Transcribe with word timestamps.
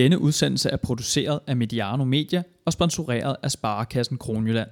Denne 0.00 0.18
udsendelse 0.18 0.70
er 0.70 0.76
produceret 0.76 1.40
af 1.46 1.56
Mediano 1.56 2.04
Media 2.04 2.42
og 2.64 2.72
sponsoreret 2.72 3.36
af 3.42 3.50
Sparekassen 3.50 4.18
Kronjylland. 4.18 4.68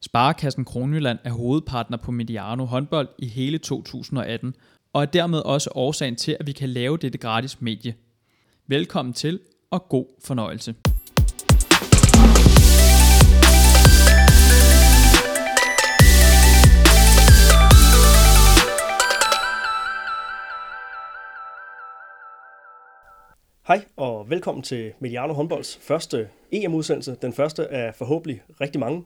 Sparekassen 0.00 0.64
Kronjylland 0.64 1.18
er 1.24 1.30
hovedpartner 1.30 1.96
på 1.96 2.10
Mediano 2.10 2.64
håndbold 2.64 3.08
i 3.18 3.26
hele 3.26 3.58
2018, 3.58 4.54
og 4.92 5.02
er 5.02 5.06
dermed 5.06 5.38
også 5.38 5.70
årsagen 5.74 6.16
til, 6.16 6.36
at 6.40 6.46
vi 6.46 6.52
kan 6.52 6.68
lave 6.68 6.96
dette 6.96 7.18
gratis 7.18 7.60
medie. 7.60 7.94
Velkommen 8.66 9.14
til, 9.14 9.40
og 9.70 9.88
god 9.88 10.06
fornøjelse. 10.24 10.74
Hej 23.66 23.84
og 23.96 24.30
velkommen 24.30 24.62
til 24.62 24.92
Mediano 24.98 25.32
håndbolds 25.32 25.76
første 25.76 26.28
EM-udsendelse. 26.52 27.16
Den 27.22 27.32
første 27.32 27.68
af 27.68 27.94
forhåbentlig 27.94 28.42
rigtig 28.60 28.80
mange. 28.80 29.04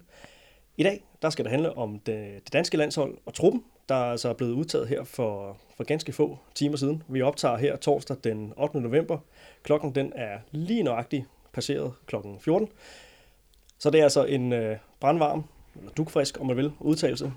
I 0.77 0.83
dag 0.83 1.05
der 1.23 1.31
skal 1.31 1.45
det 1.45 1.51
handle 1.51 1.79
om 1.79 1.99
det, 1.99 2.45
det 2.45 2.53
danske 2.53 2.77
landshold 2.77 3.19
og 3.27 3.35
truppen, 3.35 3.65
der 3.89 3.95
er 3.95 4.11
altså 4.11 4.33
blevet 4.33 4.53
udtaget 4.53 4.89
her 4.89 5.05
for, 5.05 5.57
for 5.77 5.85
ganske 5.85 6.13
få 6.13 6.39
timer 6.55 6.77
siden. 6.77 7.03
Vi 7.09 7.23
optager 7.23 7.57
her 7.57 7.77
torsdag 7.77 8.17
den 8.25 8.53
8. 8.57 8.81
november. 8.81 9.19
Klokken 9.63 9.95
den 9.95 10.13
er 10.17 10.39
lige 10.51 10.83
nøjagtigt 10.83 11.25
passeret 11.53 11.93
klokken 12.07 12.41
14. 12.41 12.69
Så 13.79 13.91
det 13.91 13.99
er 13.99 14.05
altså 14.05 14.25
en 14.25 14.53
øh, 14.53 14.77
brandvarm, 15.01 15.45
eller 15.77 15.91
dukfrisk 15.91 16.41
om 16.41 16.47
man 16.47 16.57
vil, 16.57 16.73
udtalelse, 16.81 17.33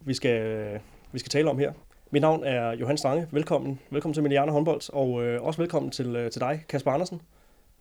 vi 0.00 0.14
skal, 0.14 0.40
øh, 0.40 0.80
vi 1.12 1.18
skal 1.18 1.30
tale 1.30 1.50
om 1.50 1.58
her. 1.58 1.72
Mit 2.10 2.22
navn 2.22 2.44
er 2.44 2.72
Johan 2.72 2.98
Stange. 2.98 3.26
Velkommen, 3.30 3.80
velkommen 3.90 4.14
til 4.14 4.22
Mediano 4.22 4.52
håndbold, 4.52 4.92
og 4.92 5.24
øh, 5.24 5.42
også 5.42 5.62
velkommen 5.62 5.90
til, 5.90 6.16
øh, 6.16 6.30
til 6.30 6.40
dig, 6.40 6.64
Kasper 6.68 6.90
Andersen. 6.90 7.22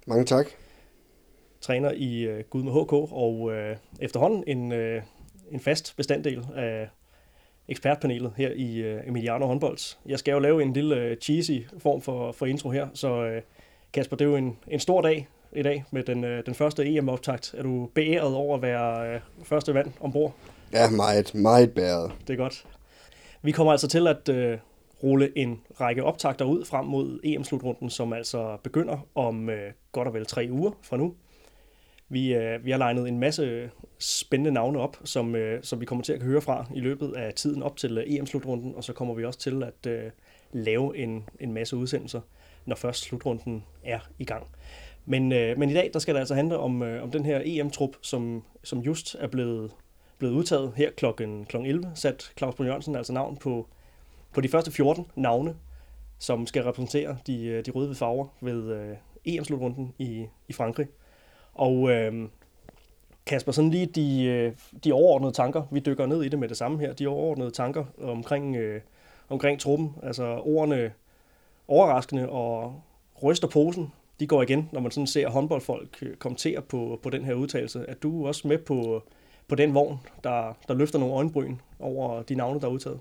Mange 0.08 0.26
tak. 0.26 0.48
Træner 1.62 1.92
i 1.92 2.22
øh, 2.22 2.44
Gud 2.50 2.64
med 2.64 2.72
HK, 2.72 2.94
og 2.94 3.52
øh, 3.54 3.76
efterhånden 4.00 4.44
en, 4.48 4.72
øh, 4.72 5.02
en 5.52 5.60
fast 5.60 5.98
bestanddel 5.98 6.46
af 6.56 6.90
ekspertpanelet 7.68 8.34
her 8.38 8.52
i 8.56 8.78
øh, 8.78 9.08
Emiliano 9.08 9.46
håndbold. 9.46 9.96
Jeg 10.06 10.20
skal 10.20 10.32
jo 10.32 10.40
lave 10.40 10.62
en 10.62 10.74
lille 10.74 10.96
øh, 10.96 11.18
cheesy 11.18 11.68
form 11.78 12.02
for, 12.02 12.32
for 12.32 12.46
intro 12.46 12.70
her, 12.70 12.88
så 12.94 13.24
øh, 13.24 13.42
Kasper, 13.94 14.16
det 14.16 14.26
er 14.26 14.30
jo 14.30 14.36
en, 14.36 14.58
en 14.68 14.80
stor 14.80 15.02
dag 15.02 15.28
i 15.52 15.64
dag 15.64 15.84
med 15.92 16.04
den, 16.04 16.24
øh, 16.24 16.46
den 16.46 16.56
første 16.56 16.86
EM-optakt. 16.86 17.56
Er 17.58 17.64
du 17.64 17.90
beæret 17.96 18.36
over 18.36 18.56
at 18.56 18.62
være 18.62 19.14
øh, 19.14 19.20
første 19.44 19.74
vand 19.74 19.92
ombord? 20.00 20.34
Ja, 20.74 20.90
meget, 20.90 21.36
meget 21.36 21.74
bæret. 21.74 22.12
Det 22.28 22.34
er 22.34 22.38
godt. 22.38 22.66
Vi 23.42 23.52
kommer 23.52 23.72
altså 23.72 23.88
til 23.88 24.08
at 24.08 24.30
øh, 24.30 24.58
rulle 25.04 25.38
en 25.38 25.62
række 25.82 26.04
optagter 26.04 26.46
ud 26.46 26.66
frem 26.66 26.86
mod 26.86 27.20
EM-slutrunden, 27.24 27.90
som 27.90 28.14
altså 28.14 28.58
begynder 28.64 29.08
om 29.16 29.50
øh, 29.50 29.72
godt 29.92 30.08
og 30.08 30.14
vel 30.14 30.26
tre 30.26 30.48
uger 30.52 30.72
fra 30.82 30.98
nu. 30.98 31.16
Vi, 32.10 32.34
øh, 32.34 32.66
vi 32.66 32.72
har 32.72 32.78
legnet 32.78 33.08
en 33.08 33.20
masse 33.20 33.70
spændende 34.00 34.52
navne 34.52 34.80
op, 34.80 34.98
som, 35.04 35.36
øh, 35.36 35.64
som 35.64 35.80
vi 35.82 35.86
kommer 35.86 36.04
til 36.04 36.14
at 36.14 36.24
høre 36.24 36.42
fra 36.42 36.66
i 36.76 36.80
løbet 36.80 37.14
af 37.14 37.34
tiden 37.34 37.64
op 37.64 37.78
til 37.78 37.98
øh, 37.98 38.04
EM-slutrunden, 38.08 38.76
og 38.76 38.84
så 38.84 38.94
kommer 38.94 39.14
vi 39.14 39.26
også 39.26 39.40
til 39.40 39.64
at 39.64 39.88
øh, 39.88 40.12
lave 40.52 40.98
en, 40.98 41.30
en 41.40 41.54
masse 41.54 41.76
udsendelser, 41.76 42.22
når 42.66 42.76
først 42.76 43.02
slutrunden 43.02 43.64
er 43.84 44.00
i 44.20 44.26
gang. 44.26 44.48
Men, 45.06 45.32
øh, 45.32 45.58
men 45.60 45.70
i 45.70 45.74
dag 45.74 45.90
der 45.94 46.00
skal 46.00 46.14
det 46.14 46.20
altså 46.20 46.36
handle 46.36 46.58
om, 46.58 46.84
øh, 46.84 47.04
om 47.04 47.12
den 47.12 47.26
her 47.26 47.42
EM-trup, 47.46 47.96
som, 48.02 48.44
som 48.64 48.80
just 48.80 49.16
er 49.20 49.28
blevet 49.28 49.72
blevet 50.18 50.34
udtaget 50.34 50.74
her 50.76 50.92
klokken, 50.92 51.46
klokken 51.46 51.70
11, 51.70 51.92
sat 51.96 52.32
Claus 52.38 52.56
Brun 52.56 52.68
Jørgensen 52.68 52.96
altså 52.96 53.14
navn 53.14 53.38
på, 53.38 53.68
på 54.34 54.42
de 54.42 54.50
første 54.50 54.72
14 54.72 55.06
navne, 55.16 55.56
som 56.20 56.48
skal 56.48 56.64
repræsentere 56.64 57.18
de, 57.28 57.46
øh, 57.46 57.66
de 57.66 57.72
røde 57.72 57.96
farver 57.96 58.28
ved 58.42 58.72
øh, 58.74 58.96
EM-slutrunden 59.26 59.94
i, 59.98 60.26
i 60.48 60.54
Frankrig. 60.54 60.88
Og 61.54 61.90
øh, 61.92 62.30
Kasper, 63.26 63.52
sådan 63.52 63.72
lige 63.72 63.86
de, 63.86 64.24
øh, 64.24 64.54
de 64.84 64.94
overordnede 64.94 65.32
tanker, 65.32 65.64
vi 65.72 65.80
dykker 65.80 66.06
ned 66.06 66.24
i 66.24 66.30
det 66.30 66.40
med 66.40 66.50
det 66.50 66.58
samme 66.58 66.80
her, 66.80 66.94
de 66.94 67.08
overordnede 67.08 67.52
tanker 67.52 67.86
omkring, 68.02 68.56
øh, 68.56 68.82
omkring 69.30 69.60
truppen, 69.60 69.96
altså 70.04 70.24
ordene 70.24 70.92
overraskende 71.68 72.30
og 72.30 72.82
ryster 73.24 73.48
posen, 73.48 73.94
de 74.20 74.28
går 74.28 74.42
igen, 74.42 74.70
når 74.72 74.80
man 74.80 74.92
sådan 74.92 75.08
ser 75.08 75.30
håndboldfolk 75.30 76.04
kommentere 76.20 76.62
på, 76.62 77.00
på 77.04 77.10
den 77.10 77.26
her 77.26 77.34
udtalelse. 77.34 77.86
Er 77.88 77.94
du 77.94 78.28
også 78.28 78.48
med 78.48 78.58
på, 78.58 79.04
på 79.48 79.56
den 79.56 79.74
vogn, 79.74 80.00
der, 80.24 80.58
der 80.68 80.74
løfter 80.74 81.00
nogle 81.00 81.16
øjenbryn 81.16 81.56
over 81.80 82.22
de 82.22 82.36
navne, 82.36 82.60
der 82.60 82.68
er 82.68 82.72
udtaget? 82.72 83.00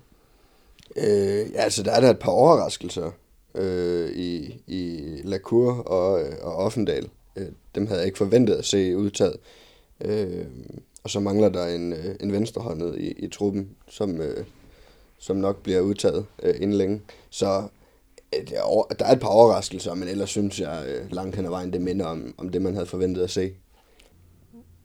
Øh, 0.95 1.51
ja, 1.53 1.61
altså 1.61 1.83
der 1.83 1.91
er 1.91 2.01
der 2.01 2.09
et 2.09 2.19
par 2.19 2.31
overraskelser 2.31 3.11
øh, 3.55 4.09
i, 4.11 4.61
i 4.67 5.11
Lacour 5.23 5.73
og, 5.73 6.21
øh, 6.21 6.33
og 6.41 6.55
Offendal. 6.55 7.09
Øh, 7.35 7.47
dem 7.75 7.87
havde 7.87 7.99
jeg 7.99 8.05
ikke 8.05 8.17
forventet 8.17 8.53
at 8.53 8.65
se 8.65 8.97
udtaget. 8.97 9.37
Øh, 10.01 10.45
og 11.03 11.09
så 11.09 11.19
mangler 11.19 11.49
der 11.49 11.67
en, 11.67 11.93
øh, 11.93 12.15
en 12.19 12.31
venstrehåndet 12.31 12.95
i, 12.99 13.11
i 13.11 13.27
truppen, 13.27 13.69
som, 13.87 14.21
øh, 14.21 14.45
som 15.17 15.35
nok 15.37 15.63
bliver 15.63 15.81
udtaget 15.81 16.25
øh, 16.43 16.55
inden 16.55 16.77
længe. 16.77 17.01
Så 17.29 17.63
øh, 18.35 18.47
der 18.99 19.05
er 19.05 19.13
et 19.13 19.19
par 19.19 19.27
overraskelser, 19.27 19.93
men 19.93 20.07
ellers 20.07 20.29
synes 20.29 20.59
jeg 20.59 20.85
øh, 20.87 21.11
langt 21.11 21.35
hen 21.35 21.45
ad 21.45 21.49
vejen, 21.49 21.73
det 21.73 21.81
minder 21.81 22.05
om, 22.05 22.35
om 22.37 22.49
det, 22.49 22.61
man 22.61 22.73
havde 22.73 22.85
forventet 22.85 23.23
at 23.23 23.29
se. 23.29 23.53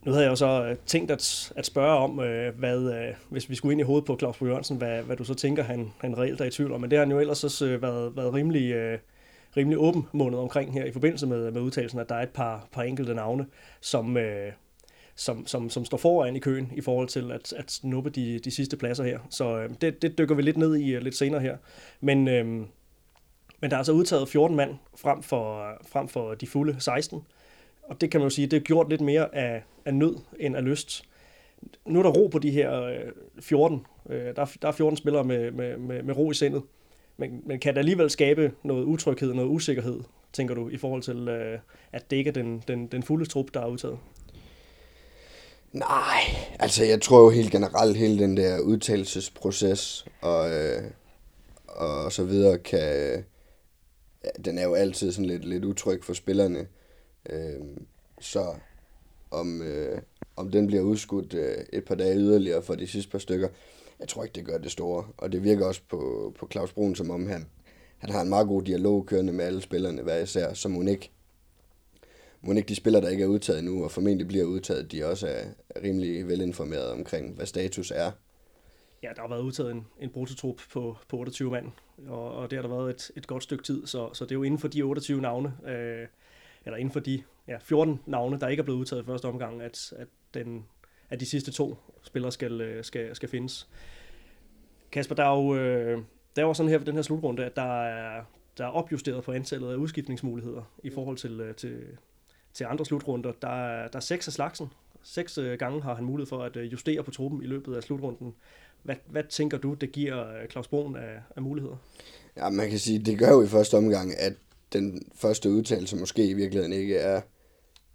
Nu 0.04 0.12
havde 0.12 0.24
jeg 0.24 0.30
jo 0.30 0.36
så 0.36 0.64
øh, 0.64 0.76
tænkt 0.86 1.10
at, 1.10 1.52
at 1.56 1.66
spørge 1.66 1.98
om, 1.98 2.20
øh, 2.20 2.58
hvad, 2.58 2.78
øh, 2.78 3.14
hvis 3.28 3.50
vi 3.50 3.54
skulle 3.54 3.72
ind 3.72 3.80
i 3.80 3.84
hovedet 3.84 4.06
på 4.06 4.16
Claus 4.18 4.40
Jørgensen, 4.42 4.76
hvad, 4.76 5.02
hvad 5.02 5.16
du 5.16 5.24
så 5.24 5.34
tænker, 5.34 5.62
han, 5.62 5.92
han 5.98 6.18
reelt 6.18 6.40
er 6.40 6.44
i 6.44 6.50
tvivl 6.50 6.72
om. 6.72 6.80
Men 6.80 6.90
det 6.90 6.98
har 6.98 7.04
han 7.04 7.12
jo 7.12 7.20
ellers 7.20 7.44
også 7.44 7.66
øh, 7.66 7.82
været, 7.82 8.16
været 8.16 8.34
rimelig, 8.34 8.72
øh, 8.72 8.98
rimelig 9.56 9.78
åben 9.78 10.06
måned 10.12 10.38
omkring 10.38 10.72
her 10.72 10.84
i 10.84 10.92
forbindelse 10.92 11.26
med, 11.26 11.50
med 11.50 11.60
udtalelsen, 11.60 12.00
at 12.00 12.08
der 12.08 12.14
er 12.14 12.22
et 12.22 12.30
par, 12.30 12.68
par 12.72 12.82
enkelte 12.82 13.14
navne, 13.14 13.46
som, 13.80 14.16
øh, 14.16 14.52
som, 15.14 15.46
som, 15.46 15.70
som 15.70 15.84
står 15.84 15.98
foran 15.98 16.36
i 16.36 16.38
køen 16.38 16.72
i 16.74 16.80
forhold 16.80 17.08
til 17.08 17.32
at, 17.32 17.52
at 17.52 17.70
snuppe 17.70 18.10
de, 18.10 18.38
de 18.38 18.50
sidste 18.50 18.76
pladser 18.76 19.04
her. 19.04 19.18
Så 19.30 19.68
det, 19.80 20.02
det 20.02 20.18
dykker 20.18 20.34
vi 20.34 20.42
lidt 20.42 20.56
ned 20.56 20.76
i 20.76 20.98
lidt 20.98 21.16
senere 21.16 21.40
her. 21.40 21.56
Men, 22.00 22.24
men 22.24 23.70
der 23.70 23.70
er 23.70 23.78
altså 23.78 23.92
udtaget 23.92 24.28
14 24.28 24.56
mand 24.56 24.74
frem 24.96 25.22
for, 25.22 25.72
frem 25.88 26.08
for 26.08 26.34
de 26.34 26.46
fulde 26.46 26.76
16. 26.78 27.22
Og 27.82 28.00
det 28.00 28.10
kan 28.10 28.20
man 28.20 28.26
jo 28.26 28.30
sige, 28.30 28.46
det 28.46 28.56
er 28.56 28.60
gjort 28.60 28.88
lidt 28.88 29.00
mere 29.00 29.34
af, 29.34 29.62
af 29.84 29.94
nød 29.94 30.16
end 30.38 30.56
af 30.56 30.64
lyst. 30.64 31.04
Nu 31.86 31.98
er 31.98 32.02
der 32.02 32.10
ro 32.10 32.26
på 32.26 32.38
de 32.38 32.50
her 32.50 32.82
øh, 32.82 33.12
14. 33.40 33.86
Øh, 34.10 34.36
der, 34.36 34.42
er, 34.42 34.56
der 34.62 34.68
er 34.68 34.72
14 34.72 34.96
spillere 34.96 35.24
med, 35.24 35.50
med, 35.50 35.76
med, 35.76 36.02
med 36.02 36.16
ro 36.16 36.30
i 36.30 36.34
sindet. 36.34 36.62
Men, 37.16 37.42
men 37.46 37.60
kan 37.60 37.74
det 37.74 37.78
alligevel 37.78 38.10
skabe 38.10 38.52
noget 38.62 38.84
utryghed, 38.84 39.34
noget 39.34 39.48
usikkerhed, 39.48 40.00
tænker 40.32 40.54
du, 40.54 40.68
i 40.68 40.76
forhold 40.76 41.02
til, 41.02 41.28
øh, 41.28 41.58
at 41.92 42.10
det 42.10 42.16
ikke 42.16 42.28
er 42.28 42.34
den, 42.34 42.62
den, 42.68 42.86
den 42.86 43.02
fulde 43.02 43.26
trup, 43.26 43.46
der 43.54 43.60
er 43.60 43.66
udtaget? 43.66 43.98
Nej, 45.72 46.20
altså 46.58 46.84
jeg 46.84 47.02
tror 47.02 47.22
jo 47.22 47.30
helt 47.30 47.52
generelt, 47.52 47.96
hele 47.96 48.18
den 48.18 48.36
der 48.36 48.60
udtalelsesproces 48.60 50.06
og, 50.20 50.50
øh, 50.50 50.82
og 51.66 52.12
så 52.12 52.24
videre, 52.24 52.58
kan, 52.58 52.96
øh, 52.96 53.22
den 54.44 54.58
er 54.58 54.62
jo 54.62 54.74
altid 54.74 55.12
sådan 55.12 55.24
lidt, 55.24 55.44
lidt 55.44 55.64
utryg 55.64 56.04
for 56.04 56.12
spillerne. 56.12 56.66
Øh, 57.30 57.60
så 58.20 58.54
om, 59.30 59.62
øh, 59.62 60.02
om 60.36 60.50
den 60.50 60.66
bliver 60.66 60.82
udskudt 60.82 61.34
øh, 61.34 61.64
et 61.72 61.84
par 61.84 61.94
dage 61.94 62.16
yderligere 62.16 62.62
for 62.62 62.74
de 62.74 62.86
sidste 62.86 63.10
par 63.10 63.18
stykker, 63.18 63.48
jeg 64.00 64.08
tror 64.08 64.22
ikke, 64.24 64.34
det 64.34 64.46
gør 64.46 64.58
det 64.58 64.70
store. 64.70 65.06
Og 65.16 65.32
det 65.32 65.44
virker 65.44 65.66
også 65.66 65.80
på, 65.88 66.32
på 66.38 66.48
Claus 66.52 66.72
Brun, 66.72 66.94
som 66.94 67.10
om 67.10 67.26
han, 67.26 67.46
han 67.98 68.10
har 68.10 68.22
en 68.22 68.28
meget 68.28 68.46
god 68.46 68.62
dialog 68.62 69.06
kørende 69.06 69.32
med 69.32 69.44
alle 69.44 69.60
spillerne, 69.60 70.02
hvad 70.02 70.22
især, 70.22 70.52
som 70.52 70.72
hun 70.72 70.88
ikke 70.88 71.10
må 72.42 72.52
ikke 72.52 72.68
de 72.68 72.74
spillere, 72.74 73.02
der 73.02 73.08
ikke 73.08 73.22
er 73.22 73.28
udtaget 73.28 73.64
nu, 73.64 73.84
og 73.84 73.90
formentlig 73.90 74.28
bliver 74.28 74.44
udtaget, 74.44 74.92
de 74.92 75.04
også 75.04 75.26
er, 75.26 75.44
er 75.70 75.82
rimelig 75.82 76.28
velinformeret 76.28 76.92
omkring, 76.92 77.34
hvad 77.34 77.46
status 77.46 77.90
er. 77.90 78.10
Ja, 79.02 79.08
der 79.16 79.20
har 79.20 79.28
været 79.28 79.42
udtaget 79.42 79.70
en, 79.70 79.86
en 80.00 80.10
brutotrup 80.10 80.60
på, 80.72 80.96
på 81.08 81.16
28 81.16 81.50
mand, 81.50 81.66
og, 82.08 82.34
og 82.34 82.50
det 82.50 82.56
har 82.56 82.68
der 82.68 82.76
været 82.76 82.90
et, 82.90 83.10
et 83.16 83.26
godt 83.26 83.42
stykke 83.42 83.64
tid, 83.64 83.86
så, 83.86 84.10
så 84.12 84.24
det 84.24 84.30
er 84.30 84.34
jo 84.34 84.42
inden 84.42 84.58
for 84.58 84.68
de 84.68 84.82
28 84.82 85.20
navne, 85.20 85.54
øh, 85.66 86.06
eller 86.64 86.76
inden 86.76 86.92
for 86.92 87.00
de 87.00 87.22
ja, 87.48 87.56
14 87.58 88.00
navne, 88.06 88.40
der 88.40 88.48
ikke 88.48 88.60
er 88.60 88.64
blevet 88.64 88.78
udtaget 88.78 89.02
i 89.02 89.06
første 89.06 89.26
omgang, 89.26 89.62
at, 89.62 89.92
at, 89.96 90.08
den, 90.34 90.64
at 91.10 91.20
de 91.20 91.26
sidste 91.26 91.52
to 91.52 91.76
spillere 92.02 92.32
skal, 92.32 92.60
øh, 92.60 92.84
skal, 92.84 93.16
skal 93.16 93.28
findes. 93.28 93.68
Kasper, 94.92 95.14
der 95.14 95.24
er 95.24 95.36
jo, 95.36 95.56
øh, 95.56 96.02
der 96.36 96.42
er 96.42 96.46
jo 96.46 96.54
sådan 96.54 96.70
her 96.70 96.78
for 96.78 96.84
den 96.84 96.94
her 96.94 97.02
slutrunde, 97.02 97.44
at 97.44 97.56
der 97.56 97.82
er, 97.82 98.24
der 98.58 98.64
er 98.64 98.68
opjusteret 98.68 99.24
på 99.24 99.32
antallet 99.32 99.72
af 99.72 99.76
udskiftningsmuligheder 99.76 100.62
i 100.82 100.90
forhold 100.90 101.16
til, 101.16 101.40
øh, 101.40 101.54
til, 101.54 101.78
til 102.54 102.64
andre 102.64 102.84
slutrunder. 102.84 103.32
Der 103.42 103.48
er, 103.48 103.88
der 103.88 103.96
er 103.96 104.00
seks 104.00 104.26
af 104.26 104.32
slagsen. 104.32 104.72
Seks 105.02 105.38
øh, 105.38 105.58
gange 105.58 105.82
har 105.82 105.94
han 105.94 106.04
mulighed 106.04 106.28
for 106.28 106.42
at 106.42 106.56
øh, 106.56 106.72
justere 106.72 107.02
på 107.02 107.10
truppen 107.10 107.42
i 107.42 107.46
løbet 107.46 107.76
af 107.76 107.82
slutrunden. 107.82 108.34
Hvad, 108.82 108.96
hvad 109.06 109.24
tænker 109.24 109.58
du, 109.58 109.74
det 109.74 109.92
giver 109.92 110.46
Claus 110.50 110.68
Broen 110.68 110.96
af, 110.96 111.20
af 111.36 111.42
muligheder? 111.42 111.76
Ja, 112.36 112.50
man 112.50 112.70
kan 112.70 112.78
sige, 112.78 112.98
det 112.98 113.18
gør 113.18 113.30
jo 113.30 113.42
i 113.42 113.46
første 113.46 113.76
omgang, 113.76 114.18
at 114.18 114.32
den 114.72 115.02
første 115.14 115.50
udtalelse 115.50 115.96
måske 115.96 116.26
i 116.26 116.32
virkeligheden 116.32 116.72
ikke 116.72 116.96
er 116.96 117.20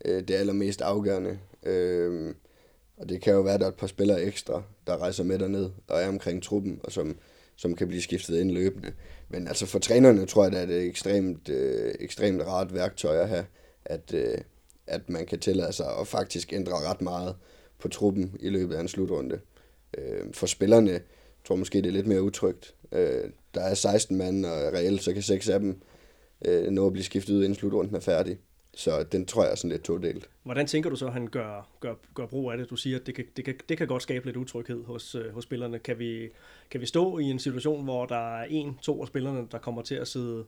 øh, 0.05 0.27
det 0.27 0.33
allermest 0.33 0.81
afgørende. 0.81 1.39
Øh, 1.63 2.35
og 2.97 3.09
det 3.09 3.21
kan 3.21 3.33
jo 3.33 3.41
være, 3.41 3.53
at 3.53 3.59
der 3.59 3.65
er 3.65 3.71
et 3.71 3.77
par 3.77 3.87
spillere 3.87 4.21
ekstra, 4.21 4.63
der 4.87 4.97
rejser 4.97 5.23
med 5.23 5.39
derned 5.39 5.69
og 5.87 6.01
er 6.01 6.07
omkring 6.07 6.43
truppen, 6.43 6.79
og 6.83 6.91
som, 6.91 7.17
som 7.55 7.75
kan 7.75 7.87
blive 7.87 8.01
skiftet 8.01 8.39
ind 8.39 8.51
løbende. 8.51 8.93
Men 9.29 9.47
altså 9.47 9.65
for 9.65 9.79
trænerne 9.79 10.25
tror 10.25 10.43
jeg, 10.43 10.51
det 10.51 10.59
er 10.59 10.63
et 10.63 10.85
ekstremt, 10.85 11.49
øh, 11.49 11.93
ekstremt 11.99 12.41
rart 12.41 12.73
værktøj 12.73 13.17
at 13.17 13.29
have, 13.29 13.45
at, 13.85 14.13
øh, 14.13 14.37
at 14.87 15.09
man 15.09 15.25
kan 15.25 15.39
tillade 15.39 15.73
sig 15.73 15.97
at 15.99 16.07
faktisk 16.07 16.53
ændre 16.53 16.73
ret 16.73 17.01
meget 17.01 17.35
på 17.79 17.87
truppen 17.87 18.37
i 18.39 18.49
løbet 18.49 18.75
af 18.75 18.81
en 18.81 18.87
slutrunde. 18.87 19.39
Øh, 19.97 20.33
for 20.33 20.47
spillerne 20.47 21.01
tror 21.45 21.55
jeg 21.55 21.59
måske, 21.59 21.77
det 21.77 21.87
er 21.87 21.91
lidt 21.91 22.07
mere 22.07 22.21
utrygt. 22.21 22.75
Øh, 22.91 23.29
der 23.53 23.61
er 23.61 23.73
16 23.73 24.17
mand, 24.17 24.45
og 24.45 24.73
reelt 24.73 25.03
så 25.03 25.13
kan 25.13 25.21
seks 25.21 25.49
af 25.49 25.59
dem 25.59 25.81
øh, 26.45 26.71
nå 26.71 26.87
at 26.87 26.93
blive 26.93 27.05
skiftet 27.05 27.33
ud, 27.33 27.43
inden 27.43 27.55
slutrunden 27.55 27.95
er 27.95 27.99
færdig. 27.99 28.37
Så 28.77 29.03
den 29.03 29.25
tror 29.25 29.43
jeg 29.43 29.51
er 29.51 29.55
sådan 29.55 29.71
lidt 29.71 29.83
todelt. 29.83 30.29
Hvordan 30.43 30.67
tænker 30.67 30.89
du 30.89 30.95
så, 30.95 31.05
at 31.07 31.13
han 31.13 31.27
gør, 31.27 31.69
gør, 31.79 31.93
gør 32.13 32.25
brug 32.25 32.51
af 32.51 32.57
det? 32.57 32.69
Du 32.69 32.75
siger, 32.75 32.99
at 32.99 33.07
det 33.07 33.15
kan, 33.15 33.25
det 33.37 33.45
kan, 33.45 33.55
det 33.69 33.77
kan 33.77 33.87
godt 33.87 34.03
skabe 34.03 34.25
lidt 34.25 34.37
utryghed 34.37 34.83
hos, 34.83 35.15
øh, 35.15 35.33
hos 35.33 35.43
spillerne. 35.43 35.79
Kan 35.79 35.99
vi, 35.99 36.29
kan 36.71 36.81
vi 36.81 36.85
stå 36.85 37.17
i 37.17 37.23
en 37.23 37.39
situation, 37.39 37.83
hvor 37.83 38.05
der 38.05 38.37
er 38.37 38.45
en, 38.49 38.77
to 38.81 39.01
af 39.01 39.07
spillerne, 39.07 39.47
der 39.51 39.57
kommer 39.57 39.81
til 39.81 39.95
at 39.95 40.07
sidde, 40.07 40.45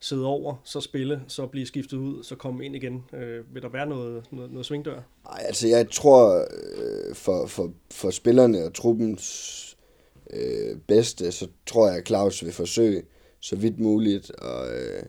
sidde 0.00 0.26
over, 0.26 0.54
så 0.64 0.80
spille, 0.80 1.22
så 1.28 1.46
blive 1.46 1.66
skiftet 1.66 1.96
ud, 1.96 2.24
så 2.24 2.36
komme 2.36 2.64
ind 2.64 2.76
igen? 2.76 3.04
Øh, 3.12 3.54
vil 3.54 3.62
der 3.62 3.68
være 3.68 3.86
noget, 3.86 4.24
noget, 4.30 4.50
noget 4.50 4.66
svingdør? 4.66 5.00
Nej, 5.24 5.42
altså 5.46 5.68
jeg 5.68 5.90
tror, 5.90 6.38
øh, 6.38 7.14
for, 7.14 7.46
for, 7.46 7.72
for 7.90 8.10
spillerne 8.10 8.64
og 8.64 8.74
truppens 8.74 9.76
øh, 10.30 10.76
bedste, 10.86 11.32
så 11.32 11.48
tror 11.66 11.88
jeg, 11.88 11.96
at 11.96 12.06
Claus 12.06 12.44
vil 12.44 12.52
forsøge 12.52 13.02
så 13.40 13.56
vidt 13.56 13.80
muligt 13.80 14.32
at, 14.38 14.74
øh, 14.74 15.02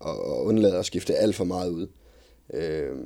og, 0.00 0.24
og 0.24 0.44
undlade 0.44 0.78
at 0.78 0.86
skifte 0.86 1.14
alt 1.14 1.34
for 1.34 1.44
meget 1.44 1.70
ud. 1.70 1.86
Øh, 2.54 2.96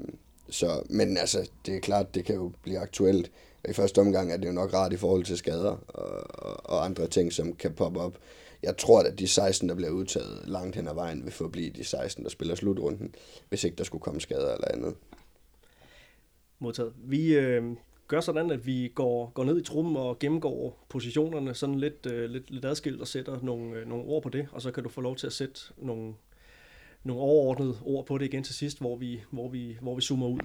så, 0.51 0.83
men 0.91 1.17
altså, 1.17 1.51
det 1.67 1.77
er 1.77 1.81
klart, 1.81 2.15
det 2.15 2.25
kan 2.25 2.35
jo 2.35 2.53
blive 2.63 2.79
aktuelt. 2.79 3.31
I 3.69 3.73
første 3.73 3.99
omgang 3.99 4.33
er 4.33 4.37
det 4.37 4.47
jo 4.47 4.53
nok 4.53 4.75
rart 4.75 4.93
i 4.93 4.97
forhold 4.97 5.25
til 5.25 5.39
skader 5.39 5.77
og, 5.89 6.25
og, 6.29 6.71
og 6.71 6.85
andre 6.85 7.07
ting, 7.07 7.33
som 7.33 7.55
kan 7.55 7.73
poppe 7.73 8.01
op. 8.01 8.19
Jeg 8.63 8.77
tror, 8.77 9.01
at 9.01 9.19
de 9.19 9.29
16, 9.29 9.69
der 9.69 9.75
bliver 9.75 9.91
udtaget 9.91 10.49
langt 10.49 10.77
hen 10.77 10.89
ad 10.89 10.95
vejen, 10.95 11.25
vil 11.25 11.33
få 11.33 11.49
blive 11.49 11.71
de 11.71 11.85
16, 11.85 12.25
der 12.25 12.31
spiller 12.31 12.55
slutrunden, 12.55 13.15
hvis 13.49 13.65
ikke 13.65 13.77
der 13.77 13.85
skulle 13.85 14.03
komme 14.03 14.21
skader 14.21 14.55
eller 14.55 14.69
andet. 14.73 14.95
Modtaget. 16.59 16.93
Vi 16.97 17.35
øh, 17.35 17.65
gør 18.09 18.21
sådan, 18.21 18.51
at 18.51 18.67
vi 18.67 18.93
går, 18.95 19.31
går 19.35 19.45
ned 19.45 19.61
i 19.61 19.65
trummen 19.65 19.97
og 19.97 20.19
gennemgår 20.19 20.87
positionerne 20.89 21.55
sådan 21.55 21.75
lidt, 21.75 22.07
øh, 22.13 22.31
lidt, 22.31 22.51
lidt 22.51 22.65
adskilt 22.65 23.01
og 23.01 23.09
sætter 23.09 23.39
nogle, 23.43 23.77
øh, 23.77 23.89
nogle 23.89 24.05
ord 24.05 24.23
på 24.23 24.29
det, 24.29 24.49
og 24.53 24.63
så 24.63 24.71
kan 24.71 24.83
du 24.83 24.89
få 24.89 25.01
lov 25.01 25.17
til 25.17 25.27
at 25.27 25.33
sætte 25.33 25.61
nogle, 25.79 26.15
nogle 27.05 27.23
overordnede 27.23 27.79
ord 27.85 28.07
på 28.07 28.19
det 28.19 28.25
igen 28.25 28.45
til 28.45 28.55
sidst, 28.55 28.81
hvor 28.81 28.97
vi, 28.97 29.23
hvor 29.31 29.49
vi, 29.49 29.79
hvor 29.81 29.95
vi 29.95 30.03
zoomer 30.03 30.27
ud. 30.27 30.41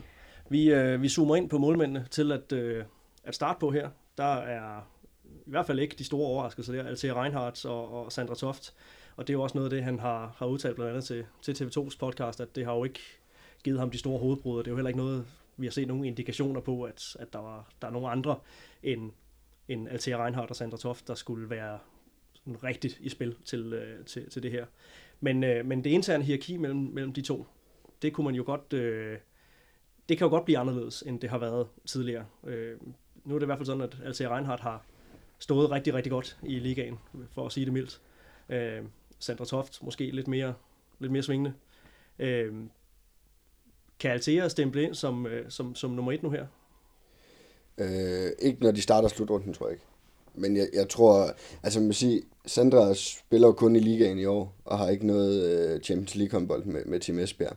Vi, 0.50 0.72
øh, 0.74 1.02
vi 1.02 1.10
zoomer 1.10 1.36
ind 1.36 1.50
på 1.50 1.58
målmændene 1.58 2.08
til 2.12 2.32
at, 2.32 2.52
øh, 2.52 2.84
at 3.24 3.36
starte 3.36 3.60
på 3.60 3.72
her. 3.72 3.90
Der 4.18 4.34
er 4.34 4.82
i 5.26 5.50
hvert 5.50 5.66
fald 5.66 5.80
ikke 5.80 5.96
de 5.98 6.04
store 6.04 6.28
overraskelser 6.28 6.74
der. 6.74 6.84
Altea 6.84 7.22
Reinhardt 7.22 7.66
og, 7.66 8.04
og 8.06 8.12
Sandra 8.12 8.36
Toft. 8.36 8.74
Og 9.16 9.28
det 9.28 9.34
er 9.34 9.38
jo 9.38 9.42
også 9.42 9.58
noget 9.58 9.66
af 9.66 9.78
det, 9.78 9.84
han 9.84 10.00
har, 10.00 10.36
har 10.38 10.46
udtalt 10.46 10.76
blandt 10.76 10.90
andet 10.90 11.04
til, 11.04 11.26
til 11.42 11.54
TV2's 11.54 11.98
podcast, 12.00 12.42
at 12.42 12.56
det 12.56 12.66
har 12.66 12.76
jo 12.76 12.84
ikke 12.84 13.00
givet 13.64 13.80
ham 13.80 13.92
de 13.92 13.98
store 13.98 14.20
hovedbrud, 14.20 14.60
det 14.60 14.68
er 14.68 14.72
jo 14.72 14.78
heller 14.78 14.90
ikke 14.90 15.00
noget, 15.00 15.26
vi 15.58 15.66
har 15.66 15.72
set 15.72 15.88
nogle 15.88 16.08
indikationer 16.08 16.62
på, 16.62 16.84
at, 16.84 17.16
at 17.20 17.34
der, 17.34 17.40
var, 17.40 17.72
der 17.82 17.88
er 17.88 17.92
nogle 17.92 18.10
andre 18.10 18.40
end, 18.84 19.12
end 19.68 19.90
Altea 19.90 20.24
Reinhardt 20.24 20.50
og 20.50 20.56
Sandra 20.56 20.78
Toft, 20.78 21.08
der 21.08 21.16
skulle 21.16 21.50
være 21.50 21.80
sådan 22.34 22.64
rigtigt 22.64 22.98
i 23.00 23.10
spil 23.10 23.36
til, 23.46 23.74
øh, 23.74 24.06
til, 24.06 24.30
til 24.30 24.44
det 24.44 24.52
her. 24.52 24.66
Men, 25.19 25.44
øh, 25.44 25.66
men 25.66 25.83
det 25.83 25.89
interne 25.89 26.24
hierarki 26.24 26.57
mellem, 26.57 26.80
mellem 26.80 27.13
de 27.13 27.21
to, 27.21 27.45
det 28.01 28.13
kunne 28.13 28.25
man 28.25 28.36
jo 28.36 28.44
godt, 28.45 28.74
øh, 28.74 29.18
det 30.10 30.18
kan 30.18 30.25
jo 30.25 30.30
godt 30.30 30.45
blive 30.45 30.57
anderledes, 30.57 31.01
end 31.01 31.19
det 31.19 31.30
har 31.30 31.38
været 31.38 31.68
tidligere. 31.86 32.25
Øh, 32.48 32.77
nu 33.25 33.36
er 33.36 33.39
det 33.39 33.45
i 33.45 33.45
hvert 33.45 33.57
fald 33.57 33.66
sådan, 33.66 33.81
at 33.81 33.98
Altea 34.06 34.36
Reinhardt 34.36 34.62
har 34.62 34.86
stået 35.39 35.71
rigtig, 35.71 35.94
rigtig 35.94 36.12
godt 36.12 36.39
i 36.44 36.60
ligaen, 36.60 37.00
for 37.31 37.45
at 37.45 37.51
sige 37.51 37.66
det 37.66 37.74
mildt. 37.74 38.01
Øh, 38.50 38.83
Sandra 39.19 39.45
Toft 39.45 39.83
måske 39.83 40.12
lidt 40.12 40.27
mere, 40.27 40.54
lidt 41.00 41.12
mere 41.12 41.24
svingende. 41.24 41.54
Øh, 42.19 42.54
kan 44.00 44.12
Altea 44.12 44.48
stemple 44.48 44.83
ind 44.83 44.95
som, 44.95 45.27
øh, 45.27 45.51
som, 45.51 45.75
som 45.75 45.92
nummer 45.92 46.12
et 46.12 46.24
nu 46.24 46.30
her? 46.30 46.48
Øh, 47.77 48.31
ikke 48.39 48.63
når 48.63 48.71
de 48.71 48.81
starter 48.81 49.07
slutrunden, 49.07 49.54
tror 49.54 49.68
jeg 49.68 49.74
ikke. 49.74 49.86
Men 50.40 50.58
jeg, 50.58 50.68
jeg 50.74 50.90
tror, 50.90 51.34
altså 51.64 51.80
man 51.80 51.88
vil 51.88 51.96
sige, 51.96 52.22
Sandra 52.46 52.94
spiller 52.94 53.52
kun 53.52 53.76
i 53.76 53.80
ligaen 53.80 54.20
i 54.20 54.26
år, 54.26 54.56
og 54.66 54.78
har 54.78 54.90
ikke 54.90 55.08
noget 55.08 55.44
øh, 55.44 55.82
Champions 55.82 56.16
League 56.16 56.32
håndbold 56.32 56.66
med, 56.66 56.86
med 56.86 57.00
Team 57.00 57.20
Esbjerg. 57.20 57.56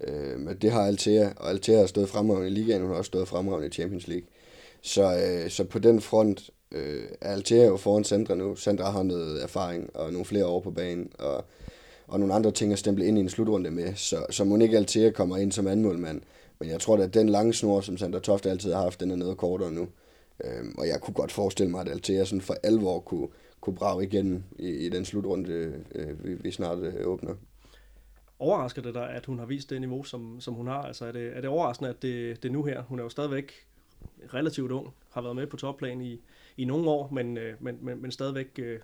Øh, 0.00 0.40
men 0.40 0.56
det 0.62 0.70
har 0.70 0.82
Altea, 0.82 1.30
og 1.36 1.50
Altea 1.50 1.78
har 1.78 1.86
stået 1.86 2.08
fremragende 2.08 2.48
i 2.48 2.50
ligaen, 2.50 2.80
hun 2.80 2.90
har 2.90 2.96
også 2.96 3.08
stået 3.08 3.28
fremragende 3.28 3.68
i 3.68 3.70
Champions 3.70 4.08
League. 4.08 4.26
Så, 4.82 5.02
øh, 5.02 5.50
så 5.50 5.64
på 5.64 5.78
den 5.78 6.00
front 6.00 6.50
øh, 6.72 7.02
er 7.20 7.32
Altea 7.32 7.64
jo 7.64 7.76
foran 7.76 8.04
Sandra 8.04 8.34
nu. 8.34 8.56
Sandra 8.56 8.90
har 8.90 9.02
noget 9.02 9.42
erfaring 9.42 9.90
og 9.94 10.12
nogle 10.12 10.24
flere 10.24 10.46
år 10.46 10.60
på 10.60 10.70
banen, 10.70 11.10
og, 11.18 11.44
og 12.06 12.20
nogle 12.20 12.34
andre 12.34 12.50
ting 12.50 12.72
at 12.72 12.78
stemple 12.78 13.06
ind 13.06 13.18
i 13.18 13.20
en 13.20 13.28
slutrunde 13.28 13.70
med. 13.70 13.94
Så, 13.94 14.26
så 14.30 14.44
Monique 14.44 14.76
Altea 14.76 15.10
kommer 15.10 15.36
ind 15.36 15.52
som 15.52 15.66
anmålmand. 15.66 16.20
Men 16.58 16.68
jeg 16.68 16.80
tror, 16.80 16.96
at 16.96 17.14
den 17.14 17.28
lange 17.28 17.54
snor, 17.54 17.80
som 17.80 17.96
Sandra 17.96 18.18
Toft 18.18 18.46
altid 18.46 18.72
har 18.72 18.82
haft, 18.82 19.00
den 19.00 19.10
er 19.10 19.16
noget 19.16 19.36
kortere 19.36 19.72
nu. 19.72 19.88
Øhm, 20.44 20.74
og 20.78 20.88
jeg 20.88 21.00
kunne 21.00 21.14
godt 21.14 21.32
forestille 21.32 21.70
mig, 21.70 21.80
at 21.80 21.88
Altea 21.88 22.24
sådan 22.24 22.40
for 22.40 22.56
alvor 22.62 23.00
kunne, 23.00 23.28
kunne 23.60 23.76
brage 23.76 24.04
igen 24.04 24.44
i, 24.58 24.68
i 24.68 24.88
den 24.88 25.04
slutrunde, 25.04 25.84
øh, 25.94 26.24
vi, 26.24 26.34
vi 26.34 26.50
snart 26.50 26.78
øh, 26.78 27.06
åbner. 27.06 27.34
Overrasker 28.38 28.82
det 28.82 28.94
dig, 28.94 29.10
at 29.10 29.26
hun 29.26 29.38
har 29.38 29.46
vist 29.46 29.70
det 29.70 29.80
niveau, 29.80 30.04
som, 30.04 30.40
som 30.40 30.54
hun 30.54 30.66
har? 30.66 30.82
Altså 30.82 31.04
er 31.04 31.12
det, 31.12 31.36
er 31.36 31.40
det 31.40 31.50
overraskende, 31.50 31.90
at 31.90 32.02
det, 32.02 32.42
det 32.42 32.48
er 32.48 32.52
nu 32.52 32.64
her? 32.64 32.82
Hun 32.82 32.98
er 32.98 33.02
jo 33.02 33.08
stadigvæk 33.08 33.52
relativt 34.34 34.70
ung, 34.70 34.94
har 35.10 35.20
været 35.20 35.36
med 35.36 35.46
på 35.46 35.56
topplan 35.56 36.00
i, 36.00 36.20
i 36.56 36.64
nogle 36.64 36.90
år, 36.90 37.10
men, 37.12 37.36
øh, 37.36 37.54
men, 37.60 37.78
men, 37.82 38.02
men 38.02 38.10
stadigvæk 38.10 38.58
øh, 38.58 38.80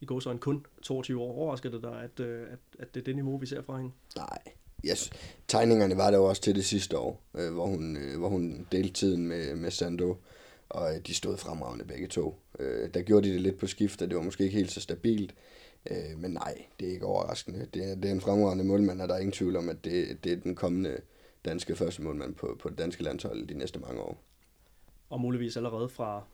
i 0.00 0.06
går 0.06 0.20
så 0.20 0.30
en 0.30 0.38
kun 0.38 0.66
22 0.82 1.22
år. 1.22 1.32
Overrasker 1.32 1.70
det 1.70 1.82
dig, 1.82 2.02
at, 2.02 2.20
øh, 2.20 2.42
at, 2.52 2.58
at 2.78 2.94
det 2.94 3.00
er 3.00 3.04
det 3.04 3.14
niveau, 3.14 3.38
vi 3.38 3.46
ser 3.46 3.62
fra 3.62 3.76
hende? 3.76 3.92
Nej, 4.16 4.38
yes. 4.86 5.10
tegningerne 5.48 5.96
var 5.96 6.10
der 6.10 6.18
jo 6.18 6.24
også 6.24 6.42
til 6.42 6.54
det 6.54 6.64
sidste 6.64 6.98
år, 6.98 7.20
øh, 7.34 7.52
hvor, 7.52 7.66
hun, 7.66 7.96
øh, 7.96 8.18
hvor 8.18 8.28
hun 8.28 8.66
delte 8.72 8.92
tiden 8.92 9.26
med, 9.28 9.54
med 9.54 9.70
Sando, 9.70 10.16
og 10.68 10.94
øh, 10.94 11.00
de 11.06 11.14
stod 11.14 11.36
fremragende 11.36 11.84
begge 11.84 12.06
to. 12.06 12.40
Øh, 12.58 12.94
der 12.94 13.02
gjorde 13.02 13.28
de 13.28 13.32
det 13.32 13.40
lidt 13.40 13.58
på 13.58 13.66
skift, 13.66 14.02
og 14.02 14.08
det 14.08 14.16
var 14.16 14.22
måske 14.22 14.44
ikke 14.44 14.56
helt 14.56 14.72
så 14.72 14.80
stabilt, 14.80 15.34
øh, 15.90 16.18
men 16.18 16.30
nej, 16.30 16.64
det 16.80 16.88
er 16.88 16.92
ikke 16.92 17.06
overraskende. 17.06 17.66
Det 17.74 17.90
er, 17.90 17.94
det 17.94 18.04
er 18.04 18.12
en 18.12 18.20
fremragende 18.20 18.64
målmand, 18.64 19.02
og 19.02 19.08
der 19.08 19.14
er 19.14 19.18
ingen 19.18 19.32
tvivl 19.32 19.56
om, 19.56 19.68
at 19.68 19.84
det, 19.84 20.24
det 20.24 20.32
er 20.32 20.36
den 20.36 20.54
kommende 20.54 21.00
danske 21.44 21.76
første 21.76 22.02
målmand 22.02 22.34
på, 22.34 22.56
på 22.60 22.68
det 22.68 22.78
danske 22.78 23.02
landshold 23.02 23.46
de 23.46 23.54
næste 23.54 23.78
mange 23.78 24.00
år. 24.00 24.22
Og 25.10 25.20
muligvis 25.20 25.56
allerede 25.56 25.88
fra, 25.88 26.24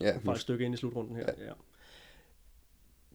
Ja, 0.00 0.16
fra 0.24 0.32
et 0.32 0.40
stykke 0.40 0.64
ind 0.64 0.74
i 0.74 0.76
slutrunden 0.76 1.16
her. 1.16 1.24
Ja. 1.38 1.44
Ja. 1.44 1.52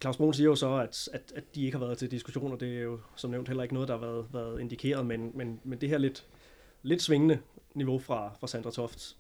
Claus 0.02 0.18
Brun 0.18 0.34
siger 0.34 0.48
jo 0.48 0.56
så, 0.56 0.76
at, 0.76 1.10
at, 1.14 1.34
at 1.36 1.56
de 1.56 1.66
ikke 1.66 1.78
har 1.78 1.86
været 1.86 1.98
til 1.98 2.12
diskussion, 2.12 2.52
og 2.52 2.60
det 2.60 2.78
er 2.78 2.82
jo 2.82 3.00
som 3.16 3.32
nævnt 3.32 3.48
heller 3.48 3.64
ikke 3.64 3.74
noget, 3.74 3.90
der 3.90 3.98
har 3.98 4.06
været, 4.06 4.26
været 4.34 4.60
indikeret, 4.60 5.06
men, 5.06 5.32
men, 5.34 5.60
men 5.64 5.82
det 5.82 5.90
her 5.90 5.98
lidt, 5.98 6.28
lidt 6.84 7.02
svingende 7.02 7.40
niveau 7.74 8.00
fra, 8.00 8.36
fra 8.40 8.48
Sandra 8.48 8.72
Toft, 8.72 9.18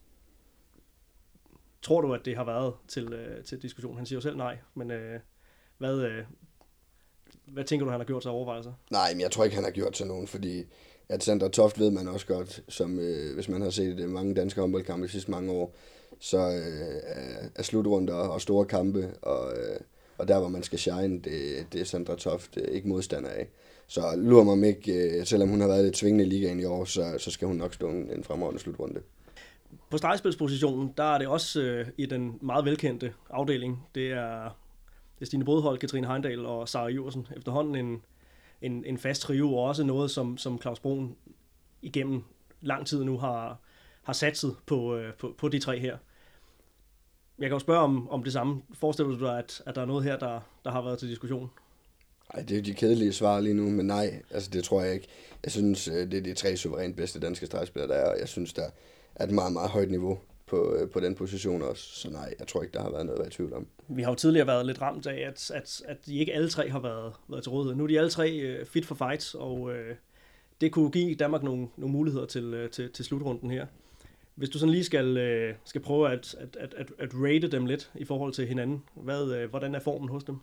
tror 1.85 2.01
du, 2.01 2.13
at 2.13 2.21
det 2.25 2.35
har 2.37 2.43
været 2.45 2.73
til, 2.87 3.13
øh, 3.13 3.43
til 3.43 3.61
diskussion? 3.61 3.97
Han 3.97 4.05
siger 4.05 4.17
jo 4.17 4.21
selv 4.21 4.37
nej, 4.37 4.57
men 4.75 4.91
øh, 4.91 5.19
hvad, 5.77 5.99
øh, 5.99 6.23
hvad 7.47 7.63
tænker 7.63 7.85
du, 7.85 7.91
han 7.91 7.99
har 7.99 8.05
gjort 8.05 8.23
sig 8.23 8.31
overvejelser? 8.31 8.73
Nej, 8.91 9.13
men 9.13 9.21
jeg 9.21 9.31
tror 9.31 9.43
ikke, 9.43 9.55
han 9.55 9.63
har 9.63 9.71
gjort 9.71 9.97
sig 9.97 10.07
nogen, 10.07 10.27
fordi 10.27 10.63
at 11.09 11.23
Sandra 11.23 11.47
Toft 11.49 11.79
ved 11.79 11.91
man 11.91 12.07
også 12.07 12.27
godt, 12.27 12.63
som 12.69 12.99
øh, 12.99 13.33
hvis 13.33 13.49
man 13.49 13.61
har 13.61 13.69
set 13.69 13.99
øh, 13.99 14.09
mange 14.09 14.33
danske 14.35 14.61
håndboldkampe 14.61 15.07
de 15.07 15.11
sidste 15.11 15.31
mange 15.31 15.51
år, 15.51 15.75
så 16.19 16.37
øh, 16.37 17.49
er- 17.55 17.63
slutrunder 17.63 18.13
og 18.13 18.41
store 18.41 18.65
kampe, 18.65 19.13
og, 19.21 19.53
øh, 19.57 19.79
og 20.17 20.27
der 20.27 20.39
hvor 20.39 20.47
man 20.49 20.63
skal 20.63 20.79
shine, 20.79 21.19
det, 21.19 21.65
det 21.73 21.81
er 21.81 21.85
Sandra 21.85 22.15
Toft 22.15 22.57
øh, 22.57 22.67
ikke 22.75 22.87
modstander 22.87 23.29
af. 23.29 23.47
Så 23.87 24.01
lurer 24.17 24.43
mig 24.43 24.51
om 24.53 24.63
ikke, 24.63 24.93
øh, 25.19 25.25
selvom 25.25 25.49
hun 25.49 25.61
har 25.61 25.67
været 25.67 25.83
lidt 25.83 25.97
svingende 25.97 26.25
i 26.25 26.27
ligaen 26.29 26.59
i 26.59 26.65
år, 26.65 26.85
så, 26.85 27.15
så 27.17 27.31
skal 27.31 27.47
hun 27.47 27.57
nok 27.57 27.73
stå 27.73 27.89
en, 27.89 28.11
en 28.11 28.23
fremragende 28.23 28.59
slutrunde. 28.61 29.01
På 29.89 29.97
stregspilspositionen, 29.97 30.93
der 30.97 31.03
er 31.03 31.17
det 31.17 31.27
også 31.27 31.61
øh, 31.61 31.87
i 31.97 32.05
den 32.05 32.37
meget 32.41 32.65
velkendte 32.65 33.13
afdeling. 33.29 33.87
Det 33.95 34.11
er, 34.11 34.43
det 35.15 35.21
er 35.21 35.25
Stine 35.25 35.45
Bodhold, 35.45 35.77
Katrine 35.77 36.07
Heindal 36.07 36.45
og 36.45 36.69
Sara 36.69 36.87
Iversen. 36.87 37.27
Efterhånden 37.37 37.75
en, 37.75 38.01
en, 38.61 38.85
en 38.85 38.97
fast 38.97 39.21
trio, 39.21 39.53
og 39.53 39.63
også 39.63 39.83
noget, 39.83 40.11
som, 40.11 40.37
som 40.37 40.61
Claus 40.61 40.79
Broen 40.79 41.15
igennem 41.81 42.23
lang 42.61 42.87
tid 42.87 43.03
nu 43.03 43.17
har, 43.17 43.59
har 44.03 44.13
satset 44.13 44.55
på, 44.65 44.97
øh, 44.97 45.13
på, 45.13 45.35
på 45.37 45.49
de 45.49 45.59
tre 45.59 45.79
her. 45.79 45.97
Jeg 47.39 47.49
kan 47.49 47.55
jo 47.55 47.59
spørge 47.59 47.79
om, 47.79 48.09
om 48.09 48.23
det 48.23 48.33
samme. 48.33 48.61
Forestiller 48.73 49.17
du 49.17 49.25
dig, 49.25 49.37
at, 49.37 49.61
at 49.65 49.75
der 49.75 49.81
er 49.81 49.85
noget 49.85 50.03
her, 50.03 50.17
der, 50.17 50.39
der 50.65 50.71
har 50.71 50.81
været 50.81 50.99
til 50.99 51.09
diskussion? 51.09 51.49
Nej, 52.33 52.43
det 52.43 52.51
er 52.51 52.55
jo 52.55 52.63
de 52.63 52.73
kedelige 52.73 53.13
svar 53.13 53.39
lige 53.39 53.53
nu, 53.53 53.69
men 53.69 53.87
nej, 53.87 54.21
altså 54.31 54.49
det 54.49 54.63
tror 54.63 54.81
jeg 54.81 54.93
ikke. 54.93 55.07
Jeg 55.43 55.51
synes, 55.51 55.87
øh, 55.87 56.11
det 56.11 56.13
er 56.13 56.21
de 56.21 56.33
tre 56.33 56.57
suverænt 56.57 56.95
bedste 56.95 57.19
danske 57.19 57.45
stregspillere, 57.45 57.89
der 57.89 57.95
er, 57.95 58.11
og 58.11 58.19
jeg 58.19 58.27
synes, 58.27 58.53
der 58.53 58.69
er 59.15 59.23
et 59.23 59.31
meget, 59.31 59.53
meget 59.53 59.69
højt 59.69 59.91
niveau 59.91 60.19
på, 60.45 60.75
øh, 60.75 60.89
på 60.89 60.99
den 60.99 61.15
position 61.15 61.61
også. 61.61 61.83
Så 61.83 62.09
nej, 62.09 62.33
jeg 62.39 62.47
tror 62.47 62.61
ikke, 62.61 62.73
der 62.73 62.81
har 62.81 62.91
været 62.91 63.05
noget 63.05 63.19
at 63.19 63.23
være 63.23 63.27
i 63.27 63.31
tvivl 63.31 63.53
om. 63.53 63.67
Vi 63.87 64.01
har 64.01 64.11
jo 64.11 64.15
tidligere 64.15 64.47
været 64.47 64.65
lidt 64.65 64.81
ramt 64.81 65.07
af, 65.07 65.27
at, 65.27 65.51
at, 65.53 65.81
at 65.87 66.05
de 66.05 66.17
ikke 66.17 66.33
alle 66.33 66.49
tre 66.49 66.69
har 66.69 66.79
været, 66.79 67.13
været 67.27 67.43
til 67.43 67.49
rådighed. 67.49 67.75
Nu 67.75 67.83
er 67.83 67.87
de 67.87 67.97
alle 67.97 68.09
tre 68.09 68.31
øh, 68.31 68.65
fit 68.65 68.85
for 68.85 68.95
fight, 68.95 69.35
og 69.35 69.73
øh, 69.73 69.95
det 70.61 70.71
kunne 70.71 70.91
give 70.91 71.15
Danmark 71.15 71.43
nogle, 71.43 71.67
nogle 71.77 71.93
muligheder 71.93 72.25
til, 72.25 72.53
øh, 72.53 72.69
til, 72.69 72.91
til 72.91 73.05
slutrunden 73.05 73.51
her. 73.51 73.65
Hvis 74.35 74.49
du 74.49 74.59
sådan 74.59 74.71
lige 74.71 74.83
skal, 74.83 75.17
øh, 75.17 75.55
skal 75.65 75.81
prøve 75.81 76.11
at, 76.11 76.35
at, 76.39 76.57
at, 76.59 76.73
at, 76.77 76.91
at 76.99 77.09
rate 77.13 77.47
dem 77.47 77.65
lidt 77.65 77.91
i 77.95 78.05
forhold 78.05 78.33
til 78.33 78.47
hinanden, 78.47 78.83
hvad, 78.95 79.31
øh, 79.31 79.49
hvordan 79.49 79.75
er 79.75 79.79
formen 79.79 80.09
hos 80.09 80.23
dem? 80.23 80.35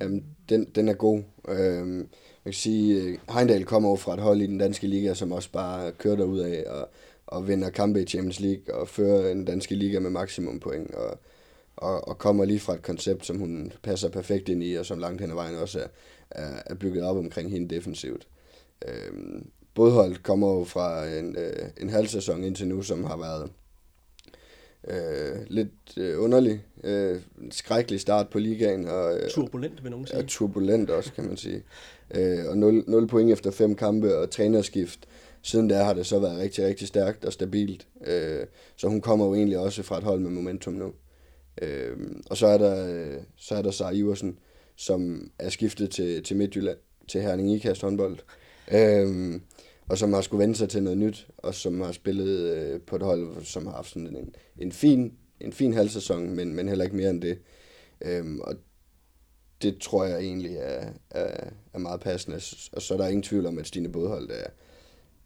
Jamen, 0.00 0.24
den, 0.48 0.64
den 0.64 0.88
er 0.88 0.94
god. 0.94 1.22
Øhm, 1.48 1.86
man 1.86 2.08
kan 2.44 2.52
sige, 2.52 3.18
Heindal 3.30 3.64
kommer 3.64 3.88
over 3.88 3.96
fra 3.96 4.14
et 4.14 4.20
hold 4.20 4.40
i 4.40 4.46
den 4.46 4.58
danske 4.58 4.86
liga, 4.86 5.14
som 5.14 5.32
også 5.32 5.50
bare 5.52 5.92
kører 5.92 6.16
derud 6.16 6.38
af 6.38 6.64
og, 6.66 6.90
og 7.26 7.48
vinder 7.48 7.70
kampe 7.70 8.02
i 8.02 8.06
Champions 8.06 8.40
League 8.40 8.74
og 8.74 8.88
fører 8.88 9.28
den 9.28 9.44
danske 9.44 9.74
liga 9.74 9.98
med 9.98 10.10
maksimum 10.10 10.60
point. 10.60 10.94
Og, 10.94 11.18
og, 11.76 12.08
og 12.08 12.18
kommer 12.18 12.44
lige 12.44 12.60
fra 12.60 12.74
et 12.74 12.82
koncept, 12.82 13.26
som 13.26 13.38
hun 13.38 13.72
passer 13.82 14.08
perfekt 14.08 14.48
ind 14.48 14.62
i, 14.62 14.74
og 14.74 14.86
som 14.86 14.98
langt 14.98 15.20
hen 15.20 15.30
ad 15.30 15.34
vejen 15.34 15.56
også 15.56 15.80
er, 15.80 15.86
er, 16.30 16.62
er 16.66 16.74
bygget 16.74 17.04
op 17.04 17.16
omkring 17.16 17.50
hende 17.50 17.74
defensivt. 17.74 18.28
Øhm, 18.88 19.50
Bådholdt 19.74 20.22
kommer 20.22 20.58
jo 20.58 20.64
fra 20.64 21.08
en, 21.08 21.36
øh, 21.36 21.68
en 21.80 21.88
halv 21.88 22.06
sæson 22.06 22.44
indtil 22.44 22.68
nu, 22.68 22.82
som 22.82 23.04
har 23.04 23.16
været 23.16 23.50
øh, 24.88 25.38
lidt 25.46 25.96
øh, 25.96 26.22
underlig. 26.22 26.64
Øh, 26.84 27.20
skrækkelig 27.50 28.00
start 28.00 28.28
på 28.28 28.38
ligaen. 28.38 28.88
Og, 28.88 29.18
øh, 29.18 29.30
turbulent, 29.30 29.82
vil 29.82 29.90
nogen 29.90 30.06
sige. 30.06 30.16
Ja, 30.16 30.26
turbulent 30.26 30.90
også, 30.90 31.12
kan 31.12 31.24
man 31.24 31.36
sige. 31.36 31.62
Øh, 32.14 32.46
og 32.48 32.58
0, 32.58 32.84
0 32.86 33.08
point 33.08 33.32
efter 33.32 33.50
fem 33.50 33.74
kampe 33.74 34.16
og 34.16 34.30
trænerskift. 34.30 35.00
Siden 35.46 35.70
der 35.70 35.84
har 35.84 35.94
det 35.94 36.06
så 36.06 36.18
været 36.18 36.38
rigtig, 36.38 36.66
rigtig 36.66 36.88
stærkt 36.88 37.24
og 37.24 37.32
stabilt. 37.32 37.86
Øh, 38.06 38.46
så 38.76 38.88
hun 38.88 39.00
kommer 39.00 39.26
jo 39.26 39.34
egentlig 39.34 39.58
også 39.58 39.82
fra 39.82 39.98
et 39.98 40.04
hold 40.04 40.20
med 40.20 40.30
momentum 40.30 40.74
nu. 40.74 40.92
Øh, 41.62 41.96
og 42.30 42.36
så 42.36 42.46
er 42.46 42.58
der, 42.58 43.18
så 43.36 43.54
er 43.54 43.62
der 43.62 43.70
Sara 43.70 43.90
Iversen, 43.90 44.38
som 44.76 45.30
er 45.38 45.48
skiftet 45.48 45.90
til, 45.90 46.22
til 46.22 46.36
Midtjylland, 46.36 46.78
til 47.08 47.20
Herning 47.20 47.52
Ikast 47.52 47.82
håndbold. 47.82 48.18
Øh, 48.72 49.40
og 49.88 49.98
som 49.98 50.12
har 50.12 50.20
skulle 50.20 50.42
vende 50.42 50.56
sig 50.56 50.68
til 50.68 50.82
noget 50.82 50.98
nyt, 50.98 51.28
og 51.38 51.54
som 51.54 51.80
har 51.80 51.92
spillet 51.92 52.56
øh, 52.56 52.80
på 52.80 52.96
et 52.96 53.02
hold, 53.02 53.44
som 53.44 53.66
har 53.66 53.74
haft 53.74 53.88
sådan 53.88 54.16
en, 54.16 54.34
en 54.58 54.72
fin, 54.72 55.12
en 55.40 55.52
fin 55.52 55.72
halvsæson, 55.74 56.30
men, 56.30 56.54
men 56.54 56.68
heller 56.68 56.84
ikke 56.84 56.96
mere 56.96 57.10
end 57.10 57.22
det. 57.22 57.38
Øhm, 58.00 58.40
og 58.40 58.54
det 59.62 59.78
tror 59.78 60.04
jeg 60.04 60.20
egentlig 60.20 60.56
er, 60.56 60.88
er, 61.10 61.50
er 61.74 61.78
meget 61.78 62.00
passende. 62.00 62.36
Og 62.72 62.82
så 62.82 62.94
er 62.94 62.98
der 62.98 63.06
ingen 63.06 63.22
tvivl 63.22 63.46
om, 63.46 63.58
at 63.58 63.66
Stine 63.66 63.92
Bodhold 63.92 64.30
er, 64.30 64.50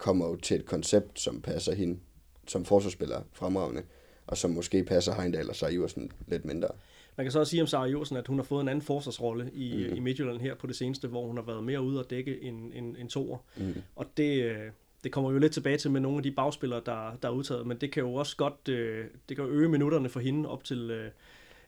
kommer 0.01 0.29
jo 0.29 0.37
til 0.37 0.57
et 0.57 0.67
koncept, 0.67 1.21
som 1.21 1.43
passer 1.43 1.75
hende 1.75 1.99
som 2.47 2.65
forsvarsspiller 2.65 3.23
fremragende, 3.33 3.83
og 4.27 4.37
som 4.37 4.51
måske 4.51 4.85
passer 4.85 5.15
Heindal 5.15 5.49
og 5.49 5.57
Sarah 5.57 5.75
Iversen 5.75 6.13
lidt 6.27 6.45
mindre. 6.45 6.69
Man 7.17 7.25
kan 7.25 7.33
så 7.33 7.39
også 7.39 7.51
sige 7.51 7.63
om 7.63 7.67
Sarah 7.67 7.91
Iversen, 7.91 8.17
at 8.17 8.27
hun 8.27 8.39
har 8.39 8.45
fået 8.45 8.63
en 8.63 8.69
anden 8.69 8.83
forsvarsrolle 8.83 9.51
i, 9.53 9.89
mm. 9.91 9.97
i 9.97 10.01
Midtjylland 10.01 10.41
her 10.41 10.55
på 10.55 10.67
det 10.67 10.77
seneste, 10.77 11.09
hvor 11.09 11.27
hun 11.27 11.37
har 11.37 11.45
været 11.45 11.65
mere 11.65 11.83
ude 11.83 11.99
og 11.99 12.11
dække 12.11 12.43
en, 12.43 12.73
en, 12.75 12.97
en 12.97 13.09
toer. 13.09 13.39
Mm. 13.57 13.75
Og 13.97 14.07
det, 14.17 14.45
øh, 14.45 14.59
det 15.05 15.13
kommer 15.13 15.31
jo 15.33 15.39
lidt 15.39 15.53
tilbage 15.53 15.79
til 15.79 15.91
med 15.91 16.01
nogle 16.01 16.17
af 16.17 16.23
de 16.23 16.31
bagspillere, 16.31 16.83
der, 16.87 17.17
der 17.23 17.29
er 17.29 17.33
udtaget, 17.33 17.67
men 17.67 17.77
det 17.77 17.93
kan 17.93 18.03
jo 18.03 18.15
også 18.15 18.37
godt 18.37 18.69
øh, 18.69 19.05
det 19.29 19.37
kan 19.37 19.47
øge 19.47 19.69
minutterne 19.69 20.09
for 20.09 20.21
hende 20.21 20.49
op 20.49 20.65
til, 20.65 20.91
øh, 20.91 21.11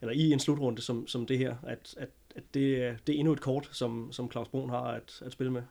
eller 0.01 0.13
i 0.13 0.33
en 0.33 0.41
slutrunde 0.41 0.83
som, 0.83 1.07
som 1.07 1.27
det 1.27 1.39
her, 1.39 1.57
at, 1.67 1.95
at, 1.97 2.09
at 2.37 2.43
det, 2.55 2.97
det 3.07 3.15
er 3.15 3.19
endnu 3.19 3.33
et 3.33 3.41
kort, 3.41 3.69
som, 3.73 4.13
som 4.13 4.31
Claus 4.31 4.49
Brun 4.49 4.71
har 4.71 4.83
at, 4.83 5.23
at 5.27 5.33
spille 5.33 5.53
med. 5.53 5.63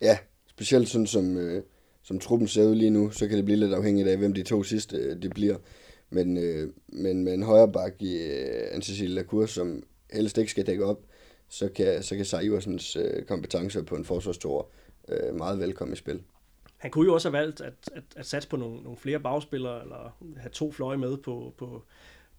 Ja, 0.00 0.18
specielt 0.46 0.88
sådan 0.88 1.06
som, 1.06 1.36
øh, 1.36 1.62
som 2.02 2.18
truppen 2.18 2.48
ser 2.48 2.64
ud 2.64 2.74
lige 2.74 2.90
nu, 2.90 3.10
så 3.10 3.28
kan 3.28 3.36
det 3.36 3.44
blive 3.44 3.58
lidt 3.58 3.74
afhængigt 3.74 4.08
af, 4.08 4.16
hvem 4.18 4.34
de 4.34 4.42
to 4.42 4.62
sidste 4.62 5.10
det 5.10 5.22
de 5.22 5.28
bliver. 5.28 5.56
Men, 6.10 6.36
øh, 6.36 6.70
men 6.88 7.24
med 7.24 7.34
en 7.34 7.42
højre 7.42 7.72
bak 7.72 8.02
i 8.02 8.16
øh, 8.16 8.74
Anne-Cecilie 8.74 9.08
Lacour, 9.08 9.46
som 9.46 9.82
helst 10.12 10.38
ikke 10.38 10.50
skal 10.50 10.66
dække 10.66 10.84
op, 10.84 11.00
så 11.48 11.68
kan, 11.68 12.02
så 12.02 12.16
kan 12.16 12.24
Sara 12.24 12.40
Iversens 12.40 12.96
øh, 12.96 13.24
kompetencer 13.24 13.82
på 13.82 13.96
en 13.96 14.04
forsvarstor 14.04 14.70
øh, 15.08 15.34
meget 15.34 15.58
velkommen 15.58 15.92
i 15.92 15.96
spil. 15.96 16.22
Han 16.76 16.90
kunne 16.90 17.06
jo 17.06 17.14
også 17.14 17.30
have 17.30 17.38
valgt 17.40 17.60
at, 17.60 17.74
at, 17.92 18.02
at 18.16 18.26
satse 18.26 18.48
på 18.48 18.56
nogle, 18.56 18.82
nogle 18.82 18.96
flere 18.96 19.20
bagspillere, 19.20 19.82
eller 19.82 20.16
have 20.36 20.50
to 20.50 20.72
fløje 20.72 20.96
med 20.96 21.16
på, 21.16 21.54
på, 21.58 21.82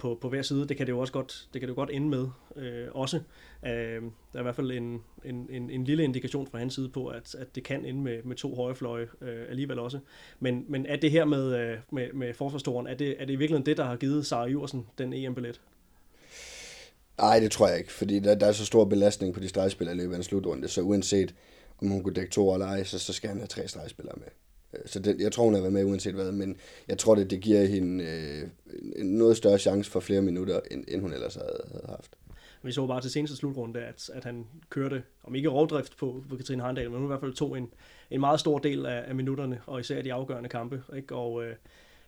på, 0.01 0.17
på 0.22 0.29
hver 0.29 0.41
side. 0.41 0.67
Det 0.67 0.77
kan 0.77 0.86
det 0.88 0.91
jo 0.91 1.00
også 1.00 1.13
godt, 1.13 1.48
det 1.53 1.62
kan 1.62 1.67
det 1.67 1.75
jo 1.75 1.79
godt 1.79 1.89
ende 1.93 2.10
med 2.10 2.27
øh, 2.55 2.88
også. 2.91 3.17
Øh, 3.65 3.72
der 3.72 4.34
er 4.34 4.39
i 4.39 4.41
hvert 4.41 4.55
fald 4.55 4.72
en, 4.72 5.03
en, 5.25 5.48
en, 5.50 5.70
en 5.70 5.84
lille 5.84 6.03
indikation 6.03 6.48
fra 6.48 6.58
hans 6.58 6.74
side 6.74 6.89
på, 6.89 7.08
at, 7.08 7.36
at 7.36 7.55
det 7.55 7.63
kan 7.63 7.86
ende 7.86 8.01
med, 8.01 8.24
med 8.24 8.36
to 8.36 8.55
højrefløje 8.55 9.08
øh, 9.22 9.46
alligevel 9.50 9.79
også. 9.79 10.00
Men, 10.39 10.65
men 10.67 10.86
er 10.86 10.96
det 10.96 11.12
her 11.12 11.25
med, 11.25 11.55
øh, 11.55 11.77
med, 11.91 12.13
med 12.13 12.34
forsvarstoren, 12.34 12.88
er 12.88 12.93
det, 12.93 13.15
er 13.20 13.25
det 13.25 13.34
i 13.34 13.36
virkeligheden 13.36 13.65
det, 13.65 13.77
der 13.77 13.84
har 13.84 13.96
givet 13.96 14.25
Sara 14.25 14.46
Iversen 14.46 14.88
den 14.98 15.13
EM-billet? 15.13 15.62
Nej, 17.17 17.39
det 17.39 17.51
tror 17.51 17.67
jeg 17.67 17.77
ikke, 17.77 17.91
fordi 17.91 18.20
der, 18.20 18.36
der 18.36 18.46
er 18.46 18.51
så 18.51 18.65
stor 18.65 18.86
belastning 18.86 19.34
på 19.34 19.39
de 19.39 19.48
stregspillere 19.48 19.96
i 19.96 20.00
løbet 20.00 20.13
af 20.13 20.17
en 20.17 20.24
slutrunde, 20.24 20.67
så 20.67 20.81
uanset 20.81 21.36
om 21.81 21.88
hun 21.88 22.03
kunne 22.03 22.13
dække 22.13 22.31
to 22.31 22.53
eller 22.53 22.65
ej, 22.65 22.84
så, 22.84 23.00
så 23.00 23.13
skal 23.13 23.27
han 23.29 23.38
have 23.38 23.48
tre 23.48 23.67
stregspillere 23.67 24.15
med. 24.17 24.27
Øh, 24.74 24.80
så 24.86 25.00
det, 25.00 25.20
jeg 25.20 25.32
tror, 25.32 25.44
hun 25.44 25.54
har 25.54 25.62
været 25.62 25.74
med 25.74 25.84
uanset 25.84 26.13
hvad, 26.13 26.32
men 26.32 26.58
jeg 26.88 26.98
tror, 26.98 27.16
det, 27.16 27.30
det 27.30 27.42
giver 27.42 27.66
hende 27.66 28.04
øh, 28.04 28.50
en 28.96 29.06
noget 29.06 29.38
større 29.38 29.58
chance 29.58 29.92
for 29.92 30.00
flere 30.00 30.22
minutter, 30.22 30.60
end, 30.72 30.84
end 30.88 31.01
hun 31.01 31.13
ellers 31.13 31.36
havde, 31.36 31.62
havde 31.72 31.86
haft. 31.88 32.16
Vi 32.63 32.72
så 32.72 32.88
bare 32.88 33.01
til 33.01 33.12
seneste 33.12 33.38
slutrunde, 33.38 33.80
at, 33.80 34.10
at 34.13 34.24
han 34.24 34.48
kørte, 34.70 35.04
om 35.24 35.36
ikke 35.36 35.50
rovdrift 35.50 35.98
på, 35.98 36.24
på 36.30 36.36
Katrine 36.36 36.63
Harndal, 36.63 36.90
men 36.90 37.00
hun 37.00 37.06
i 37.06 37.08
hvert 37.08 37.20
fald 37.20 37.34
tog 37.34 37.58
en, 37.58 37.70
en 38.12 38.20
meget 38.20 38.40
stor 38.40 38.60
del 38.60 38.86
af, 38.86 39.04
af 39.08 39.16
minutterne, 39.16 39.62
og 39.66 39.80
især 39.80 40.01
de 40.01 40.13
afgørende 40.13 40.50
kampe. 40.50 40.84
Ikke? 40.96 41.16
Og 41.16 41.44
øh, 41.44 41.56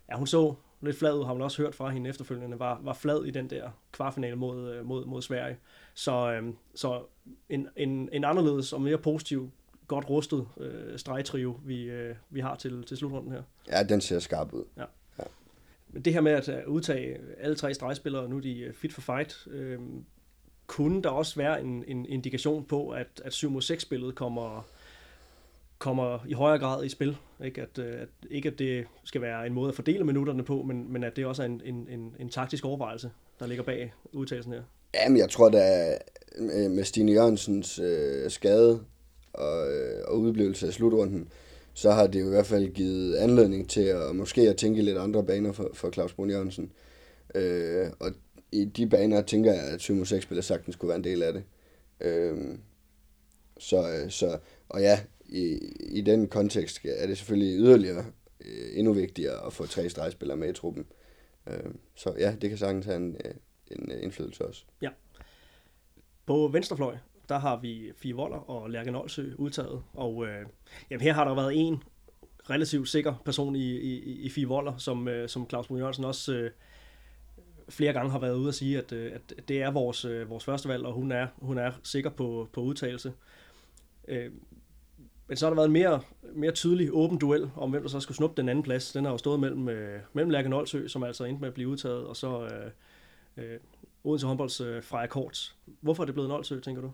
ja, 0.10 0.18
hun 0.18 0.28
så 0.28 0.54
lidt 0.82 0.98
flad 0.98 1.14
ud, 1.14 1.26
har 1.26 1.34
man 1.34 1.42
også 1.42 1.62
hørt 1.62 1.76
fra 1.76 1.90
hende 1.90 2.10
efterfølgende, 2.10 2.60
var, 2.60 2.82
var 2.84 2.94
flad 2.94 3.26
i 3.26 3.32
den 3.32 3.50
der 3.50 3.70
kvartfinale 3.92 4.36
mod, 4.36 4.74
øh, 4.74 4.86
mod, 4.86 5.06
mod 5.06 5.22
Sverige. 5.22 5.58
Så, 5.94 6.32
øh, 6.32 6.54
så 6.76 7.02
en, 7.50 7.68
en, 7.76 8.10
en 8.12 8.24
anderledes 8.24 8.74
og 8.74 8.82
mere 8.82 8.98
positiv 8.98 9.52
godt 9.94 10.10
rustet 10.10 10.48
øh, 10.58 11.00
stregtrio, 11.00 11.58
vi, 11.66 11.84
øh, 11.84 12.16
vi 12.30 12.40
har 12.40 12.56
til, 12.56 12.84
til 12.84 12.98
slutrunden 12.98 13.32
her. 13.32 13.42
Ja, 13.72 13.84
den 13.84 14.02
ser 14.02 14.20
skarp 14.20 14.54
ud. 14.54 14.64
Ja. 14.78 14.86
ja. 15.20 15.24
Men 15.90 16.02
det 16.02 16.14
her 16.14 16.22
med 16.22 16.32
at 16.32 16.50
øh, 16.50 16.68
udtage 16.68 17.18
alle 17.40 17.56
tre 17.56 17.74
stregspillere, 17.74 18.30
nu 18.30 18.38
er 18.38 18.42
de 18.42 18.60
øh, 18.60 18.74
fit 18.74 18.94
for 18.94 19.02
fight, 19.02 19.48
øh, 19.52 19.80
kunne 20.68 21.04
der 21.04 21.10
også 21.10 21.36
være 21.36 21.62
en, 21.62 21.84
en 21.88 22.06
indikation 22.06 22.66
på, 22.66 22.90
at, 22.90 23.22
at 23.26 23.34
7 23.34 23.50
mod 23.50 23.62
6 23.62 23.84
spillet 23.84 24.16
kommer, 24.16 24.68
kommer 25.78 26.20
i 26.28 26.34
højere 26.34 26.60
grad 26.60 26.86
i 26.86 26.90
spil. 26.90 27.18
Ikke 27.44 27.62
at, 27.62 27.78
øh, 27.80 28.02
at, 28.02 28.08
ikke 28.32 28.50
at 28.50 28.60
det 28.60 28.86
skal 29.04 29.22
være 29.22 29.48
en 29.48 29.54
måde 29.54 29.70
at 29.70 29.76
fordele 29.76 30.04
minutterne 30.04 30.44
på, 30.44 30.64
men, 30.64 30.94
men 30.94 31.04
at 31.04 31.16
det 31.16 31.26
også 31.26 31.42
er 31.42 31.46
en, 31.46 31.62
en, 31.66 31.88
en, 31.90 32.16
en 32.20 32.30
taktisk 32.30 32.66
overvejelse, 32.66 33.12
der 33.40 33.48
ligger 33.48 33.64
bag 33.64 33.94
udtagelsen 34.12 34.54
her. 34.54 34.62
Jamen, 34.94 35.18
jeg 35.18 35.30
tror 35.30 35.50
da, 35.50 35.98
med 36.70 36.84
Stine 36.84 37.12
Jørgensens 37.12 37.80
øh, 37.80 38.32
skade, 38.32 38.80
og, 39.34 39.74
øh, 39.74 40.04
og 40.08 40.20
udblivelse 40.20 40.68
af 40.68 40.74
slutrunden, 40.74 41.30
så 41.74 41.92
har 41.92 42.08
det 42.08 42.22
jo 42.22 42.26
i 42.26 42.30
hvert 42.30 42.46
fald 42.46 42.74
givet 42.74 43.16
anledning 43.16 43.70
til 43.70 43.82
at 43.82 44.16
måske 44.16 44.42
at 44.42 44.58
tænke 44.58 44.82
lidt 44.82 44.98
andre 44.98 45.24
baner 45.24 45.52
for, 45.52 45.70
for 45.74 45.92
Claus 45.92 46.14
Brun 46.14 46.30
Jørgensen. 46.30 46.72
Øh, 47.36 47.88
og 48.00 48.12
i 48.52 48.66
de 48.66 48.88
baner 48.88 49.22
tænker 49.22 49.54
jeg, 49.54 49.64
at 49.64 49.82
7 49.82 50.06
6 50.06 50.24
spiller 50.24 50.42
sagtens 50.42 50.76
kunne 50.76 50.90
være 50.90 50.98
en 50.98 51.04
del 51.04 51.24
af 51.24 51.34
det. 51.34 51.44
Øh, 52.02 52.58
så, 53.58 53.92
øh, 53.92 54.12
så, 54.12 54.38
og 54.70 54.82
ja, 54.82 55.00
i, 55.26 55.58
i 55.80 56.02
den 56.02 56.28
kontekst 56.28 56.80
er 56.86 57.08
det 57.08 57.18
selvfølgelig 57.18 57.60
yderligere 57.60 58.06
øh, 58.46 58.80
endnu 58.80 58.94
vigtigere 58.94 59.46
at 59.46 59.54
få 59.54 59.66
tre 59.66 59.90
stregspillere 59.90 60.38
med 60.38 60.50
i 60.50 60.54
truppen. 60.54 60.86
Øh, 61.48 61.74
så 61.96 62.14
ja, 62.20 62.36
det 62.42 62.50
kan 62.50 62.58
sagtens 62.58 62.86
have 62.86 62.98
en, 62.98 63.18
øh, 63.26 63.34
en 63.72 63.92
indflydelse 64.02 64.46
også. 64.46 64.64
Ja. 64.82 64.90
På 66.26 66.48
venstrefløj, 66.48 66.96
der 67.30 67.40
har 67.40 67.58
vi 67.58 67.92
Fie 67.96 68.16
Voller 68.16 68.50
og 68.50 68.70
Lærke 68.70 68.92
Nolsø 68.92 69.32
udtaget. 69.38 69.84
Og 69.94 70.28
øh, 70.28 70.46
jamen, 70.90 71.02
her 71.02 71.14
har 71.14 71.24
der 71.24 71.36
været 71.36 71.54
en 71.56 71.84
relativt 72.50 72.90
sikker 72.90 73.14
person 73.26 73.56
i, 73.56 73.78
i, 73.78 74.00
i 74.22 74.30
Fie 74.30 74.48
Voller, 74.48 74.78
som, 74.78 75.08
øh, 75.08 75.30
som 75.30 75.50
Claus 75.50 75.68
Brun 75.68 75.78
Jørgensen 75.78 76.06
også 76.06 76.34
øh, 76.34 76.52
flere 77.70 77.94
gange 77.94 78.12
har 78.12 78.20
været 78.20 78.36
ude 78.36 78.48
at 78.48 78.56
sige, 78.56 78.78
at, 78.78 78.92
øh, 78.92 79.12
at 79.14 79.48
det 79.48 79.62
er 79.62 79.72
vores, 79.72 80.06
øh, 80.06 80.30
vores 80.30 80.46
første 80.46 80.70
valg, 80.70 80.86
og 80.86 80.94
hun 80.94 81.12
er, 81.12 81.28
hun 81.38 81.58
er 81.58 81.72
sikker 81.84 82.10
på, 82.10 82.50
på 82.54 82.62
udtalelse. 82.62 83.14
Øh, 84.08 84.32
men 85.28 85.38
så 85.38 85.46
har 85.46 85.50
der 85.50 85.56
været 85.56 85.68
en 85.68 85.74
mere, 85.74 86.02
mere 86.36 86.52
tydelig 86.52 86.90
åben 86.92 87.18
duel 87.18 87.52
om, 87.56 87.70
hvem 87.70 87.82
der 87.82 87.90
så 87.90 88.00
skulle 88.00 88.16
snuppe 88.16 88.42
den 88.42 88.50
anden 88.50 88.64
plads. 88.64 88.92
Den 88.92 89.06
har 89.06 89.12
jo 89.12 89.18
stået 89.18 89.40
mellem, 89.40 89.70
øh, 89.70 90.00
mellem 90.14 90.30
Lærke 90.30 90.50
Nolsø, 90.50 90.88
som 90.88 91.04
altså 91.04 91.24
endte 91.24 91.42
med 91.42 91.48
at 91.48 91.54
blive 91.54 91.70
udtaget, 91.70 92.06
og 92.06 92.16
så 92.16 92.44
øh, 92.44 92.72
øh, 93.38 93.60
Odense 94.04 94.28
håndbolds 94.28 94.62
øh, 94.62 94.84
Freja 94.84 95.08
Korts. 95.08 95.56
Hvorfor 95.82 96.04
er 96.04 96.06
det 96.06 96.16
blevet 96.16 96.30
Nolsø, 96.30 96.60
tænker 96.60 96.82
du? 96.82 96.92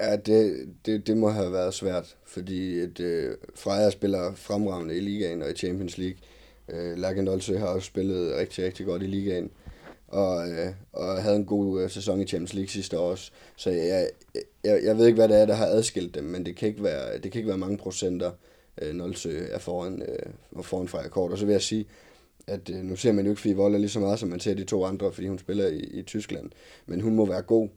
Ja, 0.00 0.16
det, 0.16 0.68
det, 0.86 1.06
det 1.06 1.16
må 1.16 1.28
have 1.28 1.52
været 1.52 1.74
svært, 1.74 2.16
fordi 2.24 2.72
et, 2.72 3.00
øh, 3.00 3.36
Freja 3.54 3.90
spiller 3.90 4.34
fremragende 4.34 4.96
i 4.96 5.00
ligaen 5.00 5.42
og 5.42 5.50
i 5.50 5.54
Champions 5.54 5.98
League. 5.98 6.18
Øh, 6.68 6.98
Lærke 6.98 7.30
Olsø 7.30 7.58
har 7.58 7.66
også 7.66 7.86
spillet 7.86 8.36
rigtig, 8.36 8.64
rigtig 8.64 8.86
godt 8.86 9.02
i 9.02 9.06
ligaen, 9.06 9.50
og, 10.08 10.50
øh, 10.50 10.72
og 10.92 11.22
havde 11.22 11.36
en 11.36 11.44
god 11.44 11.82
øh, 11.82 11.90
sæson 11.90 12.20
i 12.20 12.26
Champions 12.26 12.54
League 12.54 12.68
sidste 12.68 12.98
år 12.98 13.10
også. 13.10 13.30
Så 13.56 13.70
jeg, 13.70 14.08
jeg, 14.64 14.80
jeg 14.84 14.98
ved 14.98 15.06
ikke, 15.06 15.16
hvad 15.16 15.28
det 15.28 15.40
er, 15.40 15.46
der 15.46 15.54
har 15.54 15.66
adskilt 15.66 16.14
dem, 16.14 16.24
men 16.24 16.46
det 16.46 16.56
kan 16.56 16.68
ikke 16.68 16.82
være, 16.82 17.18
det 17.18 17.32
kan 17.32 17.38
ikke 17.38 17.48
være 17.48 17.58
mange 17.58 17.78
procenter, 17.78 18.30
øh, 18.82 18.94
Nolsø 18.94 19.46
er 19.50 19.58
foran, 19.58 20.02
øh, 20.02 20.62
foran 20.62 20.88
Freja 20.88 21.08
Kort. 21.08 21.32
Og 21.32 21.38
så 21.38 21.46
vil 21.46 21.52
jeg 21.52 21.62
sige, 21.62 21.80
at 21.80 21.86
øh, 22.70 22.76
nu 22.76 22.96
ser 22.96 23.12
man 23.12 23.24
jo 23.24 23.30
ikke 23.30 23.42
Fie 23.42 23.56
Voller 23.56 23.78
lige 23.78 23.88
så 23.88 24.00
meget, 24.00 24.18
som 24.18 24.28
man 24.28 24.40
ser 24.40 24.54
de 24.54 24.64
to 24.64 24.84
andre, 24.84 25.12
fordi 25.12 25.28
hun 25.28 25.38
spiller 25.38 25.68
i, 25.68 25.78
i 25.78 26.02
Tyskland. 26.02 26.50
Men 26.86 27.00
hun 27.00 27.14
må 27.14 27.26
være 27.26 27.42
god, 27.42 27.68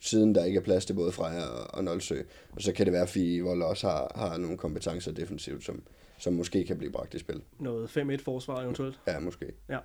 siden 0.00 0.34
der 0.34 0.44
ikke 0.44 0.58
er 0.58 0.62
plads 0.62 0.86
til 0.86 0.94
både 0.94 1.12
Freja 1.12 1.44
og, 1.44 1.74
og 1.74 1.84
Nolsø. 1.84 2.22
Og 2.52 2.62
så 2.62 2.72
kan 2.72 2.86
det 2.86 2.92
være, 2.92 3.02
at 3.02 3.08
Fie 3.08 3.42
Voller 3.42 3.66
også 3.66 3.88
har, 3.88 4.12
har 4.14 4.36
nogle 4.36 4.56
kompetencer 4.58 5.12
defensivt, 5.12 5.64
som, 5.64 5.82
som 6.18 6.32
måske 6.32 6.64
kan 6.64 6.78
blive 6.78 6.92
bragt 6.92 7.14
i 7.14 7.18
spil. 7.18 7.42
Noget 7.60 7.96
5-1 7.96 8.24
forsvar 8.24 8.62
eventuelt? 8.62 9.00
Ja, 9.06 9.18
måske. 9.18 9.46
Ja. 9.68 9.78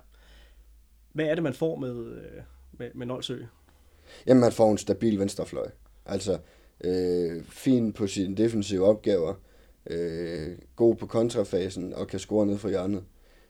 Hvad 1.12 1.24
er 1.24 1.34
det, 1.34 1.42
man 1.42 1.54
får 1.54 1.76
med, 1.76 2.06
øh, 2.06 2.42
med, 2.72 2.90
med 2.94 3.06
Nolsø? 3.06 3.38
Jamen, 4.26 4.40
man 4.40 4.52
får 4.52 4.70
en 4.70 4.78
stabil 4.78 5.18
venstrefløj. 5.18 5.70
Altså, 6.06 6.38
øh, 6.84 7.44
fin 7.44 7.92
på 7.92 8.06
sine 8.06 8.36
defensive 8.36 8.86
opgaver, 8.86 9.34
øh, 9.90 10.58
god 10.76 10.96
på 10.96 11.06
kontrafasen 11.06 11.94
og 11.94 12.08
kan 12.08 12.18
score 12.18 12.46
ned 12.46 12.58
for 12.58 12.68
hjørnet. 12.68 13.04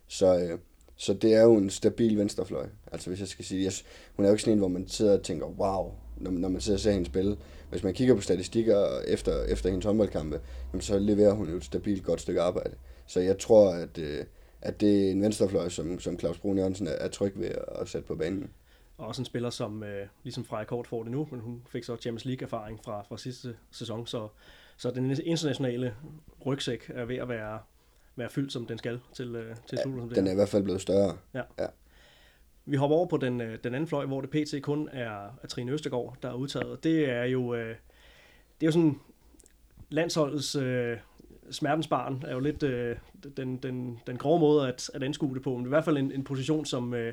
Så, 0.07 0.39
øh, 0.39 0.59
så 0.97 1.15
det 1.15 1.35
er 1.35 1.43
jo 1.43 1.55
en 1.55 1.71
stabil 1.71 2.19
venstrefløj. 2.19 2.67
Altså 2.93 3.11
hvis 3.11 3.21
jeg 3.21 3.29
skal 3.29 3.45
sige, 3.45 3.65
jeg, 3.65 3.73
hun 4.17 4.25
er 4.25 4.29
jo 4.29 4.35
ikke 4.35 4.43
sådan 4.43 4.53
en, 4.53 4.59
hvor 4.59 4.69
man 4.69 4.89
sidder 4.89 5.13
og 5.13 5.23
tænker, 5.23 5.47
wow, 5.47 5.93
når, 6.17 6.31
når 6.31 6.49
man 6.49 6.61
sidder 6.61 6.77
og 6.77 6.81
ser 6.81 6.93
hende 6.93 7.07
spille. 7.07 7.37
Hvis 7.71 7.83
man 7.83 7.95
kigger 7.95 8.15
på 8.15 8.21
statistikker 8.21 9.01
efter, 9.07 9.45
efter 9.45 9.69
hendes 9.71 9.85
håndboldkampe, 9.85 10.41
jamen, 10.73 10.81
så 10.81 10.99
leverer 10.99 11.33
hun 11.33 11.49
jo 11.49 11.57
et 11.57 11.65
stabilt 11.65 12.05
godt 12.05 12.21
stykke 12.21 12.41
arbejde. 12.41 12.75
Så 13.07 13.21
jeg 13.21 13.39
tror, 13.39 13.71
at, 13.71 13.99
øh, 13.99 14.25
at 14.63 14.81
det 14.81 15.07
er 15.07 15.11
en 15.11 15.23
venstrefløj, 15.23 15.69
som, 15.69 16.01
som 16.01 16.19
Claus 16.19 16.39
Brun 16.39 16.59
Jørgensen 16.59 16.87
er, 16.87 16.93
er 16.93 17.09
tryg 17.09 17.33
ved 17.37 17.51
at 17.81 17.89
sætte 17.89 18.07
på 18.09 18.15
banen. 18.15 18.51
Og 18.99 19.07
også 19.07 19.23
en 19.23 19.27
spiller, 19.27 19.51
som 19.51 19.83
øh, 19.83 20.07
ligesom 20.23 20.45
Freja 20.45 20.65
Kort 20.65 20.87
får 20.87 21.03
det 21.03 21.13
nu, 21.13 21.29
men 21.31 21.41
hun 21.41 21.63
fik 21.69 21.85
så 21.85 21.97
Champions 21.97 22.25
League-erfaring 22.25 22.81
fra, 22.85 23.03
fra 23.09 23.19
sidste 23.19 23.57
sæson, 23.71 24.07
så, 24.07 24.29
så 24.77 24.91
den 24.91 25.11
internationale 25.11 25.95
rygsæk 26.47 26.91
er 26.95 27.05
ved 27.05 27.17
at 27.17 27.29
være, 27.29 27.59
være 28.17 28.31
fyldt, 28.31 28.53
som 28.53 28.67
den 28.67 28.79
skal 28.79 29.01
til, 29.13 29.37
øh, 29.37 29.57
til 29.67 29.79
ja, 29.87 29.91
Den 30.15 30.27
er 30.27 30.33
i 30.33 30.35
hvert 30.35 30.49
fald 30.49 30.63
blevet 30.63 30.81
større. 30.81 31.17
Ja. 31.35 31.43
ja. 31.59 31.67
Vi 32.67 32.77
hopper 32.77 32.97
over 32.97 33.07
på 33.07 33.17
den, 33.17 33.41
øh, 33.41 33.59
den 33.65 33.75
anden 33.75 33.89
fløj, 33.89 34.07
hvor 34.07 34.21
det 34.21 34.31
pt. 34.31 34.63
kun 34.63 34.89
er, 34.93 35.39
er 35.43 35.47
Trine 35.49 35.73
Østergaard, 35.73 36.17
der 36.23 36.29
er 36.29 36.35
udtaget. 36.35 36.85
Det 36.85 37.11
er 37.11 37.25
jo, 37.25 37.55
øh, 37.55 37.69
det 38.61 38.63
er 38.63 38.67
jo 38.67 38.73
sådan 38.73 39.01
landsholdets 39.91 40.57
øh, 40.57 40.97
smertensbarn 41.51 42.23
er 42.27 42.33
jo 42.33 42.41
lidt 42.41 42.63
øh, 42.63 42.97
den, 43.37 43.57
den, 43.57 44.01
den 44.07 44.17
grove 44.17 44.41
måde 44.41 44.69
at, 44.69 44.91
at 44.95 45.03
anskue 45.03 45.35
det 45.35 45.43
på, 45.43 45.57
men 45.57 45.67
i 45.67 45.69
hvert 45.69 45.85
fald 45.85 45.97
en, 45.97 46.13
en 46.13 46.25
position, 46.25 46.65
som, 46.65 46.95
øh, 46.95 47.13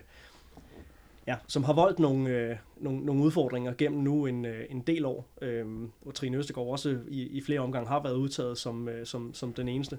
ja, 1.28 1.36
som 1.48 1.64
har 1.64 1.74
voldt 1.74 2.00
nogle, 2.00 2.30
øh, 2.30 2.56
nogle, 2.78 3.06
nogle 3.06 3.24
udfordringer 3.24 3.74
gennem 3.74 4.02
nu 4.02 4.26
en, 4.26 4.46
øh, 4.46 4.66
en 4.70 4.82
del 4.82 5.06
år, 5.06 5.28
øh, 5.42 5.66
og 6.06 6.14
Trine 6.14 6.38
Østegård 6.38 6.72
også 6.72 6.98
i, 7.08 7.22
i 7.22 7.42
flere 7.42 7.60
omgange 7.60 7.88
har 7.88 8.04
været 8.04 8.16
udtaget 8.16 8.58
som, 8.58 8.90
øh, 8.90 9.06
som, 9.06 9.34
som 9.34 9.54
den 9.54 9.70
eneste. 9.70 9.98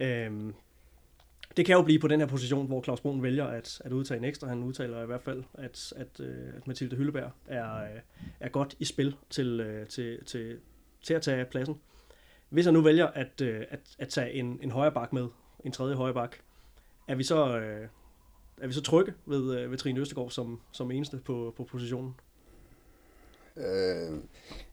Øhm, 0.00 0.54
det 1.56 1.66
kan 1.66 1.76
jo 1.76 1.82
blive 1.82 1.98
på 1.98 2.08
den 2.08 2.20
her 2.20 2.26
position, 2.26 2.66
hvor 2.66 2.82
Claus 2.82 3.00
Brun 3.00 3.22
vælger 3.22 3.46
at, 3.46 3.82
at 3.84 3.92
udtage 3.92 4.18
en 4.18 4.24
ekstra. 4.24 4.48
Han 4.48 4.62
udtaler 4.62 5.02
i 5.02 5.06
hvert 5.06 5.22
fald, 5.22 5.44
at, 5.54 5.92
at, 5.96 6.20
at 6.56 6.66
Mathilde 6.66 6.96
Hylleberg 6.96 7.30
er, 7.46 7.82
øh, 7.82 8.00
er 8.40 8.48
godt 8.48 8.76
i 8.78 8.84
spil 8.84 9.16
til, 9.30 9.60
øh, 9.60 9.86
til, 9.86 10.24
til, 10.24 10.58
til 11.02 11.14
at 11.14 11.22
tage 11.22 11.44
pladsen. 11.44 11.80
Hvis 12.48 12.64
han 12.64 12.74
nu 12.74 12.80
vælger 12.80 13.06
at, 13.06 13.40
at, 13.42 13.80
at 13.98 14.08
tage 14.08 14.32
en, 14.32 14.58
en 14.62 14.70
højre 14.70 14.92
bak 14.92 15.12
med, 15.12 15.26
en 15.64 15.72
tredje 15.72 15.96
højre 15.96 16.14
bak, 16.14 16.36
er 17.08 17.14
vi 17.14 17.22
så, 17.22 17.44
er 18.60 18.66
vi 18.66 18.72
så 18.72 18.82
trygge 18.82 19.12
ved, 19.26 19.68
ved 19.68 19.78
Trine 19.78 20.00
Østegård 20.00 20.30
som, 20.30 20.60
som 20.72 20.90
eneste 20.90 21.16
på, 21.16 21.54
på 21.56 21.64
positionen? 21.64 22.14
Øh, 23.56 24.18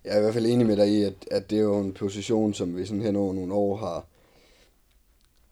jeg 0.04 0.14
er 0.14 0.18
i 0.18 0.22
hvert 0.22 0.34
fald 0.34 0.46
enig 0.46 0.68
med 0.68 0.78
dig 0.78 0.88
i, 0.88 1.04
at, 1.04 1.14
at 1.32 1.50
det 1.50 1.58
er 1.58 1.64
jo 1.64 1.80
en 1.80 1.94
position, 1.94 2.54
som 2.54 2.78
vi 2.78 2.86
sådan 2.86 3.02
hen 3.02 3.16
over 3.16 3.34
nogle 3.34 3.54
år 3.54 3.76
har, 3.76 4.06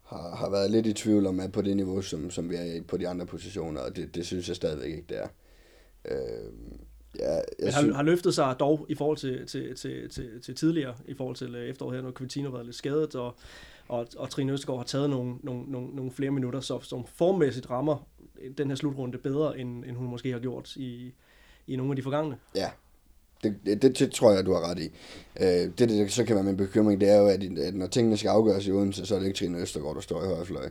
har, 0.06 0.36
har 0.36 0.50
været 0.50 0.70
lidt 0.70 0.86
i 0.86 0.92
tvivl 0.92 1.26
om, 1.26 1.40
at 1.40 1.52
på 1.52 1.62
det 1.62 1.76
niveau, 1.76 2.02
som, 2.02 2.30
som 2.30 2.50
vi 2.50 2.54
er 2.54 2.82
på 2.82 2.96
de 2.96 3.08
andre 3.08 3.26
positioner, 3.26 3.80
og 3.80 3.96
det, 3.96 4.14
det 4.14 4.26
synes 4.26 4.48
jeg 4.48 4.56
stadigvæk 4.56 4.90
ikke, 4.90 5.06
det 5.08 5.18
er. 5.18 5.28
Øh, 6.04 6.52
ja, 7.18 7.34
jeg 7.34 7.44
Men 7.58 7.72
har, 7.72 7.80
synes... 7.80 7.96
har 7.96 8.02
løftet 8.02 8.34
sig 8.34 8.56
dog 8.60 8.86
i 8.88 8.94
forhold 8.94 9.16
til, 9.16 9.46
til, 9.46 9.76
til, 9.76 10.10
til, 10.10 10.42
til 10.42 10.54
tidligere, 10.54 10.94
i 11.06 11.14
forhold 11.14 11.36
til 11.36 11.54
øh, 11.54 11.68
efteråret 11.68 11.96
her, 11.96 12.02
når 12.02 12.12
Quintino 12.18 12.48
har 12.48 12.56
været 12.56 12.66
lidt 12.66 12.76
skadet, 12.76 13.14
og, 13.14 13.34
og, 13.88 14.06
og 14.16 14.30
Trine 14.30 14.52
Øsgaard 14.52 14.78
har 14.78 14.84
taget 14.84 15.10
nogle, 15.10 15.36
nogle, 15.42 15.70
nogle, 15.70 15.88
nogle 15.94 16.10
flere 16.10 16.30
minutter, 16.30 16.60
så, 16.60 16.80
som 16.80 17.06
formmæssigt 17.06 17.70
rammer 17.70 18.08
den 18.58 18.68
her 18.68 18.74
slutrunde 18.74 19.18
bedre, 19.18 19.58
end, 19.58 19.84
end 19.84 19.96
hun 19.96 20.08
måske 20.08 20.32
har 20.32 20.38
gjort 20.38 20.76
i, 20.76 21.14
i 21.66 21.76
nogle 21.76 21.92
af 21.92 21.96
de 21.96 22.02
forgangne. 22.02 22.38
Ja, 22.54 22.70
det, 23.44 23.82
det, 23.82 23.98
det 23.98 24.12
tror 24.12 24.32
jeg, 24.32 24.46
du 24.46 24.52
har 24.52 24.70
ret 24.70 24.78
i. 24.78 24.90
Øh, 25.40 25.46
det, 25.46 25.78
det, 25.78 26.12
så 26.12 26.24
kan 26.24 26.36
være 26.36 26.44
min 26.44 26.56
bekymring, 26.56 27.00
det 27.00 27.10
er 27.10 27.16
jo, 27.16 27.26
at, 27.26 27.42
at 27.58 27.74
når 27.74 27.86
tingene 27.86 28.16
skal 28.16 28.28
afgøres 28.28 28.66
i 28.66 28.70
Odense, 28.70 29.06
så 29.06 29.14
er 29.14 29.18
det 29.18 29.26
ikke 29.26 29.38
Trine 29.38 29.58
Østergaard, 29.58 29.94
der 29.94 30.00
står 30.00 30.24
i 30.24 30.26
højrefløj. 30.26 30.68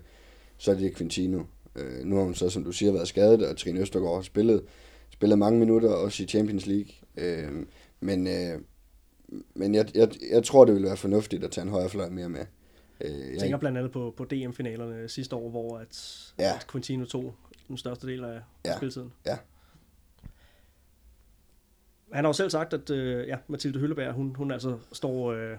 Så 0.58 0.72
er 0.72 0.76
det 0.76 0.96
Quintino. 0.96 1.44
Øh, 1.76 2.04
nu 2.04 2.16
har 2.16 2.24
hun 2.24 2.36
så, 2.36 2.50
som 2.50 2.64
du 2.64 2.72
siger, 2.72 2.92
været 2.92 3.08
skadet, 3.08 3.48
og 3.48 3.58
Trine 3.58 3.80
Østergaard 3.80 4.16
har 4.16 4.22
spillet, 4.22 4.62
spillet 5.10 5.40
mange 5.40 5.60
minutter, 5.60 5.90
også 5.90 6.24
i 6.24 6.28
Champions 6.28 6.66
League. 6.66 6.92
Øh, 7.18 7.66
men 8.00 8.28
øh, 8.28 8.60
men 9.54 9.76
jeg, 9.76 9.96
jeg, 9.96 10.10
jeg 10.32 10.44
tror, 10.44 10.66
det 10.66 10.74
ville 10.74 10.88
være 10.88 10.98
fornuftigt 10.98 11.44
at 11.44 11.52
tage 11.52 11.66
en 11.66 11.72
højrefløj 11.72 12.10
mere 12.10 12.30
med. 12.30 12.46
Øh, 13.02 13.32
jeg 13.32 13.40
tænker 13.40 13.58
blandt 13.58 13.78
andet 13.78 13.92
på, 13.92 14.14
på 14.18 14.26
DM-finalerne 14.26 15.10
sidste 15.10 15.36
år, 15.36 15.50
hvor 15.50 15.78
at, 15.78 16.24
ja. 16.40 16.56
at 16.56 16.68
Quintino 16.72 17.06
tog 17.06 17.36
den 17.68 17.78
største 17.78 18.08
del 18.08 18.24
af 18.24 18.40
ja. 18.66 18.78
spilletiden. 18.78 19.12
Ja, 19.26 19.38
han 22.12 22.24
har 22.24 22.30
jo 22.30 22.34
selv 22.34 22.50
sagt, 22.50 22.74
at 22.74 22.90
øh, 22.90 23.28
ja, 23.28 23.36
Mathilde 23.48 23.80
Hølleberg, 23.80 24.14
hun, 24.14 24.36
hun 24.36 24.52
altså 24.52 24.78
står, 24.92 25.32
øh, 25.32 25.58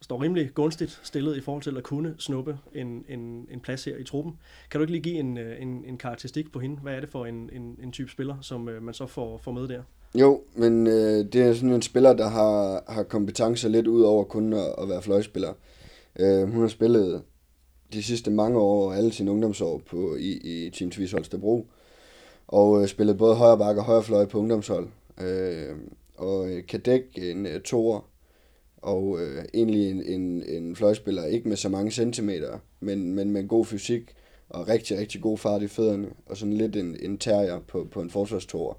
står 0.00 0.22
rimelig 0.22 0.50
gunstigt 0.54 1.00
stillet 1.02 1.36
i 1.36 1.40
forhold 1.40 1.62
til 1.62 1.76
at 1.76 1.82
kunne 1.82 2.14
snuppe 2.18 2.58
en, 2.74 3.04
en, 3.08 3.46
en 3.50 3.60
plads 3.60 3.84
her 3.84 3.96
i 3.96 4.04
truppen. 4.04 4.38
Kan 4.70 4.78
du 4.78 4.82
ikke 4.82 4.92
lige 4.92 5.02
give 5.02 5.18
en, 5.18 5.38
øh, 5.38 5.62
en, 5.62 5.84
en 5.86 5.98
karakteristik 5.98 6.52
på 6.52 6.58
hende? 6.58 6.76
Hvad 6.76 6.94
er 6.94 7.00
det 7.00 7.08
for 7.08 7.26
en, 7.26 7.50
en, 7.52 7.78
en 7.82 7.92
type 7.92 8.10
spiller, 8.10 8.36
som 8.40 8.68
øh, 8.68 8.82
man 8.82 8.94
så 8.94 9.06
får, 9.06 9.38
får 9.38 9.52
med 9.52 9.68
der? 9.68 9.82
Jo, 10.14 10.40
men 10.54 10.86
øh, 10.86 11.24
det 11.32 11.36
er 11.36 11.54
sådan 11.54 11.70
en 11.70 11.82
spiller, 11.82 12.12
der 12.12 12.28
har, 12.28 12.84
har 12.88 13.02
kompetencer 13.02 13.68
lidt 13.68 13.86
ud 13.86 14.02
over 14.02 14.24
kun 14.24 14.52
at, 14.52 14.74
at 14.78 14.88
være 14.88 15.02
fløjspiller. 15.02 15.52
Øh, 16.18 16.48
hun 16.48 16.60
har 16.60 16.68
spillet 16.68 17.22
de 17.92 18.02
sidste 18.02 18.30
mange 18.30 18.58
år 18.58 18.86
og 18.86 18.96
alle 18.96 19.12
sine 19.12 19.30
ungdomsår 19.30 19.82
på, 19.90 20.16
i, 20.18 20.30
i 20.32 20.70
Team 20.70 20.90
Tvis 20.90 21.12
Holstebro, 21.12 21.66
og 22.48 22.82
øh, 22.82 22.88
spillet 22.88 23.18
både 23.18 23.34
højre 23.34 23.58
bakke 23.58 23.80
og 23.80 23.84
højre 23.84 24.02
fløj 24.02 24.26
på 24.26 24.38
ungdomshold 24.38 24.88
øh, 25.22 25.76
og 26.16 26.50
øh, 26.50 26.66
kan 26.66 26.80
dække 26.80 27.30
en 27.30 27.46
øh, 27.46 27.60
toer, 27.60 28.08
og 28.76 29.20
øh, 29.20 29.44
egentlig 29.54 29.90
en, 29.90 30.02
en, 30.02 30.42
en 30.42 30.76
fløjspiller, 30.76 31.24
ikke 31.24 31.48
med 31.48 31.56
så 31.56 31.68
mange 31.68 31.90
centimeter, 31.90 32.58
men, 32.80 33.14
men 33.14 33.30
med 33.30 33.40
en 33.40 33.48
god 33.48 33.64
fysik, 33.64 34.14
og 34.48 34.68
rigtig, 34.68 34.98
rigtig 34.98 35.22
god 35.22 35.38
fart 35.38 35.62
i 35.62 35.68
fødderne, 35.68 36.08
og 36.26 36.36
sådan 36.36 36.52
lidt 36.52 36.76
en, 36.76 36.96
en 37.02 37.18
terrier 37.18 37.60
på, 37.60 37.88
på 37.90 38.00
en 38.00 38.10
forsvarstor. 38.10 38.78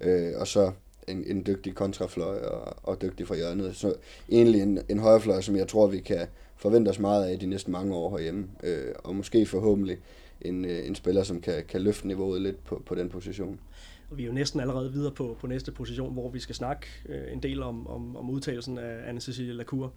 Øh, 0.00 0.32
og 0.36 0.46
så 0.46 0.72
en, 1.08 1.24
en 1.26 1.46
dygtig 1.46 1.74
kontrafløj 1.74 2.38
og, 2.38 2.74
og 2.82 3.02
dygtig 3.02 3.26
fra 3.26 3.34
hjørnet. 3.34 3.76
Så 3.76 3.94
egentlig 4.30 4.62
en, 4.62 4.78
en 4.88 4.98
højrefløj, 4.98 5.40
som 5.40 5.56
jeg 5.56 5.68
tror, 5.68 5.86
vi 5.86 6.00
kan 6.00 6.26
forvente 6.56 6.88
os 6.88 6.98
meget 6.98 7.26
af 7.26 7.38
de 7.38 7.46
næste 7.46 7.70
mange 7.70 7.94
år 7.94 8.16
herhjemme. 8.16 8.46
Øh, 8.62 8.94
og 8.98 9.16
måske 9.16 9.46
forhåbentlig 9.46 9.98
en, 10.42 10.64
øh, 10.64 10.86
en 10.86 10.94
spiller, 10.94 11.22
som 11.22 11.40
kan, 11.40 11.64
kan 11.68 11.80
løfte 11.80 12.08
niveauet 12.08 12.42
lidt 12.42 12.64
på, 12.64 12.82
på 12.86 12.94
den 12.94 13.08
position. 13.08 13.60
Og 14.10 14.16
vi 14.16 14.22
er 14.22 14.26
jo 14.26 14.32
næsten 14.32 14.60
allerede 14.60 14.92
videre 14.92 15.12
på, 15.12 15.36
på 15.40 15.46
næste 15.46 15.72
position, 15.72 16.12
hvor 16.12 16.30
vi 16.30 16.38
skal 16.38 16.54
snakke 16.54 16.86
øh, 17.08 17.32
en 17.32 17.42
del 17.42 17.62
om, 17.62 17.86
om, 17.86 18.16
om 18.16 18.30
udtalelsen 18.30 18.78
af 18.78 19.12
Anne-Cecilie 19.12 19.52
Lacour. 19.52 19.92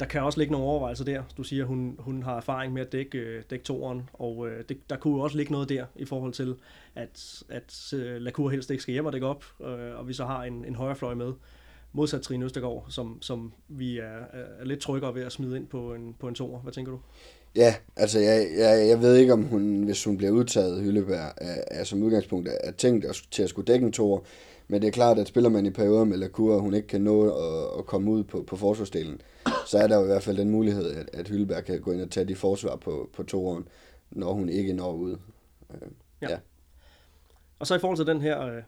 Der 0.00 0.06
kan 0.06 0.22
også 0.22 0.38
ligge 0.38 0.52
nogle 0.52 0.66
overvejelser 0.66 1.04
der. 1.04 1.22
Du 1.36 1.42
siger, 1.42 1.64
hun, 1.64 1.96
hun 1.98 2.22
har 2.22 2.36
erfaring 2.36 2.72
med 2.72 2.82
at 2.82 2.92
dække, 2.92 3.18
øh, 3.18 3.42
dække 3.50 3.64
toren, 3.64 4.10
og 4.12 4.48
øh, 4.48 4.64
det, 4.68 4.90
der 4.90 4.96
kunne 4.96 5.14
jo 5.16 5.20
også 5.20 5.36
ligge 5.36 5.52
noget 5.52 5.68
der 5.68 5.84
i 5.96 6.04
forhold 6.04 6.32
til, 6.32 6.56
at, 6.94 7.42
at 7.48 7.92
øh, 7.96 8.20
Lacour 8.20 8.50
helst 8.50 8.70
ikke 8.70 8.82
skal 8.82 8.92
hjem 8.92 9.06
og 9.06 9.12
dække 9.12 9.26
op, 9.26 9.44
øh, 9.60 9.98
og 9.98 10.08
vi 10.08 10.12
så 10.12 10.24
har 10.24 10.44
en, 10.44 10.64
en 10.64 10.74
højrefløj 10.74 11.14
med, 11.14 11.32
modsat 11.92 12.22
Trine 12.22 12.44
Østergaard, 12.44 12.86
som, 12.88 13.22
som 13.22 13.52
vi 13.68 13.98
er, 13.98 14.24
er 14.32 14.64
lidt 14.64 14.80
tryggere 14.80 15.14
ved 15.14 15.22
at 15.22 15.32
smide 15.32 15.56
ind 15.56 15.66
på 15.66 15.94
en, 15.94 16.14
på 16.18 16.28
en 16.28 16.34
toer. 16.34 16.60
Hvad 16.60 16.72
tænker 16.72 16.92
du? 16.92 17.00
Ja, 17.56 17.74
altså 17.96 18.18
jeg, 18.18 18.48
jeg, 18.58 18.88
jeg 18.88 19.02
ved 19.02 19.16
ikke, 19.16 19.32
om 19.32 19.42
hun, 19.42 19.82
hvis 19.82 20.04
hun 20.04 20.16
bliver 20.16 20.32
udtaget, 20.32 20.82
Hylleberg, 20.82 21.32
er, 21.36 21.62
er 21.70 21.84
som 21.84 22.02
udgangspunkt 22.02 22.48
er 22.60 22.70
tænkt 22.70 23.04
at, 23.04 23.22
til 23.30 23.42
at 23.42 23.48
skulle 23.48 23.72
dække 23.72 23.86
en 23.86 23.92
tor. 23.92 24.24
Men 24.68 24.82
det 24.82 24.88
er 24.88 24.92
klart, 24.92 25.18
at 25.18 25.28
spiller 25.28 25.50
man 25.50 25.66
i 25.66 25.70
perioder 25.70 26.04
med 26.04 26.16
Lacour, 26.16 26.54
og 26.54 26.60
hun 26.60 26.74
ikke 26.74 26.88
kan 26.88 27.00
nå 27.00 27.30
at, 27.30 27.78
at 27.78 27.86
komme 27.86 28.10
ud 28.10 28.24
på, 28.24 28.42
på 28.42 28.56
forsvarsdelen, 28.56 29.20
så 29.66 29.78
er 29.78 29.86
der 29.86 29.96
jo 29.96 30.02
i 30.02 30.06
hvert 30.06 30.22
fald 30.22 30.36
den 30.36 30.50
mulighed, 30.50 30.90
at, 30.90 31.10
at 31.12 31.28
Hylleberg 31.28 31.64
kan 31.64 31.80
gå 31.80 31.92
ind 31.92 32.00
og 32.00 32.10
tage 32.10 32.28
de 32.28 32.36
forsvar 32.36 32.76
på, 32.76 33.10
på 33.12 33.22
toren, 33.22 33.68
når 34.10 34.32
hun 34.32 34.48
ikke 34.48 34.72
når 34.72 34.92
ud. 34.92 35.16
Øh, 35.74 35.88
ja. 36.22 36.30
ja. 36.30 36.38
Og 37.58 37.66
så 37.66 37.74
i 37.74 37.78
forhold 37.78 37.96
til 37.96 38.06
den 38.06 38.20
her, 38.20 38.40
øh, 38.40 38.62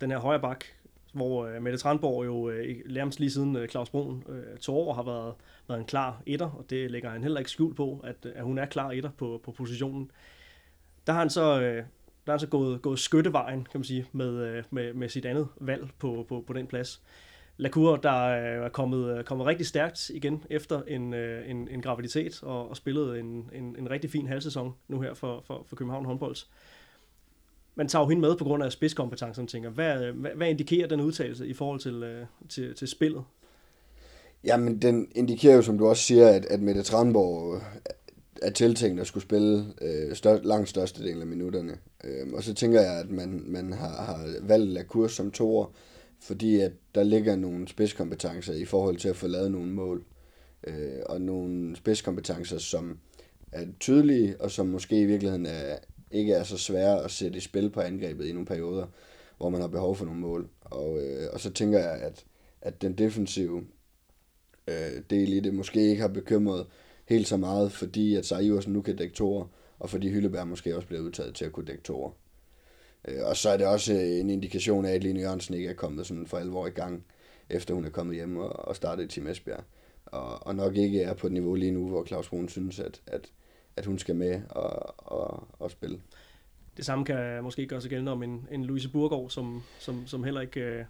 den 0.00 0.10
her 0.10 0.18
højre 0.18 0.40
bak, 0.40 0.64
hvor 1.14 1.46
øh, 1.46 1.62
Mette 1.62 1.78
Tranborg 1.78 2.26
jo 2.26 2.48
øh, 2.48 2.76
nærmest 2.90 3.20
lige 3.20 3.30
siden 3.30 3.56
øh, 3.56 3.68
Claus 3.68 3.90
Brun 3.90 4.24
øh, 4.28 4.58
to 4.58 4.78
år 4.78 4.94
har 4.94 5.02
været, 5.02 5.34
været 5.68 5.80
en 5.80 5.86
klar 5.86 6.22
etter, 6.26 6.50
og 6.50 6.70
det 6.70 6.90
lægger 6.90 7.10
han 7.10 7.22
heller 7.22 7.38
ikke 7.38 7.50
skjul 7.50 7.74
på, 7.74 8.00
at, 8.04 8.16
øh, 8.26 8.32
at 8.34 8.44
hun 8.44 8.58
er 8.58 8.66
klar 8.66 8.90
etter 8.90 9.10
på, 9.10 9.40
på 9.44 9.52
positionen. 9.52 10.10
Der 11.06 11.12
har 11.12 11.20
han 11.20 11.30
så, 11.30 11.60
øh, 11.60 11.76
der 11.76 11.82
har 12.26 12.32
han 12.32 12.40
så 12.40 12.46
gået, 12.46 12.82
gået 12.82 12.98
skyttevejen, 12.98 13.64
kan 13.64 13.78
man 13.80 13.84
sige, 13.84 14.06
med, 14.12 14.28
øh, 14.28 14.64
med, 14.70 14.94
med 14.94 15.08
sit 15.08 15.26
andet 15.26 15.48
valg 15.60 15.88
på, 15.98 16.26
på, 16.28 16.44
på 16.46 16.52
den 16.52 16.66
plads. 16.66 17.02
Lacour, 17.56 17.96
der 17.96 18.24
øh, 18.24 18.64
er 18.64 18.68
kommet, 18.68 19.18
øh, 19.18 19.24
kommet 19.24 19.46
rigtig 19.46 19.66
stærkt 19.66 20.10
igen 20.10 20.44
efter 20.50 20.82
en, 20.82 21.14
en, 21.14 21.68
en 21.68 21.82
graviditet 21.82 22.42
og, 22.42 22.70
og 22.70 22.76
spillet 22.76 23.18
en, 23.18 23.50
en, 23.52 23.76
en 23.78 23.90
rigtig 23.90 24.10
fin 24.10 24.26
halvsæson 24.26 24.74
nu 24.88 25.00
her 25.00 25.14
for, 25.14 25.42
for, 25.46 25.64
for 25.68 25.76
København 25.76 26.04
håndbolds 26.04 26.50
man 27.74 27.88
tager 27.88 28.02
jo 28.02 28.08
hende 28.08 28.20
med 28.20 28.36
på 28.36 28.44
grund 28.44 28.62
af 28.62 28.72
spidskompetencen, 28.72 29.46
tænker, 29.46 29.70
hvad, 29.70 30.12
hvad, 30.12 30.30
hvad 30.30 30.50
indikerer 30.50 30.88
den 30.88 31.00
udtalelse 31.00 31.46
i 31.46 31.52
forhold 31.52 31.80
til, 31.80 32.02
øh, 32.02 32.26
til, 32.48 32.74
til 32.74 32.88
spillet? 32.88 33.24
Jamen, 34.44 34.82
den 34.82 35.08
indikerer 35.14 35.56
jo, 35.56 35.62
som 35.62 35.78
du 35.78 35.86
også 35.86 36.02
siger, 36.02 36.28
at, 36.28 36.44
at 36.44 36.60
Mette 36.60 36.82
Tranborg 36.82 37.54
øh, 37.54 37.62
er 38.42 38.50
tiltænkt 38.50 39.00
at 39.00 39.06
skulle 39.06 39.24
spille 39.24 39.66
øh, 39.80 40.14
stør, 40.16 40.38
langt 40.42 40.68
størstedelen 40.68 41.20
af 41.20 41.26
minutterne. 41.26 41.78
Øh, 42.04 42.32
og 42.32 42.42
så 42.42 42.54
tænker 42.54 42.80
jeg, 42.80 43.00
at 43.00 43.10
man, 43.10 43.42
man 43.46 43.72
har, 43.72 44.04
har 44.04 44.34
valgt 44.42 44.88
kurs 44.88 45.12
som 45.12 45.30
toer, 45.30 45.66
fordi 46.20 46.60
at 46.60 46.72
der 46.94 47.02
ligger 47.02 47.36
nogle 47.36 47.68
spidskompetencer 47.68 48.52
i 48.52 48.64
forhold 48.64 48.96
til 48.96 49.08
at 49.08 49.16
få 49.16 49.26
lavet 49.26 49.50
nogle 49.50 49.72
mål. 49.72 50.04
Øh, 50.66 51.02
og 51.06 51.20
nogle 51.20 51.76
spidskompetencer, 51.76 52.58
som 52.58 52.98
er 53.52 53.66
tydelige, 53.80 54.40
og 54.40 54.50
som 54.50 54.66
måske 54.66 55.00
i 55.00 55.04
virkeligheden 55.04 55.46
er, 55.46 55.76
ikke 56.14 56.32
er 56.32 56.42
så 56.42 56.58
svære 56.58 57.04
at 57.04 57.10
sætte 57.10 57.36
i 57.36 57.40
spil 57.40 57.70
på 57.70 57.80
angrebet 57.80 58.26
i 58.26 58.32
nogle 58.32 58.46
perioder, 58.46 58.86
hvor 59.36 59.48
man 59.48 59.60
har 59.60 59.68
behov 59.68 59.96
for 59.96 60.04
nogle 60.04 60.20
mål. 60.20 60.48
Og, 60.60 60.98
øh, 61.02 61.28
og 61.32 61.40
så 61.40 61.50
tænker 61.50 61.78
jeg, 61.78 61.92
at, 61.92 62.24
at 62.60 62.82
den 62.82 62.98
defensive 62.98 63.64
øh, 64.68 65.02
del 65.10 65.32
i 65.32 65.40
det 65.40 65.54
måske 65.54 65.88
ikke 65.88 66.02
har 66.02 66.08
bekymret 66.08 66.66
helt 67.08 67.28
så 67.28 67.36
meget, 67.36 67.72
fordi 67.72 68.14
at 68.14 68.26
Sejursen 68.26 68.72
nu 68.72 68.82
kan 68.82 68.96
dække 68.96 69.14
toer, 69.14 69.46
og 69.78 69.90
fordi 69.90 70.10
Hylleberg 70.10 70.48
måske 70.48 70.76
også 70.76 70.88
bliver 70.88 71.02
udtaget 71.02 71.34
til 71.34 71.44
at 71.44 71.52
kunne 71.52 71.66
dække 71.66 71.82
toer. 71.82 72.10
Øh, 73.08 73.26
og 73.26 73.36
så 73.36 73.50
er 73.50 73.56
det 73.56 73.66
også 73.66 73.94
øh, 73.94 74.20
en 74.20 74.30
indikation 74.30 74.84
af, 74.84 74.94
at 74.94 75.04
Line 75.04 75.20
Jørgensen 75.20 75.54
ikke 75.54 75.68
er 75.68 75.74
kommet 75.74 76.06
sådan 76.06 76.26
for 76.26 76.38
alvor 76.38 76.66
i 76.66 76.70
gang, 76.70 77.04
efter 77.50 77.74
hun 77.74 77.84
er 77.84 77.90
kommet 77.90 78.16
hjem 78.16 78.36
og, 78.36 78.68
og 78.68 78.76
startet 78.76 79.04
i 79.04 79.08
Team 79.08 79.26
Esbjerg. 79.26 79.64
Og, 80.06 80.46
og 80.46 80.54
nok 80.54 80.76
ikke 80.76 81.02
er 81.02 81.14
på 81.14 81.26
et 81.26 81.32
niveau 81.32 81.54
lige 81.54 81.72
nu, 81.72 81.88
hvor 81.88 82.04
Claus 82.04 82.28
Brun 82.28 82.48
synes, 82.48 82.80
at, 82.80 83.00
at, 83.06 83.30
at 83.76 83.86
hun 83.86 83.98
skal 83.98 84.16
med 84.16 84.40
og, 84.50 84.94
og, 84.98 85.48
og 85.58 85.70
spille. 85.70 86.00
Det 86.76 86.84
samme 86.84 87.04
kan 87.04 87.42
måske 87.42 87.66
gøre 87.66 87.80
sig 87.80 87.90
gældende 87.90 88.12
om 88.12 88.22
en, 88.22 88.48
en 88.50 88.64
Louise 88.64 88.88
Burgaard, 88.88 89.30
som, 89.30 89.62
som, 89.78 90.06
som 90.06 90.24
heller 90.24 90.40
ikke 90.40 90.60
øh, 90.60 90.84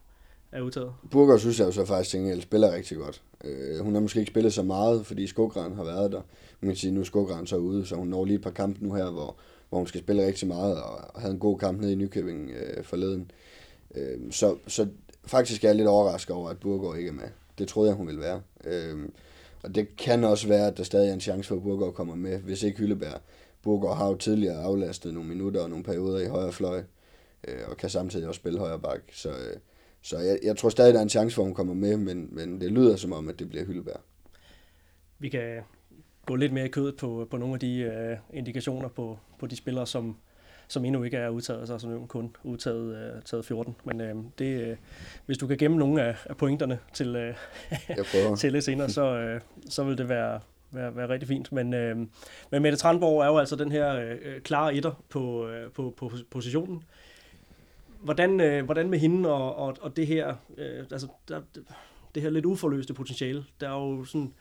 er 0.53 0.61
udtaget. 0.61 0.92
Burgaard 1.11 1.38
synes 1.38 1.59
jeg 1.59 1.66
jo 1.66 1.73
så 1.73 1.85
faktisk, 1.85 2.14
at 2.14 2.42
spiller 2.42 2.75
rigtig 2.75 2.97
godt. 2.97 3.23
Øh, 3.44 3.79
hun 3.81 3.94
har 3.94 4.01
måske 4.01 4.20
ikke 4.20 4.31
spillet 4.31 4.53
så 4.53 4.62
meget, 4.62 5.07
fordi 5.07 5.27
Skogran 5.27 5.75
har 5.75 5.85
været 5.85 6.12
der. 6.12 6.20
Man 6.61 6.70
kan 6.70 6.77
sige, 6.77 6.88
at 6.88 6.94
nu 6.94 7.01
er 7.01 7.05
Skogran 7.05 7.47
så 7.47 7.57
ude, 7.57 7.87
så 7.87 7.94
hun 7.97 8.09
når 8.09 8.25
lige 8.25 8.35
et 8.35 8.42
par 8.42 8.51
kampe 8.51 8.85
nu 8.85 8.94
her, 8.94 9.11
hvor, 9.11 9.37
hvor 9.68 9.79
hun 9.79 9.87
skal 9.87 10.01
spille 10.01 10.27
rigtig 10.27 10.49
meget, 10.49 10.83
og 10.83 11.20
havde 11.20 11.35
en 11.35 11.40
god 11.40 11.59
kamp 11.59 11.81
nede 11.81 11.92
i 11.92 11.97
Nykøbing 11.97 12.51
øh, 12.51 12.85
forleden. 12.85 13.31
Øh, 13.94 14.33
så, 14.33 14.57
så 14.66 14.88
faktisk 15.27 15.64
er 15.64 15.68
jeg 15.68 15.77
lidt 15.77 15.88
overrasket 15.88 16.37
over, 16.37 16.51
at 16.51 16.61
Burgaard 16.61 16.99
ikke 16.99 17.09
er 17.09 17.12
med. 17.12 17.29
Det 17.59 17.68
troede 17.68 17.88
jeg, 17.88 17.97
hun 17.97 18.07
ville 18.07 18.20
være. 18.20 18.40
Øh, 18.64 19.09
og 19.64 19.74
det 19.74 19.96
kan 19.96 20.24
også 20.24 20.48
være, 20.48 20.66
at 20.66 20.77
der 20.77 20.83
stadig 20.83 21.09
er 21.09 21.14
en 21.14 21.20
chance 21.20 21.48
for, 21.48 21.57
at 21.57 21.62
Burgård 21.62 21.94
kommer 21.94 22.14
med, 22.14 22.38
hvis 22.38 22.62
ikke 22.62 22.79
Hylleberg. 22.79 23.20
Burgård 23.62 23.96
har 23.96 24.09
jo 24.09 24.14
tidligere 24.14 24.62
aflastet 24.62 25.14
nogle 25.14 25.29
minutter 25.29 25.62
og 25.62 25.70
nogle 25.70 25.85
perioder 25.85 26.20
i 26.20 26.29
højre 26.29 26.53
fløj, 26.53 26.83
øh, 27.48 27.61
og 27.68 27.77
kan 27.77 27.90
samtidig 27.90 28.29
også 28.29 28.38
spille 28.38 28.59
højre 28.59 28.81
bak. 28.81 29.00
Så, 29.12 29.29
øh, 29.29 29.57
så 30.03 30.18
jeg, 30.18 30.38
jeg 30.42 30.57
tror 30.57 30.68
stadig, 30.68 30.94
der 30.94 30.98
er 30.98 31.03
en 31.03 31.09
chance 31.09 31.35
for, 31.35 31.42
at 31.42 31.46
hun 31.46 31.55
kommer 31.55 31.74
med, 31.74 31.96
men, 31.96 32.29
men 32.33 32.61
det 32.61 32.72
lyder 32.72 32.96
som 32.96 33.12
om, 33.12 33.29
at 33.29 33.38
det 33.38 33.48
bliver 33.48 33.64
Hylleberg. 33.64 34.00
Vi 35.18 35.29
kan 35.29 35.61
gå 36.27 36.35
lidt 36.35 36.53
mere 36.53 36.64
i 36.64 36.70
kødet 36.70 36.96
på, 36.96 37.27
på 37.31 37.37
nogle 37.37 37.55
af 37.55 37.61
de 37.61 37.79
øh, 37.79 38.16
indikationer 38.33 38.88
på, 38.88 39.18
på 39.38 39.46
de 39.46 39.57
spillere, 39.57 39.87
som, 39.87 40.16
som 40.68 40.85
endnu 40.85 41.03
ikke 41.03 41.16
er 41.16 41.29
udtaget, 41.29 41.66
så 41.66 41.72
altså 41.72 41.88
nu 41.88 42.07
kun 42.07 42.37
udtaget 42.44 43.14
uh, 43.16 43.22
taget 43.22 43.44
14. 43.44 43.77
Men 43.85 44.00
uh, 44.00 44.24
det, 44.38 44.70
uh, 44.70 44.77
hvis 45.27 45.38
du 45.38 45.46
kan 45.46 45.57
gemme 45.59 45.77
nogle 45.77 46.03
af, 46.03 46.16
af 46.24 46.37
pointerne 46.37 46.79
til, 46.92 47.35
uh, 48.29 48.37
til 48.40 48.53
lidt 48.53 48.64
senere, 48.64 48.90
så, 48.90 49.35
uh, 49.35 49.40
så 49.70 49.85
vil 49.85 49.98
det 49.98 50.09
være, 50.09 50.40
være, 50.70 50.96
være 50.96 51.09
rigtig 51.09 51.29
fint. 51.29 51.53
Men, 51.53 51.74
uh, 51.74 52.07
men 52.50 52.62
Mette 52.62 52.79
Tranborg 52.79 53.20
er 53.20 53.27
jo 53.27 53.38
altså 53.38 53.57
den 53.57 53.72
her 53.72 54.12
uh, 54.14 54.42
klare 54.42 54.74
etter 54.74 55.03
på, 55.09 55.46
uh, 55.46 55.72
på, 55.72 55.94
på 55.96 56.12
positionen. 56.31 56.83
Hvordan, 58.00 58.59
uh, 58.59 58.64
hvordan 58.64 58.88
med 58.88 58.98
hende 58.98 59.33
og, 59.33 59.57
og, 59.57 59.77
og 59.81 59.96
det 59.96 60.07
her, 60.07 60.35
uh, 60.48 60.87
altså 60.90 61.09
der, 61.29 61.40
det 62.14 62.22
her 62.22 62.31
lidt 62.31 62.44
uforløste 62.46 62.94
potentiale, 62.94 63.44
der 63.61 63.68
er 63.68 63.74
jo 63.74 64.05
sådan 64.05 64.33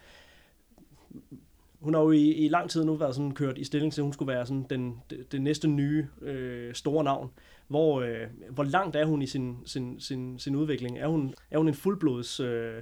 hun 1.83 1.93
har 1.93 2.01
jo 2.01 2.11
i, 2.11 2.31
i 2.31 2.47
lang 2.47 2.69
tid 2.69 2.85
nu 2.85 2.95
været 2.95 3.15
sådan 3.15 3.31
kørt 3.31 3.57
i 3.57 3.63
stilling 3.63 3.93
til, 3.93 4.01
at 4.01 4.03
hun 4.03 4.13
skulle 4.13 4.33
være 4.33 4.45
sådan 4.45 4.65
den, 4.69 4.95
det, 5.09 5.31
det 5.31 5.41
næste 5.41 5.67
nye 5.67 6.07
øh, 6.21 6.73
store 6.73 7.03
navn. 7.03 7.29
Hvor, 7.67 8.01
øh, 8.01 8.27
hvor 8.49 8.63
langt 8.63 8.95
er 8.95 9.05
hun 9.05 9.21
i 9.21 9.27
sin, 9.27 9.57
sin, 9.65 9.99
sin, 9.99 10.39
sin 10.39 10.55
udvikling? 10.55 10.97
Er 10.97 11.07
hun, 11.07 11.33
er 11.51 11.57
hun 11.57 11.67
en 11.67 11.73
fuldblods 11.73 12.39
øh, 12.39 12.73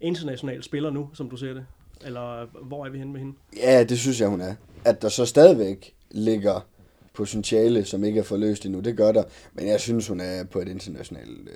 international 0.00 0.62
spiller 0.62 0.90
nu, 0.90 1.10
som 1.14 1.30
du 1.30 1.36
ser 1.36 1.54
det? 1.54 1.66
Eller 2.04 2.42
øh, 2.42 2.48
hvor 2.62 2.86
er 2.86 2.90
vi 2.90 2.98
henne 2.98 3.12
med 3.12 3.20
hende? 3.20 3.36
Ja, 3.56 3.84
det 3.84 3.98
synes 3.98 4.20
jeg, 4.20 4.28
hun 4.28 4.40
er. 4.40 4.54
At 4.84 5.02
der 5.02 5.08
så 5.08 5.26
stadigvæk 5.26 5.94
ligger 6.10 6.66
potentiale, 7.14 7.84
som 7.84 8.04
ikke 8.04 8.20
er 8.20 8.24
forløst 8.24 8.66
endnu, 8.66 8.80
det 8.80 8.96
gør 8.96 9.12
der. 9.12 9.24
Men 9.52 9.66
jeg 9.66 9.80
synes, 9.80 10.08
hun 10.08 10.20
er 10.20 10.44
på 10.44 10.58
et 10.58 10.68
internationalt 10.68 11.48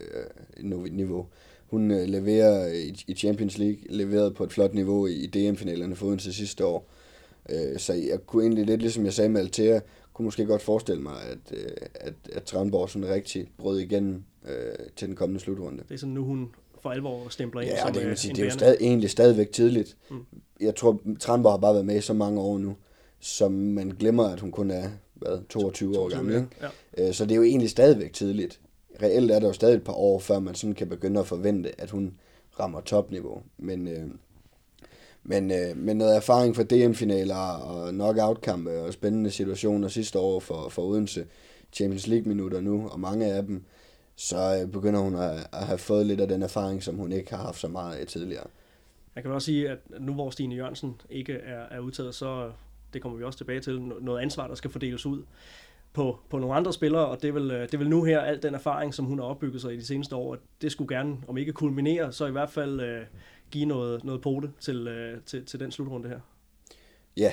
øh, 0.57 0.85
niveau. 0.91 1.27
Hun 1.71 1.91
øh, 1.91 2.09
leverer 2.09 2.73
i, 3.07 3.15
Champions 3.15 3.59
League, 3.59 3.79
leveret 3.89 4.35
på 4.35 4.45
et 4.45 4.53
flot 4.53 4.75
niveau 4.75 5.07
i, 5.07 5.27
DM-finalerne 5.27 5.97
for 5.97 6.17
til 6.17 6.35
sidste 6.35 6.67
år. 6.67 6.91
Øh, 7.51 7.79
så 7.79 7.93
jeg 7.93 8.27
kunne 8.27 8.43
egentlig 8.43 8.67
lidt, 8.67 8.81
ligesom 8.81 9.05
jeg 9.05 9.13
sagde 9.13 9.29
med 9.29 9.41
Altea, 9.41 9.81
kunne 10.13 10.25
måske 10.25 10.47
godt 10.47 10.63
forestille 10.63 11.03
mig, 11.03 11.15
at, 11.31 11.59
øh, 11.59 11.71
at, 11.95 12.15
at 12.33 12.43
Tranborg 12.43 12.91
sådan 12.91 13.09
rigtig 13.09 13.51
brød 13.59 13.79
igennem 13.79 14.23
øh, 14.49 14.75
til 14.97 15.09
den 15.09 15.17
kommende 15.17 15.41
slutrunde. 15.41 15.83
Det 15.89 15.95
er 15.95 15.99
sådan 15.99 16.15
nu, 16.15 16.25
hun 16.25 16.51
for 16.83 16.91
alvor 16.91 17.29
stempler 17.29 17.61
ind 17.61 17.71
ja, 17.71 17.81
som 17.81 17.93
det, 17.93 18.03
kan 18.03 18.11
øh, 18.11 18.17
sige, 18.17 18.35
det 18.35 18.41
er 18.41 18.45
jo 18.45 18.51
stadig, 18.51 18.77
egentlig 18.81 19.11
stadigvæk 19.11 19.53
tidligt. 19.53 19.97
Mm. 20.11 20.17
Jeg 20.61 20.75
tror, 20.75 21.01
Tranborg 21.21 21.53
har 21.53 21.59
bare 21.59 21.75
været 21.75 21.87
med 21.87 21.97
i 21.97 22.01
så 22.01 22.13
mange 22.13 22.41
år 22.41 22.59
nu, 22.59 22.77
som 23.21 23.53
man 23.53 23.89
glemmer, 23.89 24.25
at 24.25 24.41
hun 24.41 24.51
kun 24.51 24.71
er 24.71 24.89
hvad, 25.15 25.49
22 25.49 25.95
to, 25.95 26.01
år 26.01 26.09
gammel. 26.09 26.35
Ikke? 26.35 26.49
Ja. 26.99 27.13
Så 27.13 27.25
det 27.25 27.33
er 27.33 27.37
jo 27.37 27.43
egentlig 27.43 27.71
stadigvæk 27.71 28.13
tidligt 28.13 28.61
reelt 29.03 29.31
er 29.31 29.39
der 29.39 29.47
jo 29.47 29.53
stadig 29.53 29.77
et 29.77 29.85
par 29.85 29.93
år, 29.93 30.19
før 30.19 30.39
man 30.39 30.55
sådan 30.55 30.75
kan 30.75 30.89
begynde 30.89 31.21
at 31.21 31.27
forvente, 31.27 31.81
at 31.81 31.91
hun 31.91 32.15
rammer 32.61 32.81
topniveau. 32.81 33.43
Men, 33.59 33.89
øh, 33.89 34.09
men, 35.23 35.51
øh, 35.51 35.77
men 35.77 35.97
noget 35.97 36.17
erfaring 36.17 36.57
fra 36.57 36.63
DM-finaler 36.63 37.37
og 37.37 37.91
knockout-kampe 37.91 38.81
og 38.81 38.93
spændende 38.93 39.31
situationer 39.31 39.89
sidste 39.89 40.19
år 40.19 40.41
for, 40.41 40.69
for 40.69 40.83
Odense, 40.83 41.27
Champions 41.73 42.07
League-minutter 42.07 42.61
nu, 42.61 42.89
og 42.89 43.01
mange 43.01 43.27
af 43.27 43.43
dem, 43.43 43.65
så 44.17 44.61
øh, 44.63 44.73
begynder 44.73 45.01
hun 45.01 45.15
at, 45.15 45.49
at 45.53 45.67
have 45.67 45.79
fået 45.79 46.07
lidt 46.07 46.21
af 46.21 46.29
den 46.29 46.43
erfaring, 46.43 46.83
som 46.83 46.97
hun 46.97 47.13
ikke 47.13 47.31
har 47.31 47.43
haft 47.43 47.61
så 47.61 47.69
meget 47.69 47.97
af 47.97 48.07
tidligere. 48.07 48.47
Jeg 49.15 49.23
kan 49.23 49.33
også 49.33 49.47
sige, 49.47 49.69
at 49.69 49.79
nu 50.01 50.15
hvor 50.15 50.31
Stine 50.31 50.55
Jørgensen 50.55 51.01
ikke 51.11 51.33
er, 51.33 51.67
er 51.71 51.79
udtaget, 51.79 52.15
så 52.15 52.47
øh, 52.47 52.53
det 52.93 53.03
kommer 53.03 53.19
vi 53.19 53.25
også 53.25 53.37
tilbage 53.37 53.61
til, 53.61 53.81
noget 53.81 54.23
ansvar, 54.23 54.47
der 54.47 54.55
skal 54.55 54.71
fordeles 54.71 55.07
ud 55.07 55.23
på, 55.93 56.19
på 56.31 56.39
nogle 56.39 56.55
andre 56.55 56.73
spillere, 56.73 57.07
og 57.07 57.23
det 57.23 57.35
vil, 57.35 57.51
øh, 57.51 57.69
det 57.73 57.79
vil 57.79 57.89
nu 57.89 58.05
her, 58.05 58.21
al 58.21 58.43
den 58.43 58.55
erfaring, 58.55 58.95
som 58.95 59.05
hun 59.05 59.19
har 59.19 59.27
opbygget 59.27 59.63
sig 59.63 59.75
i 59.75 59.77
de 59.77 59.87
seneste 59.87 60.17
år, 60.17 60.37
det 60.63 60.73
skulle 60.73 60.97
gerne, 60.97 61.17
om 61.29 61.37
ikke 61.37 61.53
kulminere, 61.53 62.13
så 62.13 62.27
i 62.27 62.31
hvert 62.31 62.51
fald 62.51 62.81
uh, 62.81 63.07
give 63.51 63.65
noget, 63.65 64.05
noget 64.05 64.21
pote 64.21 64.51
til, 64.61 64.89
uh, 64.89 65.23
til, 65.27 65.45
til 65.45 65.61
den 65.61 65.71
slutrunde 65.71 66.09
her. 66.09 66.21
Ja. 67.17 67.33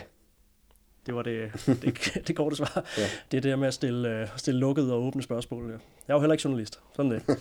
Det 1.05 1.15
var 1.15 1.21
det, 1.21 1.51
det, 1.81 2.27
det 2.27 2.35
korte 2.35 2.55
svar. 2.55 2.85
ja. 2.97 3.03
Det 3.31 3.37
er 3.37 3.41
det 3.41 3.59
med 3.59 3.67
at 3.67 3.73
stille, 3.73 4.21
uh, 4.21 4.37
stille 4.37 4.59
lukkede 4.59 4.93
og 4.93 5.03
åbne 5.03 5.23
spørgsmål. 5.23 5.69
Jeg 5.69 5.79
er 6.07 6.13
jo 6.13 6.19
heller 6.19 6.33
ikke 6.33 6.43
journalist. 6.45 6.79
Sådan 6.95 7.11
det. 7.11 7.23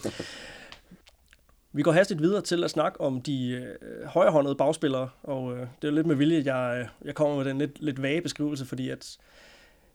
Vi 1.76 1.82
går 1.82 1.92
hastigt 1.92 2.22
videre 2.22 2.42
til 2.42 2.64
at 2.64 2.70
snakke 2.70 3.00
om 3.00 3.22
de 3.22 3.50
øh, 3.50 4.06
højrehåndede 4.06 4.54
bagspillere, 4.54 5.08
og 5.22 5.56
øh, 5.56 5.66
det 5.82 5.88
er 5.88 5.92
lidt 5.92 6.06
med 6.06 6.16
vilje, 6.16 6.38
at 6.38 6.46
jeg, 6.46 6.88
jeg 7.04 7.14
kommer 7.14 7.36
med 7.36 7.44
den 7.44 7.58
lidt, 7.58 7.82
lidt 7.82 8.02
vage 8.02 8.22
beskrivelse, 8.22 8.66
fordi 8.66 8.90
at 8.90 9.18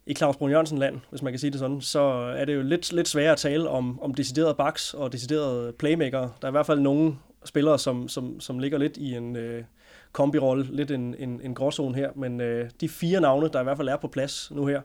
i 0.06 0.14
Claus 0.14 0.36
Brun 0.36 0.50
Jørgensen 0.50 0.78
land, 0.78 1.00
hvis 1.10 1.22
man 1.22 1.32
kan 1.32 1.40
sige 1.40 1.50
det 1.50 1.58
sådan, 1.58 1.80
så 1.80 2.00
er 2.36 2.44
det 2.44 2.54
jo 2.54 2.62
lidt, 2.62 2.92
lidt 2.92 3.08
sværere 3.08 3.32
at 3.32 3.38
tale 3.38 3.68
om, 3.68 4.00
om 4.02 4.14
deciderede 4.14 4.54
backs 4.54 4.94
og 4.94 5.12
deciderede 5.12 5.72
playmaker. 5.72 6.20
Der 6.20 6.46
er 6.46 6.48
i 6.48 6.50
hvert 6.50 6.66
fald 6.66 6.80
nogle 6.80 7.16
spillere, 7.44 7.78
som, 7.78 8.08
som, 8.08 8.40
som 8.40 8.58
ligger 8.58 8.78
lidt 8.78 8.96
i 8.96 9.14
en 9.14 9.36
øh, 9.36 9.64
kombirolle, 10.12 10.76
lidt 10.76 10.90
en, 10.90 11.14
en, 11.18 11.40
en 11.44 11.54
gråzone 11.54 11.94
her, 11.94 12.10
men 12.14 12.40
øh, 12.40 12.70
de 12.80 12.88
fire 12.88 13.20
navne, 13.20 13.48
der 13.48 13.60
i 13.60 13.64
hvert 13.64 13.76
fald 13.76 13.88
er 13.88 13.96
på 13.96 14.08
plads 14.08 14.50
nu 14.50 14.66
her, 14.66 14.80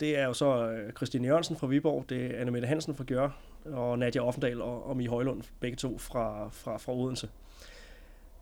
det 0.00 0.18
er 0.18 0.24
jo 0.24 0.32
så 0.32 0.70
øh, 0.70 0.92
Christine 0.92 1.28
Jørgensen 1.28 1.56
fra 1.56 1.66
Viborg, 1.66 2.04
det 2.08 2.24
er 2.24 2.40
Anne 2.40 2.50
Mette 2.50 2.68
Hansen 2.68 2.94
fra 2.94 3.04
Gjør, 3.04 3.30
og 3.64 3.98
Nadia 3.98 4.20
Offendal 4.26 4.62
og, 4.62 4.86
og 4.86 4.96
Mie 4.96 5.08
Højlund, 5.08 5.42
begge 5.60 5.76
to 5.76 5.98
fra, 5.98 6.48
fra, 6.52 6.76
fra 6.76 6.92
Odense. 6.92 7.28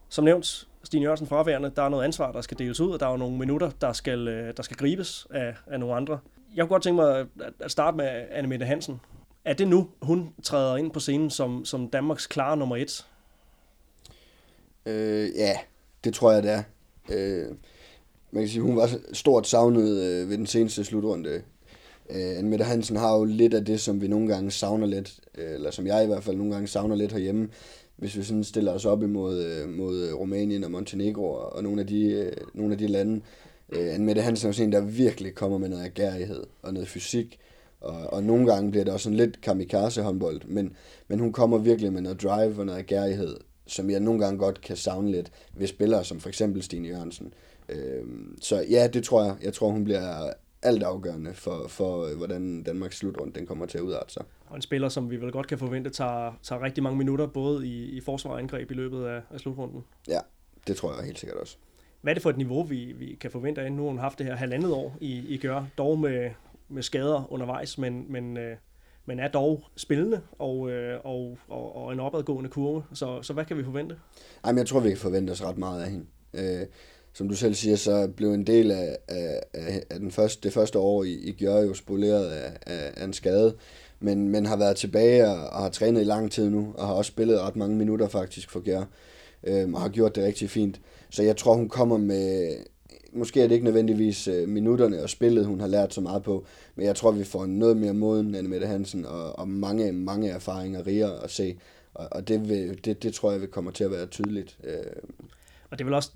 Som 0.08 0.24
nævnt, 0.24 0.68
Stine 0.84 1.02
Jørgensen 1.02 1.26
fraværende, 1.26 1.72
der 1.76 1.82
er 1.82 1.88
noget 1.88 2.04
ansvar, 2.04 2.32
der 2.32 2.40
skal 2.40 2.58
deles 2.58 2.80
ud, 2.80 2.90
og 2.90 3.00
der 3.00 3.06
er 3.06 3.10
jo 3.10 3.16
nogle 3.16 3.38
minutter, 3.38 3.70
der 3.80 3.92
skal, 3.92 4.28
øh, 4.28 4.54
der 4.56 4.62
skal 4.62 4.76
gribes 4.76 5.26
af, 5.30 5.54
af 5.66 5.80
nogle 5.80 5.94
andre. 5.94 6.18
Jeg 6.54 6.62
kunne 6.62 6.68
godt 6.68 6.82
tænke 6.82 7.02
mig 7.02 7.26
at 7.60 7.70
starte 7.70 7.96
med 7.96 8.24
Anne 8.30 8.48
Mette 8.48 8.66
Hansen. 8.66 9.00
Er 9.44 9.52
det 9.52 9.68
nu, 9.68 9.88
hun 10.02 10.34
træder 10.42 10.76
ind 10.76 10.90
på 10.90 11.00
scenen 11.00 11.30
som, 11.30 11.64
som 11.64 11.88
Danmarks 11.88 12.26
klare 12.26 12.56
nummer 12.56 12.76
et? 12.76 13.06
Øh, 14.86 15.28
ja, 15.36 15.56
det 16.04 16.14
tror 16.14 16.32
jeg, 16.32 16.42
det 16.42 16.50
er. 16.50 16.62
Øh, 17.10 17.48
man 18.30 18.42
kan 18.42 18.48
sige, 18.48 18.62
hun 18.62 18.76
var 18.76 18.90
stort 19.12 19.46
savnet 19.46 20.02
øh, 20.02 20.28
ved 20.30 20.38
den 20.38 20.46
seneste 20.46 20.84
slutrunde. 20.84 21.42
Øh, 22.10 22.38
Anne 22.38 22.50
Mette 22.50 22.64
Hansen 22.64 22.96
har 22.96 23.16
jo 23.16 23.24
lidt 23.24 23.54
af 23.54 23.64
det, 23.64 23.80
som 23.80 24.00
vi 24.00 24.08
nogle 24.08 24.28
gange 24.28 24.50
savner 24.50 24.86
lidt, 24.86 25.20
øh, 25.38 25.54
eller 25.54 25.70
som 25.70 25.86
jeg 25.86 26.04
i 26.04 26.06
hvert 26.06 26.24
fald 26.24 26.36
nogle 26.36 26.52
gange 26.52 26.68
savner 26.68 26.96
lidt 26.96 27.12
herhjemme 27.12 27.48
hvis 27.96 28.16
vi 28.16 28.22
sådan 28.22 28.44
stiller 28.44 28.72
os 28.72 28.84
op 28.84 29.02
imod 29.02 29.44
øh, 29.44 29.68
mod 29.68 30.12
Rumænien 30.12 30.64
og 30.64 30.70
Montenegro 30.70 31.32
og 31.32 31.52
og 31.52 31.62
nogle 31.62 31.80
af 31.80 31.86
de, 31.86 32.04
øh, 32.04 32.32
nogle 32.54 32.72
af 32.72 32.78
de 32.78 32.86
lande. 32.86 33.20
Øh, 33.72 34.00
Mette 34.00 34.22
Hansen 34.22 34.48
er 34.48 34.54
jo 34.58 34.64
en, 34.64 34.72
der 34.72 34.80
virkelig 34.80 35.34
kommer 35.34 35.58
med 35.58 35.68
noget 35.68 35.84
agerighed 35.84 36.42
og 36.62 36.74
noget 36.74 36.88
fysik, 36.88 37.38
og, 37.80 38.12
og 38.12 38.22
nogle 38.22 38.46
gange 38.46 38.70
bliver 38.70 38.84
det 38.84 38.92
også 38.92 39.04
sådan 39.04 39.16
lidt 39.16 39.40
kamikaze 39.40 40.02
håndbold, 40.02 40.40
men, 40.44 40.76
men 41.08 41.18
hun 41.18 41.32
kommer 41.32 41.58
virkelig 41.58 41.92
med 41.92 42.00
noget 42.00 42.22
drive 42.22 42.58
og 42.58 42.66
noget 42.66 42.78
agerighed, 42.78 43.36
som 43.66 43.90
jeg 43.90 44.00
nogle 44.00 44.20
gange 44.20 44.38
godt 44.38 44.60
kan 44.60 44.76
savne 44.76 45.10
lidt 45.10 45.32
ved 45.54 45.66
spillere 45.66 46.04
som 46.04 46.20
for 46.20 46.28
eksempel 46.28 46.62
Stine 46.62 46.88
Jørgensen. 46.88 47.34
Øh, 47.68 48.04
så 48.40 48.64
ja, 48.70 48.86
det 48.86 49.04
tror 49.04 49.24
jeg. 49.24 49.36
Jeg 49.42 49.52
tror, 49.52 49.70
hun 49.70 49.84
bliver 49.84 50.32
alt 50.62 50.82
afgørende 50.82 51.34
for, 51.34 51.68
for 51.68 52.06
øh, 52.06 52.16
hvordan 52.16 52.62
Danmarks 52.62 52.96
slutrunde 52.96 53.32
den 53.32 53.46
kommer 53.46 53.66
til 53.66 53.78
at 53.78 53.82
udarte 53.82 54.12
sig. 54.12 54.24
Og 54.46 54.56
en 54.56 54.62
spiller, 54.62 54.88
som 54.88 55.10
vi 55.10 55.16
vel 55.16 55.32
godt 55.32 55.46
kan 55.46 55.58
forvente, 55.58 55.90
tager, 55.90 56.38
tager 56.42 56.62
rigtig 56.62 56.82
mange 56.82 56.98
minutter, 56.98 57.26
både 57.26 57.66
i, 57.66 57.84
i 57.84 58.00
forsvar 58.00 58.30
og 58.30 58.38
angreb 58.38 58.70
i 58.70 58.74
løbet 58.74 59.04
af, 59.04 59.20
af 59.30 59.40
slutrunden. 59.40 59.84
Ja, 60.08 60.18
det 60.66 60.76
tror 60.76 60.94
jeg 60.94 61.04
helt 61.04 61.18
sikkert 61.18 61.38
også. 61.38 61.56
Hvad 62.00 62.12
er 62.12 62.14
det 62.14 62.22
for 62.22 62.30
et 62.30 62.36
niveau, 62.36 62.62
vi, 62.62 62.92
vi 62.92 63.18
kan 63.20 63.30
forvente 63.30 63.60
af? 63.60 63.72
Nu 63.72 63.82
har 63.82 63.88
hun 63.88 63.98
haft 63.98 64.18
det 64.18 64.26
her 64.26 64.36
halvandet 64.36 64.72
år 64.72 64.96
i, 65.00 65.18
i 65.28 65.36
gør, 65.36 65.64
dog 65.78 65.98
med, 65.98 66.30
med 66.68 66.82
skader 66.82 67.32
undervejs, 67.32 67.78
men, 67.78 68.12
men, 68.12 68.36
øh, 68.36 68.56
men 69.06 69.20
er 69.20 69.28
dog 69.28 69.64
spillende 69.76 70.20
og, 70.38 70.70
øh, 70.70 71.00
og, 71.04 71.38
og, 71.48 71.76
og 71.76 71.92
en 71.92 72.00
opadgående 72.00 72.50
kurve. 72.50 72.84
Så, 72.94 73.22
så 73.22 73.32
hvad 73.32 73.44
kan 73.44 73.56
vi 73.56 73.64
forvente? 73.64 73.98
Jamen, 74.46 74.58
jeg 74.58 74.66
tror, 74.66 74.80
vi 74.80 74.88
kan 74.88 74.98
forvente 74.98 75.30
os 75.30 75.44
ret 75.44 75.58
meget 75.58 75.82
af 75.82 75.90
hende. 75.90 76.06
Øh, 76.34 76.66
som 77.14 77.28
du 77.28 77.34
selv 77.34 77.54
siger, 77.54 77.76
så 77.76 78.08
blev 78.16 78.32
en 78.32 78.46
del 78.46 78.70
af, 78.70 78.96
af, 79.08 79.42
af 79.90 80.00
den 80.00 80.10
første, 80.10 80.40
det 80.42 80.52
første 80.52 80.78
år 80.78 81.04
i, 81.04 81.12
i 81.12 81.32
Gjør 81.32 81.60
jo 81.60 81.74
spoleret 81.74 82.26
af, 82.26 82.52
af, 82.66 82.92
af 82.96 83.04
en 83.04 83.12
skade, 83.12 83.54
men, 84.00 84.28
men 84.28 84.46
har 84.46 84.56
været 84.56 84.76
tilbage 84.76 85.28
og, 85.28 85.50
og 85.50 85.62
har 85.62 85.70
trænet 85.70 86.00
i 86.00 86.04
lang 86.04 86.32
tid 86.32 86.50
nu, 86.50 86.74
og 86.76 86.86
har 86.86 86.94
også 86.94 87.08
spillet 87.08 87.40
ret 87.40 87.56
mange 87.56 87.76
minutter 87.76 88.08
faktisk 88.08 88.50
for 88.50 88.60
Gjør, 88.60 88.84
øh, 89.44 89.72
og 89.72 89.80
har 89.80 89.88
gjort 89.88 90.16
det 90.16 90.24
rigtig 90.24 90.50
fint. 90.50 90.80
Så 91.10 91.22
jeg 91.22 91.36
tror, 91.36 91.54
hun 91.54 91.68
kommer 91.68 91.96
med, 91.96 92.56
måske 93.12 93.42
er 93.42 93.48
det 93.48 93.54
ikke 93.54 93.64
nødvendigvis 93.64 94.28
øh, 94.28 94.48
minutterne 94.48 95.02
og 95.02 95.10
spillet, 95.10 95.46
hun 95.46 95.60
har 95.60 95.68
lært 95.68 95.94
så 95.94 96.00
meget 96.00 96.22
på, 96.22 96.44
men 96.76 96.86
jeg 96.86 96.96
tror, 96.96 97.10
vi 97.10 97.24
får 97.24 97.46
noget 97.46 97.76
mere 97.76 97.94
moden 97.94 98.34
end 98.34 98.46
Mette 98.46 98.66
Hansen, 98.66 99.04
og, 99.06 99.38
og 99.38 99.48
mange, 99.48 99.92
mange 99.92 100.30
erfaringer 100.30 100.86
rigere 100.86 101.24
at 101.24 101.30
se, 101.30 101.58
og, 101.94 102.08
og 102.10 102.28
det, 102.28 102.48
vil, 102.48 102.84
det, 102.84 103.02
det 103.02 103.14
tror 103.14 103.32
jeg, 103.32 103.40
vi 103.40 103.46
kommer 103.46 103.70
til 103.70 103.84
at 103.84 103.90
være 103.90 104.06
tydeligt. 104.06 104.58
Øh. 104.64 104.78
Og 105.70 105.78
det 105.78 105.80
er 105.80 105.84
vel 105.84 105.94
også 105.94 106.10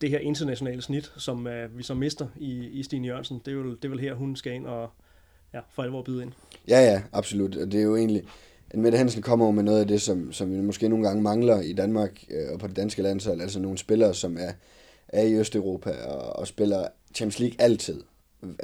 det 0.00 0.10
her 0.10 0.18
internationale 0.18 0.82
snit, 0.82 1.12
som 1.16 1.46
uh, 1.46 1.78
vi 1.78 1.82
så 1.82 1.94
mister 1.94 2.26
i, 2.36 2.66
i 2.66 2.82
Stine 2.82 3.06
Jørgensen, 3.06 3.42
det 3.44 3.52
er, 3.52 3.56
vel, 3.56 3.70
det 3.70 3.84
er 3.84 3.88
vel 3.88 4.00
her, 4.00 4.14
hun 4.14 4.36
skal 4.36 4.52
ind 4.52 4.66
og 4.66 4.90
ja, 5.54 5.60
for 5.70 5.82
alvor 5.82 6.02
byde 6.02 6.22
ind. 6.22 6.32
Ja, 6.68 6.80
ja, 6.80 7.02
absolut. 7.12 7.56
Og 7.56 7.72
det 7.72 7.80
er 7.80 7.84
jo 7.84 7.96
egentlig, 7.96 8.22
en 8.74 8.82
Mette 8.82 8.98
Hansen 8.98 9.22
kommer 9.22 9.46
jo 9.46 9.52
med 9.52 9.62
noget 9.62 9.80
af 9.80 9.86
det, 9.86 10.02
som, 10.02 10.32
som 10.32 10.52
vi 10.52 10.60
måske 10.60 10.88
nogle 10.88 11.06
gange 11.06 11.22
mangler 11.22 11.60
i 11.60 11.72
Danmark 11.72 12.24
øh, 12.30 12.52
og 12.52 12.58
på 12.58 12.66
det 12.66 12.76
danske 12.76 13.02
landshold, 13.02 13.40
altså 13.40 13.60
nogle 13.60 13.78
spillere, 13.78 14.14
som 14.14 14.36
er, 14.40 14.52
er 15.08 15.22
i 15.22 15.34
Østeuropa 15.34 15.90
og, 15.90 16.36
og 16.36 16.46
spiller 16.46 16.86
Champions 17.14 17.40
League 17.40 17.56
altid, 17.58 18.02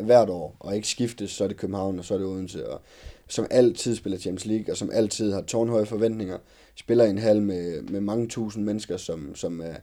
hvert 0.00 0.28
år, 0.28 0.56
og 0.60 0.76
ikke 0.76 0.88
skiftes, 0.88 1.30
så 1.30 1.44
er 1.44 1.48
det 1.48 1.56
København, 1.56 1.98
og 1.98 2.04
så 2.04 2.14
er 2.14 2.18
det 2.18 2.26
Odense, 2.26 2.68
og 2.68 2.80
som 3.28 3.46
altid 3.50 3.96
spiller 3.96 4.18
Champions 4.18 4.46
League, 4.46 4.72
og 4.72 4.76
som 4.76 4.90
altid 4.92 5.32
har 5.32 5.42
tårnhøje 5.42 5.86
forventninger, 5.86 6.38
spiller 6.74 7.04
i 7.04 7.10
en 7.10 7.18
hal 7.18 7.42
med, 7.42 7.82
med 7.82 8.00
mange 8.00 8.28
tusind 8.28 8.64
mennesker, 8.64 8.96
som, 8.96 9.34
som 9.34 9.60
er, 9.60 9.74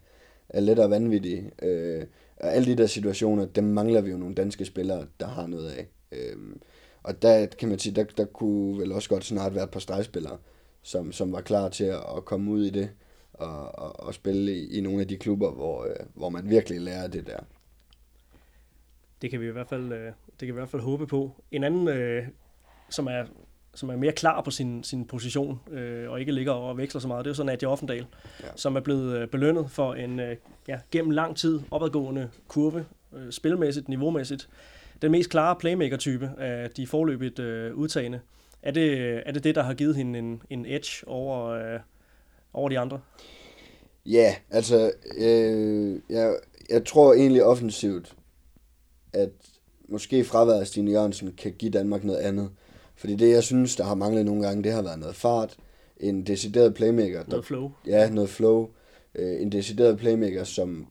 er 0.54 0.60
let 0.60 0.80
og 0.80 0.90
vanvittige. 0.90 1.52
Øh, 1.62 2.06
og 2.38 2.54
alle 2.54 2.66
de 2.66 2.82
der 2.82 2.88
situationer, 2.88 3.46
dem 3.46 3.64
mangler 3.64 4.02
vi 4.02 4.12
jo 4.12 4.18
nogle 4.18 4.36
danske 4.36 4.66
spillere, 4.66 5.08
der 5.20 5.28
har 5.28 5.48
noget 5.48 5.72
af. 5.72 5.88
Øh, 6.12 6.38
og 7.04 7.22
der 7.22 7.46
kan 7.46 7.70
man 7.70 7.80
sige, 7.80 7.96
der, 7.96 8.04
der 8.04 8.26
kunne 8.26 8.80
vel 8.80 8.92
også 8.92 9.10
godt 9.10 9.24
snart 9.24 9.56
være 9.56 9.64
et 9.64 9.72
par 9.72 9.80
stregspillere, 9.80 10.38
som, 10.82 11.12
som 11.12 11.32
var 11.32 11.42
klar 11.42 11.70
til 11.70 11.84
at, 11.84 12.02
at 12.18 12.26
komme 12.26 12.52
ud 12.52 12.66
i 12.66 12.70
det 12.70 12.90
og, 13.34 13.80
og, 13.80 14.00
og 14.00 14.14
spille 14.14 14.52
i, 14.52 14.78
i 14.78 14.82
nogle 14.82 15.02
af 15.02 15.08
de 15.08 15.18
klubber, 15.18 15.52
hvor, 15.52 15.86
øh, 15.86 16.06
hvor 16.14 16.30
man 16.30 16.50
virkelig 16.50 16.82
lærer 16.82 17.08
det 17.08 17.28
der. 17.28 17.40
Det 19.22 19.32
kan 19.32 19.42
vi 19.42 19.48
i 19.48 19.52
hvert 19.52 19.68
fald, 19.68 19.92
øh, 19.94 20.06
det 20.06 20.40
kan 20.40 20.48
vi 20.48 20.52
i 20.52 20.62
hvert 20.62 20.70
fald 20.70 20.82
håbe 20.82 21.08
på. 21.08 21.32
En 21.52 21.64
anden, 21.64 21.88
øh, 21.88 22.28
som 22.90 23.08
er 23.08 23.26
som 23.76 23.90
er 23.90 23.96
mere 23.96 24.12
klar 24.12 24.42
på 24.42 24.52
sin, 24.52 24.84
sin 24.84 25.06
position, 25.06 25.60
øh, 25.72 26.12
og 26.12 26.20
ikke 26.20 26.32
ligger 26.32 26.52
og 26.52 26.78
veksler 26.78 27.02
så 27.02 27.08
meget, 27.08 27.26
det 27.26 27.30
er 27.30 27.32
jo 27.32 27.36
sådan 27.36 27.46
Nadia 27.46 27.70
Offendal, 27.70 28.06
ja. 28.44 28.48
som 28.56 28.76
er 28.76 28.80
blevet 28.80 29.18
øh, 29.18 29.28
belønnet 29.28 29.72
for 29.72 29.94
en 29.94 30.20
øh, 30.20 30.36
ja, 30.68 30.80
gennem 30.92 31.12
lang 31.12 31.38
tid 31.38 31.60
opadgående 31.72 32.30
kurve, 32.48 32.86
øh, 33.16 33.32
spilmæssigt, 33.32 33.90
niveaumæssigt. 33.90 34.50
Den 35.02 35.12
mest 35.12 35.30
klare 35.30 35.56
playmaker-type 35.56 36.32
af 36.38 36.70
de 36.70 36.88
forløbigt 36.88 37.40
øh, 37.40 37.76
udtagende. 37.76 38.20
Er 38.62 38.72
det, 38.72 39.22
er 39.28 39.32
det 39.32 39.44
det, 39.44 39.56
der 39.56 39.64
har 39.64 39.74
givet 39.74 39.96
hende 39.96 40.20
en, 40.20 40.42
en 40.50 40.66
edge 40.66 41.08
over, 41.08 41.48
øh, 41.48 41.80
over 42.54 42.70
de 42.70 42.80
andre? 42.80 43.00
Ja, 44.06 44.36
altså, 44.50 44.92
øh, 45.18 46.00
jeg, 46.10 46.36
jeg 46.70 46.86
tror 46.86 47.14
egentlig 47.14 47.44
offensivt, 47.44 48.16
at 49.14 49.30
måske 49.88 50.24
fraværet 50.24 50.60
af 50.60 50.68
Stine 50.68 50.92
Jørgensen 50.92 51.34
kan 51.38 51.52
give 51.52 51.72
Danmark 51.72 52.04
noget 52.04 52.20
andet. 52.20 52.50
Fordi 52.96 53.16
det, 53.16 53.30
jeg 53.30 53.44
synes, 53.44 53.76
der 53.76 53.84
har 53.84 53.96
manglet 53.96 54.26
nogle 54.26 54.44
gange, 54.48 54.64
det 54.64 54.72
har 54.72 54.82
været 54.82 55.00
noget 55.00 55.16
fart, 55.16 55.58
en 56.00 56.24
decideret 56.24 56.74
playmaker. 56.74 57.24
Der, 57.24 57.30
noget 57.30 57.46
flow. 57.46 57.72
Ja, 57.88 58.10
noget 58.10 58.30
flow. 58.30 58.70
Øh, 59.16 59.42
en 59.42 59.52
decideret 59.52 59.98
playmaker, 59.98 60.44
som 60.44 60.88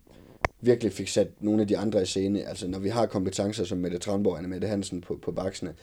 virkelig 0.61 0.93
fik 0.93 1.09
sat 1.09 1.29
nogle 1.41 1.63
af 1.63 1.69
de 1.69 1.79
andre 1.79 2.03
i 2.03 2.07
scene. 2.07 2.49
Altså, 2.49 2.69
når 2.69 2.79
vi 2.79 2.89
har 2.89 3.07
kompetencer 3.07 3.65
som 3.65 3.79
Mette 3.79 3.99
Tranborg 3.99 4.37
og 4.37 4.45
Mette 4.45 4.69
Hansen 4.69 5.01
på, 5.01 5.19
på 5.23 5.33
baksene, 5.33 5.75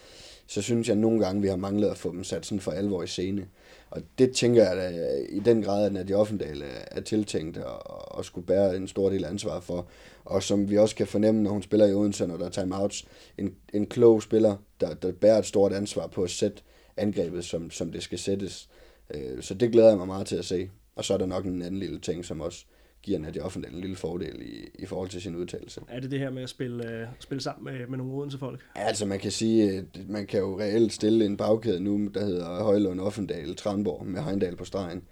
så 0.48 0.62
synes 0.62 0.88
jeg 0.88 0.96
nogle 0.96 1.26
gange, 1.26 1.42
vi 1.42 1.48
har 1.48 1.56
manglet 1.56 1.88
at 1.88 1.98
få 1.98 2.12
dem 2.12 2.24
sat 2.24 2.46
sådan 2.46 2.60
for 2.60 2.72
alvor 2.72 3.04
i 3.04 3.08
scene. 3.08 3.48
Og 3.92 4.02
det 4.18 4.32
tænker 4.32 4.64
jeg 4.64 4.78
da 4.78 4.90
øh, 4.90 5.38
i 5.38 5.40
den 5.40 5.62
grad, 5.62 5.86
at 5.86 5.94
Nadia 5.94 6.16
Offendal 6.16 6.62
øh, 6.62 6.70
er, 6.92 7.02
tiltænkt 7.02 7.58
og, 7.58 8.26
skulle 8.26 8.48
bære 8.48 8.76
en 8.76 8.88
stor 8.88 9.10
del 9.10 9.26
ansvar 9.26 9.60
for. 9.60 9.88
Og 10.26 10.44
som 10.44 10.70
vi 10.70 10.78
også 10.78 10.96
kan 10.96 11.08
fornemme, 11.08 11.44
når 11.44 11.52
hun 11.52 11.62
spiller 11.62 11.86
i 11.86 11.94
Odense, 11.94 12.28
når 12.28 12.38
der 12.38 12.46
er 12.46 12.50
timeouts, 12.50 13.06
en, 13.38 13.56
en 13.74 13.86
klog 13.86 14.24
spiller, 14.24 14.56
der, 14.80 14.94
der 14.94 15.12
bærer 15.12 15.40
et 15.40 15.46
stort 15.46 15.74
ansvar 15.74 16.08
på 16.08 16.24
at 16.24 16.30
sætte 16.30 16.62
angrebet, 16.98 17.46
som, 17.46 17.72
som 17.72 17.92
det 17.92 18.04
skal 18.04 18.20
sættes. 18.20 18.70
Øh, 19.14 19.44
så 19.44 19.54
det 19.54 19.72
glæder 19.72 19.90
jeg 19.90 19.98
mig 19.98 20.08
meget 20.08 20.28
til 20.28 20.36
at 20.36 20.46
se. 20.46 20.70
Og 20.96 21.06
så 21.06 21.14
er 21.14 21.18
der 21.18 21.26
nok 21.26 21.46
en 21.46 21.62
anden 21.62 21.80
lille 21.80 22.00
ting, 22.00 22.26
som 22.26 22.42
også 22.42 22.66
giver 23.04 23.20
Nadia 23.20 23.44
Offendal 23.44 23.74
en 23.74 23.82
lille 23.82 23.96
fordel 23.96 24.42
i, 24.42 24.70
i 24.80 24.86
forhold 24.86 25.10
til 25.10 25.22
sin 25.22 25.36
udtalelse. 25.36 25.82
Er 25.88 26.00
det 26.00 26.12
det 26.12 26.20
her 26.20 26.30
med 26.30 26.44
at 26.44 26.50
spille, 26.50 27.04
uh, 27.04 27.10
spille 27.20 27.42
sammen 27.42 27.74
med, 27.74 27.88
med 27.88 27.98
nogle 27.98 28.14
Odense 28.14 28.38
folk? 28.38 28.62
Ja, 28.76 28.82
altså 28.82 29.06
man 29.06 29.20
kan 29.20 29.32
sige, 29.32 29.78
at 29.78 30.10
man 30.10 30.28
kan 30.28 30.40
jo 30.40 30.60
reelt 30.60 30.94
stille 30.94 31.26
en 31.26 31.38
bagkæde 31.38 31.80
nu, 31.80 32.08
der 32.14 32.26
hedder 32.26 32.64
Højlund, 32.64 33.00
Offendal, 33.00 33.56
Tranborg 33.56 34.06
med 34.06 34.22
Heindal 34.22 34.56
på 34.56 34.66
stregen. 34.66 35.04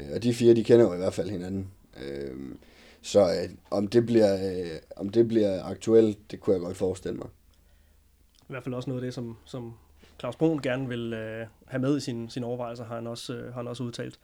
Øh, 0.00 0.06
og 0.14 0.22
de 0.22 0.34
fire, 0.34 0.54
de 0.54 0.64
kender 0.64 0.84
jo 0.84 0.94
i 0.94 0.98
hvert 0.98 1.14
fald 1.14 1.30
hinanden. 1.30 1.70
Øh, 2.04 2.36
så 3.02 3.48
om, 3.70 3.88
det 3.88 4.06
bliver, 4.06 4.38
om 4.96 5.08
det 5.08 5.28
bliver 5.28 5.62
aktuelt, 5.64 6.30
det 6.30 6.40
kunne 6.40 6.54
jeg 6.54 6.60
godt 6.60 6.76
forestille 6.76 7.18
mig. 7.18 7.28
I 8.42 8.52
hvert 8.52 8.64
fald 8.64 8.74
også 8.74 8.90
noget 8.90 9.02
af 9.02 9.06
det, 9.06 9.14
som, 9.14 9.36
som 9.44 9.72
Claus 10.20 10.36
Brun 10.36 10.58
gerne 10.58 10.88
vil 10.88 11.12
uh, 11.12 11.48
have 11.66 11.80
med 11.80 11.96
i 11.96 12.00
sin, 12.00 12.30
sin 12.30 12.44
overvejelser, 12.44 12.84
har 12.84 12.94
han 12.94 13.06
også, 13.06 13.32
uh, 13.32 13.44
har 13.44 13.52
han 13.52 13.68
også 13.68 13.82
udtalt. 13.82 14.18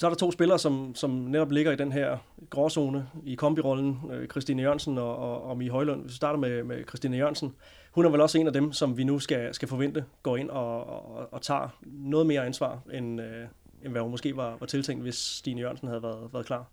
Så 0.00 0.06
er 0.06 0.10
der 0.10 0.16
to 0.16 0.30
spillere, 0.30 0.58
som, 0.58 0.94
som 0.94 1.10
netop 1.10 1.50
ligger 1.50 1.72
i 1.72 1.76
den 1.76 1.92
her 1.92 2.16
gråzone 2.50 3.06
i 3.26 3.34
kombirollen, 3.34 3.98
øh, 4.12 4.28
Christine 4.28 4.62
Jørgensen 4.62 4.98
og, 4.98 5.16
og, 5.16 5.42
og 5.42 5.58
Mie 5.58 5.70
Højlund. 5.70 6.00
Hvis 6.00 6.12
vi 6.12 6.16
starter 6.16 6.38
med, 6.38 6.64
med 6.64 6.84
Christine 6.88 7.16
Jørgensen, 7.16 7.52
hun 7.90 8.04
er 8.04 8.10
vel 8.10 8.20
også 8.20 8.38
en 8.38 8.46
af 8.46 8.52
dem, 8.52 8.72
som 8.72 8.96
vi 8.96 9.04
nu 9.04 9.18
skal, 9.18 9.54
skal 9.54 9.68
forvente 9.68 10.04
går 10.22 10.36
ind 10.36 10.50
og, 10.50 10.86
og, 10.86 11.32
og 11.32 11.42
tager 11.42 11.78
noget 11.84 12.26
mere 12.26 12.46
ansvar, 12.46 12.80
end, 12.92 13.20
øh, 13.20 13.46
end 13.84 13.92
hvad 13.92 14.02
hun 14.02 14.10
måske 14.10 14.36
var, 14.36 14.56
var 14.60 14.66
tiltænkt, 14.66 15.02
hvis 15.02 15.14
Stine 15.14 15.60
Jørgensen 15.60 15.88
havde 15.88 16.02
været, 16.02 16.32
været 16.32 16.46
klar. 16.46 16.70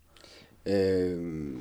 Øh, 0.65 1.53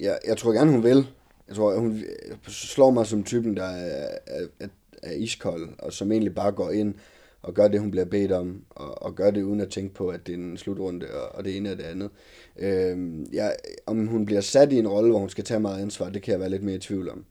ja, 0.00 0.14
jeg 0.26 0.36
tror 0.36 0.52
gerne, 0.52 0.70
hun 0.70 0.82
vil. 0.82 1.06
Jeg 1.48 1.56
tror, 1.56 1.78
hun 1.78 2.02
slår 2.46 2.90
mig 2.90 3.06
som 3.06 3.24
typen, 3.24 3.56
der 3.56 3.66
er, 3.66 4.08
er, 4.26 4.46
er, 4.60 4.68
er 5.02 5.12
iskold, 5.12 5.68
og 5.78 5.92
som 5.92 6.12
egentlig 6.12 6.34
bare 6.34 6.52
går 6.52 6.70
ind 6.70 6.94
og 7.42 7.54
gør 7.54 7.68
det, 7.68 7.80
hun 7.80 7.90
bliver 7.90 8.04
bedt 8.04 8.32
om, 8.32 8.64
og, 8.70 9.02
og 9.02 9.14
gør 9.14 9.30
det 9.30 9.42
uden 9.42 9.60
at 9.60 9.70
tænke 9.70 9.94
på, 9.94 10.08
at 10.08 10.26
det 10.26 10.32
er 10.32 10.38
en 10.38 10.56
slutrunde, 10.56 11.06
og, 11.10 11.34
og 11.34 11.44
det 11.44 11.56
ene 11.56 11.70
og 11.72 11.76
det 11.76 11.84
andet. 11.84 12.10
Øh, 12.58 13.24
ja, 13.34 13.50
om 13.86 14.06
hun 14.06 14.26
bliver 14.26 14.40
sat 14.40 14.72
i 14.72 14.78
en 14.78 14.88
rolle, 14.88 15.10
hvor 15.10 15.18
hun 15.18 15.28
skal 15.28 15.44
tage 15.44 15.60
meget 15.60 15.82
ansvar, 15.82 16.10
det 16.10 16.22
kan 16.22 16.32
jeg 16.32 16.40
være 16.40 16.50
lidt 16.50 16.62
mere 16.62 16.76
i 16.76 16.78
tvivl 16.78 17.10
om. 17.10 17.24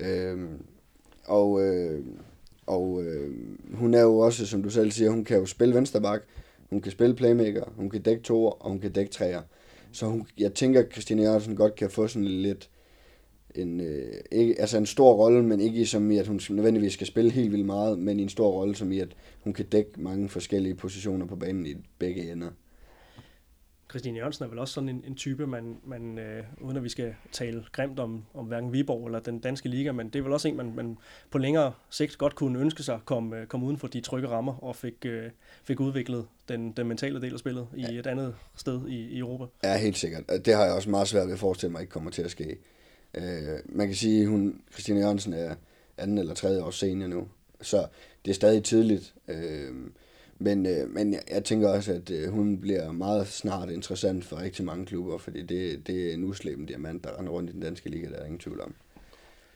Øh, 0.00 0.38
og 1.24 1.62
øh, 1.62 2.04
og 2.66 3.02
øh, 3.04 3.30
hun 3.74 3.94
er 3.94 4.02
jo 4.02 4.18
også, 4.18 4.46
som 4.46 4.62
du 4.62 4.70
selv 4.70 4.90
siger, 4.90 5.10
hun 5.10 5.24
kan 5.24 5.38
jo 5.38 5.46
spille 5.46 5.74
vensterbak, 5.74 6.22
hun 6.70 6.80
kan 6.80 6.92
spille 6.92 7.16
playmaker, 7.16 7.64
hun 7.76 7.90
kan 7.90 8.02
dække 8.02 8.22
toer, 8.22 8.50
og 8.50 8.70
hun 8.70 8.80
kan 8.80 8.92
dække 8.92 9.12
træer. 9.12 9.42
Så 9.92 10.06
hun, 10.06 10.26
jeg 10.38 10.54
tænker, 10.54 10.80
at 10.80 10.92
Christine 10.92 11.22
Jørgensen 11.22 11.56
godt 11.56 11.74
kan 11.74 11.90
få 11.90 12.06
sådan 12.06 12.28
lidt 12.28 12.70
en, 13.54 13.80
øh, 13.80 14.12
ikke, 14.32 14.60
altså 14.60 14.78
en 14.78 14.86
stor 14.86 15.12
rolle, 15.12 15.42
men 15.42 15.60
ikke 15.60 15.86
som 15.86 16.10
i, 16.10 16.18
at 16.18 16.26
hun 16.26 16.40
nødvendigvis 16.50 16.92
skal 16.92 17.06
spille 17.06 17.30
helt 17.30 17.52
vildt 17.52 17.66
meget, 17.66 17.98
men 17.98 18.20
i 18.20 18.22
en 18.22 18.28
stor 18.28 18.50
rolle, 18.50 18.76
som 18.76 18.92
i, 18.92 19.00
at 19.00 19.16
hun 19.40 19.52
kan 19.52 19.64
dække 19.64 19.90
mange 19.98 20.28
forskellige 20.28 20.74
positioner 20.74 21.26
på 21.26 21.36
banen 21.36 21.66
i 21.66 21.74
begge 21.98 22.32
ender. 22.32 22.50
Christine 23.90 24.18
Jørgensen 24.18 24.44
er 24.44 24.48
vel 24.48 24.58
også 24.58 24.74
sådan 24.74 24.88
en, 24.88 25.04
en 25.06 25.14
type, 25.14 25.46
man, 25.46 25.76
man 25.84 26.18
øh, 26.18 26.44
uden 26.60 26.76
at 26.76 26.84
vi 26.84 26.88
skal 26.88 27.14
tale 27.32 27.64
grimt 27.72 27.98
om, 27.98 28.24
om 28.34 28.46
hverken 28.46 28.72
Viborg 28.72 29.06
eller 29.06 29.20
den 29.20 29.38
danske 29.38 29.68
liga, 29.68 29.92
men 29.92 30.08
det 30.08 30.18
er 30.18 30.22
vel 30.22 30.32
også 30.32 30.48
en, 30.48 30.56
man, 30.56 30.72
man 30.74 30.98
på 31.30 31.38
længere 31.38 31.72
sigt 31.90 32.18
godt 32.18 32.34
kunne 32.34 32.58
ønske 32.58 32.82
sig 32.82 33.00
kom, 33.04 33.34
øh, 33.34 33.46
kom 33.46 33.62
uden 33.62 33.76
for 33.78 33.86
de 33.86 34.00
trygge 34.00 34.28
rammer 34.28 34.64
og 34.64 34.76
fik, 34.76 34.94
øh, 35.04 35.30
fik 35.64 35.80
udviklet 35.80 36.26
den, 36.48 36.72
den 36.72 36.86
mentale 36.88 37.20
del 37.20 37.32
af 37.32 37.38
spillet 37.38 37.66
i 37.76 37.80
ja. 37.80 37.98
et 37.98 38.06
andet 38.06 38.34
sted 38.56 38.88
i, 38.88 38.96
i 38.96 39.18
Europa. 39.18 39.44
Ja, 39.64 39.78
helt 39.78 39.96
sikkert. 39.96 40.22
Det 40.44 40.54
har 40.54 40.64
jeg 40.64 40.74
også 40.74 40.90
meget 40.90 41.08
svært 41.08 41.26
ved 41.26 41.32
at 41.32 41.38
forestille 41.38 41.72
mig 41.72 41.80
ikke 41.80 41.90
kommer 41.90 42.10
til 42.10 42.22
at 42.22 42.30
ske. 42.30 42.56
Øh, 43.16 43.58
man 43.64 43.86
kan 43.86 43.96
sige, 43.96 44.22
at 44.22 44.28
hun, 44.28 44.60
Christine 44.72 45.00
Jørgensen 45.00 45.32
er 45.32 45.54
anden 45.98 46.18
eller 46.18 46.34
tredje 46.34 46.62
år 46.62 46.70
senior 46.70 47.08
nu, 47.08 47.28
så 47.60 47.86
det 48.24 48.30
er 48.30 48.34
stadig 48.34 48.64
tidligt. 48.64 49.14
Øh, 49.28 49.74
men, 50.38 50.66
øh, 50.66 50.90
men 50.90 51.12
jeg, 51.12 51.22
jeg 51.30 51.44
tænker 51.44 51.68
også, 51.68 51.92
at 51.92 52.10
øh, 52.10 52.28
hun 52.28 52.60
bliver 52.60 52.92
meget 52.92 53.26
snart 53.26 53.70
interessant 53.70 54.24
for 54.24 54.40
rigtig 54.40 54.64
mange 54.64 54.86
klubber, 54.86 55.18
fordi 55.18 55.42
det, 55.42 55.86
det 55.86 56.10
er 56.10 56.14
en 56.14 56.24
uslæben 56.24 56.66
diamant, 56.66 57.04
der 57.04 57.18
render 57.18 57.32
rundt 57.32 57.50
i 57.50 57.52
den 57.52 57.60
danske 57.60 57.90
liga, 57.90 58.08
der 58.08 58.16
er 58.16 58.24
ingen 58.24 58.38
tvivl 58.38 58.60
om. 58.60 58.74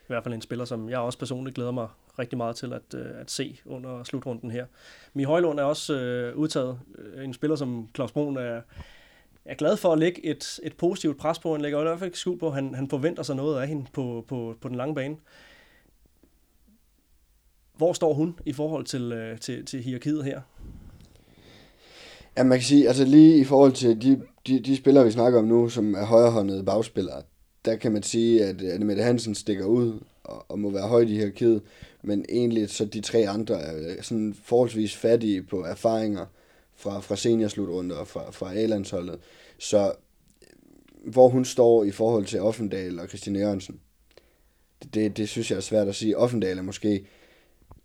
I 0.01 0.13
hvert 0.13 0.25
fald 0.25 0.35
en 0.35 0.43
spiller, 0.43 0.65
som 0.65 0.89
jeg 0.91 0.99
også 0.99 1.19
personligt 1.19 1.55
glæder 1.55 1.71
mig 1.71 1.89
rigtig 2.19 2.37
meget 2.37 2.57
til 2.57 2.73
at, 2.73 2.95
øh, 2.95 3.21
at 3.21 3.31
se 3.31 3.61
under 3.65 4.05
slutrunden 4.05 4.51
her. 4.51 4.67
Mi 5.15 5.23
Højlund 5.23 5.61
er 5.61 5.65
også 5.65 5.95
øh, 5.95 6.37
udtaget. 6.37 6.81
Øh, 6.99 7.25
en 7.25 7.35
spiller, 7.35 7.57
som 7.57 7.89
Claus 7.95 8.13
Brun 8.13 8.37
er, 8.37 8.61
er 9.45 9.55
glad 9.55 9.77
for 9.77 9.93
at 9.93 9.99
lægge 9.99 10.27
et, 10.27 10.61
et 10.63 10.77
positivt 10.77 11.19
pres 11.19 11.39
på. 11.39 11.53
Han 11.53 11.61
lægger 11.61 11.81
i 11.81 11.83
hvert 11.83 11.99
fald 11.99 12.09
ikke 12.09 12.19
skuld 12.19 12.39
på, 12.39 12.51
han, 12.51 12.75
han 12.75 12.89
forventer 12.89 13.23
sig 13.23 13.37
noget 13.37 13.61
af 13.61 13.69
hende 13.69 13.87
på, 13.93 14.25
på, 14.29 14.55
på 14.61 14.69
den 14.69 14.77
lange 14.77 14.95
bane. 14.95 15.17
Hvor 17.77 17.93
står 17.93 18.15
hun 18.15 18.39
i 18.47 18.53
forhold 18.53 18.85
til, 18.85 19.13
øh, 19.13 19.39
til, 19.39 19.67
til 19.67 19.83
hierarkiet 19.83 20.25
her? 20.25 20.41
Ja, 22.37 22.43
man 22.43 22.59
kan 22.59 22.65
sige, 22.65 22.89
altså 22.89 23.05
lige 23.05 23.39
i 23.39 23.45
forhold 23.45 23.73
til 23.73 24.03
de, 24.03 24.23
de, 24.47 24.61
de 24.61 24.77
spillere, 24.77 25.05
vi 25.05 25.11
snakker 25.11 25.39
om 25.39 25.45
nu, 25.45 25.69
som 25.69 25.95
er 25.95 26.05
højrehåndede 26.05 26.65
bagspillere, 26.65 27.23
der 27.65 27.77
kan 27.77 27.93
man 27.93 28.03
sige, 28.03 28.45
at 28.45 28.63
Annemette 28.63 29.03
Hansen 29.03 29.35
stikker 29.35 29.65
ud 29.65 30.01
og, 30.25 30.51
og 30.51 30.59
må 30.59 30.71
være 30.71 30.89
højt 30.89 31.09
i 31.09 31.15
hierarkiet, 31.15 31.63
men 32.03 32.25
egentlig 32.29 32.71
så 32.71 32.85
de 32.85 33.01
tre 33.01 33.29
andre 33.29 33.55
er 33.55 33.77
øh, 33.77 34.03
sådan 34.03 34.35
forholdsvis 34.45 34.97
fattige 34.97 35.43
på 35.43 35.65
erfaringer 35.65 36.27
fra, 36.81 37.01
fra 37.01 37.17
seniorslutrunder 37.17 37.97
og 37.97 38.09
fra, 38.09 38.31
fra 38.31 38.55
A-landsholdet. 38.55 39.19
Så 39.59 39.93
hvor 41.05 41.29
hun 41.29 41.45
står 41.45 41.85
i 41.85 41.91
forhold 41.91 42.25
til 42.25 42.41
Offendal 42.41 43.01
og 43.01 43.09
Christine 43.09 43.39
Jørgensen, 43.39 43.81
det, 44.83 44.95
det, 44.95 45.17
det 45.17 45.29
synes 45.29 45.51
jeg 45.51 45.57
er 45.57 45.61
svært 45.61 45.89
at 45.89 45.95
sige. 45.95 46.19
Offendal 46.19 46.59
er 46.59 46.63
måske 46.63 47.07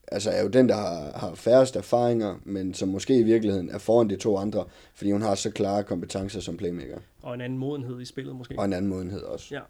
altså 0.07 0.31
er 0.31 0.41
jo 0.41 0.47
den, 0.47 0.69
der 0.69 0.75
har, 0.75 1.11
har 1.15 1.35
færrest 1.35 1.75
erfaringer, 1.75 2.35
men 2.43 2.73
som 2.73 2.89
måske 2.89 3.19
i 3.19 3.23
virkeligheden 3.23 3.69
er 3.69 3.77
foran 3.77 4.09
de 4.09 4.15
to 4.15 4.37
andre, 4.37 4.65
fordi 4.95 5.11
hun 5.11 5.21
har 5.21 5.35
så 5.35 5.51
klare 5.51 5.83
kompetencer 5.83 6.39
som 6.39 6.57
playmaker. 6.57 6.97
Og 7.21 7.33
en 7.33 7.41
anden 7.41 7.59
modenhed 7.59 8.01
i 8.01 8.05
spillet 8.05 8.35
måske. 8.35 8.55
Og 8.59 8.65
en 8.65 8.73
anden 8.73 8.89
modenhed 8.89 9.21
også. 9.21 9.55
Ja. 9.55 9.61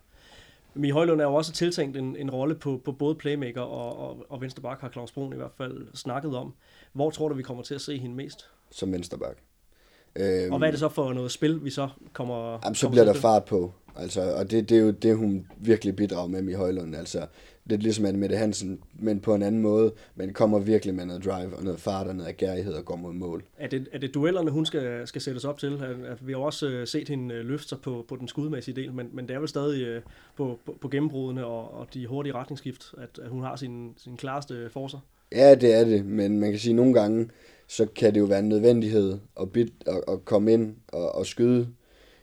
Mie 0.75 0.91
Højlund 0.91 1.21
er 1.21 1.25
jo 1.25 1.33
også 1.33 1.51
tiltænkt 1.51 1.97
en, 1.97 2.15
en 2.15 2.31
rolle 2.31 2.55
på, 2.55 2.81
på 2.85 2.91
både 2.91 3.15
playmaker 3.15 3.61
og, 3.61 4.09
og, 4.09 4.25
og 4.29 4.41
venstreback, 4.41 4.81
har 4.81 4.89
Claus 4.89 5.11
Brun 5.11 5.33
i 5.33 5.35
hvert 5.35 5.51
fald 5.57 5.87
snakket 5.93 6.35
om. 6.35 6.53
Hvor 6.93 7.09
tror 7.09 7.29
du, 7.29 7.35
vi 7.35 7.43
kommer 7.43 7.63
til 7.63 7.75
at 7.75 7.81
se 7.81 7.97
hende 7.97 8.15
mest? 8.15 8.49
Som 8.71 8.91
venstreback. 8.91 9.39
Øhm, 10.15 10.51
og 10.51 10.57
hvad 10.57 10.67
er 10.67 10.71
det 10.71 10.79
så 10.79 10.89
for 10.89 11.13
noget 11.13 11.31
spil, 11.31 11.65
vi 11.65 11.69
så 11.69 11.89
kommer 12.13 12.59
Jamen, 12.63 12.75
så 12.75 12.89
bliver 12.89 13.05
der 13.05 13.13
fart 13.13 13.45
på. 13.45 13.73
Altså, 13.95 14.35
og 14.35 14.51
det, 14.51 14.69
det 14.69 14.77
er 14.77 14.81
jo 14.81 14.91
det, 14.91 15.17
hun 15.17 15.47
virkelig 15.57 15.95
bidrager 15.95 16.27
med 16.27 16.49
i 16.49 16.53
Højlund. 16.53 16.95
Altså, 16.95 17.27
lidt 17.65 17.83
ligesom 17.83 18.15
Mette 18.15 18.37
Hansen, 18.37 18.79
men 18.99 19.19
på 19.19 19.35
en 19.35 19.41
anden 19.41 19.61
måde, 19.61 19.93
men 20.15 20.33
kommer 20.33 20.59
virkelig 20.59 20.95
med 20.95 21.05
noget 21.05 21.25
drive 21.25 21.55
og 21.55 21.63
noget 21.63 21.79
fart 21.79 22.07
og 22.07 22.15
noget 22.15 22.29
agerighed 22.29 22.73
og 22.73 22.85
går 22.85 22.95
mod 22.95 23.13
mål. 23.13 23.43
Er 23.57 23.67
det, 23.67 23.87
er 23.91 23.97
det 23.97 24.13
duellerne, 24.13 24.51
hun 24.51 24.65
skal, 24.65 25.07
skal 25.07 25.21
sættes 25.21 25.45
op 25.45 25.59
til? 25.59 25.81
Vi 26.21 26.31
har 26.31 26.39
også 26.39 26.67
øh, 26.69 26.87
set 26.87 27.09
hende 27.09 27.35
øh, 27.35 27.45
løfte 27.45 27.67
sig 27.67 27.77
på, 27.81 28.05
på 28.07 28.15
den 28.15 28.27
skudmæssige 28.27 28.75
del, 28.75 28.93
men, 28.93 29.09
men 29.13 29.27
det 29.27 29.35
er 29.35 29.39
vel 29.39 29.47
stadig 29.47 29.83
øh, 29.83 30.01
på, 30.35 30.59
på, 30.65 30.77
på 30.81 30.89
gennembrudene 30.89 31.45
og, 31.45 31.79
og 31.79 31.87
de 31.93 32.07
hurtige 32.07 32.33
retningsskift, 32.33 32.93
at, 32.97 33.19
at 33.23 33.29
hun 33.29 33.43
har 33.43 33.55
sin, 33.55 33.93
sin 33.97 34.17
klareste 34.17 34.69
forser? 34.69 34.99
Ja, 35.31 35.55
det 35.55 35.73
er 35.73 35.83
det, 35.83 36.05
men 36.05 36.39
man 36.39 36.49
kan 36.49 36.59
sige, 36.59 36.71
at 36.71 36.75
nogle 36.75 36.93
gange, 36.93 37.29
så 37.67 37.85
kan 37.85 38.13
det 38.13 38.19
jo 38.19 38.25
være 38.25 38.39
en 38.39 38.49
nødvendighed 38.49 39.17
at, 39.41 39.51
bit, 39.51 39.73
at, 39.87 40.01
at 40.07 40.25
komme 40.25 40.53
ind 40.53 40.75
og, 40.87 41.15
og 41.15 41.25
skyde 41.25 41.67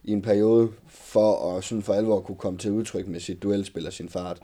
i 0.04 0.12
en 0.12 0.22
periode, 0.22 0.68
for 0.88 1.56
at 1.56 1.64
sådan 1.64 1.82
for 1.82 1.92
alvor 1.92 2.20
kunne 2.20 2.36
komme 2.36 2.58
til 2.58 2.70
udtryk 2.70 3.08
med 3.08 3.20
sit 3.20 3.42
duelspil 3.42 3.86
og 3.86 3.92
sin 3.92 4.08
fart. 4.08 4.40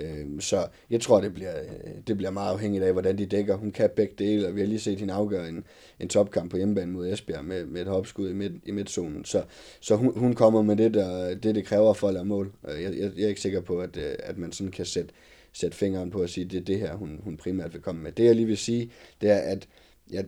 Øh, 0.00 0.40
så 0.40 0.66
jeg 0.90 1.00
tror, 1.00 1.20
det 1.20 1.34
bliver, 1.34 1.60
øh, 1.60 1.90
det 2.06 2.16
bliver 2.16 2.30
meget 2.30 2.52
afhængigt 2.52 2.84
af, 2.84 2.92
hvordan 2.92 3.18
de 3.18 3.26
dækker. 3.26 3.56
Hun 3.56 3.70
kan 3.70 3.90
begge 3.96 4.14
dele, 4.18 4.48
og 4.48 4.54
vi 4.54 4.60
har 4.60 4.66
lige 4.66 4.80
set 4.80 5.00
hende 5.00 5.14
afgøre 5.14 5.48
en, 5.48 5.64
en 6.00 6.08
topkamp 6.08 6.50
på 6.50 6.56
hjemmebane 6.56 6.92
mod 6.92 7.12
Esbjerg 7.12 7.44
med, 7.44 7.66
med 7.66 7.80
et 7.80 7.88
hopskud 7.88 8.30
i, 8.30 8.32
midt, 8.32 8.52
i 8.66 8.70
midtzonen. 8.70 9.24
Så, 9.24 9.42
så 9.80 9.96
hun, 9.96 10.18
hun 10.18 10.34
kommer 10.34 10.62
med 10.62 10.76
det, 10.76 10.94
der, 10.94 11.34
det, 11.34 11.54
det 11.54 11.64
kræver 11.64 11.92
for 11.92 12.08
at 12.08 12.14
lave 12.14 12.26
mål. 12.26 12.52
Øh, 12.68 12.82
jeg, 12.82 12.98
jeg, 12.98 13.12
jeg 13.16 13.24
er 13.24 13.28
ikke 13.28 13.40
sikker 13.40 13.60
på, 13.60 13.80
at, 13.80 13.96
øh, 13.96 14.14
at 14.18 14.38
man 14.38 14.52
sådan 14.52 14.70
kan 14.70 14.84
sætte, 14.84 15.14
sætte 15.52 15.76
fingeren 15.76 16.10
på 16.10 16.18
at 16.18 16.30
sige, 16.30 16.44
at 16.44 16.50
det 16.50 16.60
er 16.60 16.64
det 16.64 16.78
her, 16.78 16.94
hun, 16.94 17.20
hun 17.24 17.36
primært 17.36 17.72
vil 17.72 17.82
komme 17.82 18.02
med. 18.02 18.12
Det 18.12 18.24
jeg 18.24 18.34
lige 18.34 18.46
vil 18.46 18.58
sige, 18.58 18.90
det 19.20 19.30
er, 19.30 19.38
at 19.38 19.68
ja, 20.12 20.22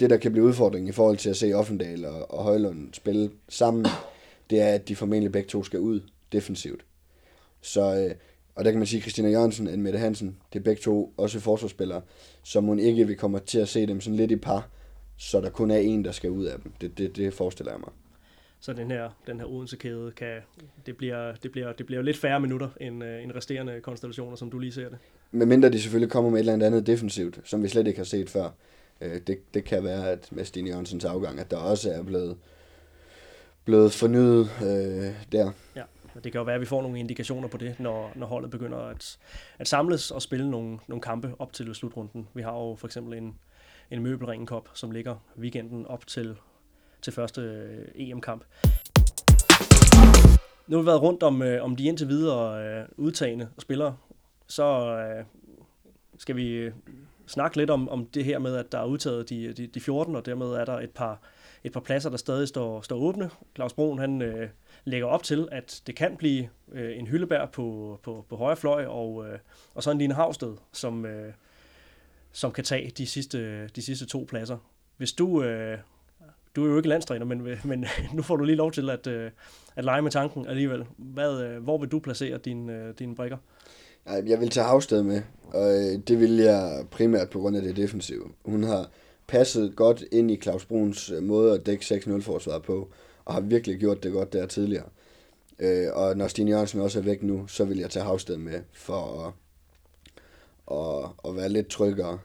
det, 0.00 0.10
der 0.10 0.16
kan 0.16 0.32
blive 0.32 0.44
udfordringen 0.44 0.88
i 0.88 0.92
forhold 0.92 1.16
til 1.16 1.30
at 1.30 1.36
se 1.36 1.52
Offendal 1.52 2.04
og, 2.04 2.30
og 2.30 2.44
Højlund 2.44 2.94
spille 2.94 3.30
sammen, 3.48 3.86
det 4.50 4.60
er, 4.60 4.74
at 4.74 4.88
de 4.88 4.96
formentlig 4.96 5.32
begge 5.32 5.48
to 5.48 5.64
skal 5.64 5.80
ud 5.80 6.00
defensivt. 6.32 6.84
Så, 7.60 7.96
øh, 7.96 8.14
og 8.54 8.64
der 8.64 8.70
kan 8.70 8.80
man 8.80 8.86
sige, 8.86 8.98
at 8.98 9.02
Christina 9.02 9.28
Jørgensen 9.28 9.66
og 9.66 9.78
Mette 9.78 9.98
Hansen, 9.98 10.36
det 10.52 10.58
er 10.58 10.62
begge 10.62 10.82
to 10.82 11.14
også 11.16 11.40
forsvarsspillere, 11.40 12.02
så 12.42 12.60
man 12.60 12.78
ikke 12.78 13.06
vi 13.06 13.14
kommer 13.14 13.38
til 13.38 13.58
at 13.58 13.68
se 13.68 13.86
dem 13.86 14.00
sådan 14.00 14.16
lidt 14.16 14.30
i 14.30 14.36
par, 14.36 14.68
så 15.16 15.40
der 15.40 15.50
kun 15.50 15.70
er 15.70 15.76
en, 15.76 16.04
der 16.04 16.12
skal 16.12 16.30
ud 16.30 16.44
af 16.44 16.58
dem. 16.62 16.72
Det, 16.80 16.98
det, 16.98 17.16
det 17.16 17.34
forestiller 17.34 17.72
jeg 17.72 17.80
mig. 17.80 17.90
Så 18.60 18.72
den 18.72 18.90
her, 18.90 19.10
den 19.26 19.40
her 19.40 19.46
Odense-kæde, 19.46 20.12
kan, 20.16 20.36
det, 20.86 20.96
bliver, 20.96 21.34
det, 21.42 21.52
bliver, 21.52 21.72
det 21.72 21.86
bliver 21.86 22.02
lidt 22.02 22.16
færre 22.16 22.40
minutter 22.40 22.68
end, 22.80 23.02
uh, 23.02 23.22
end 23.22 23.32
resterende 23.34 23.80
konstellationer, 23.80 24.36
som 24.36 24.50
du 24.50 24.58
lige 24.58 24.72
ser 24.72 24.88
det. 24.88 24.98
Men 25.30 25.48
mindre 25.48 25.70
de 25.70 25.80
selvfølgelig 25.80 26.12
kommer 26.12 26.30
med 26.30 26.40
et 26.40 26.52
eller 26.52 26.66
andet 26.66 26.86
defensivt, 26.86 27.40
som 27.44 27.62
vi 27.62 27.68
slet 27.68 27.86
ikke 27.86 27.98
har 27.98 28.04
set 28.04 28.30
før. 28.30 28.50
Øh, 29.00 29.20
det, 29.26 29.54
det 29.54 29.64
kan 29.64 29.84
være, 29.84 30.10
at 30.10 30.28
med 30.32 30.44
Stine 30.44 30.68
Jørgensens 30.70 31.04
afgang, 31.04 31.40
at 31.40 31.50
der 31.50 31.56
også 31.56 31.90
er 31.90 32.02
blevet, 32.02 32.36
blevet 33.64 33.92
fornyet 33.92 34.50
øh, 34.62 35.14
der. 35.32 35.52
Ja, 35.76 35.82
og 36.20 36.24
det 36.24 36.32
kan 36.32 36.38
jo 36.38 36.44
være, 36.44 36.54
at 36.54 36.60
vi 36.60 36.66
får 36.66 36.82
nogle 36.82 36.98
indikationer 36.98 37.48
på 37.48 37.56
det, 37.56 37.80
når, 37.80 38.12
når 38.14 38.26
holdet 38.26 38.50
begynder 38.50 38.78
at, 38.78 39.18
at 39.58 39.68
samles 39.68 40.10
og 40.10 40.22
spille 40.22 40.50
nogle, 40.50 40.78
nogle 40.88 41.02
kampe 41.02 41.34
op 41.38 41.52
til 41.52 41.74
slutrunden. 41.74 42.28
Vi 42.34 42.42
har 42.42 42.52
jo 42.52 42.76
for 42.78 42.86
eksempel 42.86 43.18
en, 43.18 43.38
en 43.90 44.02
møbelringenkop, 44.02 44.68
som 44.74 44.90
ligger 44.90 45.16
weekenden 45.38 45.86
op 45.86 46.06
til, 46.06 46.36
til 47.02 47.12
første 47.12 47.40
øh, 47.40 47.88
EM-kamp. 47.94 48.44
Nu 50.66 50.76
har 50.76 50.82
vi 50.82 50.86
været 50.86 51.02
rundt 51.02 51.22
om, 51.22 51.42
øh, 51.42 51.64
om 51.64 51.76
de 51.76 51.84
indtil 51.84 52.08
videre 52.08 52.64
øh, 52.64 52.86
udtagende 52.96 53.48
spillere. 53.58 53.96
Så 54.46 54.96
øh, 54.96 55.24
skal 56.18 56.36
vi 56.36 56.48
øh, 56.48 56.72
snakke 57.26 57.56
lidt 57.56 57.70
om, 57.70 57.88
om 57.88 58.06
det 58.06 58.24
her 58.24 58.38
med, 58.38 58.56
at 58.56 58.72
der 58.72 58.78
er 58.78 58.86
udtaget 58.86 59.30
de, 59.30 59.52
de, 59.52 59.66
de 59.66 59.80
14, 59.80 60.16
og 60.16 60.26
dermed 60.26 60.46
er 60.46 60.64
der 60.64 60.80
et 60.80 60.90
par, 60.90 61.20
et 61.64 61.72
par 61.72 61.80
pladser, 61.80 62.10
der 62.10 62.16
stadig 62.16 62.48
står, 62.48 62.80
står 62.80 62.96
åbne. 62.96 63.30
Claus 63.54 63.72
Broen, 63.72 63.98
han 63.98 64.22
øh, 64.22 64.48
lægger 64.84 65.06
op 65.06 65.22
til, 65.22 65.48
at 65.52 65.82
det 65.86 65.96
kan 65.96 66.16
blive 66.16 66.48
øh, 66.72 66.98
en 66.98 67.06
hyldebær 67.06 67.46
på, 67.46 67.98
på, 68.02 68.24
på 68.28 68.36
højre 68.36 68.56
fløj, 68.56 68.86
og, 68.86 69.26
øh, 69.26 69.38
og 69.74 69.82
så 69.82 69.90
en 69.90 69.98
Line 69.98 70.14
Havsted, 70.14 70.56
som, 70.72 71.06
øh, 71.06 71.32
som 72.32 72.52
kan 72.52 72.64
tage 72.64 72.90
de 72.98 73.06
sidste, 73.06 73.68
de 73.68 73.82
sidste 73.82 74.06
to 74.06 74.26
pladser. 74.28 74.58
Hvis 74.96 75.12
du, 75.12 75.42
øh, 75.42 75.78
du 76.56 76.64
er 76.64 76.70
jo 76.70 76.76
ikke 76.76 76.88
landstræner, 76.88 77.26
men, 77.26 77.42
men 77.64 77.86
nu 78.14 78.22
får 78.22 78.36
du 78.36 78.44
lige 78.44 78.56
lov 78.56 78.72
til 78.72 78.90
at, 78.90 79.06
øh, 79.06 79.30
at 79.76 79.84
lege 79.84 80.02
med 80.02 80.10
tanken 80.10 80.46
alligevel. 80.46 80.84
Hvad, 80.96 81.40
øh, 81.42 81.62
hvor 81.62 81.78
vil 81.78 81.88
du 81.88 81.98
placere 81.98 82.38
din, 82.38 82.70
øh, 82.70 82.94
dine 82.98 83.14
brikker? 83.14 83.36
Jeg 84.06 84.40
vil 84.40 84.50
tage 84.50 84.66
Havsted 84.66 85.02
med, 85.02 85.22
og 85.44 85.70
øh, 85.70 85.98
det 86.08 86.20
vil 86.20 86.36
jeg 86.36 86.84
primært 86.90 87.30
på 87.30 87.38
grund 87.38 87.56
af 87.56 87.62
det 87.62 87.76
defensive. 87.76 88.24
Hun 88.44 88.62
har 88.62 88.90
passet 89.26 89.76
godt 89.76 90.04
ind 90.12 90.30
i 90.30 90.36
Claus 90.36 90.64
Bruns 90.64 91.10
øh, 91.10 91.22
måde 91.22 91.54
at 91.54 91.66
dække 91.66 91.84
6-0-forsvaret 91.84 92.62
på, 92.62 92.88
og 93.24 93.34
har 93.34 93.40
virkelig 93.40 93.78
gjort 93.78 94.02
det 94.02 94.12
godt 94.12 94.32
der 94.32 94.46
tidligere. 94.46 94.86
Øh, 95.58 95.86
og 95.92 96.16
når 96.16 96.28
Stine 96.28 96.50
Jørgensen 96.50 96.80
også 96.80 96.98
er 96.98 97.02
væk 97.02 97.22
nu, 97.22 97.46
så 97.46 97.64
vil 97.64 97.78
jeg 97.78 97.90
tage 97.90 98.04
Havsted 98.04 98.36
med 98.36 98.60
for 98.72 99.26
at, 99.26 99.32
at, 100.78 101.10
at 101.30 101.36
være 101.36 101.48
lidt 101.48 101.68
tryggere 101.68 102.18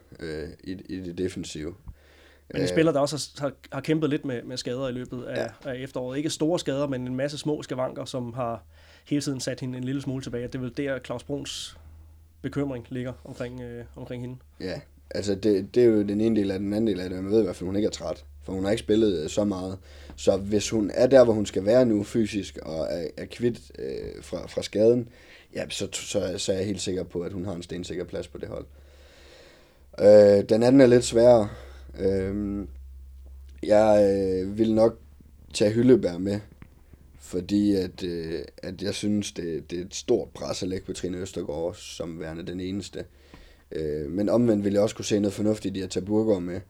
i, 0.64 0.72
i 0.88 1.00
det 1.00 1.18
defensive. 1.18 1.74
Men 2.52 2.62
en 2.62 2.68
spiller, 2.68 2.92
der 2.92 3.00
også 3.00 3.30
har, 3.38 3.52
har 3.72 3.80
kæmpet 3.80 4.10
lidt 4.10 4.24
med, 4.24 4.42
med 4.42 4.56
skader 4.56 4.88
i 4.88 4.92
løbet 4.92 5.24
af, 5.24 5.50
ja. 5.64 5.70
af 5.70 5.82
efteråret. 5.82 6.16
Ikke 6.16 6.30
store 6.30 6.58
skader, 6.58 6.86
men 6.86 7.06
en 7.06 7.16
masse 7.16 7.38
små 7.38 7.62
skavanker, 7.62 8.04
som 8.04 8.32
har 8.32 8.64
hele 9.06 9.22
tiden 9.22 9.40
sat 9.40 9.60
hende 9.60 9.78
en 9.78 9.84
lille 9.84 10.02
smule 10.02 10.22
tilbage. 10.22 10.46
Det 10.46 10.54
er 10.54 10.58
vel 10.58 10.76
der, 10.76 10.98
Claus 10.98 11.24
Bruns 11.24 11.78
bekymring 12.42 12.86
ligger 12.88 13.12
omkring, 13.24 13.60
øh, 13.60 13.84
omkring 13.96 14.22
hende. 14.22 14.36
Ja, 14.60 14.80
altså 15.10 15.34
det, 15.34 15.74
det 15.74 15.82
er 15.82 15.86
jo 15.86 16.02
den 16.02 16.20
ene 16.20 16.40
del 16.40 16.50
af 16.50 16.58
den 16.58 16.72
anden 16.72 16.86
del 16.86 17.00
af 17.00 17.10
det. 17.10 17.22
Man 17.22 17.32
ved 17.32 17.40
i 17.40 17.44
hvert 17.44 17.56
fald, 17.56 17.66
at 17.66 17.68
hun 17.68 17.76
ikke 17.76 17.86
er 17.86 17.90
træt, 17.90 18.24
for 18.46 18.52
hun 18.52 18.64
har 18.64 18.70
ikke 18.70 18.82
spillet 18.82 19.22
øh, 19.22 19.30
så 19.30 19.44
meget. 19.44 19.78
Så 20.16 20.36
hvis 20.36 20.70
hun 20.70 20.90
er 20.94 21.06
der, 21.06 21.24
hvor 21.24 21.32
hun 21.32 21.46
skal 21.46 21.64
være 21.64 21.86
nu 21.86 22.02
fysisk, 22.02 22.58
og 22.62 22.86
er, 22.90 23.08
er 23.16 23.24
kvidt 23.24 23.60
øh, 23.78 24.22
fra, 24.22 24.46
fra 24.46 24.62
skaden, 24.62 25.08
ja, 25.54 25.64
så, 25.68 25.88
så, 25.92 26.34
så 26.38 26.52
er 26.52 26.56
jeg 26.56 26.66
helt 26.66 26.80
sikker 26.80 27.02
på, 27.02 27.20
at 27.20 27.32
hun 27.32 27.44
har 27.44 27.54
en 27.54 27.62
stensikker 27.62 28.04
plads 28.04 28.28
på 28.28 28.38
det 28.38 28.48
hold. 28.48 28.66
Øh, 30.00 30.48
den 30.48 30.62
anden 30.62 30.80
er 30.80 30.86
lidt 30.86 31.04
sværere. 31.04 31.48
Øh, 31.98 32.66
jeg 33.62 34.14
øh, 34.14 34.58
vil 34.58 34.74
nok 34.74 34.98
tage 35.54 35.72
Hyllebær 35.72 36.18
med, 36.18 36.40
fordi 37.18 37.74
at, 37.74 38.02
øh, 38.02 38.40
at 38.58 38.82
jeg 38.82 38.94
synes, 38.94 39.32
det, 39.32 39.70
det 39.70 39.78
er 39.78 39.84
et 39.84 39.94
stort 39.94 40.28
pres 40.28 40.62
at 40.62 40.68
lægge 40.68 40.86
på 40.86 40.92
Trine 40.92 41.18
Østergaard 41.18 41.74
som 41.74 42.20
værende 42.20 42.46
den 42.46 42.60
eneste. 42.60 43.04
Øh, 43.72 44.10
men 44.10 44.28
omvendt 44.28 44.64
vil 44.64 44.72
jeg 44.72 44.82
også 44.82 44.96
kunne 44.96 45.04
se 45.04 45.20
noget 45.20 45.34
fornuftigt 45.34 45.76
i 45.76 45.80
at 45.80 45.90
tage 45.90 46.06
Burgård 46.06 46.42
med, 46.42 46.60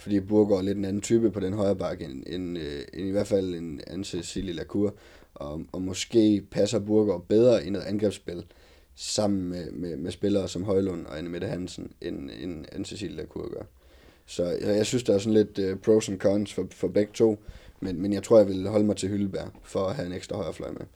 fordi 0.00 0.20
Burgård 0.20 0.58
er 0.58 0.62
lidt 0.62 0.78
en 0.78 0.84
anden 0.84 1.02
type 1.02 1.30
på 1.30 1.40
den 1.40 1.52
højre 1.52 1.76
bakke, 1.76 2.04
end, 2.04 2.22
end, 2.26 2.58
øh, 2.58 2.82
end 2.92 3.08
i 3.08 3.10
hvert 3.10 3.26
fald 3.26 3.54
en 3.54 3.80
anden 3.86 4.04
Cecilie 4.04 4.52
Lacour, 4.52 4.94
og, 5.34 5.62
og 5.72 5.82
måske 5.82 6.42
passer 6.50 6.78
Burgård 6.78 7.26
bedre 7.28 7.66
i 7.66 7.70
noget 7.70 7.86
angrebsspil 7.86 8.44
sammen 8.94 9.48
med, 9.48 9.70
med, 9.70 9.96
med 9.96 10.10
spillere 10.10 10.48
som 10.48 10.64
Højlund 10.64 11.06
og 11.06 11.18
Anne 11.18 11.30
Mette 11.30 11.46
Hansen, 11.46 11.92
end, 12.00 12.30
end 12.42 12.66
Anne 12.72 12.84
Cecilie 12.84 13.16
Lacour 13.16 13.54
gør. 13.54 13.62
Så 14.26 14.44
jeg, 14.44 14.76
jeg 14.76 14.86
synes, 14.86 15.02
der 15.02 15.14
er 15.14 15.18
sådan 15.18 15.34
lidt 15.34 15.58
uh, 15.58 15.78
pros 15.78 16.08
and 16.08 16.18
cons 16.18 16.54
for, 16.54 16.66
for 16.70 16.88
begge 16.88 17.12
to. 17.14 17.38
Men, 17.80 18.02
men 18.02 18.12
jeg 18.12 18.22
tror, 18.22 18.38
jeg 18.38 18.48
vil 18.48 18.68
holde 18.68 18.86
mig 18.86 18.96
til 18.96 19.08
Hyldeberg 19.08 19.50
for 19.62 19.80
at 19.80 19.94
have 19.94 20.06
en 20.06 20.12
ekstra 20.12 20.36
højre 20.36 20.52
fløj 20.52 20.70
med. 20.70 20.86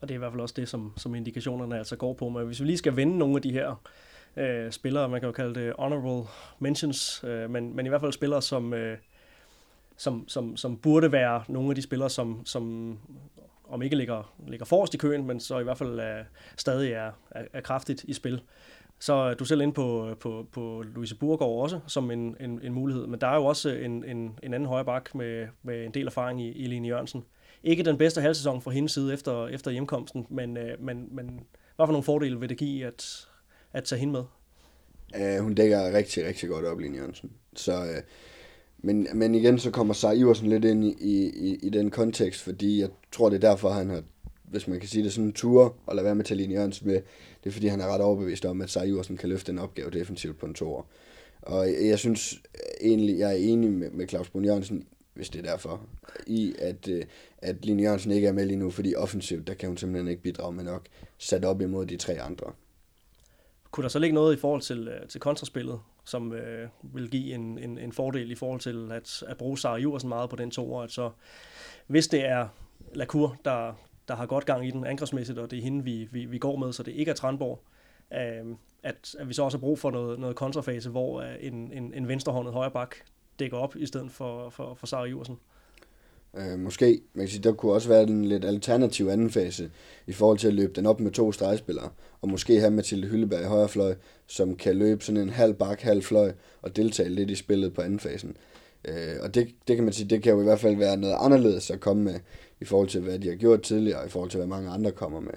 Og 0.00 0.08
det 0.08 0.14
er 0.14 0.14
i 0.14 0.18
hvert 0.18 0.32
fald 0.32 0.40
også 0.40 0.54
det, 0.56 0.68
som, 0.68 0.92
som 0.96 1.14
indikationerne 1.14 1.78
altså 1.78 1.96
går 1.96 2.12
på. 2.12 2.28
Men 2.28 2.46
hvis 2.46 2.60
vi 2.60 2.66
lige 2.66 2.78
skal 2.78 2.96
vende 2.96 3.18
nogle 3.18 3.36
af 3.36 3.42
de 3.42 3.52
her 3.52 3.82
øh, 4.36 4.72
spillere, 4.72 5.08
man 5.08 5.20
kan 5.20 5.26
jo 5.26 5.32
kalde 5.32 5.60
det 5.60 5.72
honorable 5.78 6.28
mentions, 6.58 7.24
øh, 7.24 7.50
men, 7.50 7.76
men 7.76 7.86
i 7.86 7.88
hvert 7.88 8.00
fald 8.00 8.12
spillere, 8.12 8.42
som, 8.42 8.74
øh, 8.74 8.98
som, 9.96 10.28
som, 10.28 10.56
som 10.56 10.76
burde 10.76 11.12
være 11.12 11.44
nogle 11.48 11.68
af 11.68 11.74
de 11.74 11.82
spillere, 11.82 12.10
som, 12.10 12.46
som 12.46 12.98
om 13.68 13.82
ikke 13.82 13.96
ligger, 13.96 14.34
ligger 14.48 14.66
forrest 14.66 14.94
i 14.94 14.98
køen, 14.98 15.26
men 15.26 15.40
så 15.40 15.58
i 15.58 15.62
hvert 15.62 15.78
fald 15.78 15.98
er, 15.98 16.24
stadig 16.56 16.92
er, 16.92 17.10
er, 17.30 17.44
er 17.52 17.60
kraftigt 17.60 18.04
i 18.04 18.12
spil. 18.12 18.42
Så 18.98 19.12
er 19.12 19.34
du 19.34 19.44
selv 19.44 19.60
inde 19.60 19.74
på, 19.74 20.16
på, 20.20 20.46
på 20.52 20.84
Louise 20.94 21.16
Burgård 21.16 21.62
også 21.62 21.80
som 21.86 22.10
en, 22.10 22.36
en, 22.40 22.60
en 22.62 22.72
mulighed, 22.72 23.06
men 23.06 23.20
der 23.20 23.26
er 23.26 23.36
jo 23.36 23.44
også 23.44 23.68
en, 23.68 24.04
en, 24.04 24.38
en 24.42 24.54
anden 24.54 24.66
højre 24.66 24.84
bak 24.84 25.14
med, 25.14 25.48
med 25.62 25.84
en 25.84 25.94
del 25.94 26.06
erfaring 26.06 26.42
i, 26.42 26.52
i 26.52 26.66
Line 26.66 26.88
Jørgensen. 26.88 27.24
Ikke 27.62 27.82
den 27.82 27.98
bedste 27.98 28.20
halvsæson 28.20 28.62
fra 28.62 28.70
hendes 28.70 28.92
side 28.92 29.14
efter, 29.14 29.46
efter 29.46 29.70
hjemkomsten, 29.70 30.26
men, 30.30 30.56
øh, 30.56 30.80
men, 30.80 31.08
men 31.10 31.46
hvad 31.76 31.86
for 31.86 31.92
nogle 31.92 32.04
fordele 32.04 32.40
vil 32.40 32.48
det 32.48 32.58
give 32.58 32.86
at, 32.86 33.28
at 33.72 33.84
tage 33.84 33.98
hende 33.98 34.12
med? 34.12 34.24
Uh, 35.36 35.42
hun 35.42 35.54
dækker 35.54 35.92
rigtig, 35.92 36.26
rigtig 36.26 36.48
godt 36.48 36.64
op, 36.64 36.78
Line 36.78 36.96
Jørgensen. 36.96 37.30
Så, 37.56 37.80
uh, 37.80 38.02
men, 38.78 39.06
men 39.14 39.34
igen, 39.34 39.58
så 39.58 39.70
kommer 39.70 39.94
Sar 39.94 40.12
Iversen 40.12 40.48
lidt 40.48 40.64
ind 40.64 40.84
i, 40.84 41.30
i, 41.30 41.58
i 41.62 41.68
den 41.68 41.90
kontekst, 41.90 42.42
fordi 42.42 42.80
jeg 42.80 42.88
tror, 43.12 43.28
det 43.28 43.44
er 43.44 43.50
derfor, 43.50 43.70
han 43.70 43.90
har, 43.90 44.02
hvis 44.44 44.68
man 44.68 44.80
kan 44.80 44.88
sige 44.88 45.04
det 45.04 45.12
sådan, 45.12 45.26
en 45.26 45.32
tur 45.32 45.76
og 45.86 45.94
lade 45.94 46.04
være 46.04 46.14
med 46.14 46.22
at 46.22 46.26
tage 46.26 46.38
Line 46.38 46.54
Jørgensen 46.54 46.86
med. 46.86 47.00
Det 47.44 47.50
er 47.50 47.50
fordi, 47.50 47.66
han 47.66 47.80
er 47.80 47.94
ret 47.94 48.00
overbevist 48.00 48.44
om, 48.44 48.60
at 48.60 48.70
Sar 48.70 48.82
Iversen 48.82 49.16
kan 49.16 49.28
løfte 49.28 49.52
en 49.52 49.58
opgave 49.58 49.90
defensivt 49.90 50.38
på 50.38 50.46
en 50.46 50.54
toer. 50.54 50.82
Og 51.42 51.86
jeg 51.86 51.98
synes 51.98 52.42
egentlig, 52.80 53.18
jeg 53.18 53.30
er 53.30 53.36
enig 53.36 53.72
med, 53.72 53.90
med 53.90 54.08
Claus 54.08 54.30
Brun 54.30 54.44
Jørgensen, 54.44 54.86
hvis 55.14 55.28
det 55.28 55.38
er 55.38 55.50
derfor, 55.50 55.86
i 56.26 56.54
at, 56.58 56.88
øh, 56.88 57.04
at 57.38 57.64
Line 57.64 57.82
Jørgensen 57.82 58.12
ikke 58.12 58.28
er 58.28 58.32
med 58.32 58.46
lige 58.46 58.58
nu, 58.58 58.70
fordi 58.70 58.94
offensivt, 58.94 59.46
der 59.46 59.54
kan 59.54 59.68
hun 59.68 59.76
simpelthen 59.76 60.08
ikke 60.08 60.22
bidrage 60.22 60.52
med 60.52 60.64
nok 60.64 60.86
sat 61.18 61.44
op 61.44 61.60
imod 61.60 61.86
de 61.86 61.96
tre 61.96 62.20
andre. 62.20 62.52
Kunne 63.72 63.82
der 63.82 63.88
så 63.88 63.98
ligge 63.98 64.14
noget 64.14 64.36
i 64.36 64.40
forhold 64.40 64.60
til, 64.60 64.88
øh, 64.88 65.08
til 65.08 65.20
kontraspillet, 65.20 65.80
som 66.04 66.32
øh, 66.32 66.68
vil 66.82 67.10
give 67.10 67.34
en, 67.34 67.58
en, 67.58 67.78
en 67.78 67.92
fordel 67.92 68.30
i 68.30 68.34
forhold 68.34 68.60
til 68.60 68.92
at, 68.92 69.22
at 69.28 69.36
bruge 69.36 69.58
Sarah 69.58 69.80
Iversen 69.80 70.08
meget 70.08 70.30
på 70.30 70.36
den 70.36 70.50
to 70.50 70.80
at 70.80 70.92
så 70.92 71.10
hvis 71.86 72.08
det 72.08 72.24
er 72.24 72.48
Lacour, 72.94 73.36
der, 73.44 73.72
der 74.08 74.14
har 74.14 74.26
godt 74.26 74.46
gang 74.46 74.66
i 74.66 74.70
den 74.70 74.86
angrebsmæssigt, 74.86 75.38
og 75.38 75.50
det 75.50 75.58
er 75.58 75.62
hende, 75.62 75.84
vi, 75.84 76.08
vi, 76.10 76.24
vi 76.24 76.38
går 76.38 76.56
med, 76.56 76.72
så 76.72 76.82
det 76.82 76.92
ikke 76.92 77.10
er 77.10 77.14
Tranborg, 77.14 77.62
øh, 78.12 78.56
at, 78.82 79.16
at 79.18 79.28
vi 79.28 79.34
så 79.34 79.42
også 79.42 79.58
har 79.58 79.60
brug 79.60 79.78
for 79.78 79.90
noget, 79.90 80.18
noget 80.18 80.36
kontrafase, 80.36 80.90
hvor 80.90 81.20
øh, 81.20 81.34
en, 81.40 81.72
en, 81.72 81.94
en 81.94 82.08
venstrehåndet 82.08 82.54
højre 82.54 82.70
bak 82.70 82.96
dækker 83.38 83.56
op 83.56 83.76
i 83.76 83.86
stedet 83.86 84.10
for, 84.10 84.50
for, 84.50 84.74
for 84.74 84.86
Sarah 84.86 85.08
Iversen. 85.08 85.38
Øh, 86.36 86.58
måske. 86.58 87.00
Man 87.14 87.26
kan 87.26 87.30
sige, 87.30 87.42
der 87.42 87.52
kunne 87.52 87.72
også 87.72 87.88
være 87.88 88.02
en 88.02 88.24
lidt 88.24 88.44
alternativ 88.44 89.08
anden 89.08 89.30
fase 89.30 89.70
i 90.06 90.12
forhold 90.12 90.38
til 90.38 90.48
at 90.48 90.54
løbe 90.54 90.72
den 90.72 90.86
op 90.86 91.00
med 91.00 91.10
to 91.10 91.32
stregspillere. 91.32 91.90
Og 92.20 92.28
måske 92.28 92.60
have 92.60 92.70
Mathilde 92.70 93.08
Hylleberg 93.08 93.42
i 93.42 93.44
højre 93.44 93.68
fløj, 93.68 93.94
som 94.26 94.56
kan 94.56 94.76
løbe 94.76 95.04
sådan 95.04 95.20
en 95.20 95.30
halv 95.30 95.54
bak, 95.54 95.80
halv 95.80 96.02
fløj 96.02 96.32
og 96.62 96.76
deltage 96.76 97.08
lidt 97.08 97.30
i 97.30 97.34
spillet 97.34 97.74
på 97.74 97.82
anden 97.82 98.00
fasen. 98.00 98.36
Øh, 98.84 99.16
og 99.20 99.34
det, 99.34 99.48
det 99.68 99.76
kan 99.76 99.84
man 99.84 99.92
sige, 99.92 100.08
det 100.08 100.22
kan 100.22 100.32
jo 100.32 100.40
i 100.40 100.44
hvert 100.44 100.60
fald 100.60 100.76
være 100.76 100.96
noget 100.96 101.16
anderledes 101.18 101.70
at 101.70 101.80
komme 101.80 102.02
med 102.02 102.20
i 102.60 102.64
forhold 102.64 102.88
til, 102.88 103.00
hvad 103.00 103.18
de 103.18 103.28
har 103.28 103.36
gjort 103.36 103.62
tidligere, 103.62 104.06
i 104.06 104.08
forhold 104.08 104.30
til, 104.30 104.38
hvad 104.38 104.48
mange 104.48 104.70
andre 104.70 104.92
kommer 104.92 105.20
med. 105.20 105.34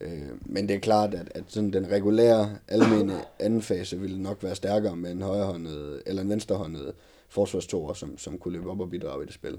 Øh, 0.00 0.28
men 0.42 0.68
det 0.68 0.76
er 0.76 0.80
klart, 0.80 1.14
at, 1.14 1.32
at 1.34 1.44
sådan 1.48 1.72
den 1.72 1.90
regulære, 1.90 2.58
almene 2.68 3.14
anden 3.38 3.62
fase 3.62 4.00
ville 4.00 4.22
nok 4.22 4.42
være 4.42 4.54
stærkere 4.54 4.96
med 4.96 5.10
en 5.12 5.22
højrehåndet 5.22 6.02
eller 6.06 6.22
en 6.22 6.28
venstrehåndet 6.28 6.92
forsvarstorer, 7.28 7.94
som, 7.94 8.18
som 8.18 8.38
kunne 8.38 8.54
løbe 8.54 8.70
op 8.70 8.80
og 8.80 8.90
bidrage 8.90 9.22
i 9.22 9.26
det 9.26 9.34
spil 9.34 9.58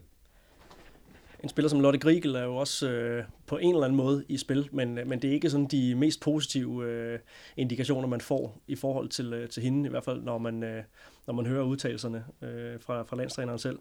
en 1.43 1.49
spiller 1.49 1.69
som 1.69 1.79
Lotte 1.79 1.99
Grigel 1.99 2.35
er 2.35 2.43
jo 2.43 2.55
også 2.55 2.89
øh, 2.89 3.23
på 3.47 3.57
en 3.57 3.69
eller 3.73 3.83
anden 3.83 3.97
måde 3.97 4.23
i 4.29 4.37
spil, 4.37 4.69
men, 4.71 4.97
øh, 4.97 5.07
men 5.07 5.21
det 5.21 5.29
er 5.29 5.33
ikke 5.33 5.49
sådan 5.49 5.65
de 5.65 5.95
mest 5.95 6.21
positive 6.21 6.85
øh, 6.85 7.19
indikationer, 7.57 8.07
man 8.07 8.21
får 8.21 8.61
i 8.67 8.75
forhold 8.75 9.09
til, 9.09 9.33
øh, 9.33 9.49
til 9.49 9.63
hende, 9.63 9.87
i 9.87 9.89
hvert 9.89 10.03
fald 10.03 10.21
når 10.21 10.37
man, 10.37 10.63
øh, 10.63 10.83
når 11.27 11.33
man 11.33 11.45
hører 11.45 11.63
udtalelserne 11.63 12.25
øh, 12.41 12.79
fra, 12.79 13.03
fra 13.03 13.15
landstræneren 13.15 13.59
selv. 13.59 13.79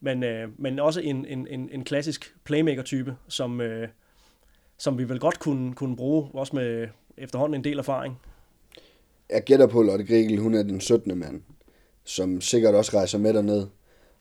Men, 0.00 0.22
øh, 0.22 0.48
men 0.58 0.78
også 0.78 1.00
en, 1.00 1.24
en, 1.24 1.46
en, 1.46 1.68
en 1.72 1.84
klassisk 1.84 2.34
playmaker-type, 2.44 3.16
som, 3.28 3.60
øh, 3.60 3.88
som 4.78 4.98
vi 4.98 5.08
vel 5.08 5.20
godt 5.20 5.38
kunne, 5.38 5.74
kunne 5.74 5.96
bruge, 5.96 6.30
også 6.34 6.56
med 6.56 6.88
efterhånden 7.16 7.60
en 7.60 7.64
del 7.64 7.78
erfaring. 7.78 8.18
Jeg 9.30 9.42
gætter 9.44 9.66
på, 9.66 9.82
Lotte 9.82 10.04
Grigel, 10.04 10.38
hun 10.38 10.54
er 10.54 10.62
den 10.62 10.80
17. 10.80 11.18
mand, 11.18 11.42
som 12.04 12.40
sikkert 12.40 12.74
også 12.74 12.96
rejser 12.96 13.18
med 13.18 13.34
derned, 13.34 13.66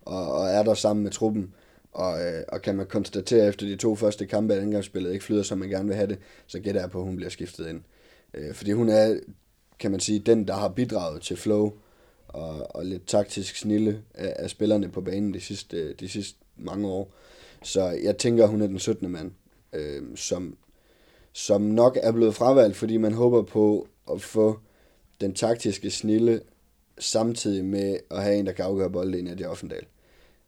og, 0.02 0.34
og 0.34 0.47
er 0.47 0.64
der 0.64 0.74
sammen 0.74 1.04
med 1.04 1.12
truppen. 1.12 1.54
Og, 2.00 2.22
øh, 2.22 2.43
og 2.47 2.62
kan 2.62 2.76
man 2.76 2.86
konstatere 2.86 3.47
efter 3.47 3.66
de 3.66 3.76
to 3.76 3.95
første 3.95 4.26
kampe, 4.26 4.54
at 4.54 4.62
angrebsspillet 4.62 5.14
ikke 5.14 5.26
flyder, 5.26 5.43
som 5.43 5.58
man 5.58 5.70
gerne 5.70 5.88
vil 5.88 5.95
have 5.95 6.08
det, 6.08 6.18
så 6.47 6.60
gætter 6.60 6.82
jeg 6.82 6.89
på, 6.89 7.00
at 7.00 7.06
hun 7.06 7.16
bliver 7.16 7.30
skiftet 7.30 7.70
ind. 7.70 7.82
Øh, 8.34 8.54
fordi 8.54 8.72
hun 8.72 8.89
er, 8.89 9.20
kan 9.80 9.91
man 9.91 10.00
sige, 10.00 10.20
den, 10.20 10.47
der 10.47 10.54
har 10.54 10.70
bidraget 10.70 11.22
til 11.22 11.38
flow 11.38 11.72
og, 12.28 12.76
og 12.76 12.86
lidt 12.86 13.08
taktisk 13.08 13.56
snille 13.56 14.02
af, 14.14 14.36
af 14.39 14.50
spillerne 14.50 14.89
på 14.89 15.02
banen 15.02 15.34
de 15.34 15.39
sidste, 15.39 15.78
øh, 15.78 15.95
de 16.00 16.10
sidste 16.10 16.39
mange 16.58 16.88
år. 16.88 17.14
Så 17.64 17.89
jeg 17.89 18.18
tænker, 18.18 18.47
hun 18.47 18.62
er 18.62 18.68
den 18.68 18.80
17. 18.80 19.12
mand, 19.12 19.32
øh, 19.74 20.04
som, 20.16 20.58
som 21.34 21.62
nok 21.62 21.97
er 22.04 22.12
blevet 22.12 22.36
fravalgt, 22.36 22.78
fordi 22.78 22.97
man 22.97 23.14
håber 23.14 23.41
på 23.41 23.88
at 24.12 24.22
få 24.22 24.60
den 25.22 25.34
taktiske 25.34 25.89
snille 25.89 26.41
samtidig 27.00 27.66
med 27.66 27.97
at 28.12 28.24
have 28.24 28.36
en, 28.36 28.45
der 28.45 28.52
kan 28.52 28.66
afgøre 28.66 28.89
bolden 28.89 29.28
i 29.28 29.36
det 29.36 29.47
Offendal 29.47 29.86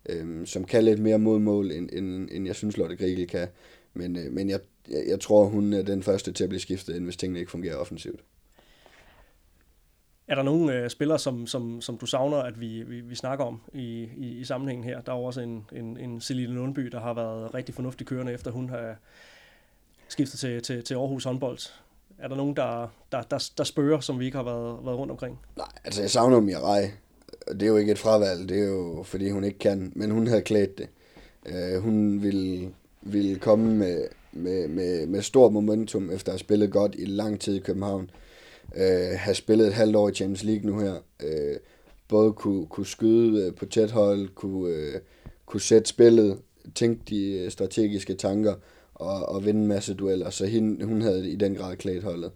øhm, 0.10 0.46
som 0.46 0.64
kan 0.64 0.84
lidt 0.84 1.00
mere 1.00 1.20
mod 1.20 1.40
mål, 1.40 1.72
end, 1.72 1.90
end, 1.94 2.30
end 2.32 2.46
jeg 2.46 2.56
synes, 2.56 2.78
Lotte 2.78 2.96
Grigel 2.96 3.28
kan. 3.28 3.48
Men, 3.94 4.16
øh, 4.16 4.32
men 4.32 4.50
jeg, 4.50 4.60
jeg, 4.90 5.04
jeg 5.08 5.20
tror, 5.20 5.46
hun 5.46 5.74
er 5.74 5.82
den 5.82 6.04
første 6.04 6.32
til 6.32 6.44
at 6.44 6.50
blive 6.50 6.60
skiftet 6.60 6.96
ind, 6.96 7.04
hvis 7.04 7.18
tingene 7.18 7.40
ikke 7.40 7.52
fungerer 7.52 7.76
offensivt. 7.76 8.20
Er 10.28 10.36
der 10.36 10.44
nogle 10.44 10.74
øh, 10.74 10.90
spillere, 10.90 11.20
som, 11.20 11.48
som, 11.48 11.82
som 11.82 11.98
du 11.98 12.06
savner, 12.06 12.38
at 12.38 12.62
vi, 12.62 12.84
vi, 12.84 13.02
vi 13.02 13.16
snakker 13.16 13.46
om 13.46 13.62
i, 13.74 14.10
i, 14.18 14.28
i 14.28 14.44
sammenhængen 14.44 14.84
her? 14.84 15.02
Der 15.02 15.12
er 15.12 15.18
jo 15.18 15.24
også 15.24 15.42
en, 15.42 15.66
en, 15.72 15.98
en 15.98 16.22
Celine 16.22 16.54
Lundby, 16.54 16.82
der 16.82 17.00
har 17.00 17.14
været 17.14 17.54
rigtig 17.54 17.76
fornuftig 17.76 18.08
kørende, 18.08 18.34
efter 18.34 18.52
hun 18.52 18.70
har 18.70 18.96
skiftet 20.08 20.40
til, 20.40 20.62
til, 20.62 20.84
til 20.84 20.94
Aarhus 20.96 21.24
håndbold. 21.24 21.60
Er 22.18 22.28
der 22.28 22.36
nogen, 22.36 22.56
der, 22.56 22.94
der, 23.12 23.22
der, 23.22 23.52
der 23.58 23.64
spørger, 23.64 24.00
som 24.00 24.20
vi 24.20 24.26
ikke 24.26 24.38
har 24.38 24.44
været, 24.44 24.86
været 24.86 24.98
rundt 24.98 25.12
omkring? 25.12 25.40
Nej, 25.58 25.68
altså 25.84 26.02
jeg 26.02 26.10
savner 26.10 26.40
Mirai 26.40 26.88
det 27.48 27.64
er 27.64 27.68
jo 27.68 27.78
ikke 27.78 27.92
et 27.92 28.00
fravalg, 28.00 28.50
det 28.50 28.60
er 28.60 28.68
jo 28.68 29.04
fordi 29.04 29.30
hun 29.30 29.44
ikke 29.44 29.60
kan, 29.60 29.92
men 29.96 30.12
hun 30.12 30.28
havde 30.28 30.42
klædt 30.42 30.78
det. 30.78 30.88
Øh, 31.46 31.82
hun 31.82 32.24
ville, 32.24 32.70
ville 33.02 33.36
komme 33.36 33.76
med, 33.76 34.04
med, 34.32 34.68
med, 34.68 35.08
med 35.08 35.22
stor 35.22 35.50
momentum, 35.50 36.12
efter 36.12 36.30
at 36.30 36.34
have 36.34 36.40
spillet 36.40 36.72
godt 36.72 36.96
i 36.98 37.06
lang 37.06 37.40
tid 37.40 37.56
i 37.56 37.60
København. 37.60 38.10
Øh, 38.76 39.10
have 39.16 39.36
spillet 39.36 39.68
et 39.68 39.74
halvt 39.74 39.96
år 39.96 40.10
i 40.10 40.14
Champions 40.14 40.44
League 40.44 40.72
nu 40.72 40.80
her. 40.80 40.96
Øh, 41.24 41.56
både 42.08 42.34
kunne, 42.34 42.66
kunne 42.66 42.86
skyde 42.86 43.46
øh, 43.46 43.56
på 43.56 43.66
tæt 43.66 43.92
hold, 43.92 44.30
kunne, 44.36 44.76
øh, 44.76 45.00
kunne 45.46 45.62
sætte 45.62 45.90
spillet, 45.90 46.38
tænke 46.76 47.02
de 47.10 47.32
øh, 47.32 47.52
strategiske 47.52 48.14
tanker 48.14 48.54
og, 48.94 49.26
og 49.26 49.46
vinde 49.46 49.62
en 49.62 49.68
masse 49.68 49.94
dueller. 49.94 50.30
Så 50.30 50.46
hende, 50.46 50.86
hun 50.86 51.02
havde 51.02 51.30
i 51.30 51.36
den 51.36 51.56
grad 51.56 51.76
klædt 51.76 52.04
holdet. 52.04 52.32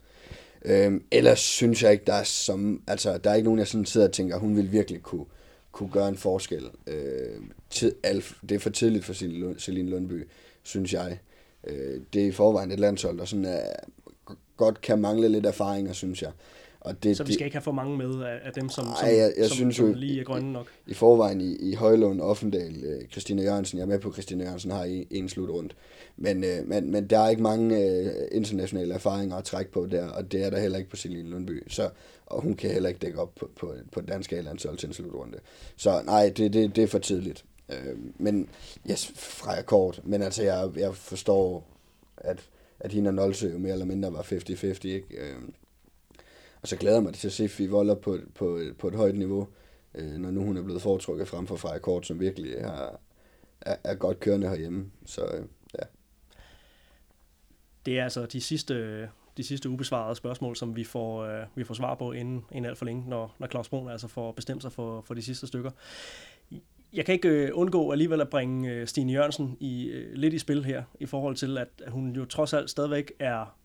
Øhm, 0.66 1.04
ellers 1.12 1.40
synes 1.40 1.84
jeg 1.84 1.92
ikke, 1.92 2.04
der 2.08 2.14
er, 2.14 2.24
som, 2.24 2.82
altså, 2.88 3.18
der 3.18 3.30
er 3.30 3.36
ikke 3.36 3.46
nogen, 3.46 3.60
jeg 3.60 3.68
sådan 3.68 3.86
sidder 3.86 4.08
og 4.08 4.14
tænker, 4.14 4.38
hun 4.38 4.56
vil 4.56 4.72
virkelig 4.72 5.02
kunne, 5.02 5.26
kunne 5.72 5.90
gøre 5.90 6.10
en 6.10 6.18
forskel. 6.18 6.64
Øh, 6.88 7.40
tid, 7.70 7.96
alt, 8.04 8.34
det 8.50 8.56
er 8.56 8.60
for 8.60 8.70
tidligt 8.70 9.06
for 9.06 9.14
Celine 9.60 9.90
Lundby, 9.90 10.28
synes 10.64 10.94
jeg. 10.94 11.20
Øh, 11.68 12.02
det 12.14 12.22
er 12.22 12.28
i 12.28 12.32
forvejen 12.32 12.72
et 12.72 12.80
landshold, 12.80 13.18
der 13.18 13.26
sådan 13.26 13.46
er, 13.46 13.62
godt 14.58 14.82
kan 14.82 15.02
mangle 15.02 15.30
lidt 15.30 15.46
erfaringer, 15.46 15.94
synes 15.94 16.22
jeg. 16.22 16.32
Og 16.80 17.04
det, 17.04 17.18
så 17.18 17.24
vi 17.24 17.34
skal 17.34 17.40
det, 17.40 17.46
ikke 17.46 17.56
have 17.56 17.62
for 17.62 17.72
mange 17.72 17.98
med 17.98 18.24
af, 18.24 18.40
af 18.44 18.54
dem, 18.54 18.70
som, 18.70 18.88
ej, 18.88 18.96
som, 19.00 19.10
jeg, 19.10 19.34
jeg 19.38 19.46
som, 19.46 19.56
synes 19.56 19.76
som 19.76 19.88
jo, 19.88 19.94
lige 19.94 20.20
er 20.20 20.24
grønne 20.24 20.54
nok? 20.54 20.68
I, 20.88 20.92
i 20.92 20.94
forvejen 20.94 21.42
i, 21.42 21.56
i 21.56 21.74
Højlund, 21.74 22.22
Offendal, 22.22 22.84
øh, 22.84 23.08
Christina 23.12 23.44
Jørgensen, 23.44 23.78
jeg 23.78 23.84
er 23.84 23.88
med 23.88 24.00
på, 24.00 24.08
at 24.08 24.14
Christina 24.14 24.44
Jørgensen 24.44 24.72
har 24.72 24.84
en, 24.84 25.08
en 25.12 25.30
slut 25.30 25.50
rundt. 25.50 25.76
Men, 26.18 26.44
øh, 26.44 26.68
men, 26.68 26.92
men 26.92 27.08
der 27.08 27.20
er 27.20 27.30
ikke 27.30 27.44
mange 27.44 27.78
øh, 27.78 28.12
internationale 28.32 28.94
erfaringer 28.94 29.36
at 29.36 29.44
trække 29.44 29.72
på 29.72 29.86
der, 29.86 30.08
og 30.08 30.32
det 30.32 30.44
er 30.44 30.50
der 30.50 30.60
heller 30.60 30.78
ikke 30.78 30.90
på 30.90 30.96
Celine 30.96 31.30
Lundby. 31.30 31.64
Så, 31.68 31.90
og 32.26 32.42
hun 32.42 32.54
kan 32.54 32.72
heller 32.72 32.90
ikke 32.90 33.00
dække 33.00 33.22
op 33.22 33.36
på, 33.36 33.50
på, 33.56 33.74
på 33.92 34.02
dansk 34.02 34.32
A-landshold 34.34 34.78
til 34.78 34.88
en 34.88 34.94
slutrunde. 34.94 35.38
Så 35.76 36.02
nej, 36.06 36.34
det, 36.38 36.54
det, 36.54 36.76
det 36.76 36.84
er 36.84 36.88
for 36.88 37.00
tidligt. 37.00 37.46
Øh, 37.70 37.98
men 38.18 38.50
yes, 38.90 39.12
fra 39.16 39.62
kort. 39.62 40.02
Men 40.04 40.22
altså, 40.22 40.44
jeg, 40.44 40.70
jeg 40.76 40.96
forstår, 40.96 41.68
at, 42.18 42.50
at 42.80 42.92
hende 42.92 43.08
og 43.08 43.14
Nolse 43.14 43.48
jo 43.48 43.58
mere 43.58 43.74
eller 43.74 43.86
mindre 43.86 44.14
var 44.14 44.22
50-50, 44.22 44.88
ikke? 44.88 45.06
Øh, 45.12 45.36
og 46.62 46.68
så 46.68 46.76
glæder 46.76 46.96
jeg 46.96 47.04
mig 47.04 47.14
til 47.14 47.28
at 47.28 47.34
se 47.34 47.50
Fie 47.50 47.70
Voller 47.70 47.96
på, 47.96 48.18
på, 48.36 48.60
på 48.80 48.88
et 48.88 48.96
højt 48.96 49.18
niveau, 49.18 49.48
øh, 49.96 50.12
når 50.12 50.32
nu 50.32 50.44
hun 50.44 50.58
er 50.58 50.62
blevet 50.62 50.82
foretrukket 50.82 51.28
frem 51.28 51.48
for 51.48 51.56
Freja 51.56 51.80
Kort, 51.80 52.06
som 52.06 52.20
virkelig 52.20 52.62
har, 52.62 53.00
er, 53.62 53.76
er 53.84 53.96
godt 53.96 54.20
kørende 54.20 54.50
herhjemme. 54.50 54.92
Så 55.06 55.26
øh. 55.26 55.46
Det 57.86 58.00
er 58.00 58.04
altså 58.04 58.26
de 58.26 58.42
sidste, 58.42 59.10
de 59.38 59.44
sidste 59.44 59.70
ubesvarede 59.70 60.16
spørgsmål, 60.16 60.56
som 60.56 60.76
vi 60.76 60.84
får, 60.84 61.24
øh, 61.24 61.46
vi 61.56 61.64
får 61.64 61.74
svar 61.74 61.96
på 61.96 62.12
inden, 62.12 62.46
inden 62.52 62.70
alt 62.70 62.78
for 62.78 62.86
længe, 62.86 63.10
når, 63.10 63.36
når 63.40 63.48
Claus 63.48 63.70
Brun 63.70 63.90
altså 63.90 64.08
får 64.08 64.32
bestemt 64.32 64.62
sig 64.62 64.72
for, 64.72 65.02
for 65.02 65.14
de 65.14 65.22
sidste 65.22 65.48
stykker. 65.48 65.72
jeg 66.94 67.06
kan 67.06 67.14
ikke 67.14 67.30
øh, 67.30 67.50
undgå 67.54 67.92
alligevel 67.92 68.22
at 68.22 68.30
bringe 68.30 68.72
øh, 68.72 68.88
Stine 68.88 69.14
Jørgensen 69.14 69.58
i, 69.60 69.86
øh, 69.86 70.14
lidt 70.14 70.34
i 70.34 70.40
spil 70.40 70.66
her, 70.66 70.84
i 71.00 71.06
forhold 71.06 71.36
til, 71.36 71.58
at 71.58 71.68
hun 71.88 72.16
jo 72.16 72.26
trods 72.26 72.54
alt 72.54 72.70
stadigvæk 72.70 73.12
er, 73.20 73.56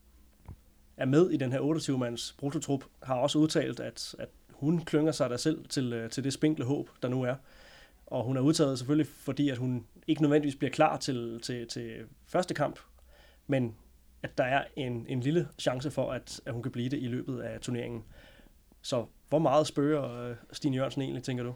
er 0.96 1.04
med 1.04 1.30
i 1.30 1.36
den 1.36 1.52
her 1.52 1.60
28-mands 1.60 2.34
brutotrup, 2.38 2.84
har 3.02 3.14
også 3.14 3.38
udtalt, 3.38 3.80
at, 3.80 4.14
at 4.18 4.28
hun 4.50 4.84
klynger 4.84 5.12
sig 5.12 5.30
der 5.30 5.36
selv 5.36 5.64
til, 5.68 5.92
øh, 5.92 6.10
til 6.10 6.24
det 6.24 6.32
spinkle 6.32 6.64
håb, 6.64 6.90
der 7.02 7.08
nu 7.08 7.22
er. 7.22 7.34
Og 8.06 8.24
hun 8.24 8.36
er 8.36 8.40
udtaget 8.40 8.78
selvfølgelig, 8.78 9.06
fordi 9.06 9.48
at 9.48 9.58
hun 9.58 9.86
ikke 10.06 10.22
nødvendigvis 10.22 10.56
bliver 10.56 10.70
klar 10.70 10.96
til, 10.96 11.40
til, 11.42 11.68
til 11.68 11.92
første 12.26 12.54
kamp, 12.54 12.78
men 13.46 13.74
at 14.22 14.38
der 14.38 14.44
er 14.44 14.64
en, 14.76 15.06
en 15.08 15.20
lille 15.20 15.48
chance 15.58 15.90
for, 15.90 16.12
at, 16.12 16.40
at 16.46 16.52
hun 16.52 16.62
kan 16.62 16.72
blive 16.72 16.88
det 16.88 17.02
i 17.02 17.06
løbet 17.06 17.40
af 17.40 17.60
turneringen. 17.60 18.02
Så 18.82 19.04
hvor 19.28 19.38
meget 19.38 19.66
spørger 19.66 20.28
øh, 20.28 20.36
Stine 20.52 20.76
Jørgensen 20.76 21.02
egentlig, 21.02 21.22
tænker 21.22 21.44
du? 21.44 21.54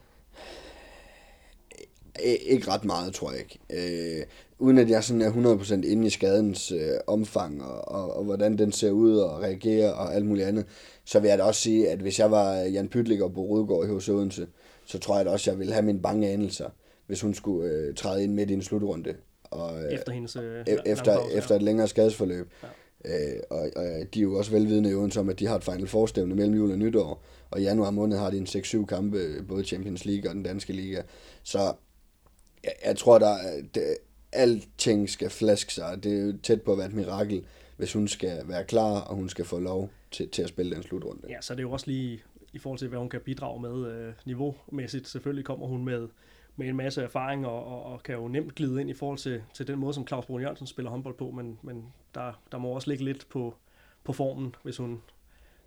Ikke 2.46 2.70
ret 2.70 2.84
meget, 2.84 3.14
tror 3.14 3.30
jeg 3.30 3.40
ikke. 3.40 3.58
Øh, 3.70 4.26
uden 4.58 4.78
at 4.78 4.90
jeg 4.90 5.04
sådan 5.04 5.22
er 5.22 5.56
100% 5.56 5.74
inde 5.74 6.06
i 6.06 6.10
skadens 6.10 6.72
øh, 6.72 6.78
omfang, 7.06 7.64
og, 7.64 7.88
og, 7.88 8.16
og 8.16 8.24
hvordan 8.24 8.58
den 8.58 8.72
ser 8.72 8.90
ud, 8.90 9.16
og 9.16 9.42
reagerer, 9.42 9.92
og 9.92 10.14
alt 10.14 10.26
muligt 10.26 10.46
andet, 10.46 10.66
så 11.04 11.20
vil 11.20 11.28
jeg 11.28 11.38
da 11.38 11.42
også 11.42 11.60
sige, 11.60 11.90
at 11.90 11.98
hvis 11.98 12.18
jeg 12.18 12.30
var 12.30 12.54
Jan 12.54 12.88
Pytlik 12.88 13.20
og 13.20 13.34
Bo 13.34 13.56
Rødgaard 13.56 13.84
i 13.84 13.92
hos 13.92 14.08
Odense, 14.08 14.46
så 14.84 14.98
tror 14.98 15.16
jeg 15.16 15.26
da 15.26 15.30
også, 15.30 15.50
at 15.50 15.52
jeg 15.52 15.58
ville 15.58 15.72
have 15.72 15.84
mine 15.84 16.02
bange 16.02 16.30
anelser, 16.30 16.70
hvis 17.06 17.20
hun 17.20 17.34
skulle 17.34 17.70
øh, 17.70 17.94
træde 17.94 18.22
ind 18.22 18.32
midt 18.32 18.50
i 18.50 18.54
en 18.54 18.62
slutrunde. 18.62 19.14
Og, 19.54 19.84
øh, 19.84 19.92
efter 19.92 20.12
hendes 20.12 20.36
øh, 20.36 20.60
e- 20.60 20.82
efter, 20.86 21.14
pause, 21.16 21.36
efter 21.36 21.54
et 21.54 21.62
længere 21.62 21.88
skadesforløb. 21.88 22.50
Ja. 22.62 22.68
Øh, 23.04 23.40
og, 23.50 23.70
og 23.76 23.84
de 24.14 24.18
er 24.18 24.22
jo 24.22 24.34
også 24.38 24.50
velvidende 24.50 24.90
i 24.90 24.94
Odense 24.94 25.20
om, 25.20 25.28
at 25.28 25.38
de 25.38 25.46
har 25.46 25.56
et 25.56 25.64
final 25.64 25.86
forstævne 25.86 26.34
mellem 26.34 26.54
jul 26.54 26.70
og 26.70 26.78
nytår, 26.78 27.24
og 27.50 27.60
i 27.60 27.62
januar 27.62 27.90
måned 27.90 28.18
har 28.18 28.30
de 28.30 28.36
en 28.36 28.46
6-7 28.46 28.86
kampe, 28.86 29.42
både 29.48 29.64
Champions 29.64 30.04
League 30.04 30.30
og 30.30 30.34
den 30.34 30.42
danske 30.42 30.72
liga. 30.72 31.02
Så 31.42 31.72
jeg, 32.64 32.72
jeg 32.84 32.96
tror, 32.96 33.18
der 33.18 33.36
det, 33.74 33.96
alting 34.32 35.10
skal 35.10 35.30
flaske 35.30 35.72
sig. 35.72 36.04
Det 36.04 36.18
er 36.20 36.26
jo 36.26 36.38
tæt 36.42 36.62
på 36.62 36.72
at 36.72 36.78
være 36.78 36.86
et 36.86 36.94
mirakel, 36.94 37.44
hvis 37.76 37.92
hun 37.92 38.08
skal 38.08 38.42
være 38.44 38.64
klar, 38.64 39.00
og 39.00 39.14
hun 39.14 39.28
skal 39.28 39.44
få 39.44 39.58
lov 39.58 39.90
til, 40.10 40.28
til 40.28 40.42
at 40.42 40.48
spille 40.48 40.74
den 40.74 40.82
slutrunde. 40.82 41.20
Ja, 41.28 41.40
så 41.40 41.54
det 41.54 41.58
er 41.58 41.62
jo 41.62 41.70
også 41.70 41.86
lige 41.86 42.22
i 42.52 42.58
forhold 42.58 42.78
til, 42.78 42.88
hvad 42.88 42.98
hun 42.98 43.08
kan 43.08 43.20
bidrage 43.20 43.60
med 43.60 43.92
øh, 43.92 44.12
niveaumæssigt. 44.26 45.08
Selvfølgelig 45.08 45.44
kommer 45.44 45.66
hun 45.66 45.84
med, 45.84 46.08
med 46.56 46.68
en 46.68 46.76
masse 46.76 47.02
erfaring, 47.02 47.46
og, 47.46 47.66
og, 47.66 47.82
og 47.82 48.02
kan 48.02 48.14
jo 48.14 48.28
nemt 48.28 48.54
glide 48.54 48.80
ind 48.80 48.90
i 48.90 48.94
forhold 48.94 49.18
til, 49.18 49.42
til 49.54 49.66
den 49.66 49.78
måde, 49.78 49.94
som 49.94 50.06
Claus 50.06 50.26
Brun 50.26 50.40
Jørgensen 50.40 50.66
spiller 50.66 50.90
håndbold 50.90 51.14
på, 51.14 51.30
men, 51.30 51.58
men 51.62 51.84
der, 52.14 52.40
der 52.52 52.58
må 52.58 52.68
også 52.68 52.90
ligge 52.90 53.04
lidt 53.04 53.26
på, 53.28 53.54
på 54.04 54.12
formen, 54.12 54.54
hvis 54.62 54.76
hun, 54.76 55.00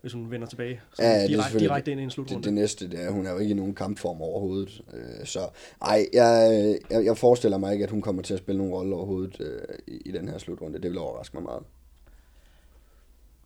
hvis 0.02 0.14
hun 0.14 0.32
vender 0.32 0.48
tilbage 0.48 0.82
så 0.94 1.04
ja, 1.04 1.28
direkte, 1.28 1.60
direkte 1.60 1.92
ind 1.92 2.00
i 2.00 2.04
en 2.04 2.10
slutrunde. 2.10 2.38
Det, 2.38 2.46
det 2.46 2.54
næste, 2.54 2.90
det 2.90 3.04
er, 3.04 3.12
hun 3.12 3.26
er 3.26 3.32
jo 3.32 3.38
ikke 3.38 3.52
i 3.52 3.56
nogen 3.56 3.76
kampform 3.76 4.22
overhovedet. 4.22 4.82
Øh, 4.94 5.26
så 5.26 5.40
ej, 5.82 6.06
jeg, 6.14 6.78
jeg, 6.90 7.06
jeg 7.06 7.18
forestiller 7.18 7.58
mig 7.58 7.74
ikke, 7.74 7.84
at 7.84 7.92
hun 7.92 8.02
kommer 8.02 8.22
til 8.22 8.34
at 8.34 8.40
spille 8.40 8.58
nogen 8.58 8.74
rolle 8.74 8.96
overhovedet 8.96 9.38
øh, 9.40 9.78
i, 9.88 10.02
i 10.06 10.12
den 10.12 10.30
her 10.30 10.38
slutrunde. 10.38 10.82
Det 10.82 10.92
vil 10.92 10.98
overraske 10.98 11.38
mig 11.38 11.44
meget. 11.44 11.64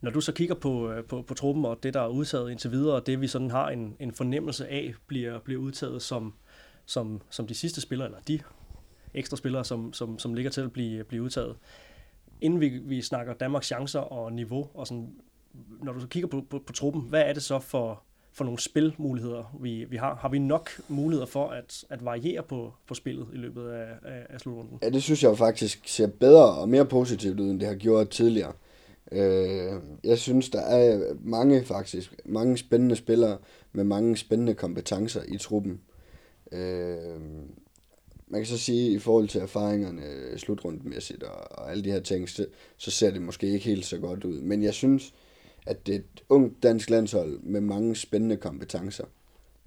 Når 0.02 0.12
du 0.12 0.22
så 0.22 0.34
kigger 0.34 0.56
på, 0.56 0.92
øh, 0.92 1.04
på, 1.04 1.22
på 1.22 1.34
truppen 1.34 1.66
og 1.66 1.84
det, 1.84 1.94
der 1.94 2.02
er 2.02 2.08
udtaget 2.08 2.52
indtil 2.52 2.72
videre, 2.72 2.96
og 2.96 3.08
det 3.08 3.22
vi 3.22 3.28
sådan 3.28 3.52
har 3.52 3.70
en, 3.70 3.96
en 4.00 4.12
fornemmelse 4.12 4.68
af, 4.68 4.94
bliver, 5.08 5.39
bliver 5.39 5.62
udtaget 5.62 6.02
som, 6.02 6.34
som, 6.86 7.22
som 7.30 7.48
de 7.48 7.54
sidste 7.54 7.82
spillere, 7.82 8.08
eller 8.08 8.20
de 8.28 8.40
ekstra 9.14 9.38
spillere, 9.38 9.66
som, 9.66 9.94
som, 9.94 10.20
som 10.20 10.34
ligger 10.34 10.52
til 10.52 10.62
at 10.62 10.72
blive, 10.72 11.04
blive 11.04 11.24
udtaget. 11.24 11.56
Inden 12.42 12.62
vi, 12.62 12.70
vi 12.70 13.02
snakker 13.02 13.34
Danmarks 13.34 13.68
chancer 13.68 14.00
og 14.00 14.34
niveau, 14.34 14.68
og 14.74 14.88
sådan, 14.88 15.14
når 15.84 15.94
du 15.94 16.00
så 16.00 16.08
kigger 16.08 16.28
på, 16.28 16.44
på, 16.50 16.60
på 16.60 16.74
truppen, 16.74 17.02
hvad 17.02 17.22
er 17.22 17.34
det 17.34 17.44
så 17.44 17.60
for, 17.60 18.04
for 18.34 18.44
nogle 18.44 18.60
spilmuligheder, 18.60 19.58
vi, 19.60 19.86
vi 19.90 19.98
har? 19.98 20.16
Har 20.16 20.30
vi 20.30 20.40
nok 20.40 20.70
muligheder 20.88 21.26
for 21.26 21.48
at, 21.48 21.86
at 21.90 22.06
variere 22.06 22.44
på, 22.44 22.74
på 22.88 22.94
spillet 22.94 23.28
i 23.34 23.38
løbet 23.38 23.70
af, 23.70 23.88
af, 24.04 24.26
af 24.30 24.40
slutrunden? 24.40 24.80
Ja, 24.82 24.90
det 24.90 25.04
synes 25.04 25.24
jeg 25.24 25.38
faktisk 25.38 25.82
ser 25.86 26.08
bedre 26.08 26.52
og 26.52 26.70
mere 26.70 26.86
positivt 26.86 27.40
ud, 27.40 27.50
end 27.50 27.60
det 27.60 27.68
har 27.68 27.76
gjort 27.76 28.10
tidligere. 28.10 28.54
Øh, 29.12 29.74
jeg 30.04 30.18
synes, 30.18 30.50
der 30.50 30.62
er 30.62 31.14
mange 31.24 31.64
faktisk, 31.64 32.16
mange 32.26 32.58
spændende 32.58 32.96
spillere 32.96 33.38
med 33.72 33.84
mange 33.84 34.18
spændende 34.18 34.54
kompetencer 34.54 35.22
i 35.28 35.38
truppen. 35.38 35.82
Øh, 36.52 37.22
man 38.28 38.39
kan 38.41 38.45
så 38.45 38.58
sige, 38.58 38.91
i 38.91 38.99
forhold 38.99 39.28
til 39.28 39.41
erfaringerne 39.41 40.06
øh, 40.06 40.38
slutrundmæssigt 40.38 41.24
og, 41.24 41.52
og 41.52 41.72
alle 41.72 41.84
de 41.84 41.91
her 41.91 41.99
ting, 41.99 42.30
så, 42.30 42.45
så 42.78 42.91
ser 42.91 43.12
det 43.12 43.22
måske 43.22 43.47
ikke 43.47 43.66
helt 43.66 43.86
så 43.86 43.97
godt 43.97 44.24
ud. 44.24 44.41
Men 44.41 44.64
jeg 44.64 44.74
synes, 44.74 45.14
at 45.66 45.88
det 45.88 45.95
er 45.95 45.99
et 45.99 46.24
ungt 46.30 46.64
dansk 46.64 46.89
landshold 46.89 47.39
med 47.39 47.62
mange 47.62 47.95
spændende 47.95 48.38
kompetencer. 48.38 49.06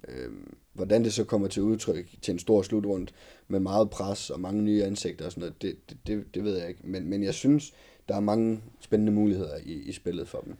Øh, 0.07 0.31
hvordan 0.73 1.03
det 1.03 1.13
så 1.13 1.23
kommer 1.23 1.47
til 1.47 1.63
udtryk 1.63 2.15
til 2.21 2.31
en 2.31 2.39
stor 2.39 2.61
slutrund 2.61 3.07
med 3.47 3.59
meget 3.59 3.89
pres 3.89 4.29
og 4.29 4.39
mange 4.39 4.61
nye 4.61 4.83
ansigter 4.83 5.25
og 5.25 5.31
sådan 5.31 5.41
noget, 5.41 5.61
det, 5.61 5.77
det, 5.89 5.97
det, 6.07 6.25
det 6.35 6.43
ved 6.43 6.57
jeg 6.57 6.69
ikke. 6.69 6.81
Men, 6.83 7.09
men 7.09 7.23
jeg 7.23 7.33
synes, 7.33 7.73
der 8.07 8.15
er 8.15 8.19
mange 8.19 8.61
spændende 8.79 9.11
muligheder 9.11 9.57
i, 9.65 9.73
i 9.73 9.91
spillet 9.91 10.27
for 10.27 10.39
dem. 10.39 10.55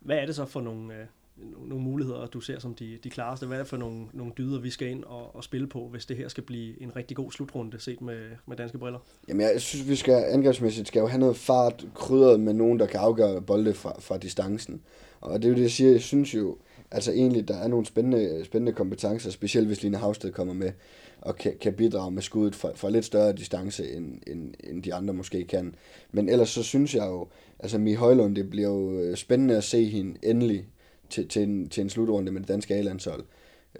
Hvad 0.00 0.16
er 0.16 0.26
det 0.26 0.34
så 0.36 0.44
for 0.44 0.60
nogle, 0.60 0.94
øh, 0.94 1.06
nogle 1.36 1.84
muligheder, 1.84 2.26
du 2.26 2.40
ser 2.40 2.58
som 2.58 2.74
de, 2.74 2.98
de 3.04 3.10
klareste? 3.10 3.46
Hvad 3.46 3.56
er 3.56 3.62
det 3.62 3.68
for 3.68 3.76
nogle, 3.76 4.06
nogle 4.12 4.32
dyder, 4.38 4.60
vi 4.60 4.70
skal 4.70 4.88
ind 4.88 5.04
og, 5.04 5.36
og 5.36 5.44
spille 5.44 5.66
på, 5.66 5.88
hvis 5.88 6.06
det 6.06 6.16
her 6.16 6.28
skal 6.28 6.42
blive 6.44 6.82
en 6.82 6.96
rigtig 6.96 7.16
god 7.16 7.32
slutrunde 7.32 7.80
set 7.80 8.00
med, 8.00 8.20
med 8.46 8.56
danske 8.56 8.78
briller? 8.78 8.98
Jamen, 9.28 9.40
jeg 9.40 9.60
synes, 9.60 9.88
vi 9.88 9.96
skal 9.96 10.24
angrebsmæssigt 10.28 10.88
skal 10.88 11.00
jo 11.00 11.06
have 11.06 11.20
noget 11.20 11.36
fart 11.36 11.86
krydret 11.94 12.40
med 12.40 12.52
nogen, 12.52 12.78
der 12.78 12.86
kan 12.86 13.00
afgøre 13.00 13.42
bolde 13.42 13.74
fra, 13.74 14.00
fra 14.00 14.18
distancen. 14.18 14.82
Og 15.20 15.42
det 15.42 15.44
er 15.44 15.48
jo 15.48 15.56
det, 15.56 15.62
jeg 15.62 15.70
siger. 15.70 15.90
Jeg 15.90 16.00
synes 16.00 16.34
jo, 16.34 16.56
altså 16.90 17.12
egentlig, 17.12 17.48
der 17.48 17.56
er 17.56 17.68
nogle 17.68 17.86
spændende, 17.86 18.44
spændende 18.44 18.72
kompetencer, 18.72 19.30
specielt 19.30 19.66
hvis 19.66 19.82
Line 19.82 19.96
Havsted 19.96 20.32
kommer 20.32 20.54
med 20.54 20.72
og 21.20 21.36
kan, 21.36 21.52
kan 21.60 21.72
bidrage 21.72 22.10
med 22.10 22.22
skuddet 22.22 22.54
fra, 22.54 22.70
fra 22.74 22.90
lidt 22.90 23.04
større 23.04 23.32
distance, 23.32 23.92
end, 23.92 24.18
end, 24.26 24.54
end 24.64 24.82
de 24.82 24.94
andre 24.94 25.14
måske 25.14 25.44
kan. 25.44 25.74
Men 26.12 26.28
ellers 26.28 26.48
så 26.48 26.62
synes 26.62 26.94
jeg 26.94 27.06
jo, 27.06 27.28
altså 27.58 27.78
Mi 27.78 27.94
Højlund, 27.94 28.36
det 28.36 28.50
bliver 28.50 28.68
jo 28.68 29.00
øh, 29.00 29.16
spændende 29.16 29.56
at 29.56 29.64
se 29.64 29.84
hende 29.84 30.18
endelig 30.22 30.66
til, 31.12 31.28
til, 31.28 31.42
en, 31.42 31.68
til 31.68 31.80
en 31.80 31.90
slutrunde 31.90 32.32
med 32.32 32.40
det 32.40 32.48
danske 32.48 32.74
A-landshold. 32.74 33.24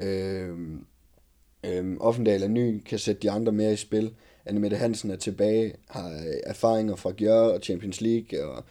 Øhm, 0.00 0.84
øhm, 1.66 1.98
Offendal 2.00 2.42
er 2.42 2.48
ny, 2.48 2.82
kan 2.82 2.98
sætte 2.98 3.22
de 3.22 3.30
andre 3.30 3.52
mere 3.52 3.72
i 3.72 3.76
spil. 3.76 4.14
Anne 4.46 4.60
Mette 4.60 4.76
Hansen 4.76 5.10
er 5.10 5.16
tilbage, 5.16 5.74
har 5.88 6.10
øh, 6.10 6.34
erfaringer 6.44 6.96
fra 6.96 7.10
Gjør 7.10 7.40
og 7.40 7.60
Champions 7.62 8.00
League. 8.00 8.44
Og, 8.44 8.64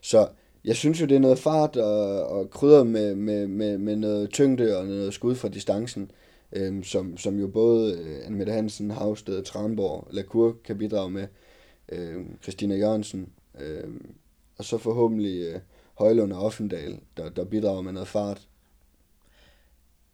så 0.00 0.28
jeg 0.64 0.76
synes 0.76 1.00
jo, 1.00 1.06
det 1.06 1.14
er 1.14 1.20
noget 1.20 1.38
fart 1.38 1.76
og, 1.76 2.26
og 2.26 2.50
krydder 2.50 2.84
med, 2.84 3.14
med, 3.14 3.46
med, 3.46 3.78
med 3.78 3.96
noget 3.96 4.30
tyngde 4.30 4.78
og 4.78 4.86
noget 4.86 5.14
skud 5.14 5.34
fra 5.34 5.48
distancen 5.48 6.10
øhm, 6.52 6.82
som, 6.82 7.16
som 7.16 7.38
jo 7.38 7.48
både 7.48 7.98
øh, 7.98 8.26
Anne 8.26 8.38
Mette 8.38 8.52
Hansen, 8.52 8.90
Havsted, 8.90 9.42
Tranborg, 9.42 10.08
Lacour 10.10 10.56
kan 10.64 10.78
bidrage 10.78 11.10
med, 11.10 11.26
øhm, 11.88 12.38
Christina 12.42 12.74
Jørgensen, 12.74 13.28
øhm, 13.60 14.14
og 14.58 14.64
så 14.64 14.78
forhåbentlig 14.78 15.42
øh, 15.42 15.60
Højlund 15.98 16.32
og 16.32 16.44
Offendal, 16.44 17.00
der, 17.16 17.28
der 17.28 17.44
bidrager 17.44 17.82
med 17.82 17.92
noget 17.92 18.08
fart. 18.08 18.48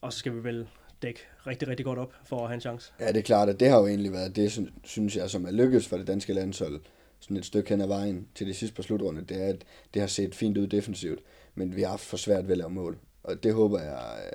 Og 0.00 0.12
så 0.12 0.18
skal 0.18 0.34
vi 0.34 0.44
vel 0.44 0.68
dække 1.02 1.20
rigtig, 1.46 1.68
rigtig 1.68 1.86
godt 1.86 1.98
op 1.98 2.12
for 2.24 2.36
at 2.36 2.48
have 2.48 2.54
en 2.54 2.60
chance. 2.60 2.92
Ja, 3.00 3.08
det 3.08 3.16
er 3.16 3.22
klart, 3.22 3.48
at 3.48 3.60
det 3.60 3.68
har 3.68 3.78
jo 3.78 3.86
egentlig 3.86 4.12
været 4.12 4.36
det, 4.36 4.70
synes 4.84 5.16
jeg, 5.16 5.30
som 5.30 5.46
er 5.46 5.50
lykkedes 5.50 5.88
for 5.88 5.96
det 5.96 6.06
danske 6.06 6.32
landshold 6.32 6.80
sådan 7.22 7.36
et 7.36 7.44
stykke 7.44 7.70
hen 7.70 7.80
ad 7.80 7.86
vejen 7.86 8.28
til 8.34 8.46
de 8.46 8.54
sidste 8.54 8.76
par 8.76 8.82
slutrunde, 8.82 9.22
det 9.22 9.42
er, 9.42 9.48
at 9.48 9.64
det 9.94 10.02
har 10.02 10.06
set 10.06 10.34
fint 10.34 10.58
ud 10.58 10.66
defensivt, 10.66 11.22
men 11.54 11.76
vi 11.76 11.82
har 11.82 11.88
haft 11.88 12.04
for 12.04 12.16
svært 12.16 12.44
ved 12.44 12.52
at 12.52 12.58
lave 12.58 12.70
mål. 12.70 12.98
Og 13.22 13.42
det 13.42 13.54
håber 13.54 13.80
jeg, 13.80 14.32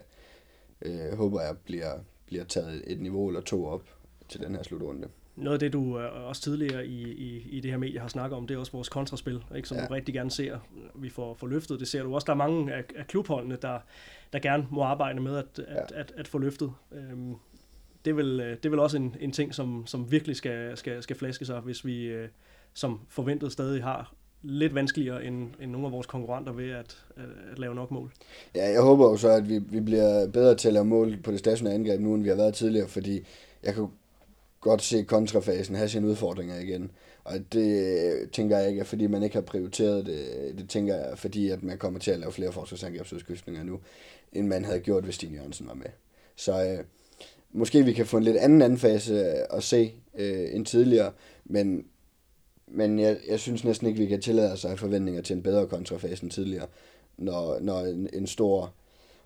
øh, 0.82 1.10
øh, 1.12 1.18
håber 1.18 1.42
jeg 1.42 1.58
bliver, 1.58 2.00
bliver 2.26 2.44
taget 2.44 2.84
et 2.88 3.02
niveau 3.02 3.28
eller 3.28 3.42
to 3.42 3.66
op 3.66 3.84
til 4.30 4.42
den 4.42 4.56
her 4.56 4.64
slutrunde. 4.64 5.08
Noget 5.38 5.54
af 5.54 5.60
det, 5.60 5.74
du 5.74 6.00
øh, 6.00 6.28
også 6.28 6.42
tidligere 6.42 6.88
i, 6.88 7.04
i, 7.12 7.48
i 7.50 7.60
det 7.60 7.72
her 7.72 7.78
medie 7.78 8.00
har 8.00 8.08
snakket 8.08 8.38
om, 8.38 8.48
det 8.48 8.56
er 8.56 8.60
også 8.60 8.72
vores 8.72 8.90
kontraspil, 8.90 9.44
ikke, 9.56 9.68
som 9.68 9.78
ja. 9.78 9.86
du 9.86 9.94
rigtig 9.94 10.14
gerne 10.14 10.32
ser, 10.32 10.58
vi 10.96 11.10
får, 11.10 11.34
får 11.34 11.48
løftet. 11.48 11.80
Det 11.80 11.88
ser 11.88 12.04
du 12.04 12.16
også. 12.16 12.26
Der 12.26 12.32
er 12.32 12.38
mange 12.38 12.74
af, 12.74 12.84
af 12.96 13.08
klubholdene, 13.08 13.58
der, 13.62 13.80
der 14.34 14.40
gerne 14.40 14.68
må 14.72 14.82
arbejde 14.82 15.22
med 15.22 15.38
at, 15.38 15.46
ja. 15.58 15.82
at, 15.82 15.92
at, 15.92 16.14
at 16.18 16.28
få 16.28 16.38
løftet. 16.38 16.72
Øhm, 16.92 17.36
det, 18.06 18.12
er 18.12 18.16
vel, 18.16 18.40
øh, 18.40 18.50
det 18.50 18.66
er 18.66 18.70
vel 18.70 18.80
også 18.80 18.98
en, 18.98 19.16
en 19.20 19.32
ting, 19.32 19.56
som, 19.56 19.88
som 19.88 20.12
virkelig 20.12 20.36
skal, 20.36 20.78
skal, 20.78 21.04
skal 21.04 21.16
flaske 21.16 21.46
sig, 21.46 21.60
hvis 21.60 21.86
vi 21.86 22.06
øh, 22.06 22.28
som 22.74 23.00
forventet 23.10 23.52
stadig 23.52 23.84
har 23.84 24.14
lidt 24.42 24.76
vanskeligere 24.76 25.26
end, 25.26 25.50
end 25.62 25.72
nogle 25.72 25.88
af 25.88 25.94
vores 25.94 26.08
konkurrenter 26.08 26.52
ved 26.52 26.72
at, 26.72 27.06
at, 27.16 27.24
at 27.52 27.60
lave 27.60 27.76
nok 27.76 27.92
mål. 27.92 28.12
Ja, 28.56 28.70
jeg 28.70 28.82
håber 28.82 29.10
jo 29.10 29.18
så, 29.18 29.30
at 29.30 29.50
vi, 29.50 29.60
vi 29.60 29.80
bliver 29.80 30.28
bedre 30.28 30.56
til 30.56 30.68
at 30.68 30.74
lave 30.74 30.86
mål 30.86 31.18
på 31.18 31.32
det 31.32 31.40
stationære 31.40 31.74
angreb 31.74 32.00
nu, 32.02 32.14
end 32.14 32.24
vi 32.24 32.30
har 32.30 32.36
været 32.36 32.54
tidligere, 32.54 32.88
fordi 32.88 33.26
jeg 33.64 33.74
kan 33.74 33.88
godt 34.68 34.82
se 34.82 35.04
kontrafasen 35.04 35.76
have 35.76 35.90
sine 35.90 36.08
udfordringer 36.08 36.60
igen. 36.60 36.92
Og 37.24 37.34
det 37.54 37.98
øh, 37.98 38.30
tænker 38.30 38.58
jeg 38.58 38.70
ikke 38.70 38.86
fordi 38.86 39.08
man 39.08 39.24
ikke 39.24 39.36
har 39.36 39.42
prioriteret 39.42 40.06
det. 40.06 40.20
Øh, 40.38 40.58
det 40.58 40.70
tænker 40.70 40.96
jeg, 40.96 41.18
fordi 41.18 41.50
at 41.50 41.64
man 41.64 41.78
kommer 41.78 42.00
til 42.00 42.12
at 42.12 42.20
lave 42.20 42.32
flere 42.32 42.52
forsvarsangrebsudskiftninger 42.52 43.64
nu, 43.64 43.80
end 44.34 44.48
man 44.48 44.66
havde 44.66 44.80
gjort, 44.80 45.04
hvis 45.04 45.16
Stine 45.16 45.36
Jørgensen 45.36 45.68
var 45.68 45.74
med. 45.74 45.90
Så 46.36 46.64
øh, 46.64 46.84
måske 47.52 47.86
vi 47.86 47.94
kan 47.94 48.06
få 48.06 48.18
en 48.18 48.24
lidt 48.24 48.38
anden 48.38 48.62
anden 48.62 48.80
fase 48.80 49.14
øh, 49.14 49.58
at 49.58 49.64
se 49.64 49.94
øh, 50.18 50.56
end 50.56 50.66
tidligere, 50.66 51.12
men 51.46 51.86
men 52.72 53.00
jeg, 53.00 53.18
jeg 53.28 53.40
synes 53.40 53.64
næsten 53.64 53.88
ikke, 53.88 54.00
vi 54.00 54.06
kan 54.06 54.22
tillade 54.22 54.52
os 54.52 54.66
at 54.66 54.80
forventninger 54.80 55.22
til 55.22 55.36
en 55.36 55.44
bedre 55.44 55.68
kontrafase 55.68 56.24
end 56.24 56.32
tidligere, 56.32 56.68
når, 57.18 57.60
når 57.60 57.80
en, 57.80 58.10
en 58.14 58.28
stor 58.28 58.74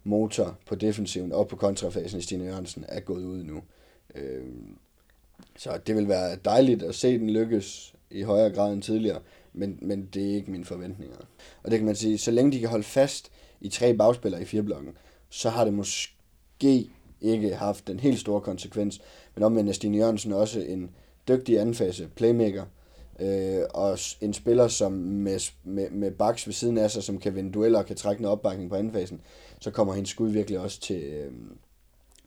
motor 0.04 0.58
på 0.66 0.76
defensiven 0.76 1.32
og 1.32 1.48
på 1.48 1.56
kontrafasen 1.56 2.20
i 2.20 2.22
Stine 2.22 2.46
Jørgensen 2.46 2.86
er 2.88 3.00
gået 3.00 3.24
ud 3.24 3.44
nu. 3.44 3.62
Øh, 4.16 4.44
så 5.58 5.80
det 5.88 5.96
vil 5.96 6.08
være 6.08 6.38
dejligt 6.46 6.84
at 6.84 6.96
se 6.96 7.20
den 7.20 7.30
lykkes 7.30 7.94
i 8.12 8.22
højere 8.22 8.50
grad 8.50 8.74
end 8.74 8.82
tidligere, 8.82 9.20
men, 9.54 9.78
men 9.82 10.10
det 10.14 10.32
er 10.32 10.36
ikke 10.36 10.52
mine 10.52 10.66
forventninger. 10.66 11.18
Og 11.64 11.72
det 11.72 11.80
kan 11.80 11.86
man 11.86 11.96
sige, 11.96 12.18
så 12.18 12.32
længe 12.32 12.52
de 12.52 12.60
kan 12.60 12.70
holde 12.70 12.84
fast 12.84 13.32
i 13.62 13.70
tre 13.70 13.94
bagspillere 13.94 14.42
i 14.42 14.46
fireblokken, 14.46 14.94
så 15.30 15.50
har 15.50 15.64
det 15.64 15.74
måske 15.74 16.90
ikke 17.22 17.56
haft 17.56 17.88
den 17.88 18.00
helt 18.00 18.20
store 18.20 18.42
konsekvens. 18.42 19.02
Men 19.36 19.44
omvendt 19.44 19.70
er 19.70 19.74
Stine 19.74 19.98
Jørgensen 19.98 20.34
også 20.34 20.60
en 20.60 20.90
dygtig 21.28 21.60
anfase 21.60 22.10
playmaker, 22.16 22.66
øh, 23.20 23.64
og 23.74 23.98
en 24.22 24.34
spiller, 24.34 24.68
som 24.68 24.92
med, 24.92 25.52
med, 25.64 25.90
med 25.90 26.12
baks 26.12 26.48
ved 26.48 26.54
siden 26.54 26.78
af 26.78 26.92
sig, 26.92 27.04
som 27.04 27.20
kan 27.20 27.36
vinde 27.36 27.52
dueller 27.52 27.80
og 27.80 27.86
kan 27.86 27.96
trække 27.96 28.20
en 28.20 28.26
opbakning 28.26 28.70
på 28.70 28.76
andenfasen, 28.76 29.22
så 29.60 29.72
kommer 29.72 29.94
hendes 29.94 30.10
skud 30.10 30.30
virkelig 30.30 30.60
også 30.60 30.82
til, 30.82 31.04
øh, 31.04 31.32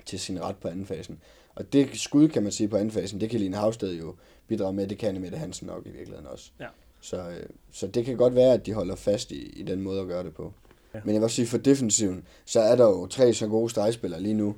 til 0.06 0.20
sin 0.20 0.42
ret 0.42 0.56
på 0.56 0.68
andenfasen. 0.68 1.18
Og 1.54 1.72
det 1.72 2.00
skud, 2.00 2.28
kan 2.28 2.42
man 2.42 2.52
sige 2.52 2.68
på 2.68 2.76
andenfasen, 2.76 3.20
det 3.20 3.30
kan 3.30 3.40
Line 3.40 3.56
Havsted 3.56 3.94
jo 3.94 4.14
bidrage 4.46 4.72
med, 4.72 4.86
det 4.86 4.98
kan 4.98 5.20
Mette 5.20 5.38
Hansen 5.38 5.66
nok 5.66 5.86
i 5.86 5.90
virkeligheden 5.90 6.26
også. 6.26 6.50
Ja. 6.60 6.66
Så, 7.00 7.16
øh, 7.16 7.46
så 7.72 7.86
det 7.86 8.04
kan 8.04 8.16
godt 8.16 8.34
være, 8.34 8.52
at 8.52 8.66
de 8.66 8.72
holder 8.72 8.94
fast 8.94 9.30
i, 9.30 9.60
i 9.60 9.62
den 9.62 9.82
måde 9.82 10.00
at 10.00 10.06
gøre 10.06 10.24
det 10.24 10.34
på. 10.34 10.52
Ja. 10.94 11.00
Men 11.04 11.14
jeg 11.14 11.20
vil 11.20 11.24
også 11.24 11.36
sige, 11.36 11.46
for 11.46 11.58
defensiven, 11.58 12.26
så 12.44 12.60
er 12.60 12.76
der 12.76 12.84
jo 12.84 13.06
tre 13.06 13.32
så 13.34 13.46
gode 13.46 13.70
stregspillere 13.70 14.20
lige 14.20 14.34
nu, 14.34 14.56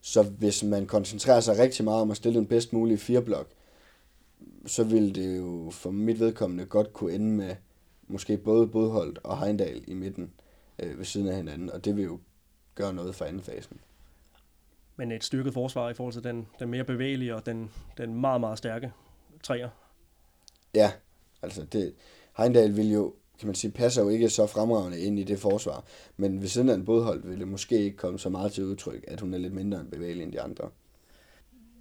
så 0.00 0.22
hvis 0.22 0.62
man 0.62 0.86
koncentrerer 0.86 1.40
sig 1.40 1.58
rigtig 1.58 1.84
meget 1.84 2.00
om 2.00 2.10
at 2.10 2.16
stille 2.16 2.38
den 2.38 2.46
bedst 2.46 2.72
mulige 2.72 2.98
fireblok, 2.98 3.48
så 4.66 4.84
vil 4.84 5.14
det 5.14 5.36
jo 5.36 5.70
for 5.70 5.90
mit 5.90 6.20
vedkommende 6.20 6.64
godt 6.64 6.92
kunne 6.92 7.12
ende 7.12 7.30
med 7.30 7.54
måske 8.08 8.36
både 8.36 8.66
Bodholdt 8.66 9.18
og 9.22 9.38
Heindal 9.38 9.84
i 9.86 9.94
midten 9.94 10.30
øh, 10.78 10.98
ved 10.98 11.04
siden 11.04 11.28
af 11.28 11.36
hinanden, 11.36 11.70
og 11.70 11.84
det 11.84 11.96
vil 11.96 12.04
jo 12.04 12.18
gøre 12.74 12.94
noget 12.94 13.14
for 13.14 13.24
anden 13.24 13.42
fasen. 13.42 13.76
Men 14.96 15.12
et 15.12 15.24
styrket 15.24 15.54
forsvar 15.54 15.90
i 15.90 15.94
forhold 15.94 16.12
til 16.12 16.24
den, 16.24 16.46
den 16.58 16.68
mere 16.68 16.84
bevægelige 16.84 17.34
og 17.34 17.46
den, 17.46 17.70
den 17.98 18.20
meget, 18.20 18.40
meget 18.40 18.58
stærke 18.58 18.92
træer. 19.42 19.68
Ja, 20.74 20.92
altså 21.42 21.64
det, 21.64 21.94
Heindal 22.36 22.76
vil 22.76 22.92
jo, 22.92 23.14
kan 23.38 23.46
man 23.48 23.54
sige, 23.54 23.70
passer 23.70 24.02
jo 24.02 24.08
ikke 24.08 24.28
så 24.28 24.46
fremragende 24.46 25.00
ind 25.00 25.18
i 25.18 25.24
det 25.24 25.38
forsvar, 25.38 25.84
men 26.16 26.40
ved 26.40 26.48
siden 26.48 26.68
af 26.68 26.74
en 26.74 26.84
Bodholdt 26.84 27.28
vil 27.28 27.38
det 27.38 27.48
måske 27.48 27.78
ikke 27.78 27.96
komme 27.96 28.18
så 28.18 28.28
meget 28.28 28.52
til 28.52 28.64
udtryk, 28.64 29.04
at 29.08 29.20
hun 29.20 29.34
er 29.34 29.38
lidt 29.38 29.52
mindre 29.52 29.80
end 29.80 29.90
bevægelig 29.90 30.22
end 30.22 30.32
de 30.32 30.40
andre. 30.40 30.70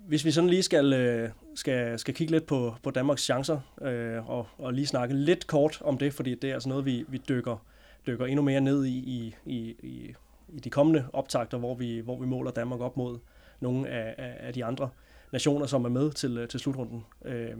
Hvis 0.07 0.26
vi 0.26 0.32
sådan 0.32 0.49
lige 0.49 0.63
skal, 0.63 0.93
øh, 0.93 1.30
skal, 1.55 1.99
skal 1.99 2.13
kigge 2.13 2.32
lidt 2.32 2.45
på, 2.45 2.76
på 2.84 2.91
Danmarks 2.91 3.22
chancer, 3.22 3.59
øh, 3.82 4.30
og, 4.30 4.47
og 4.57 4.74
lige 4.74 4.88
snakke 4.88 5.16
lidt 5.16 5.47
kort 5.47 5.82
om 5.82 5.97
det, 5.97 6.13
fordi 6.13 6.36
det 6.36 6.49
er 6.49 6.53
altså 6.53 6.70
noget, 6.70 6.86
vi, 6.86 7.05
vi 7.07 7.18
dykker, 7.30 7.66
dykker 8.07 8.26
endnu 8.26 8.41
mere 8.41 8.61
ned 8.61 8.86
i, 8.86 8.97
i, 8.97 9.36
i, 9.45 9.59
i, 9.70 10.16
i 10.53 10.59
de 10.59 10.69
kommende 10.69 11.05
optagter, 11.13 11.57
hvor 11.57 11.75
vi, 11.75 11.99
hvor 11.99 12.19
vi 12.19 12.25
måler 12.25 12.51
Danmark 12.51 12.79
op 12.79 12.97
mod 12.97 13.19
nogle 13.59 13.89
af, 13.89 14.15
af, 14.17 14.47
af 14.47 14.53
de 14.53 14.65
andre 14.65 14.89
nationer, 15.31 15.65
som 15.65 15.85
er 15.85 15.89
med 15.89 16.11
til, 16.11 16.37
øh, 16.37 16.47
til 16.47 16.59
slutrunden. 16.59 17.05
Øh, 17.25 17.51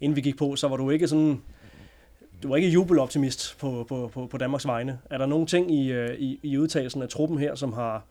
inden 0.00 0.16
vi 0.16 0.20
gik 0.20 0.36
på, 0.36 0.56
så 0.56 0.68
var 0.68 0.76
du 0.76 0.90
ikke 0.90 1.08
sådan 1.08 1.42
du 2.42 2.48
var 2.48 2.56
ikke 2.56 2.68
jubeloptimist 2.68 3.58
på, 3.58 3.84
på, 3.88 4.10
på, 4.14 4.26
på 4.26 4.38
Danmarks 4.38 4.66
vegne. 4.66 4.98
Er 5.10 5.18
der 5.18 5.26
nogle 5.26 5.46
ting 5.46 5.74
i, 5.74 5.92
øh, 5.92 6.18
i, 6.18 6.40
i 6.42 6.58
udtagelsen 6.58 7.02
af 7.02 7.08
truppen 7.08 7.38
her, 7.38 7.54
som 7.54 7.72
har, 7.72 8.04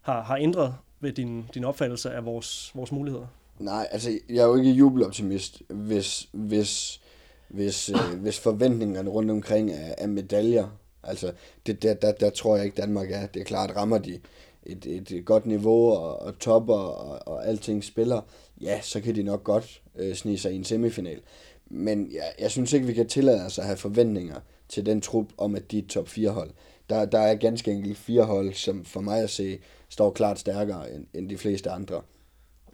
har, 0.00 0.22
har 0.22 0.36
ændret 0.36 0.74
ved 1.00 1.12
din, 1.12 1.44
din 1.54 1.64
opfattelse 1.64 2.10
af 2.10 2.24
vores, 2.24 2.72
vores 2.74 2.92
muligheder? 2.92 3.26
Nej, 3.58 3.88
altså 3.90 4.10
jeg 4.28 4.36
er 4.36 4.46
jo 4.46 4.56
ikke 4.56 4.70
jubeloptimist, 4.70 5.62
hvis, 5.68 6.28
hvis, 6.32 7.00
hvis, 7.48 7.90
øh, 7.90 8.20
hvis 8.20 8.40
forventningerne 8.40 9.10
rundt 9.10 9.30
omkring 9.30 9.70
er, 9.70 9.94
er 9.98 10.06
medaljer. 10.06 10.68
Altså, 11.04 11.32
det, 11.66 11.82
der, 11.82 11.94
der, 11.94 12.12
der 12.12 12.30
tror 12.30 12.56
jeg 12.56 12.64
ikke 12.64 12.76
Danmark 12.76 13.10
er. 13.10 13.26
Det 13.26 13.40
er 13.40 13.44
klart, 13.44 13.76
rammer 13.76 13.98
de 13.98 14.20
et, 14.66 14.86
et 14.86 15.24
godt 15.24 15.46
niveau 15.46 15.90
og, 15.90 16.22
og 16.22 16.38
topper 16.38 16.74
og, 16.74 17.34
og 17.34 17.46
alting 17.46 17.84
spiller, 17.84 18.20
ja, 18.60 18.80
så 18.80 19.00
kan 19.00 19.14
de 19.14 19.22
nok 19.22 19.44
godt 19.44 19.82
øh, 19.96 20.14
snige 20.14 20.38
sig 20.38 20.52
i 20.52 20.56
en 20.56 20.64
semifinal. 20.64 21.20
Men 21.66 22.12
jeg, 22.12 22.32
jeg 22.38 22.50
synes 22.50 22.72
ikke, 22.72 22.86
vi 22.86 22.92
kan 22.92 23.08
tillade 23.08 23.46
os 23.46 23.58
at 23.58 23.64
have 23.64 23.76
forventninger 23.76 24.40
til 24.68 24.86
den 24.86 25.00
trup 25.00 25.26
om, 25.38 25.54
at 25.54 25.70
de 25.70 25.78
er 25.78 25.82
top 25.88 26.08
4 26.08 26.30
hold. 26.30 26.50
Der, 26.90 27.04
der 27.04 27.18
er 27.18 27.34
ganske 27.34 27.70
enkelt 27.70 27.98
fire 27.98 28.24
hold, 28.24 28.52
som 28.52 28.84
for 28.84 29.00
mig 29.00 29.22
at 29.22 29.30
se 29.30 29.58
står 29.88 30.10
klart 30.10 30.38
stærkere 30.38 30.92
end, 30.92 31.06
end 31.14 31.28
de 31.28 31.38
fleste 31.38 31.70
andre. 31.70 32.02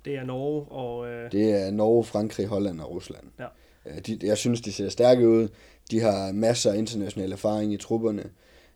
Det 0.05 0.17
er 0.17 0.25
Norge 0.25 0.65
og... 0.71 1.09
Øh... 1.09 1.33
Det 1.33 1.51
er 1.51 1.71
Norge, 1.71 2.05
Frankrig, 2.05 2.47
Holland 2.47 2.81
og 2.81 2.91
Rusland. 2.91 3.25
Ja. 3.39 3.47
Øh, 3.87 3.99
de, 3.99 4.19
jeg 4.23 4.39
synes, 4.39 4.61
de 4.61 4.73
ser 4.73 4.89
stærke 4.89 5.29
ud. 5.29 5.49
De 5.91 6.01
har 6.01 6.33
masser 6.33 6.73
af 6.73 6.79
international 6.79 7.33
erfaring 7.33 7.73
i 7.73 7.77
trupperne. 7.77 8.25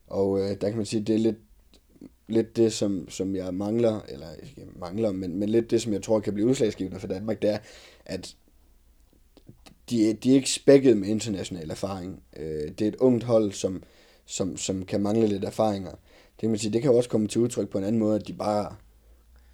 Og 0.07 0.41
øh, 0.41 0.61
der 0.61 0.69
kan 0.69 0.77
man 0.77 0.87
sige, 0.87 1.03
det 1.03 1.15
er 1.15 1.19
lidt, 1.19 1.39
lidt 2.29 2.57
det, 2.57 2.73
som, 2.73 3.09
som 3.09 3.37
jeg 3.37 3.55
mangler, 3.55 4.01
eller 4.09 4.27
ikke 4.43 4.67
mangler, 4.77 5.13
men, 5.13 5.39
men 5.39 5.49
lidt 5.49 5.71
det, 5.71 5.83
som 5.83 5.93
jeg 5.93 6.03
tror 6.03 6.21
kan 6.21 6.35
blive 6.35 6.49
udslagsgivende 6.49 7.01
for 7.01 7.07
Danmark, 7.07 7.43
det 7.43 7.51
er, 7.51 7.59
at 8.07 8.37
de, 9.91 10.13
de 10.13 10.31
er 10.31 10.35
ikke 10.35 10.51
spækket 10.51 10.97
med 10.97 11.09
international 11.09 11.71
erfaring. 11.71 12.23
Øh, 12.37 12.71
det 12.79 12.81
er 12.81 12.89
et 12.89 12.97
ungt 12.97 13.25
hold, 13.25 13.53
som, 13.53 13.83
som, 14.27 14.57
som 14.57 14.85
kan 14.85 15.01
mangle 15.01 15.27
lidt 15.27 15.45
erfaringer. 15.45 15.91
Det 15.91 16.41
kan 16.41 16.49
man 16.49 16.59
sige, 16.59 16.73
det 16.73 16.83
kan 16.83 16.91
også 16.91 17.11
komme 17.11 17.29
til 17.29 17.41
udtryk 17.41 17.69
på 17.69 17.79
en 17.79 17.85
anden 17.85 17.99
måde, 17.99 18.17
at 18.17 18.29
de 18.29 18.33
bare 18.33 18.77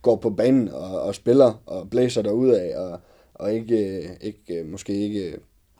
går 0.02 0.16
på 0.16 0.30
banen 0.30 0.68
og, 0.68 1.02
og 1.02 1.14
spiller 1.14 1.62
og 1.66 1.90
blæser 1.90 2.22
derud 2.22 2.48
af, 2.48 2.78
og, 2.78 3.00
og 3.34 3.54
ikke, 3.54 3.96
øh, 3.96 4.10
ikke, 4.20 4.54
øh, 4.54 4.66
måske 4.66 4.94
ikke 4.94 5.38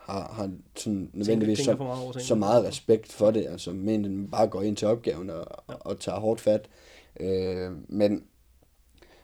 har, 0.08 0.32
har 0.32 0.50
sådan 0.76 1.10
nødvendigvis 1.12 1.58
så, 1.58 1.76
meget 1.76 2.22
så 2.22 2.34
meget 2.34 2.64
respekt 2.64 3.12
for 3.12 3.30
det, 3.30 3.46
altså 3.46 3.72
men 3.72 4.04
den 4.04 4.28
bare 4.30 4.46
går 4.46 4.62
ind 4.62 4.76
til 4.76 4.88
opgaven 4.88 5.30
og, 5.30 5.46
ja. 5.68 5.74
og 5.74 6.00
tager 6.00 6.20
hårdt 6.20 6.40
fat. 6.40 6.68
Øh, 7.20 7.70
men 7.88 8.22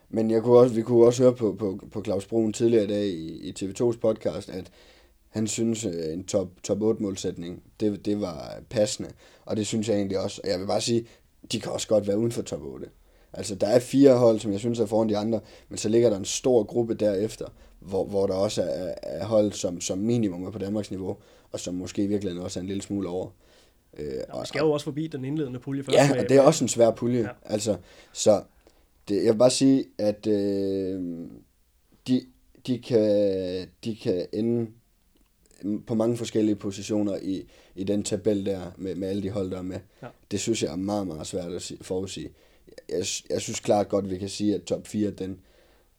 men 0.09 0.30
jeg 0.30 0.43
kunne 0.43 0.59
også, 0.59 0.74
vi 0.74 0.82
kunne 0.82 1.07
også 1.07 1.22
høre 1.22 1.35
på, 1.35 1.57
på, 1.59 1.80
på 1.93 2.05
Claus 2.05 2.26
Brun 2.26 2.53
tidligere 2.53 2.85
i 2.85 2.87
dag 2.87 3.07
i, 3.07 3.49
i 3.49 3.55
TV2's 3.61 3.99
podcast, 3.99 4.51
at 4.51 4.70
han 5.28 5.47
synes, 5.47 5.85
at 5.85 6.12
en 6.12 6.24
top, 6.24 6.49
top 6.62 6.82
8 6.82 7.03
målsætning, 7.03 7.62
det, 7.80 8.05
det 8.05 8.20
var 8.20 8.61
passende. 8.70 9.11
Og 9.45 9.57
det 9.57 9.66
synes 9.66 9.89
jeg 9.89 9.97
egentlig 9.97 10.18
også. 10.18 10.41
Og 10.45 10.51
jeg 10.51 10.61
vil 10.61 10.66
bare 10.66 10.80
sige, 10.80 11.07
de 11.53 11.61
kan 11.61 11.72
også 11.72 11.89
godt 11.89 12.07
være 12.09 12.18
uden 12.18 12.32
for 12.32 12.43
top 12.43 12.62
8. 12.62 12.87
Altså, 13.32 13.55
der 13.55 13.66
er 13.66 13.78
fire 13.78 14.16
hold, 14.16 14.41
som 14.41 14.53
jeg 14.53 14.61
synes 14.61 14.80
er 14.80 14.87
foran 14.87 15.09
de 15.09 15.16
andre, 15.16 15.41
men 15.68 15.78
så 15.78 15.89
ligger 15.89 16.11
der 16.11 16.16
en 16.16 16.24
stor 16.24 16.62
gruppe 16.62 16.95
derefter, 16.95 17.47
hvor, 17.85 18.05
hvor 18.05 18.26
der 18.26 18.35
også 18.35 18.62
er, 18.62 18.95
er 19.03 19.24
hold, 19.24 19.53
som, 19.53 19.80
som 19.80 19.99
minimum 19.99 20.45
er 20.45 20.51
på 20.51 20.59
Danmarks 20.59 20.91
niveau, 20.91 21.16
og 21.53 21.61
som 21.61 21.74
måske 21.74 22.05
i 22.05 22.07
virkeligheden 22.07 22.45
også 22.45 22.59
er 22.59 22.61
en 22.61 22.66
lille 22.66 22.82
smule 22.82 23.09
over. 23.09 23.28
Øh, 23.99 24.07
ja, 24.07 24.32
og 24.32 24.47
skal 24.47 24.59
jo 24.59 24.72
også 24.72 24.85
forbi 24.85 25.07
den 25.07 25.24
indledende 25.24 25.59
pulje 25.59 25.82
først. 25.82 25.97
Ja, 25.97 26.22
og 26.22 26.28
det 26.28 26.37
er 26.37 26.41
også 26.41 26.64
en 26.64 26.68
svær 26.68 26.91
pulje. 26.91 27.20
Ja. 27.20 27.28
Altså, 27.45 27.76
så 28.12 28.43
det, 29.09 29.24
jeg 29.24 29.32
vil 29.32 29.39
bare 29.39 29.51
sige, 29.51 29.85
at 29.99 30.26
øh, 30.26 31.03
de, 32.09 32.22
de, 32.66 32.78
kan, 32.78 33.68
de 33.85 33.97
kan 33.97 34.26
ende 34.32 34.70
på 35.87 35.95
mange 35.95 36.16
forskellige 36.16 36.57
positioner 36.57 37.16
i, 37.22 37.47
i 37.74 37.85
den 37.85 38.03
tabel 38.03 38.47
der, 38.47 38.61
med, 38.76 38.95
med 38.95 39.09
alle 39.09 39.22
de 39.22 39.30
hold, 39.30 39.51
der 39.51 39.59
er 39.59 39.62
med. 39.62 39.78
Ja. 40.03 40.07
Det 40.30 40.41
synes 40.41 40.62
jeg 40.62 40.72
er 40.72 40.76
meget, 40.76 41.07
meget 41.07 41.26
svært 41.26 41.53
at 41.53 41.72
forudsige. 41.80 42.30
Jeg, 42.89 43.07
jeg 43.30 43.41
synes 43.41 43.61
klart 43.61 43.89
godt, 43.89 44.11
vi 44.11 44.18
kan 44.18 44.28
sige, 44.28 44.55
at 44.55 44.62
top 44.62 44.87
4, 44.87 45.11
den, 45.11 45.41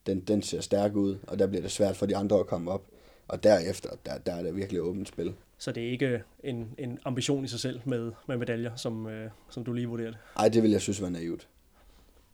den, 0.06 0.20
den 0.20 0.42
ser 0.42 0.60
stærk 0.60 0.96
ud, 0.96 1.16
og 1.26 1.38
der 1.38 1.46
bliver 1.46 1.62
det 1.62 1.70
svært 1.70 1.96
for 1.96 2.06
de 2.06 2.16
andre 2.16 2.38
at 2.38 2.46
komme 2.46 2.70
op. 2.70 2.82
Og 3.28 3.42
derefter, 3.42 3.90
der, 4.06 4.18
der 4.26 4.32
er 4.32 4.42
det 4.42 4.56
virkelig 4.56 4.82
åbent 4.82 5.08
spil. 5.08 5.34
Så 5.58 5.72
det 5.72 5.86
er 5.86 5.90
ikke 5.90 6.22
en, 6.44 6.68
en 6.78 6.98
ambition 7.04 7.44
i 7.44 7.48
sig 7.48 7.60
selv 7.60 7.80
med, 7.84 8.12
med 8.28 8.36
medaljer, 8.36 8.76
som, 8.76 9.06
øh, 9.06 9.30
som 9.50 9.64
du 9.64 9.72
lige 9.72 9.86
vurderede? 9.86 10.16
Nej, 10.36 10.48
det 10.48 10.62
vil 10.62 10.70
jeg 10.70 10.80
synes 10.80 11.02
var 11.02 11.08
naivt. 11.08 11.48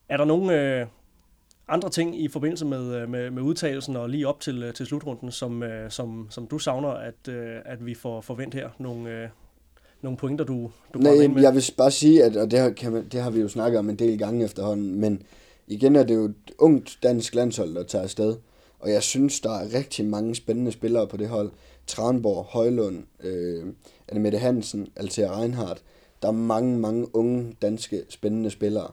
Er 0.09 0.17
der 0.17 0.25
nogen, 0.25 0.51
øh, 0.51 0.87
andre 1.69 1.91
ting 1.91 2.21
i 2.21 2.29
forbindelse 2.29 2.65
med, 2.65 2.95
øh, 2.95 3.09
med, 3.09 3.31
med 3.31 3.43
udtalelsen 3.43 3.97
og 3.97 4.09
lige 4.09 4.29
op 4.29 4.41
til, 4.41 4.63
øh, 4.63 4.75
til 4.75 4.87
slutrunden, 4.87 5.31
som, 5.31 5.63
øh, 5.63 5.91
som, 5.91 6.27
som 6.31 6.47
du 6.47 6.59
savner, 6.59 6.89
at, 6.89 7.29
at 7.65 7.87
vi 7.87 7.95
får 7.95 8.21
forvent 8.21 8.55
her? 8.55 8.69
Nogle, 8.79 9.31
nogle 10.03 10.19
pointer, 10.19 10.45
du, 10.45 10.71
du 10.95 10.99
Nej, 10.99 11.13
ind 11.13 11.35
med? 11.35 11.43
jeg 11.43 11.55
vil 11.55 11.65
bare 11.77 11.91
sige, 11.91 12.25
at 12.25 12.37
og 12.37 12.51
det, 12.51 12.59
har, 12.59 12.71
kan 12.71 12.93
man, 12.93 13.09
det 13.13 13.23
har 13.23 13.31
vi 13.31 13.41
jo 13.41 13.49
snakket 13.49 13.79
om 13.79 13.91
en 13.91 13.97
del 13.97 14.19
gange 14.19 14.45
efterhånden, 14.45 15.01
men 15.01 15.23
igen 15.67 15.97
er 15.97 16.03
det 16.03 16.15
jo 16.15 16.25
et 16.25 16.53
ungt 16.59 16.99
dansk 17.03 17.35
landshold, 17.35 17.75
der 17.75 17.83
tager 17.83 18.03
afsted. 18.03 18.37
Og 18.79 18.91
jeg 18.91 19.03
synes, 19.03 19.41
der 19.41 19.51
er 19.51 19.75
rigtig 19.75 20.05
mange 20.05 20.35
spændende 20.35 20.73
spillere 20.73 21.07
på 21.07 21.17
det 21.17 21.29
hold. 21.29 21.51
Tranborg, 21.87 22.45
Højlund, 22.45 23.05
øh, 23.21 23.67
Annemette 24.09 24.39
Hansen, 24.39 24.89
Altea 24.97 25.41
Reinhardt. 25.41 25.83
Der 26.23 26.29
er 26.29 26.33
mange, 26.33 26.79
mange 26.79 27.17
unge 27.17 27.57
danske 27.63 28.03
spændende 28.09 28.51
spillere 28.51 28.91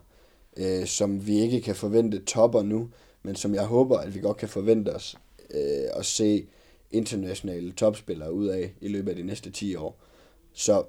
øh, 0.59 0.86
som 0.86 1.28
vi 1.28 1.39
ikke 1.39 1.61
kan 1.61 1.76
forvente 1.76 2.20
topper 2.20 2.63
nu, 2.63 2.89
men 3.24 3.36
som 3.36 3.55
jeg 3.55 3.65
håber, 3.65 3.97
at 3.97 4.15
vi 4.15 4.20
godt 4.20 4.38
kan 4.38 4.49
forvente 4.49 4.95
os 4.95 5.15
øh, 5.49 5.89
at 5.95 6.05
se 6.05 6.47
internationale 6.91 7.72
topspillere 7.72 8.34
ud 8.34 8.47
af 8.47 8.74
i 8.82 8.88
løbet 8.88 9.09
af 9.09 9.15
de 9.15 9.24
næste 9.24 9.51
10 9.51 9.76
år. 9.76 9.99
Så 10.53 10.84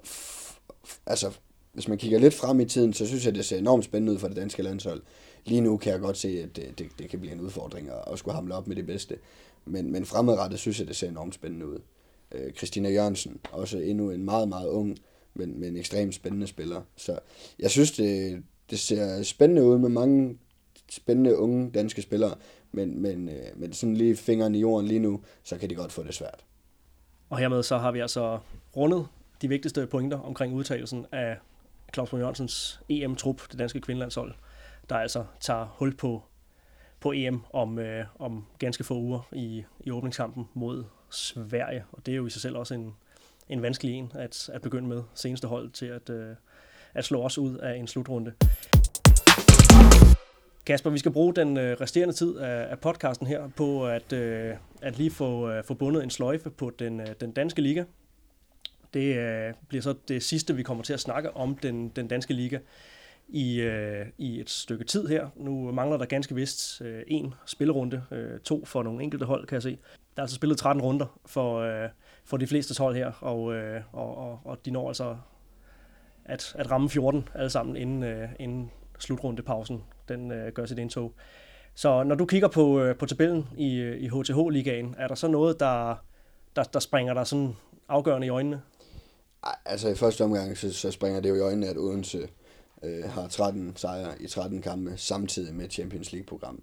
altså, 1.05 1.31
hvis 1.73 1.87
man 1.87 1.97
kigger 1.97 2.19
lidt 2.19 2.33
frem 2.33 2.59
i 2.59 2.65
tiden, 2.65 2.93
så 2.93 3.07
synes 3.07 3.25
jeg, 3.25 3.35
det 3.35 3.45
ser 3.45 3.57
enormt 3.57 3.85
spændende 3.85 4.13
ud 4.13 4.17
for 4.17 4.27
det 4.27 4.37
danske 4.37 4.63
landshold. 4.63 5.01
Lige 5.45 5.61
nu 5.61 5.77
kan 5.77 5.91
jeg 5.91 5.99
godt 5.99 6.17
se, 6.17 6.43
at 6.43 6.55
det, 6.55 6.79
det, 6.79 6.89
det 6.99 7.09
kan 7.09 7.19
blive 7.19 7.33
en 7.33 7.41
udfordring 7.41 7.89
at, 7.89 8.03
at 8.11 8.19
skulle 8.19 8.35
hamle 8.35 8.55
op 8.55 8.67
med 8.67 8.75
det 8.75 8.85
bedste. 8.85 9.17
Men, 9.65 9.91
men 9.91 10.05
fremadrettet 10.05 10.59
synes 10.59 10.79
jeg, 10.79 10.87
det 10.87 10.95
ser 10.95 11.09
enormt 11.09 11.35
spændende 11.35 11.67
ud. 11.67 11.79
Øh, 12.31 12.53
Christina 12.53 12.89
Jørgensen, 12.89 13.39
også 13.51 13.77
endnu 13.77 14.11
en 14.11 14.23
meget, 14.25 14.49
meget 14.49 14.67
ung, 14.67 14.97
men, 15.33 15.59
men 15.59 15.77
ekstremt 15.77 16.15
spændende 16.15 16.47
spiller. 16.47 16.81
Så 16.95 17.19
jeg 17.59 17.71
synes, 17.71 17.91
det, 17.91 18.43
det 18.69 18.79
ser 18.79 19.23
spændende 19.23 19.63
ud 19.63 19.77
med 19.77 19.89
mange 19.89 20.37
spændende 20.89 21.37
unge 21.37 21.71
danske 21.71 22.01
spillere, 22.01 22.35
men, 22.71 23.01
men, 23.01 23.29
øh, 23.29 23.45
men 23.55 23.73
sådan 23.73 23.97
lige 23.97 24.15
fingeren 24.15 24.55
i 24.55 24.59
jorden 24.59 24.87
lige 24.87 24.99
nu, 24.99 25.21
så 25.43 25.57
kan 25.57 25.69
de 25.69 25.75
godt 25.75 25.91
få 25.91 26.03
det 26.03 26.13
svært. 26.13 26.45
Og 27.29 27.37
hermed 27.37 27.63
så 27.63 27.77
har 27.77 27.91
vi 27.91 27.99
altså 27.99 28.39
rundet 28.75 29.07
de 29.41 29.47
vigtigste 29.47 29.87
pointer 29.87 30.19
omkring 30.19 30.53
udtagelsen 30.53 31.05
af 31.11 31.37
Claus 31.93 32.09
Brun 32.09 32.19
Jørgensens 32.19 32.79
EM-trup, 32.89 33.41
det 33.51 33.59
danske 33.59 33.81
kvindelandshold, 33.81 34.33
der 34.89 34.95
altså 34.95 35.25
tager 35.39 35.65
hul 35.65 35.95
på, 35.95 36.23
på 36.99 37.11
EM 37.11 37.41
om, 37.53 37.79
øh, 37.79 38.05
om 38.19 38.45
ganske 38.59 38.83
få 38.83 38.93
uger 38.93 39.29
i, 39.31 39.63
i 39.79 39.91
åbningskampen 39.91 40.47
mod 40.53 40.83
Sverige. 41.09 41.85
Og 41.91 42.05
det 42.05 42.11
er 42.11 42.15
jo 42.15 42.25
i 42.25 42.29
sig 42.29 42.41
selv 42.41 42.57
også 42.57 42.73
en, 42.73 42.95
en 43.49 43.61
vanskelig 43.61 43.93
en 43.93 44.11
at, 44.15 44.49
at 44.53 44.61
begynde 44.61 44.87
med 44.87 45.03
seneste 45.13 45.47
hold 45.47 45.69
til 45.69 45.85
at, 45.85 46.09
øh, 46.09 46.35
at 46.93 47.05
slå 47.05 47.21
os 47.21 47.37
ud 47.37 47.57
af 47.57 47.75
en 47.75 47.87
slutrunde. 47.87 48.33
Kasper, 50.65 50.89
vi 50.89 50.97
skal 50.97 51.11
bruge 51.11 51.33
den 51.35 51.57
øh, 51.57 51.81
resterende 51.81 52.13
tid 52.13 52.37
af, 52.37 52.71
af 52.71 52.79
podcasten 52.79 53.27
her 53.27 53.47
på 53.47 53.87
at, 53.87 54.13
øh, 54.13 54.55
at 54.81 54.97
lige 54.97 55.11
få, 55.11 55.49
øh, 55.49 55.63
få 55.63 55.73
bundet 55.73 56.03
en 56.03 56.09
sløjfe 56.09 56.49
på 56.49 56.71
den, 56.79 57.01
den 57.19 57.31
danske 57.31 57.61
liga. 57.61 57.83
Det 58.93 59.55
bliver 59.67 59.81
så 59.81 59.95
det 60.07 60.23
sidste, 60.23 60.55
vi 60.55 60.63
kommer 60.63 60.83
til 60.83 60.93
at 60.93 60.99
snakke 60.99 61.35
om 61.35 61.57
den, 61.57 61.89
den 61.89 62.07
danske 62.07 62.33
liga 62.33 62.59
i, 63.31 63.61
øh, 63.61 64.05
i 64.17 64.39
et 64.39 64.49
stykke 64.49 64.83
tid 64.83 65.07
her. 65.07 65.27
Nu 65.35 65.71
mangler 65.71 65.97
der 65.97 66.05
ganske 66.05 66.35
vist 66.35 66.81
øh, 66.81 67.03
en 67.07 67.33
spillerunde, 67.45 68.03
øh, 68.11 68.39
to 68.39 68.65
for 68.65 68.83
nogle 68.83 69.03
enkelte 69.03 69.25
hold, 69.25 69.47
kan 69.47 69.55
jeg 69.55 69.63
se. 69.63 69.77
Der 70.15 70.21
er 70.21 70.21
altså 70.21 70.35
spillet 70.35 70.57
13 70.57 70.83
runder 70.83 71.19
for, 71.25 71.59
øh, 71.59 71.89
for 72.25 72.37
de 72.37 72.47
fleste 72.47 72.83
hold 72.83 72.95
her, 72.95 73.11
og, 73.21 73.53
øh, 73.53 73.81
og, 73.91 74.17
og, 74.17 74.39
og 74.45 74.65
de 74.65 74.71
når 74.71 74.87
altså 74.87 75.15
at, 76.25 76.55
at 76.57 76.71
ramme 76.71 76.89
14 76.89 77.29
alle 77.35 77.49
sammen 77.49 77.75
inden, 77.75 78.03
øh, 78.03 78.29
inden 78.39 78.71
slutrundepausen 78.99 79.83
den 80.07 80.31
øh, 80.31 80.51
gør 80.53 80.65
sit 80.65 80.79
indtog. 80.79 81.13
Så 81.75 82.03
når 82.03 82.15
du 82.15 82.25
kigger 82.25 82.47
på, 82.47 82.79
øh, 82.79 82.97
på 82.97 83.05
tabellen 83.05 83.47
i, 83.57 83.75
øh, 83.75 83.97
i 83.97 84.07
HTH-ligaen, 84.07 84.95
er 84.97 85.07
der 85.07 85.15
så 85.15 85.27
noget, 85.27 85.59
der, 85.59 85.95
der, 86.55 86.63
der 86.63 86.79
springer 86.79 87.13
der 87.13 87.23
sådan 87.23 87.55
afgørende 87.89 88.27
i 88.27 88.29
øjnene? 88.29 88.61
Altså 89.65 89.89
i 89.89 89.95
første 89.95 90.23
omgang, 90.23 90.57
så, 90.57 90.73
så 90.73 90.91
springer 90.91 91.19
det 91.19 91.29
jo 91.29 91.35
i 91.35 91.39
øjnene, 91.39 91.67
at 91.67 91.77
Odense 91.77 92.27
øh, 92.83 93.03
har 93.03 93.27
13 93.27 93.73
sejre 93.75 94.21
i 94.21 94.27
13 94.27 94.61
kampe, 94.61 94.93
samtidig 94.97 95.55
med 95.55 95.69
Champions 95.69 96.11
League-program. 96.13 96.61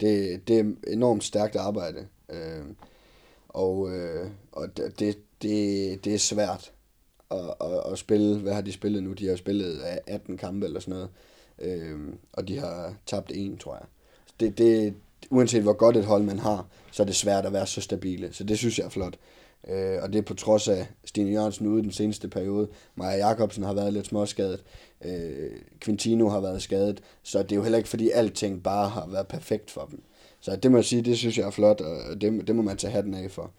Det, 0.00 0.40
det 0.48 0.58
er 0.58 0.92
enormt 0.92 1.24
stærkt 1.24 1.56
arbejde, 1.56 2.06
øh, 2.28 2.64
og, 3.48 3.96
øh, 3.96 4.30
og 4.52 4.76
det, 4.76 5.18
det, 5.42 6.04
det 6.04 6.14
er 6.14 6.18
svært 6.18 6.72
at, 7.30 7.54
at, 7.60 7.92
at 7.92 7.98
spille. 7.98 8.38
Hvad 8.38 8.54
har 8.54 8.60
de 8.60 8.72
spillet 8.72 9.02
nu? 9.02 9.12
De 9.12 9.26
har 9.26 9.36
spillet 9.36 9.80
18 10.06 10.36
kampe 10.36 10.66
eller 10.66 10.80
sådan 10.80 10.94
noget, 10.94 11.10
øh, 11.58 11.98
og 12.32 12.48
de 12.48 12.58
har 12.58 12.94
tabt 13.06 13.32
en, 13.34 13.58
tror 13.58 13.74
jeg. 13.74 13.86
Det, 14.40 14.58
det, 14.58 14.94
uanset 15.30 15.62
hvor 15.62 15.72
godt 15.72 15.96
et 15.96 16.04
hold 16.04 16.22
man 16.22 16.38
har, 16.38 16.66
så 16.92 17.02
er 17.02 17.06
det 17.06 17.16
svært 17.16 17.46
at 17.46 17.52
være 17.52 17.66
så 17.66 17.80
stabile. 17.80 18.32
Så 18.32 18.44
det 18.44 18.58
synes 18.58 18.78
jeg 18.78 18.84
er 18.84 18.90
flot. 18.90 19.18
Øh, 19.68 20.02
og 20.02 20.12
det 20.12 20.18
er 20.18 20.22
på 20.22 20.34
trods 20.34 20.68
af 20.68 20.86
Stine 21.04 21.30
Jørgensen 21.30 21.66
ude 21.66 21.82
den 21.82 21.92
seneste 21.92 22.28
periode. 22.28 22.68
Maja 22.94 23.26
Jakobsen 23.26 23.64
har 23.64 23.74
været 23.74 23.92
lidt 23.92 24.06
småskadet. 24.06 24.64
Øh, 25.04 25.50
Quintino 25.80 26.28
har 26.28 26.40
været 26.40 26.62
skadet. 26.62 27.00
Så 27.22 27.42
det 27.42 27.52
er 27.52 27.56
jo 27.56 27.62
heller 27.62 27.78
ikke, 27.78 27.88
fordi 27.88 28.10
alting 28.10 28.62
bare 28.62 28.88
har 28.88 29.06
været 29.06 29.28
perfekt 29.28 29.70
for 29.70 29.88
dem. 29.90 30.02
Så 30.40 30.56
det 30.56 30.70
må 30.70 30.76
jeg 30.76 30.84
sige, 30.84 31.02
det 31.02 31.18
synes 31.18 31.38
jeg 31.38 31.46
er 31.46 31.50
flot, 31.50 31.80
og 31.80 32.20
det, 32.20 32.46
det 32.46 32.56
må 32.56 32.62
man 32.62 32.76
tage 32.76 32.90
hatten 32.90 33.14
af 33.14 33.30
for. 33.30 33.50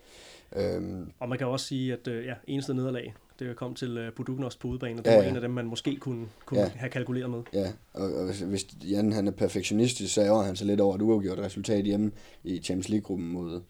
Øhm. 0.55 1.11
Og 1.19 1.29
man 1.29 1.37
kan 1.37 1.47
også 1.47 1.65
sige, 1.65 1.93
at 1.93 2.07
øh, 2.07 2.25
ja, 2.25 2.33
eneste 2.47 2.73
nederlag, 2.73 3.13
det 3.39 3.55
kom 3.55 3.75
til 3.75 4.07
uh, 4.07 4.13
Budugnos 4.15 4.55
på 4.55 4.67
udebane, 4.67 4.99
og 4.99 5.05
det 5.05 5.11
ja, 5.11 5.17
var 5.17 5.23
en 5.23 5.35
af 5.35 5.41
dem, 5.41 5.51
man 5.51 5.65
måske 5.65 5.95
kunne, 5.95 6.25
kunne 6.45 6.59
ja. 6.59 6.71
have 6.75 6.89
kalkuleret 6.89 7.29
med. 7.29 7.41
Ja, 7.53 7.71
og, 7.93 8.13
og 8.13 8.25
hvis, 8.25 8.39
hvis 8.39 8.67
Jan 8.89 9.11
han 9.11 9.27
er 9.27 9.31
perfektionistisk, 9.31 10.13
så 10.13 10.21
ærger 10.21 10.43
han 10.43 10.55
sig 10.55 10.67
lidt 10.67 10.81
over 10.81 10.95
et 10.95 11.01
uafgjort 11.01 11.39
resultat 11.39 11.85
hjemme 11.85 12.11
i 12.43 12.59
Champions 12.59 12.89
League-gruppen 12.89 13.27
mod 13.27 13.61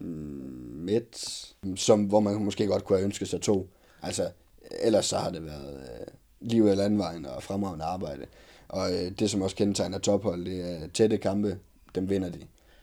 midt, 0.00 1.46
som, 1.76 2.04
hvor 2.04 2.20
man 2.20 2.44
måske 2.44 2.66
godt 2.66 2.84
kunne 2.84 2.98
have 2.98 3.04
ønsket 3.04 3.28
sig 3.28 3.40
to. 3.40 3.68
Altså, 4.02 4.30
ellers 4.82 5.06
så 5.06 5.16
har 5.16 5.30
det 5.30 5.44
været 5.44 5.74
øh, 5.74 6.06
liv 6.40 6.62
eller 6.62 6.74
landvejen 6.74 7.26
og 7.26 7.42
fremragende 7.42 7.84
arbejde. 7.84 8.26
Og 8.68 8.92
øh, 8.92 9.10
det, 9.18 9.30
som 9.30 9.42
også 9.42 9.56
kendetegner 9.56 9.98
tophold, 9.98 10.44
det 10.44 10.60
er 10.60 10.88
tætte 10.94 11.16
kampe, 11.16 11.58
dem 11.94 12.10
vinder 12.10 12.30
de. 12.30 12.40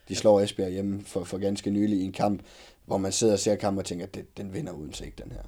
De 0.09 0.15
slår 0.15 0.41
Esbjerg 0.41 0.71
hjemme 0.71 1.01
for, 1.01 1.23
for 1.23 1.37
ganske 1.37 1.69
nylig 1.69 1.99
i 1.99 2.03
en 2.03 2.11
kamp, 2.11 2.41
hvor 2.85 2.97
man 2.97 3.11
sidder 3.11 3.33
og 3.33 3.39
ser 3.39 3.55
kampen 3.55 3.79
og 3.79 3.85
tænker, 3.85 4.05
at 4.05 4.15
det, 4.15 4.37
den 4.37 4.53
vinder 4.53 4.71
uden 4.71 4.93
sig, 4.93 5.13
den 5.23 5.31
her. 5.31 5.41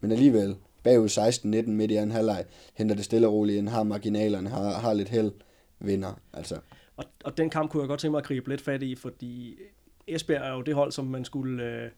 Men 0.00 0.12
alligevel, 0.12 0.56
bagud 0.82 1.08
16-19 1.08 1.70
midt 1.70 1.90
i 1.90 1.96
anden 1.96 2.10
halvleg, 2.10 2.44
henter 2.74 2.94
det 2.94 3.04
stille 3.04 3.26
og 3.26 3.32
roligt 3.32 3.58
ind, 3.58 3.68
har 3.68 3.82
marginalerne, 3.82 4.50
har, 4.50 4.72
har 4.72 4.92
lidt 4.92 5.08
held, 5.08 5.32
vinder. 5.78 6.20
Altså. 6.32 6.58
Og, 6.96 7.04
og 7.24 7.36
den 7.36 7.50
kamp 7.50 7.70
kunne 7.70 7.82
jeg 7.82 7.88
godt 7.88 8.00
tænke 8.00 8.10
mig 8.10 8.18
at 8.18 8.24
gribe 8.24 8.48
lidt 8.48 8.60
fat 8.60 8.82
i, 8.82 8.94
fordi 8.94 9.58
Esbjerg 10.14 10.42
er 10.42 10.52
jo 10.52 10.62
det 10.62 10.74
hold, 10.74 10.92
som 10.92 11.04
man 11.04 11.24
skulle, 11.24 11.64
øh, 11.64 11.90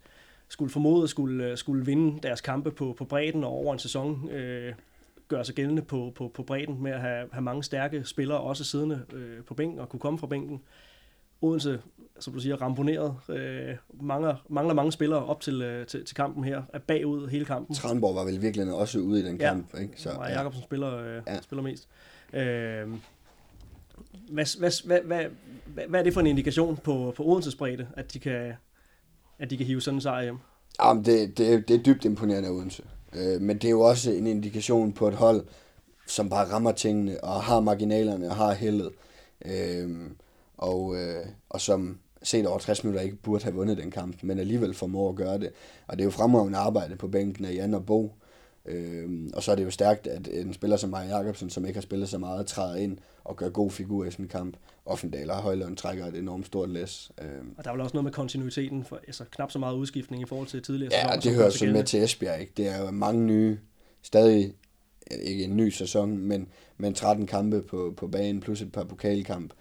skulle 0.48 0.70
formode 0.70 1.08
skulle, 1.08 1.44
øh, 1.44 1.56
skulle 1.56 1.86
vinde 1.86 2.20
deres 2.22 2.40
kampe 2.40 2.70
på, 2.70 2.94
på 2.98 3.04
bredden 3.04 3.44
og 3.44 3.50
over 3.50 3.72
en 3.72 3.78
sæson. 3.78 4.30
Øh, 4.30 4.72
gøre 5.28 5.44
sig 5.44 5.54
gældende 5.54 5.82
på, 5.82 6.12
på, 6.14 6.30
på 6.34 6.42
bredden 6.42 6.82
med 6.82 6.92
at 6.92 7.00
have, 7.00 7.28
have 7.32 7.42
mange 7.42 7.64
stærke 7.64 8.04
spillere 8.04 8.40
også 8.40 8.64
siddende 8.64 9.02
øh, 9.12 9.44
på 9.44 9.54
bænken 9.54 9.78
og 9.78 9.88
kunne 9.88 10.00
komme 10.00 10.18
fra 10.18 10.26
bænken. 10.26 10.60
Odense, 11.40 11.80
som 12.20 12.32
du 12.32 12.40
siger, 12.40 12.56
ramponeret. 12.56 13.14
Øh, 13.28 13.76
mangler, 14.00 14.36
mangler 14.48 14.74
mange 14.74 14.92
spillere 14.92 15.24
op 15.24 15.40
til, 15.40 15.62
øh, 15.62 15.86
til, 15.86 16.04
til 16.04 16.16
kampen 16.16 16.44
her. 16.44 16.62
Er 16.72 16.78
bagud 16.78 17.28
hele 17.28 17.44
kampen. 17.44 17.74
Tranborg 17.74 18.14
var 18.14 18.24
vel 18.24 18.42
virkelig 18.42 18.74
også 18.74 18.98
ude 18.98 19.20
i 19.20 19.22
den 19.22 19.40
ja. 19.40 19.48
kamp. 19.48 19.78
Ikke? 19.80 19.92
Så, 19.96 20.10
ja, 20.10 20.38
Jacobsen 20.38 20.62
spiller, 20.62 20.96
øh, 20.98 21.22
ja. 21.26 21.40
spiller 21.40 21.62
mest. 21.62 21.88
Øh, 22.32 22.88
hvad, 24.30 24.58
hvad, 24.58 24.86
hvad, 24.86 25.00
hvad, 25.00 25.24
hvad, 25.66 25.84
hvad 25.88 26.00
er 26.00 26.04
det 26.04 26.14
for 26.14 26.20
en 26.20 26.26
indikation 26.26 26.76
på, 26.76 27.12
på 27.16 27.24
Odenses 27.24 27.54
bredde, 27.54 27.86
at 27.96 28.12
de 28.12 28.18
kan, 28.18 28.52
at 29.38 29.50
de 29.50 29.56
kan 29.56 29.66
hive 29.66 29.80
sådan 29.80 29.96
en 29.96 30.00
sejr 30.00 30.22
hjem? 30.22 30.38
Jamen, 30.82 31.04
det, 31.04 31.38
det, 31.38 31.68
det 31.68 31.76
er 31.76 31.82
dybt 31.82 32.04
imponerende 32.04 32.48
af 32.48 32.52
Odense. 32.52 32.82
Øh, 33.12 33.40
men 33.40 33.56
det 33.56 33.64
er 33.64 33.70
jo 33.70 33.80
også 33.80 34.10
en 34.10 34.26
indikation 34.26 34.92
på 34.92 35.08
et 35.08 35.14
hold, 35.14 35.44
som 36.06 36.28
bare 36.28 36.52
rammer 36.52 36.72
tingene, 36.72 37.24
og 37.24 37.42
har 37.42 37.60
marginalerne, 37.60 38.28
og 38.28 38.36
har 38.36 38.52
heldet. 38.52 38.90
Øh, 39.44 39.90
og, 40.56 40.96
øh, 40.96 41.26
og 41.50 41.60
som 41.60 41.98
set 42.22 42.46
over 42.46 42.58
60 42.58 42.84
minutter 42.84 43.02
ikke 43.02 43.16
burde 43.16 43.44
have 43.44 43.54
vundet 43.54 43.78
den 43.78 43.90
kamp, 43.90 44.22
men 44.22 44.38
alligevel 44.38 44.74
formår 44.74 45.08
at 45.08 45.16
gøre 45.16 45.38
det. 45.38 45.50
Og 45.86 45.96
det 45.96 46.02
er 46.02 46.04
jo 46.04 46.10
fremragende 46.10 46.58
arbejde 46.58 46.96
på 46.96 47.08
bænken 47.08 47.44
af 47.44 47.54
Jan 47.54 47.74
og 47.74 47.86
Bo. 47.86 48.14
Øhm, 48.66 49.30
og 49.34 49.42
så 49.42 49.52
er 49.52 49.56
det 49.56 49.64
jo 49.64 49.70
stærkt, 49.70 50.06
at 50.06 50.28
en 50.32 50.54
spiller 50.54 50.76
som 50.76 50.90
Maja 50.90 51.16
Jacobsen, 51.16 51.50
som 51.50 51.64
ikke 51.64 51.76
har 51.76 51.82
spillet 51.82 52.08
så 52.08 52.18
meget, 52.18 52.46
træder 52.46 52.76
ind 52.76 52.98
og 53.24 53.36
gør 53.36 53.48
god 53.48 53.70
figur 53.70 54.04
i 54.04 54.10
sådan 54.10 54.24
en 54.24 54.28
kamp. 54.28 54.56
Offendal 54.86 55.30
og 55.30 55.36
Højlund 55.36 55.76
trækker 55.76 56.06
et 56.06 56.14
enormt 56.14 56.46
stort 56.46 56.70
læs. 56.70 57.10
Øhm. 57.22 57.54
Og 57.58 57.64
der 57.64 57.70
er 57.70 57.74
vel 57.74 57.82
også 57.82 57.96
noget 57.96 58.04
med 58.04 58.12
kontinuiteten, 58.12 58.84
for 58.84 58.96
altså, 59.06 59.24
knap 59.30 59.50
så 59.50 59.58
meget 59.58 59.74
udskiftning 59.74 60.22
i 60.22 60.26
forhold 60.26 60.48
til 60.48 60.62
tidligere 60.62 60.92
sæsoner. 60.92 61.12
Ja, 61.12 61.20
det 61.20 61.34
hører 61.34 61.50
så 61.50 61.66
med 61.66 61.84
til 61.84 62.02
Esbjerg. 62.02 62.40
Ikke? 62.40 62.52
Det 62.56 62.68
er 62.68 62.78
jo 62.78 62.90
mange 62.90 63.26
nye, 63.26 63.58
stadig 64.02 64.54
ikke 65.22 65.44
en 65.44 65.56
ny 65.56 65.68
sæson, 65.68 66.18
men, 66.18 66.48
men 66.76 66.94
13 66.94 67.26
kampe 67.26 67.62
på, 67.62 67.94
på 67.96 68.06
banen, 68.06 68.40
plus 68.40 68.62
et 68.62 68.72
par 68.72 68.84
pokalkamp. 68.84 69.52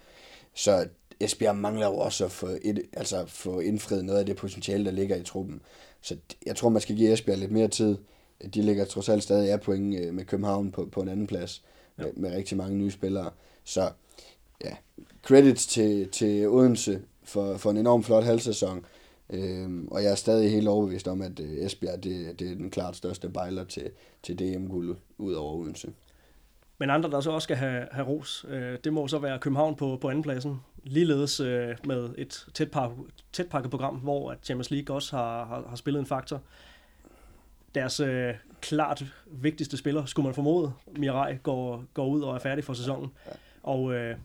Så 0.54 0.86
Esbjerg 1.20 1.56
mangler 1.56 1.86
jo 1.86 1.96
også 1.96 2.24
at 2.24 2.30
få, 2.30 2.48
et, 2.62 2.82
altså 2.92 3.26
få 3.26 3.60
indfriet 3.60 4.04
noget 4.04 4.18
af 4.18 4.26
det 4.26 4.36
potentiale, 4.36 4.84
der 4.84 4.90
ligger 4.90 5.16
i 5.16 5.22
truppen. 5.22 5.60
Så 6.00 6.16
jeg 6.46 6.56
tror, 6.56 6.68
man 6.68 6.82
skal 6.82 6.96
give 6.96 7.12
Esbjerg 7.12 7.38
lidt 7.38 7.50
mere 7.50 7.68
tid. 7.68 7.96
De 8.54 8.62
ligger 8.62 8.84
trods 8.84 9.08
alt 9.08 9.22
stadig 9.22 9.52
af 9.52 9.60
point 9.60 9.98
øh, 10.00 10.14
med 10.14 10.24
København 10.24 10.70
på, 10.72 10.88
på 10.92 11.00
en 11.00 11.08
anden 11.08 11.26
plads, 11.26 11.62
ja. 11.98 12.02
med, 12.02 12.12
med 12.16 12.30
rigtig 12.30 12.56
mange 12.56 12.78
nye 12.78 12.90
spillere. 12.90 13.30
Så 13.64 13.90
ja, 14.64 14.76
credits 15.22 15.66
til, 15.66 16.08
til 16.08 16.48
Odense 16.48 17.00
for, 17.24 17.56
for 17.56 17.70
en 17.70 17.76
enorm 17.76 18.02
flot 18.02 18.24
halvsæson. 18.24 18.84
Øhm, 19.30 19.88
og 19.90 20.02
jeg 20.02 20.10
er 20.10 20.14
stadig 20.14 20.50
helt 20.50 20.68
overbevist 20.68 21.08
om, 21.08 21.22
at 21.22 21.40
øh, 21.40 21.50
Esbjerg 21.50 22.04
det, 22.04 22.40
det 22.40 22.50
er 22.50 22.54
den 22.54 22.70
klart 22.70 22.96
største 22.96 23.28
bejler 23.28 23.64
til, 23.64 23.90
til 24.22 24.38
DM-guld 24.38 24.96
ud 25.18 25.32
over 25.32 25.54
Odense. 25.54 25.92
Men 26.78 26.90
andre, 26.90 27.10
der 27.10 27.20
så 27.20 27.30
også 27.30 27.44
skal 27.44 27.56
have, 27.56 27.86
have 27.92 28.06
ros, 28.06 28.46
øh, 28.48 28.78
det 28.84 28.92
må 28.92 29.08
så 29.08 29.18
være 29.18 29.38
København 29.38 29.76
på, 29.76 29.98
på 30.00 30.08
andenpladsen. 30.08 30.60
Ligeledes 30.84 31.40
øh, 31.40 31.76
med 31.84 32.10
et 32.18 32.46
tæt, 32.54 32.70
par, 32.70 32.94
tæt 33.32 33.48
pakket 33.48 33.70
program, 33.70 33.94
hvor 33.96 34.30
at 34.30 34.38
Champions 34.42 34.70
League 34.70 34.96
også 34.96 35.16
har, 35.16 35.44
har, 35.44 35.64
har 35.68 35.76
spillet 35.76 36.00
en 36.00 36.06
faktor. 36.06 36.40
Deres 37.74 38.00
øh, 38.00 38.34
klart 38.60 39.04
vigtigste 39.26 39.76
spiller, 39.76 40.04
skulle 40.04 40.24
man 40.24 40.34
formode, 40.34 40.72
Mirai, 40.98 41.36
går, 41.42 41.84
går 41.94 42.06
ud 42.06 42.22
og 42.22 42.34
er 42.34 42.38
færdig 42.38 42.64
for 42.64 42.72
sæsonen. 42.74 43.10
Og 43.62 43.94
øh, 43.94 44.16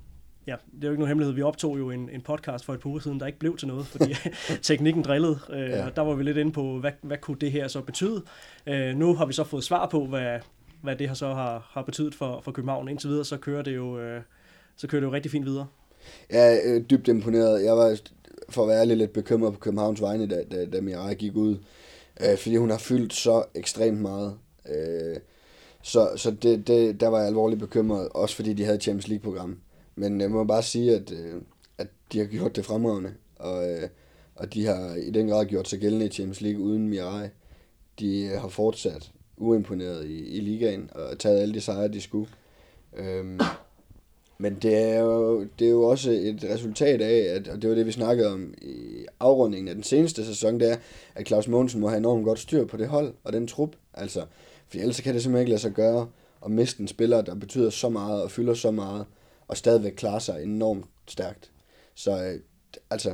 ja, 0.47 0.55
det 0.75 0.83
er 0.83 0.87
jo 0.87 0.91
ikke 0.91 0.99
nogen 0.99 1.07
hemmelighed. 1.07 1.35
Vi 1.35 1.41
optog 1.41 1.79
jo 1.79 1.91
en, 1.91 2.09
en 2.09 2.21
podcast 2.21 2.65
for 2.65 2.73
et 2.73 2.79
par 2.79 2.89
uger 2.89 2.99
siden, 2.99 3.19
der 3.19 3.25
ikke 3.27 3.39
blev 3.39 3.57
til 3.57 3.67
noget, 3.67 3.85
fordi 3.85 4.15
teknikken 4.61 5.03
drillede. 5.03 5.39
Øh, 5.49 5.69
ja. 5.69 5.89
Der 5.95 6.01
var 6.01 6.13
vi 6.13 6.23
lidt 6.23 6.37
inde 6.37 6.51
på, 6.51 6.79
hvad, 6.79 6.91
hvad 7.01 7.17
kunne 7.17 7.37
det 7.41 7.51
her 7.51 7.67
så 7.67 7.81
betyde? 7.81 8.23
Øh, 8.67 8.95
nu 8.95 9.15
har 9.15 9.25
vi 9.25 9.33
så 9.33 9.43
fået 9.43 9.63
svar 9.63 9.87
på, 9.89 10.05
hvad, 10.05 10.39
hvad 10.81 10.95
det 10.95 11.07
har 11.07 11.15
så 11.15 11.33
har, 11.33 11.69
har 11.71 11.81
betydet 11.81 12.15
for, 12.15 12.41
for 12.41 12.51
København. 12.51 12.89
Indtil 12.89 13.09
videre, 13.09 13.25
så 13.25 13.37
kører 13.37 13.61
det 13.61 13.75
jo, 13.75 13.99
øh, 13.99 14.21
så 14.75 14.87
kører 14.87 14.99
det 14.99 15.07
jo 15.07 15.13
rigtig 15.13 15.31
fint 15.31 15.45
videre. 15.45 15.67
Jeg 16.29 16.55
er 16.55 16.59
øh, 16.65 16.81
dybt 16.89 17.07
imponeret. 17.07 17.63
Jeg 17.63 17.77
var, 17.77 17.97
for 18.49 18.61
at 18.61 18.67
være 18.67 18.79
ærlig, 18.79 18.97
lidt 18.97 19.13
bekymret 19.13 19.53
på 19.53 19.59
Københavns 19.59 20.01
vegne, 20.01 20.27
da, 20.27 20.43
da, 20.51 20.65
da 20.65 20.81
Mirai 20.81 21.15
gik 21.15 21.35
ud. 21.35 21.57
Øh, 22.21 22.37
fordi 22.37 22.55
hun 22.55 22.69
har 22.69 22.77
fyldt 22.77 23.13
så 23.13 23.43
ekstremt 23.55 24.01
meget. 24.01 24.37
Øh, 24.69 25.17
så 25.81 26.09
så 26.15 26.31
det, 26.31 26.67
det, 26.67 26.99
der 26.99 27.07
var 27.07 27.17
jeg 27.17 27.27
alvorligt 27.27 27.59
bekymret, 27.59 28.09
også 28.09 28.35
fordi 28.35 28.53
de 28.53 28.65
havde 28.65 28.79
Champions 28.79 29.07
League-program. 29.07 29.57
Men 29.95 30.13
øh, 30.13 30.21
jeg 30.21 30.31
må 30.31 30.43
bare 30.43 30.63
sige, 30.63 30.95
at 30.95 31.11
øh, 31.11 31.41
at 31.77 31.87
de 32.13 32.19
har 32.19 32.25
gjort 32.25 32.55
det 32.55 32.65
fremragende, 32.65 33.13
og, 33.35 33.71
øh, 33.71 33.89
og 34.35 34.53
de 34.53 34.65
har 34.65 34.95
i 34.95 35.09
den 35.09 35.27
grad 35.27 35.45
gjort 35.45 35.67
sig 35.67 35.79
gældende 35.79 36.05
i 36.05 36.09
Champions 36.09 36.41
League 36.41 36.61
uden 36.61 36.89
Mirai. 36.89 37.27
De 37.99 38.21
øh, 38.21 38.41
har 38.41 38.47
fortsat 38.47 39.11
uimponeret 39.37 40.05
i, 40.05 40.37
i 40.37 40.39
ligaen 40.39 40.89
og 40.95 41.19
taget 41.19 41.41
alle 41.41 41.53
de 41.53 41.61
sejre, 41.61 41.87
de 41.87 42.01
skulle. 42.01 42.31
Øhm, 42.97 43.39
men 44.39 44.55
det 44.55 44.75
er, 44.77 44.99
jo, 44.99 45.47
det 45.59 45.67
er 45.67 45.71
jo 45.71 45.83
også 45.83 46.11
et 46.11 46.43
resultat 46.53 47.01
af, 47.01 47.35
at, 47.35 47.47
og 47.47 47.61
det 47.61 47.69
var 47.69 47.75
det, 47.75 47.85
vi 47.85 47.91
snakkede 47.91 48.33
om 48.33 48.53
i 48.61 49.05
afrundingen 49.19 49.67
af 49.67 49.75
den 49.75 49.83
seneste 49.83 50.25
sæson, 50.25 50.59
det 50.59 50.71
er, 50.71 50.77
at 51.15 51.27
Claus 51.27 51.47
Mogensen 51.47 51.81
må 51.81 51.87
have 51.87 51.97
enormt 51.97 52.25
godt 52.25 52.39
styr 52.39 52.65
på 52.65 52.77
det 52.77 52.87
hold 52.87 53.13
og 53.23 53.33
den 53.33 53.47
trup. 53.47 53.75
Altså, 53.93 54.25
for 54.67 54.77
ellers 54.77 55.01
kan 55.01 55.13
det 55.13 55.23
simpelthen 55.23 55.41
ikke 55.41 55.49
lade 55.49 55.61
sig 55.61 55.71
gøre 55.71 56.07
at 56.45 56.51
miste 56.51 56.81
en 56.81 56.87
spiller, 56.87 57.21
der 57.21 57.35
betyder 57.35 57.69
så 57.69 57.89
meget 57.89 58.23
og 58.23 58.31
fylder 58.31 58.53
så 58.53 58.71
meget, 58.71 59.05
og 59.47 59.57
stadigvæk 59.57 59.91
klare 59.91 60.21
sig 60.21 60.43
enormt 60.43 60.85
stærkt. 61.07 61.51
Så 61.95 62.11
øh, 62.11 62.39
altså... 62.89 63.09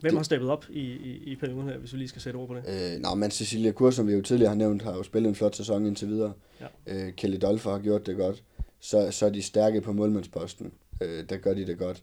Hvem 0.00 0.10
det, 0.10 0.18
har 0.18 0.22
steppet 0.22 0.50
op 0.50 0.64
i, 0.70 0.80
i, 0.80 1.22
i 1.26 1.36
perioden 1.36 1.68
her, 1.68 1.78
hvis 1.78 1.92
vi 1.92 1.98
lige 1.98 2.08
skal 2.08 2.22
sætte 2.22 2.36
ord 2.36 2.48
på 2.48 2.54
det? 2.54 2.62
Øh, 2.68 3.00
nå, 3.00 3.14
men 3.14 3.30
Cecilia 3.30 3.72
Kur, 3.72 3.90
som 3.90 4.06
vi 4.06 4.12
jo 4.12 4.22
tidligere 4.22 4.48
har 4.48 4.56
nævnt, 4.56 4.82
har 4.82 4.96
jo 4.96 5.02
spillet 5.02 5.28
en 5.28 5.34
flot 5.34 5.56
sæson 5.56 5.86
indtil 5.86 6.08
videre. 6.08 6.32
Ja. 6.60 6.66
Øh, 6.86 7.12
Kelly 7.12 7.36
Dolfer 7.42 7.70
har 7.70 7.78
gjort 7.78 8.06
det 8.06 8.16
godt. 8.16 8.42
Så, 8.80 9.10
så 9.10 9.26
er 9.26 9.30
de 9.30 9.42
stærke 9.42 9.80
på 9.80 9.92
målmandsposten. 9.92 10.72
Øh, 11.00 11.28
der 11.28 11.36
gør 11.36 11.54
de 11.54 11.66
det 11.66 11.78
godt. 11.78 12.02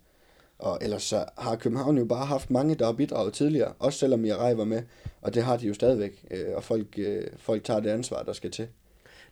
Og 0.59 0.79
ellers 0.81 1.03
så 1.03 1.25
har 1.37 1.55
København 1.55 1.97
jo 1.97 2.05
bare 2.05 2.25
haft 2.25 2.51
mange, 2.51 2.75
der 2.75 2.85
har 2.85 2.93
bidraget 2.93 3.33
tidligere, 3.33 3.73
også 3.79 3.99
selvom 3.99 4.19
Mirai 4.19 4.57
var 4.57 4.65
med, 4.65 4.83
og 5.21 5.33
det 5.33 5.43
har 5.43 5.57
de 5.57 5.67
jo 5.67 5.73
stadigvæk, 5.73 6.25
øh, 6.31 6.55
og 6.55 6.63
folk, 6.63 6.87
øh, 6.97 7.23
folk 7.37 7.63
tager 7.63 7.79
det 7.79 7.89
ansvar, 7.89 8.23
der 8.23 8.33
skal 8.33 8.51
til. 8.51 8.67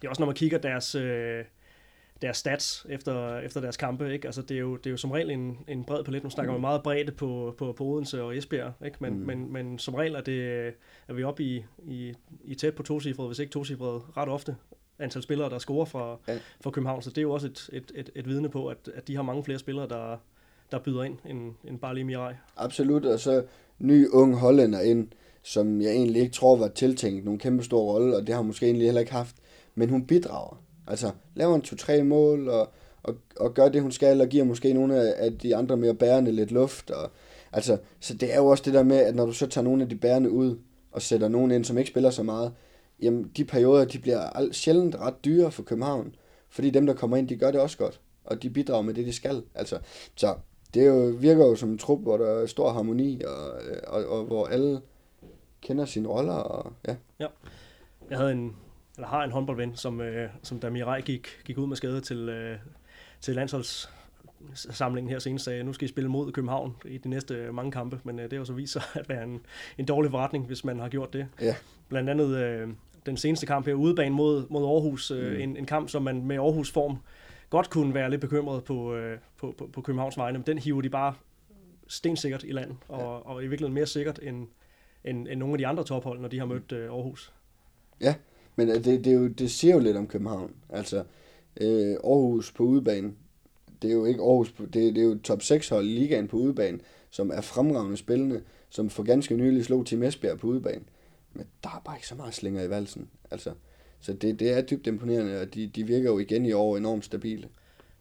Det 0.02 0.08
er 0.08 0.10
også, 0.10 0.22
når 0.22 0.26
man 0.26 0.36
kigger 0.36 0.58
deres, 0.58 0.96
øh, 0.96 1.46
deres 2.22 2.38
stats 2.38 2.86
efter, 2.90 3.38
efter 3.38 3.62
deres 3.62 3.78
kampe, 3.78 4.14
ikke? 4.14 4.28
Altså, 4.28 4.42
det, 4.42 4.56
er 4.56 4.60
jo, 4.60 4.76
det 4.78 4.86
er 4.86 4.92
jo 4.92 4.98
som 4.98 5.12
regel 5.12 5.32
en, 5.32 5.58
en 5.68 5.84
bred 5.84 6.04
palet. 6.04 6.24
Nu 6.24 6.30
snakker 6.30 6.52
man 6.52 6.62
meget 6.62 6.84
bredde 6.84 7.12
på, 7.12 7.56
på, 7.58 7.74
på 7.74 7.84
Odense 7.86 8.24
og 8.24 8.38
Esbjerg, 8.38 8.74
ikke? 8.86 8.98
Men, 9.00 9.14
mm. 9.14 9.26
men, 9.26 9.54
men 9.54 9.80
som 9.80 9.96
regel 9.96 10.16
er, 10.16 10.22
det, 10.22 10.68
er 11.08 11.14
vi 11.14 11.24
oppe 11.24 11.44
i, 11.44 11.66
i, 11.84 12.14
i 12.44 12.56
tæt 12.56 12.76
på 12.76 12.84
tocifret, 12.84 13.28
hvis 13.28 13.40
ikke 13.40 13.52
tocifret, 13.52 14.02
ret 14.18 14.30
ofte 14.30 14.56
antal 15.02 15.22
spillere, 15.22 15.50
der 15.50 15.60
scorer 15.60 15.86
fra, 15.86 16.18
ja. 16.28 16.38
fra 16.62 16.72
København. 16.72 17.02
Så 17.02 17.10
det 17.10 17.18
er 17.18 17.22
jo 17.22 17.32
også 17.32 17.48
et, 17.48 17.70
et, 17.74 17.92
et, 17.96 18.10
et 18.16 18.28
vidne 18.28 18.50
på, 18.50 18.68
at, 18.68 18.78
at 18.96 19.08
de 19.08 19.16
har 19.16 19.24
mange 19.24 19.44
flere 19.44 19.60
spillere, 19.60 19.88
der, 19.88 20.18
der 20.72 20.80
byder 20.80 21.04
ind, 21.04 21.18
end, 21.30 21.54
end 21.68 21.80
bare 21.80 21.94
lige 21.94 22.04
Mirai. 22.04 22.34
Absolut, 22.58 23.06
og 23.06 23.20
så 23.20 23.44
ny 23.80 24.08
ung 24.08 24.36
hollænder 24.36 24.82
ind, 24.82 25.08
som 25.44 25.82
jeg 25.82 25.92
egentlig 25.92 26.22
ikke 26.22 26.34
tror 26.34 26.56
var 26.56 26.68
tiltænkt 26.68 27.26
nogle 27.26 27.40
kæmpe 27.40 27.64
store 27.64 27.94
rolle, 27.94 28.16
og 28.16 28.28
det 28.28 28.36
har 28.36 28.42
måske 28.42 28.66
egentlig 28.66 28.88
heller 28.88 29.02
ikke 29.02 29.12
haft. 29.12 29.36
Men 29.76 29.90
hun 29.90 30.06
bidrager. 30.06 30.64
Altså, 30.88 31.12
laver 31.36 31.56
en 31.56 31.62
to-tre 31.62 32.04
mål, 32.04 32.50
og, 32.50 32.70
og, 33.04 33.16
og 33.40 33.54
gør 33.54 33.70
det, 33.70 33.82
hun 33.82 33.92
skal, 33.92 34.22
og 34.22 34.28
giver 34.28 34.44
måske 34.44 34.74
nogle 34.74 35.16
af 35.16 35.38
de 35.38 35.56
andre 35.56 35.78
mere 35.78 35.94
bærende 35.94 36.32
lidt 36.32 36.52
luft. 36.52 36.92
Og, 36.92 37.12
altså, 37.52 37.78
så 38.00 38.14
det 38.14 38.34
er 38.34 38.38
jo 38.38 38.46
også 38.48 38.64
det 38.66 38.74
der 38.74 38.84
med, 38.84 38.98
at 38.98 39.16
når 39.16 39.26
du 39.26 39.32
så 39.32 39.48
tager 39.48 39.64
nogle 39.66 39.84
af 39.84 39.90
de 39.90 39.96
bærende 39.96 40.32
ud, 40.32 40.58
og 40.92 41.02
sætter 41.02 41.28
nogen 41.28 41.52
ind, 41.52 41.66
som 41.66 41.78
ikke 41.78 41.90
spiller 41.90 42.10
så 42.10 42.24
meget, 42.24 42.54
jamen 43.02 43.32
de 43.38 43.46
perioder, 43.46 43.86
de 43.86 44.00
bliver 44.00 44.50
sjældent 44.52 44.96
ret 44.96 45.26
dyre 45.26 45.52
for 45.52 45.64
København, 45.64 46.16
fordi 46.50 46.70
dem, 46.70 46.86
der 46.86 46.94
kommer 46.94 47.18
ind, 47.18 47.28
de 47.28 47.36
gør 47.36 47.52
det 47.52 47.62
også 47.62 47.78
godt, 47.78 48.02
og 48.24 48.44
de 48.44 48.50
bidrager 48.50 48.82
med 48.82 48.94
det, 48.94 49.06
de 49.06 49.14
skal. 49.14 49.44
Altså, 49.56 49.80
så 50.16 50.36
det 50.74 50.88
jo, 50.88 51.16
virker 51.20 51.46
jo 51.46 51.56
som 51.56 51.70
en 51.70 51.78
trup, 51.78 52.02
hvor 52.02 52.18
der 52.18 52.26
er 52.26 52.46
stor 52.46 52.72
harmoni, 52.72 53.22
og, 53.24 53.62
og, 53.88 54.06
og 54.06 54.26
hvor 54.26 54.46
alle 54.46 54.82
kender 55.62 55.86
sine 55.86 56.08
roller. 56.08 56.34
Og, 56.34 56.74
ja. 56.88 56.96
ja. 57.20 57.28
Jeg 58.10 58.18
havde 58.18 58.32
en, 58.32 58.56
eller 58.96 59.08
har 59.08 59.24
en 59.24 59.32
håndboldven, 59.32 59.76
som, 59.76 60.02
øh, 60.02 60.30
som 60.44 60.60
da 60.60 60.70
Mirai 60.70 61.02
gik, 61.02 61.28
gik 61.46 61.58
ud 61.58 61.68
med 61.68 61.76
skade 61.76 62.02
til, 62.02 62.30
øh, 62.30 62.58
til 63.22 63.36
landsholds 63.36 63.90
samlingen 64.56 65.12
her 65.12 65.20
senest 65.20 65.46
sagde, 65.46 65.64
nu 65.64 65.74
skal 65.74 65.86
I 65.86 65.90
spille 65.90 66.10
mod 66.10 66.32
København 66.32 66.76
i 66.86 66.98
de 66.98 67.10
næste 67.10 67.52
mange 67.52 67.72
kampe, 67.72 68.00
men 68.04 68.20
øh, 68.20 68.24
det 68.24 68.34
har 68.34 68.40
jo 68.40 68.46
så 68.46 68.54
vist 68.54 68.74
sig 68.74 68.82
at 69.02 69.10
være 69.10 69.24
en, 69.24 69.42
en 69.78 69.86
dårlig 69.86 70.12
forretning, 70.12 70.46
hvis 70.46 70.66
man 70.66 70.80
har 70.80 70.90
gjort 70.90 71.14
det. 71.14 71.28
Ja. 71.42 71.56
Blandt 71.90 72.10
andet 72.10 72.38
øh, 72.38 72.70
den 73.06 73.18
seneste 73.18 73.46
kamp 73.46 73.66
her, 73.66 73.74
udebane 73.74 74.16
mod, 74.16 74.46
mod 74.50 74.64
Aarhus, 74.64 75.12
øh, 75.12 75.34
mm. 75.34 75.42
en, 75.42 75.58
en 75.58 75.66
kamp, 75.66 75.90
som 75.90 76.02
man 76.02 76.26
med 76.26 76.36
Aarhus 76.36 76.72
form 76.72 76.98
godt 77.50 77.70
kunne 77.70 77.94
være 77.94 78.10
lidt 78.10 78.22
bekymret 78.22 78.64
på, 78.64 78.96
øh, 78.96 79.18
på, 79.38 79.56
på, 79.58 79.70
på 79.74 79.82
Københavns 79.82 80.18
vegne, 80.18 80.38
men 80.38 80.48
den 80.48 80.58
hiver 80.58 80.82
de 80.82 80.90
bare 80.90 81.14
stensikkert 81.88 82.44
i 82.44 82.52
land, 82.52 82.72
og, 82.88 83.00
ja. 83.00 83.06
og 83.06 83.44
i 83.44 83.48
virkeligheden 83.48 83.74
mere 83.74 83.86
sikkert 83.86 84.20
end, 84.24 84.48
end, 85.06 85.28
end 85.28 85.40
nogle 85.40 85.54
af 85.54 85.58
de 85.58 85.68
andre 85.68 85.84
tophold, 85.84 86.20
når 86.20 86.28
de 86.28 86.40
har 86.40 86.46
mødt 86.46 86.72
øh, 86.72 86.90
Aarhus. 86.90 87.34
Ja, 88.02 88.16
men 88.56 88.68
det, 88.68 88.86
det, 88.86 89.08
er 89.08 89.14
jo, 89.14 89.28
det 89.28 89.52
siger 89.52 89.74
jo 89.74 89.80
lidt 89.80 89.98
om 89.98 90.08
København. 90.08 90.52
Altså, 90.70 91.04
øh, 91.62 91.96
Aarhus 92.04 92.52
på 92.52 92.64
udebane, 92.64 93.14
det 93.82 93.90
er 93.90 93.94
jo 93.94 94.06
ikke 94.06 94.22
Aarhus, 94.22 94.52
det, 94.52 94.74
det 94.74 94.98
er 94.98 95.04
jo 95.04 95.20
top 95.24 95.42
6 95.42 95.70
hold 95.70 95.86
i 95.86 95.90
ligaen 95.90 96.28
på 96.28 96.38
udebane, 96.38 96.80
som 97.10 97.32
er 97.34 97.42
fremragende 97.42 97.98
spillende, 97.98 98.42
som 98.70 98.90
for 98.90 99.04
ganske 99.04 99.36
nylig 99.36 99.66
slog 99.66 99.86
Team 99.86 100.04
Esbjerg 100.04 100.40
på 100.40 100.48
udebane. 100.48 100.84
Men 101.34 101.46
der 101.64 101.70
er 101.70 101.82
bare 101.86 101.96
ikke 101.96 102.08
så 102.08 102.16
meget 102.16 102.34
slinger 102.34 102.64
i 102.64 102.70
valsen. 102.70 103.10
Altså, 103.32 103.54
så 104.00 104.14
det, 104.14 104.40
det 104.40 104.52
er 104.52 104.62
dybt 104.62 104.88
imponerende, 104.88 105.42
og 105.42 105.54
de, 105.54 105.68
de 105.68 105.84
virker 105.84 106.10
jo 106.10 106.20
igen 106.20 106.46
i 106.46 106.52
år 106.52 106.78
enormt 106.78 107.06
stabile. 107.06 107.48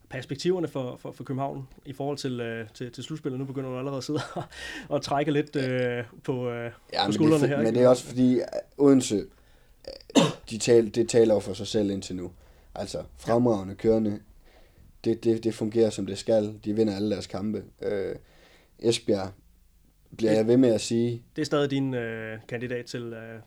Perspektiverne 0.08 0.68
for, 0.68 0.96
for, 0.96 1.12
for 1.12 1.24
København 1.24 1.68
i 1.84 1.92
forhold 1.92 2.18
til, 2.18 2.40
uh, 2.40 2.68
til, 2.74 2.92
til 2.92 3.04
slutspillet, 3.04 3.38
nu 3.38 3.44
begynder 3.44 3.70
du 3.70 3.78
allerede 3.78 3.98
at 3.98 4.04
sidde 4.04 4.20
og, 4.88 5.02
trække 5.08 5.32
lidt 5.32 5.56
uh, 5.56 6.20
på, 6.22 6.48
uh, 6.48 6.54
ja, 6.92 7.06
på 7.06 7.12
skuldrene 7.12 7.42
det, 7.42 7.48
her. 7.48 7.62
Men 7.62 7.74
det 7.74 7.82
er 7.82 7.88
også 7.88 8.04
fordi, 8.04 8.40
Odense, 8.78 9.24
de 10.50 10.58
tal, 10.58 10.94
det 10.94 11.08
taler 11.08 11.34
jo 11.34 11.40
for 11.40 11.52
sig 11.52 11.66
selv 11.66 11.90
indtil 11.90 12.16
nu. 12.16 12.30
Altså, 12.74 13.02
fremragende, 13.16 13.74
kørende, 13.74 14.20
det, 15.04 15.24
det, 15.24 15.44
det 15.44 15.54
fungerer 15.54 15.90
som 15.90 16.06
det 16.06 16.18
skal. 16.18 16.54
De 16.64 16.76
vinder 16.76 16.96
alle 16.96 17.10
deres 17.10 17.26
kampe. 17.26 17.62
Uh, 17.82 18.16
Esbjerg, 18.78 19.30
bliver 20.16 20.32
jeg 20.32 20.46
ved 20.46 20.56
med 20.56 20.74
at 20.74 20.80
sige. 20.80 21.22
Det 21.36 21.42
er 21.42 21.46
stadig 21.46 21.70
din 21.70 21.94
øh, 21.94 22.38
kandidat 22.48 22.86
til 22.86 23.02
øh, 23.02 23.40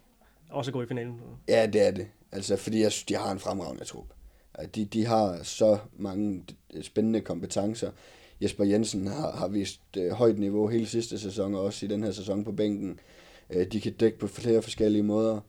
også 0.50 0.72
at 0.72 0.74
gå 0.74 0.82
i 0.82 0.86
finalen? 0.86 1.22
Ja, 1.48 1.66
det 1.66 1.88
er 1.88 1.92
det. 1.92 2.08
Altså, 2.32 2.56
fordi 2.56 2.82
jeg 2.82 2.92
synes, 2.92 3.06
de 3.06 3.16
har 3.16 3.32
en 3.32 3.40
fremragende 3.40 3.86
trup. 3.86 4.06
De, 4.76 4.86
de 4.86 5.06
har 5.06 5.44
så 5.44 5.78
mange 5.98 6.44
spændende 6.82 7.22
kompetencer. 7.22 7.92
Jesper 8.42 8.64
Jensen 8.64 9.08
har, 9.08 9.32
har 9.32 9.48
vist 9.48 9.82
øh, 9.98 10.12
højt 10.12 10.40
niveau 10.40 10.68
hele 10.68 10.86
sidste 10.86 11.20
sæson, 11.20 11.56
og 11.56 11.62
også 11.62 11.86
i 11.86 11.90
den 11.90 12.04
her 12.04 12.12
sæson 12.12 12.44
på 12.44 12.52
bænken. 12.52 13.00
Øh, 13.50 13.68
de 13.68 13.82
kan 13.82 13.94
dække 13.94 14.20
på 14.20 14.28
flere 14.28 14.62
forskellige 14.62 15.04
måder. 15.04 15.40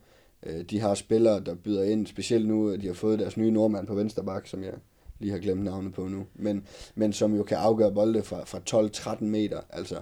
Øh, 0.42 0.62
de 0.62 0.80
har 0.80 0.94
spillere, 0.94 1.40
der 1.40 1.54
byder 1.54 1.84
ind, 1.84 2.06
specielt 2.06 2.48
nu, 2.48 2.70
at 2.70 2.80
de 2.82 2.86
har 2.86 2.94
fået 2.94 3.18
deres 3.18 3.36
nye 3.36 3.50
nordmand 3.50 3.86
på 3.86 3.94
venstre 3.94 4.24
bak, 4.24 4.46
som 4.46 4.62
jeg 4.62 4.72
lige 5.18 5.32
har 5.32 5.38
glemt 5.38 5.64
navnet 5.64 5.94
på 5.94 6.08
nu, 6.08 6.26
men, 6.34 6.66
men 6.94 7.12
som 7.12 7.34
jo 7.34 7.42
kan 7.42 7.56
afgøre 7.56 7.92
bolde 7.92 8.22
fra, 8.22 8.44
fra 8.44 9.14
12-13 9.18 9.24
meter. 9.24 9.60
Altså, 9.70 10.00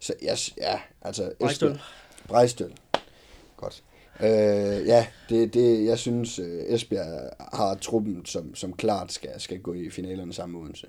så 0.00 0.14
yes, 0.22 0.54
ja, 0.56 0.80
altså... 1.02 1.32
Brejstøl. 1.40 1.80
Brejstøl. 2.28 2.72
Godt. 3.56 3.84
Øh, 4.20 4.86
ja, 4.86 5.06
det, 5.28 5.54
det, 5.54 5.84
jeg 5.84 5.98
synes, 5.98 6.38
øh, 6.38 6.62
Esbjerg 6.66 7.30
har 7.38 7.74
truppen, 7.74 8.26
som, 8.26 8.54
som 8.54 8.72
klart 8.72 9.12
skal, 9.12 9.40
skal 9.40 9.60
gå 9.60 9.72
i 9.74 9.90
finalerne 9.90 10.32
sammen 10.32 10.58
med 10.58 10.62
Odense. 10.62 10.86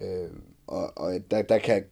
Øh, 0.00 0.30
og 0.66 0.98
og 0.98 1.12
der, 1.30 1.42
der 1.42 1.58
kan, 1.58 1.84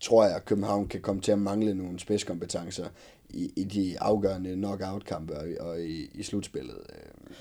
tror 0.00 0.24
jeg, 0.24 0.36
at 0.36 0.44
København 0.44 0.88
kan 0.88 1.00
komme 1.00 1.22
til 1.22 1.32
at 1.32 1.38
mangle 1.38 1.74
nogle 1.74 1.98
spidskompetencer 1.98 2.88
i, 3.30 3.52
i 3.56 3.64
de 3.64 4.00
afgørende 4.00 4.54
knockout-kampe 4.54 5.36
og, 5.38 5.46
og 5.60 5.80
i, 5.80 6.10
i 6.14 6.22
slutspillet. 6.22 6.78
Øh, 6.92 7.34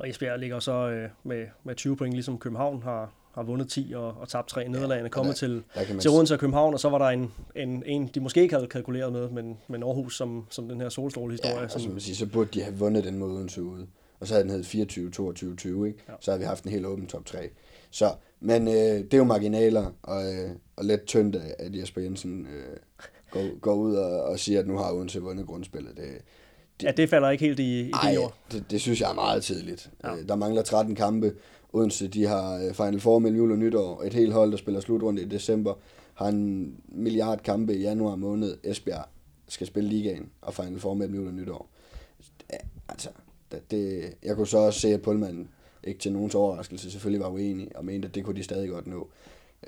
og 0.00 0.08
Esbjerg 0.08 0.38
ligger 0.38 0.58
så 0.58 0.72
øh, 0.72 1.08
med, 1.24 1.46
med 1.64 1.74
20 1.74 1.96
point, 1.96 2.14
ligesom 2.14 2.38
København 2.38 2.82
har, 2.82 3.12
har 3.34 3.42
vundet 3.42 3.68
10 3.68 3.92
og, 3.96 4.14
og 4.20 4.28
tabt 4.28 4.48
3 4.48 4.68
nederlagene, 4.68 5.04
ja, 5.04 5.08
kommet 5.08 5.30
der, 5.30 5.36
til, 5.36 5.62
der 5.74 6.00
til 6.00 6.10
Odense 6.10 6.34
og 6.34 6.40
København, 6.40 6.74
og 6.74 6.80
så 6.80 6.88
var 6.88 6.98
der 6.98 7.06
en, 7.06 7.32
en, 7.56 7.82
en, 7.86 8.10
de 8.14 8.20
måske 8.20 8.42
ikke 8.42 8.54
havde 8.54 8.68
kalkuleret 8.68 9.12
med, 9.12 9.28
men, 9.28 9.58
men 9.68 9.82
Aarhus 9.82 10.16
som, 10.16 10.46
som 10.50 10.68
den 10.68 10.80
her 10.80 10.88
solstråle-historie. 10.88 11.60
Ja, 11.60 11.68
som, 11.68 11.92
man 11.92 12.00
sige, 12.00 12.16
så 12.16 12.26
burde 12.26 12.50
de 12.54 12.62
have 12.62 12.76
vundet 12.76 13.04
den 13.04 13.18
mod 13.18 13.30
Odense 13.30 13.62
ude. 13.62 13.86
Og 14.20 14.26
så 14.26 14.34
havde 14.34 14.42
den 14.42 14.50
heddet 14.50 14.66
24, 14.66 15.10
22, 15.10 15.56
20, 15.56 15.88
ikke? 15.88 15.98
Ja. 16.08 16.12
Så 16.20 16.30
havde 16.30 16.40
vi 16.40 16.46
haft 16.46 16.64
en 16.64 16.70
helt 16.70 16.86
åben 16.86 17.06
top 17.06 17.24
3. 17.24 17.50
Så, 17.90 18.14
men 18.40 18.68
øh, 18.68 18.74
det 18.74 19.14
er 19.14 19.18
jo 19.18 19.24
marginaler, 19.24 19.92
og, 20.02 20.34
øh, 20.34 20.50
og 20.76 20.84
let 20.84 21.04
tyndt 21.06 21.36
at 21.58 21.76
Jesper 21.76 22.00
Jensen 22.00 22.46
øh, 22.46 22.76
går, 23.30 23.58
går 23.60 23.74
ud 23.74 23.94
og, 23.94 24.22
og 24.22 24.38
siger, 24.38 24.60
at 24.60 24.66
nu 24.66 24.76
har 24.76 24.92
Odense 24.92 25.20
vundet 25.20 25.46
grundspillet. 25.46 25.96
Det, 25.96 26.22
det, 26.80 26.86
ja, 26.86 26.92
det 26.92 27.10
falder 27.10 27.30
ikke 27.30 27.44
helt 27.44 27.60
i, 27.60 27.80
i 27.80 27.90
ej, 27.92 28.16
år. 28.16 28.36
Det, 28.52 28.64
det 28.70 28.80
synes 28.80 29.00
jeg 29.00 29.10
er 29.10 29.14
meget 29.14 29.42
tidligt. 29.42 29.90
Ja. 30.04 30.16
Øh, 30.16 30.28
der 30.28 30.36
mangler 30.36 30.62
13 30.62 30.94
kampe. 30.94 31.32
Odense, 31.72 32.08
de 32.08 32.26
har 32.26 32.54
øh, 32.54 32.74
Final 32.74 33.00
Four 33.00 33.18
mellem 33.18 33.38
jul 33.38 33.52
og 33.52 33.58
nytår. 33.58 34.02
Et 34.02 34.14
helt 34.14 34.32
hold, 34.32 34.50
der 34.50 34.56
spiller 34.56 34.80
slutrunde 34.80 35.22
i 35.22 35.24
december, 35.24 35.74
har 36.14 36.28
en 36.28 36.74
milliard 36.88 37.40
kampe 37.42 37.74
i 37.74 37.80
januar 37.80 38.16
måned. 38.16 38.56
Esbjerg 38.64 39.04
skal 39.48 39.66
spille 39.66 39.88
ligaen 39.88 40.30
og 40.40 40.54
Final 40.54 40.80
Four 40.80 40.94
mellem 40.94 41.14
jul 41.14 41.26
og 41.26 41.34
nytår. 41.34 41.68
Ja, 42.52 42.58
altså, 42.88 43.08
det, 43.52 43.70
det, 43.70 44.14
jeg 44.22 44.36
kunne 44.36 44.46
så 44.46 44.58
også 44.58 44.80
se, 44.80 44.88
at 44.88 45.02
Pullman 45.02 45.48
ikke 45.84 46.00
til 46.00 46.12
nogens 46.12 46.34
overraskelse 46.34 46.90
selvfølgelig 46.90 47.20
var 47.20 47.28
uenig 47.28 47.76
og 47.76 47.84
mente, 47.84 48.08
at 48.08 48.14
det 48.14 48.24
kunne 48.24 48.36
de 48.36 48.42
stadig 48.42 48.70
godt 48.70 48.86
nå. 48.86 49.08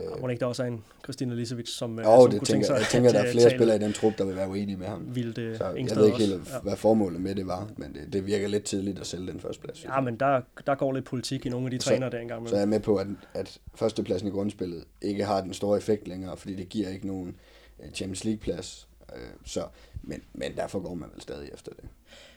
Øh, 0.01 0.21
må 0.21 0.29
ikke 0.29 0.41
der 0.41 0.47
også 0.47 0.63
er 0.63 0.67
en 0.67 0.85
Christina 1.05 1.35
Lisevic, 1.35 1.69
som, 1.69 1.99
jo, 1.99 2.05
som 2.05 2.31
det 2.31 2.39
kunne 2.39 2.47
tænker, 2.47 2.47
tænke 2.47 2.67
sig 2.67 2.75
jeg 2.75 2.87
tænker, 2.87 3.09
at 3.09 3.15
der 3.15 3.23
er 3.23 3.33
flere 3.33 3.51
spillere 3.51 3.77
i 3.77 3.81
den 3.81 3.93
trup, 3.93 4.19
der 4.19 4.25
vil 4.25 4.37
være 4.37 4.49
uenige 4.49 4.77
med 4.77 4.87
ham. 4.87 5.15
Vildt, 5.15 5.39
øh, 5.39 5.59
så 5.59 5.65
jeg 5.65 5.97
ved 5.97 6.07
ikke 6.07 6.19
helt, 6.19 6.43
hvad 6.63 6.77
formålet 6.77 7.21
med 7.21 7.35
det 7.35 7.47
var, 7.47 7.69
men 7.77 7.95
det, 7.95 8.13
det 8.13 8.27
virker 8.27 8.49
lidt 8.49 8.65
tidligt 8.65 8.99
at 8.99 9.07
sælge 9.07 9.33
den 9.33 9.41
første 9.41 9.63
plads. 9.63 9.85
Ja, 9.85 10.01
men 10.01 10.17
der, 10.17 10.41
der 10.67 10.75
går 10.75 10.93
lidt 10.93 11.05
politik 11.05 11.47
i 11.47 11.49
nogle 11.49 11.67
af 11.67 11.71
de 11.71 11.79
trænere 11.79 12.11
der 12.11 12.19
engang. 12.19 12.43
Med. 12.43 12.51
Så 12.51 12.57
jeg 12.57 12.63
er 12.63 12.67
med 12.67 12.81
på, 12.81 12.97
at, 12.97 13.07
at 13.35 13.59
førstepladsen 13.75 14.29
i 14.29 14.31
grundspillet 14.31 14.85
ikke 15.03 15.25
har 15.25 15.41
den 15.41 15.55
store 15.55 15.79
effekt 15.79 16.09
længere, 16.09 16.37
fordi 16.37 16.55
det 16.55 16.69
giver 16.69 16.89
ikke 16.89 17.07
nogen 17.07 17.37
øh, 17.83 17.91
Champions 17.91 18.25
League-plads. 18.25 18.89
Øh, 19.17 19.23
så, 19.45 19.63
men, 20.03 20.23
men 20.33 20.57
derfor 20.57 20.81
går 20.81 20.95
man 20.95 21.09
vel 21.15 21.23
stadig 21.23 21.51
efter 21.55 21.73
det. 21.73 21.85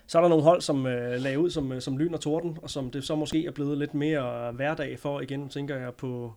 Så 0.07 0.17
er 0.17 0.21
der 0.21 0.29
nogle 0.29 0.43
hold, 0.43 0.61
som 0.61 0.87
øh, 0.87 1.21
lagde 1.21 1.39
ud 1.39 1.49
som, 1.49 1.71
øh, 1.71 1.81
som 1.81 1.97
lyn 1.97 2.13
og 2.13 2.21
torden, 2.21 2.57
og 2.61 2.69
som 2.69 2.91
det 2.91 3.03
så 3.03 3.15
måske 3.15 3.45
er 3.45 3.51
blevet 3.51 3.77
lidt 3.77 3.93
mere 3.93 4.51
hverdag 4.51 4.99
for. 4.99 5.21
Igen 5.21 5.49
tænker 5.49 5.75
jeg 5.75 5.93
på, 5.93 6.33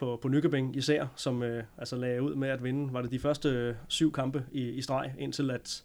på, 0.00 0.18
på 0.22 0.28
Nykøbing 0.28 0.76
især, 0.76 1.06
som 1.16 1.42
øh, 1.42 1.64
altså 1.78 1.96
lagde 1.96 2.22
ud 2.22 2.34
med 2.34 2.48
at 2.48 2.64
vinde, 2.64 2.92
var 2.92 3.02
det 3.02 3.10
de 3.10 3.18
første 3.18 3.48
øh, 3.48 3.74
syv 3.88 4.12
kampe 4.12 4.44
i, 4.52 4.68
i 4.68 4.82
streg, 4.82 5.14
indtil 5.18 5.50
at 5.50 5.84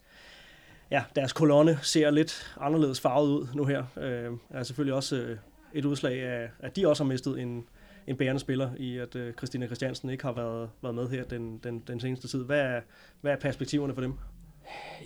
ja, 0.92 1.04
deres 1.16 1.34
kolonne 1.34 1.80
ser 1.82 2.12
lidt 2.12 2.56
anderledes 2.60 3.00
farvet 3.00 3.30
ud 3.30 3.48
nu 3.56 3.66
her. 3.66 3.84
Øh, 3.98 4.32
er 4.50 4.64
selvfølgelig 4.64 4.94
også 4.94 5.16
øh, 5.16 5.38
et 5.74 5.86
udslag 5.86 6.24
af, 6.24 6.50
at 6.60 6.76
de 6.76 6.88
også 6.88 7.04
har 7.04 7.08
mistet 7.08 7.40
en, 7.40 7.66
en 8.08 8.18
bærende 8.18 8.40
spiller 8.40 8.70
i, 8.78 8.98
at 8.98 9.16
øh, 9.16 9.34
Christina 9.34 9.66
Christiansen 9.66 10.10
ikke 10.10 10.24
har 10.24 10.34
været, 10.34 10.70
været 10.82 10.96
med 10.96 11.10
her 11.10 11.24
den, 11.24 11.58
den, 11.64 11.84
den 11.88 12.00
seneste 12.00 12.28
tid. 12.28 12.44
Hvad 12.44 12.60
er, 12.60 12.82
hvad 13.22 13.32
er 13.32 13.40
perspektiverne 13.40 13.94
for 13.94 14.02
dem? 14.02 14.14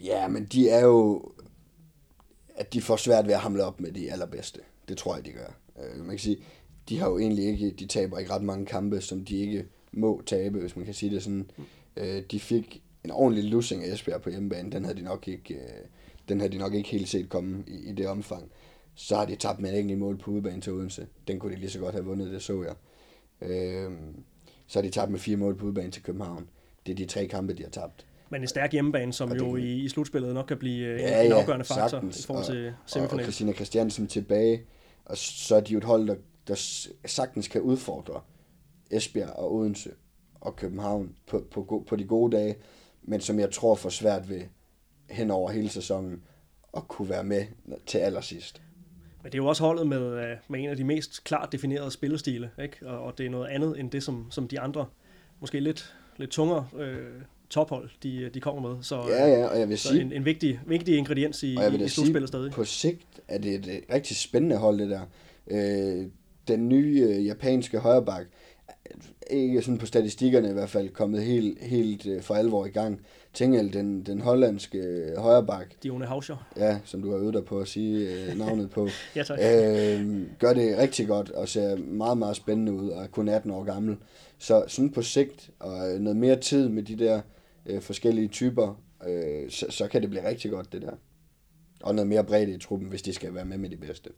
Ja, 0.03 0.28
men 0.28 0.45
de 0.45 0.70
er 0.70 0.86
jo, 0.86 1.32
at 2.55 2.74
de 2.74 2.82
får 2.82 2.95
svært 2.95 3.28
ved 3.28 3.34
at 3.34 3.39
hamle 3.39 3.64
op 3.64 3.80
med 3.80 3.91
de 3.91 4.12
allerbedste. 4.12 4.60
Det 4.88 4.97
tror 4.97 5.16
jeg, 5.16 5.26
de 5.26 5.32
gør. 5.32 5.53
Øh, 5.80 5.99
man 5.99 6.10
kan 6.10 6.20
sige, 6.20 6.38
de 6.89 6.99
har 6.99 7.09
jo 7.09 7.19
egentlig 7.19 7.45
ikke, 7.45 7.71
de 7.71 7.85
taber 7.85 8.19
ikke 8.19 8.31
ret 8.31 8.43
mange 8.43 8.65
kampe, 8.65 9.01
som 9.01 9.25
de 9.25 9.37
ikke 9.37 9.65
må 9.91 10.21
tabe, 10.25 10.59
hvis 10.59 10.75
man 10.75 10.85
kan 10.85 10.93
sige 10.93 11.15
det 11.15 11.23
sådan. 11.23 11.51
Øh, 11.97 12.23
de 12.31 12.39
fik 12.39 12.81
en 13.03 13.11
ordentlig 13.11 13.43
losing 13.43 13.83
af 13.83 13.93
Esbjerg 13.93 14.21
på 14.21 14.29
hjemmebane, 14.29 14.71
den 14.71 14.85
havde 14.85 14.97
de 14.97 15.03
nok 15.03 15.27
ikke, 15.27 15.53
øh, 15.53 15.59
den 16.29 16.39
havde 16.39 16.51
de 16.53 16.57
nok 16.57 16.73
ikke 16.73 16.89
helt 16.89 17.09
set 17.09 17.29
komme 17.29 17.63
i, 17.67 17.89
i 17.89 17.91
det 17.91 18.07
omfang. 18.07 18.51
Så 18.95 19.15
har 19.15 19.25
de 19.25 19.35
tabt 19.35 19.59
med 19.59 19.69
en 19.69 19.75
enkelt 19.75 19.99
mål 19.99 20.17
på 20.17 20.31
udebane 20.31 20.61
til 20.61 20.73
Odense. 20.73 21.07
Den 21.27 21.39
kunne 21.39 21.55
de 21.55 21.59
lige 21.59 21.69
så 21.69 21.79
godt 21.79 21.93
have 21.93 22.05
vundet, 22.05 22.31
det 22.31 22.41
så 22.41 22.63
jeg. 22.63 22.75
Øh, 23.49 23.91
så 24.67 24.79
har 24.79 24.81
de 24.81 24.89
tabt 24.89 25.11
med 25.11 25.19
fire 25.19 25.37
mål 25.37 25.55
på 25.55 25.65
udebane 25.65 25.91
til 25.91 26.03
København. 26.03 26.49
Det 26.85 26.91
er 26.91 26.95
de 26.95 27.05
tre 27.05 27.27
kampe, 27.27 27.53
de 27.53 27.63
har 27.63 27.69
tabt. 27.69 28.05
Men 28.29 28.41
en 28.41 28.47
stærk 28.47 28.71
hjemmebane, 28.71 29.13
som 29.13 29.31
jo 29.31 29.55
i, 29.55 29.75
i 29.75 29.89
slutspillet 29.89 30.33
nok 30.33 30.45
kan 30.45 30.57
blive 30.57 30.87
øh, 30.87 30.99
ja, 30.99 31.19
en, 31.19 31.25
en 31.25 31.31
afgørende 31.31 31.65
faktor 31.65 31.87
sagtens. 31.87 32.19
i 32.19 32.27
forhold 32.27 32.45
til 32.45 32.73
semifinalen. 32.85 33.11
Og, 33.11 33.17
og 33.17 33.23
Christina 33.23 33.53
Christiansen 33.53 34.07
tilbage, 34.07 34.61
og 35.05 35.17
så 35.17 35.55
er 35.55 35.59
de 35.59 35.73
jo 35.73 35.77
et 35.77 35.83
hold, 35.83 36.07
der, 36.07 36.15
der 36.49 36.55
sagtens 37.05 37.47
kan 37.47 37.61
udfordre 37.61 38.21
Esbjerg 38.91 39.29
og 39.29 39.53
Odense 39.53 39.89
og 40.41 40.55
København 40.55 41.15
på, 41.27 41.43
på, 41.51 41.83
på 41.87 41.95
de 41.95 42.03
gode 42.03 42.37
dage, 42.37 42.55
men 43.01 43.21
som 43.21 43.39
jeg 43.39 43.51
tror 43.51 43.75
får 43.75 43.89
svært 43.89 44.29
ved 44.29 44.41
hen 45.09 45.31
over 45.31 45.51
hele 45.51 45.69
sæsonen 45.69 46.23
at 46.77 46.87
kunne 46.87 47.09
være 47.09 47.23
med 47.23 47.45
til 47.85 47.97
allersidst. 47.97 48.61
Men 49.23 49.31
det 49.31 49.37
er 49.37 49.43
jo 49.43 49.47
også 49.47 49.63
holdet 49.63 49.87
med, 49.87 50.01
øh, 50.01 50.37
med 50.47 50.59
en 50.59 50.69
af 50.69 50.77
de 50.77 50.83
mest 50.83 51.23
klart 51.23 51.51
definerede 51.51 51.91
spillestile, 51.91 52.51
ikke? 52.61 52.87
Og, 52.87 52.99
og 52.99 53.17
det 53.17 53.25
er 53.25 53.29
noget 53.29 53.47
andet 53.47 53.79
end 53.79 53.91
det, 53.91 54.03
som, 54.03 54.27
som 54.31 54.47
de 54.47 54.59
andre, 54.59 54.85
måske 55.39 55.59
lidt, 55.59 55.95
lidt 56.17 56.29
tungere 56.29 56.67
øh, 56.77 57.21
tophold, 57.49 57.89
de, 58.03 58.29
de 58.33 58.41
kommer 58.41 58.69
med. 58.69 58.83
Så, 58.83 59.07
ja, 59.09 59.27
ja, 59.27 59.47
og 59.47 59.59
jeg 59.59 59.69
vil 59.69 59.77
sige... 59.77 60.01
En, 60.01 60.11
en 60.11 60.25
vigtig, 60.25 60.59
vigtig 60.65 60.97
ingrediens 60.97 61.43
i, 61.43 61.53
i 61.53 61.87
slutspillet 61.87 62.27
stadig. 62.27 62.51
på 62.51 62.63
sigt 62.63 63.21
er 63.27 63.37
det 63.37 63.55
et 63.55 63.83
rigtig 63.93 64.17
spændende 64.17 64.57
hold, 64.57 64.79
det 64.79 64.89
der. 64.89 65.01
Øh, 65.47 66.07
den 66.53 66.69
nye 66.69 67.07
øh, 67.09 67.25
japanske 67.25 67.79
højreback, 67.79 68.29
ikke 69.29 69.61
sådan 69.61 69.77
på 69.77 69.85
statistikkerne 69.85 70.49
i 70.49 70.53
hvert 70.53 70.69
fald, 70.69 70.89
kommet 70.89 71.23
helt, 71.23 71.61
helt 71.61 72.05
øh, 72.05 72.21
for 72.21 72.35
alvor 72.35 72.65
i 72.65 72.69
gang. 72.69 73.01
Tingel, 73.33 73.73
den, 73.73 74.05
den 74.05 74.21
hollandske 74.21 74.77
øh, 74.77 75.17
højreback. 75.17 75.83
Dione 75.83 76.05
Hauscher. 76.05 76.47
Ja, 76.57 76.79
som 76.85 77.01
du 77.01 77.11
har 77.11 77.17
øvet 77.17 77.33
dig 77.33 77.45
på 77.45 77.59
at 77.59 77.67
sige 77.67 78.13
øh, 78.13 78.37
navnet 78.37 78.69
på. 78.69 78.87
ja, 79.15 79.23
tak. 79.23 79.39
Øh, 79.39 80.21
gør 80.39 80.53
det 80.53 80.77
rigtig 80.77 81.07
godt 81.07 81.29
og 81.29 81.47
ser 81.47 81.75
meget, 81.77 82.17
meget 82.17 82.35
spændende 82.35 82.73
ud 82.73 82.89
og 82.89 83.03
er 83.03 83.07
kun 83.07 83.27
18 83.27 83.51
år 83.51 83.63
gammel. 83.63 83.97
Så 84.37 84.63
sådan 84.67 84.89
på 84.89 85.01
sigt 85.01 85.49
og 85.59 85.77
noget 85.99 86.17
mere 86.17 86.35
tid 86.35 86.69
med 86.69 86.83
de 86.83 86.95
der 86.95 87.21
øh, 87.65 87.81
forskellige 87.81 88.27
typer, 88.27 88.81
øh, 89.07 89.49
så, 89.49 89.65
så 89.69 89.87
kan 89.87 90.01
det 90.01 90.09
blive 90.09 90.27
rigtig 90.27 90.51
godt 90.51 90.73
det 90.73 90.81
der. 90.81 90.93
Og 91.83 91.95
noget 91.95 92.07
mere 92.07 92.23
bredt 92.23 92.49
i 92.49 92.57
truppen, 92.57 92.89
hvis 92.89 93.01
de 93.01 93.13
skal 93.13 93.33
være 93.33 93.45
med 93.45 93.57
med 93.57 93.69
de 93.69 93.77
bedste. 93.77 94.09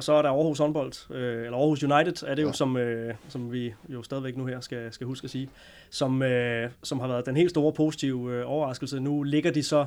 Og 0.00 0.04
så 0.04 0.12
er 0.12 0.22
der 0.22 0.28
Aarhus 0.28 0.58
håndbold, 0.58 1.10
øh, 1.10 1.44
eller 1.44 1.58
Aarhus 1.58 1.82
United 1.82 2.28
er 2.28 2.34
det 2.34 2.42
jo, 2.42 2.46
ja. 2.46 2.52
som, 2.52 2.76
øh, 2.76 3.14
som 3.28 3.52
vi 3.52 3.74
jo 3.88 4.02
stadigvæk 4.02 4.36
nu 4.36 4.46
her 4.46 4.60
skal, 4.60 4.92
skal 4.92 5.06
huske 5.06 5.24
at 5.24 5.30
sige, 5.30 5.48
som, 5.90 6.22
øh, 6.22 6.70
som 6.82 7.00
har 7.00 7.08
været 7.08 7.26
den 7.26 7.36
helt 7.36 7.50
store 7.50 7.72
positive 7.72 8.32
øh, 8.32 8.42
overraskelse. 8.46 9.00
Nu 9.00 9.22
ligger 9.22 9.50
de 9.50 9.62
så 9.62 9.86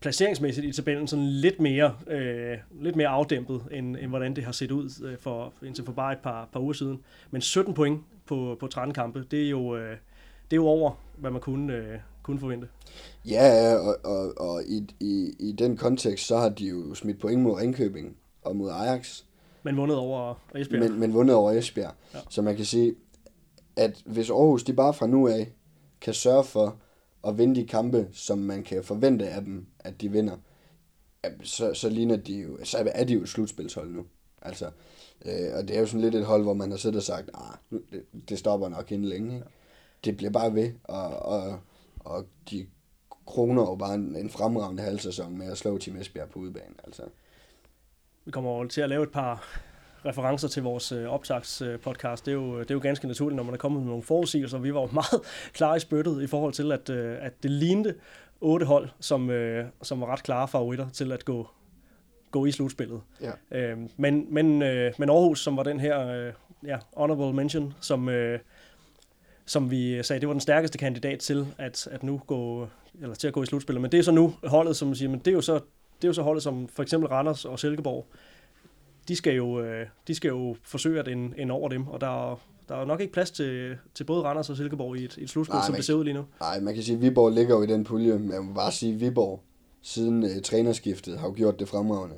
placeringsmæssigt 0.00 0.66
i 0.66 0.72
tabellen 0.72 1.06
sådan 1.06 1.26
lidt 1.26 1.60
mere, 1.60 1.94
øh, 2.06 2.58
lidt 2.80 2.96
mere 2.96 3.08
afdæmpet, 3.08 3.62
end, 3.70 3.96
end 3.96 4.08
hvordan 4.08 4.36
det 4.36 4.44
har 4.44 4.52
set 4.52 4.70
ud 4.70 5.04
øh, 5.04 5.18
for, 5.18 5.52
indtil 5.62 5.84
for 5.84 5.92
bare 5.92 6.12
et 6.12 6.18
par, 6.18 6.48
par 6.52 6.60
uger 6.60 6.72
siden. 6.72 7.00
Men 7.30 7.40
17 7.40 7.74
point 7.74 8.00
på, 8.26 8.56
på 8.60 8.66
13 8.66 8.94
kampe, 8.94 9.24
det 9.30 9.44
er 9.44 9.50
jo, 9.50 9.76
øh, 9.76 9.96
det 10.50 10.52
er 10.52 10.56
jo 10.56 10.66
over, 10.66 10.90
hvad 11.16 11.30
man 11.30 11.40
kunne, 11.40 11.74
øh, 11.74 11.98
kunne 12.22 12.38
forvente. 12.38 12.68
Ja, 13.28 13.74
og, 13.74 13.96
og, 14.04 14.32
og 14.38 14.62
i, 14.62 14.86
i, 15.00 15.32
i 15.40 15.52
den 15.52 15.76
kontekst, 15.76 16.26
så 16.26 16.36
har 16.36 16.48
de 16.48 16.68
jo 16.68 16.94
smidt 16.94 17.20
point 17.20 17.42
mod 17.42 17.60
Ringkøbing 17.60 18.16
og 18.48 18.56
mod 18.56 18.70
Ajax. 18.70 19.22
Men 19.62 19.76
vundet 19.76 19.96
over 19.96 20.34
Esbjerg. 20.54 20.82
Men, 20.82 21.00
men 21.00 21.14
vundet 21.14 21.36
over 21.36 21.52
Esbjerg. 21.52 21.94
Ja. 22.14 22.18
Så 22.30 22.42
man 22.42 22.56
kan 22.56 22.64
sige, 22.64 22.94
at 23.76 24.02
hvis 24.06 24.30
Aarhus 24.30 24.64
de 24.64 24.72
bare 24.72 24.94
fra 24.94 25.06
nu 25.06 25.28
af 25.28 25.52
kan 26.00 26.14
sørge 26.14 26.44
for 26.44 26.76
at 27.26 27.38
vinde 27.38 27.54
de 27.54 27.66
kampe, 27.66 28.08
som 28.12 28.38
man 28.38 28.62
kan 28.62 28.84
forvente 28.84 29.28
af 29.28 29.44
dem, 29.44 29.66
at 29.78 30.00
de 30.00 30.12
vinder, 30.12 30.36
så, 31.42 31.74
så 31.74 31.88
ligner 31.88 32.16
de 32.16 32.34
jo, 32.34 32.58
så 32.64 32.90
er 32.94 33.04
de 33.04 33.12
jo 33.14 33.22
et 33.22 33.28
slutspilshold 33.28 33.90
nu. 33.90 34.06
Altså, 34.42 34.70
øh, 35.24 35.54
og 35.54 35.68
det 35.68 35.76
er 35.76 35.80
jo 35.80 35.86
sådan 35.86 36.00
lidt 36.00 36.14
et 36.14 36.26
hold, 36.26 36.42
hvor 36.42 36.54
man 36.54 36.70
har 36.70 36.78
siddet 36.78 36.96
og 36.96 37.02
sagt, 37.02 37.30
ah, 37.34 37.80
det, 37.90 38.04
det 38.28 38.38
stopper 38.38 38.68
nok 38.68 38.92
inden 38.92 39.08
længe. 39.08 39.34
Ikke? 39.34 39.46
Det 40.04 40.16
bliver 40.16 40.30
bare 40.30 40.54
ved, 40.54 40.72
og, 40.84 41.08
og, 41.08 41.58
og 41.98 42.26
de 42.50 42.66
kroner 43.26 43.62
jo 43.62 43.74
bare 43.74 43.94
en, 43.94 44.16
en 44.16 44.30
fremragende 44.30 44.82
halvsæson 44.82 45.38
med 45.38 45.46
at 45.46 45.58
slå 45.58 45.78
Team 45.78 45.96
Esbjerg 45.96 46.28
på 46.28 46.38
udebane. 46.38 46.74
Altså. 46.84 47.02
Vi 48.28 48.32
kommer 48.32 48.66
til 48.66 48.80
at 48.80 48.88
lave 48.88 49.02
et 49.02 49.10
par 49.10 49.48
referencer 50.06 50.48
til 50.48 50.62
vores 50.62 50.92
øh, 50.92 51.06
optagspodcast. 51.08 52.26
Det 52.26 52.32
er, 52.32 52.34
jo, 52.34 52.58
det 52.60 52.70
er 52.70 52.74
jo 52.74 52.80
ganske 52.82 53.06
naturligt, 53.06 53.36
når 53.36 53.42
man 53.42 53.54
er 53.54 53.58
kommet 53.58 53.80
med 53.80 53.88
nogle 53.88 54.02
forudsigelser. 54.02 54.58
Vi 54.58 54.74
var 54.74 54.80
jo 54.80 54.88
meget 55.02 55.20
klar 55.52 55.76
i 55.76 55.80
spyttet 55.80 56.22
i 56.22 56.26
forhold 56.26 56.52
til, 56.52 56.72
at, 56.72 56.90
øh, 56.90 57.16
at 57.20 57.42
det 57.42 57.50
lignede 57.50 57.94
otte 58.40 58.66
hold, 58.66 58.88
som, 59.00 59.30
øh, 59.30 59.66
som 59.82 60.00
var 60.00 60.06
ret 60.06 60.22
klare 60.22 60.48
favoritter 60.48 60.88
til 60.88 61.12
at 61.12 61.24
gå, 61.24 61.48
gå 62.30 62.46
i 62.46 62.50
slutspillet. 62.50 63.00
Ja. 63.20 63.58
Øhm, 63.58 63.90
men, 63.96 64.34
men, 64.34 64.58
men 64.98 65.10
Aarhus, 65.10 65.40
som 65.40 65.56
var 65.56 65.62
den 65.62 65.80
her 65.80 66.32
ja, 66.66 66.78
honorable 66.96 67.32
mention, 67.32 67.74
som, 67.80 68.08
som 69.46 69.70
vi 69.70 70.02
sagde, 70.02 70.20
det 70.20 70.28
var 70.28 70.34
den 70.34 70.40
stærkeste 70.40 70.78
kandidat 70.78 71.18
til 71.18 71.46
at, 71.58 71.88
at 71.90 72.02
nu 72.02 72.20
gå, 72.26 72.68
eller 73.02 73.14
til 73.14 73.28
at 73.28 73.34
gå 73.34 73.42
i 73.42 73.46
slutspillet. 73.46 73.82
Men 73.82 73.92
det 73.92 73.98
er 73.98 74.02
så 74.02 74.12
nu 74.12 74.34
holdet, 74.44 74.76
som 74.76 74.94
siger, 74.94 75.08
men 75.08 75.18
det 75.18 75.28
er 75.28 75.34
jo 75.34 75.40
så, 75.40 75.60
det 75.98 76.04
er 76.04 76.08
jo 76.08 76.12
så 76.12 76.22
holdet 76.22 76.42
som 76.42 76.68
for 76.68 76.82
eksempel 76.82 77.08
Randers 77.08 77.44
og 77.44 77.58
Silkeborg, 77.58 78.06
de 79.08 79.16
skal 79.16 79.34
jo, 79.34 79.60
øh, 79.60 79.86
de 80.06 80.14
skal 80.14 80.28
jo 80.28 80.56
forsøge 80.62 81.00
at 81.00 81.08
ende, 81.08 81.52
over 81.52 81.68
dem, 81.68 81.88
og 81.88 82.00
der 82.00 82.30
er, 82.30 82.40
der 82.68 82.76
er 82.76 82.84
nok 82.84 83.00
ikke 83.00 83.12
plads 83.12 83.30
til, 83.30 83.76
til 83.94 84.04
både 84.04 84.22
Randers 84.22 84.50
og 84.50 84.56
Silkeborg 84.56 84.96
i 84.96 85.04
et, 85.04 85.18
et 85.18 85.30
slutspil, 85.30 85.54
nej, 85.54 85.66
som 85.66 85.74
det 85.74 85.84
ser 85.84 85.94
ud 85.94 86.04
lige 86.04 86.14
nu. 86.14 86.24
Nej, 86.40 86.60
man 86.60 86.74
kan 86.74 86.82
sige, 86.82 86.96
at 86.96 87.02
Viborg 87.02 87.32
ligger 87.32 87.56
jo 87.56 87.62
i 87.62 87.66
den 87.66 87.84
pulje. 87.84 88.18
Man 88.18 88.44
må 88.44 88.54
bare 88.54 88.72
sige, 88.72 88.94
at 88.94 89.00
Viborg 89.00 89.42
siden 89.82 90.22
uh, 90.22 90.30
trænerskiftet 90.44 91.18
har 91.18 91.28
jo 91.28 91.34
gjort 91.36 91.60
det 91.60 91.68
fremragende. 91.68 92.16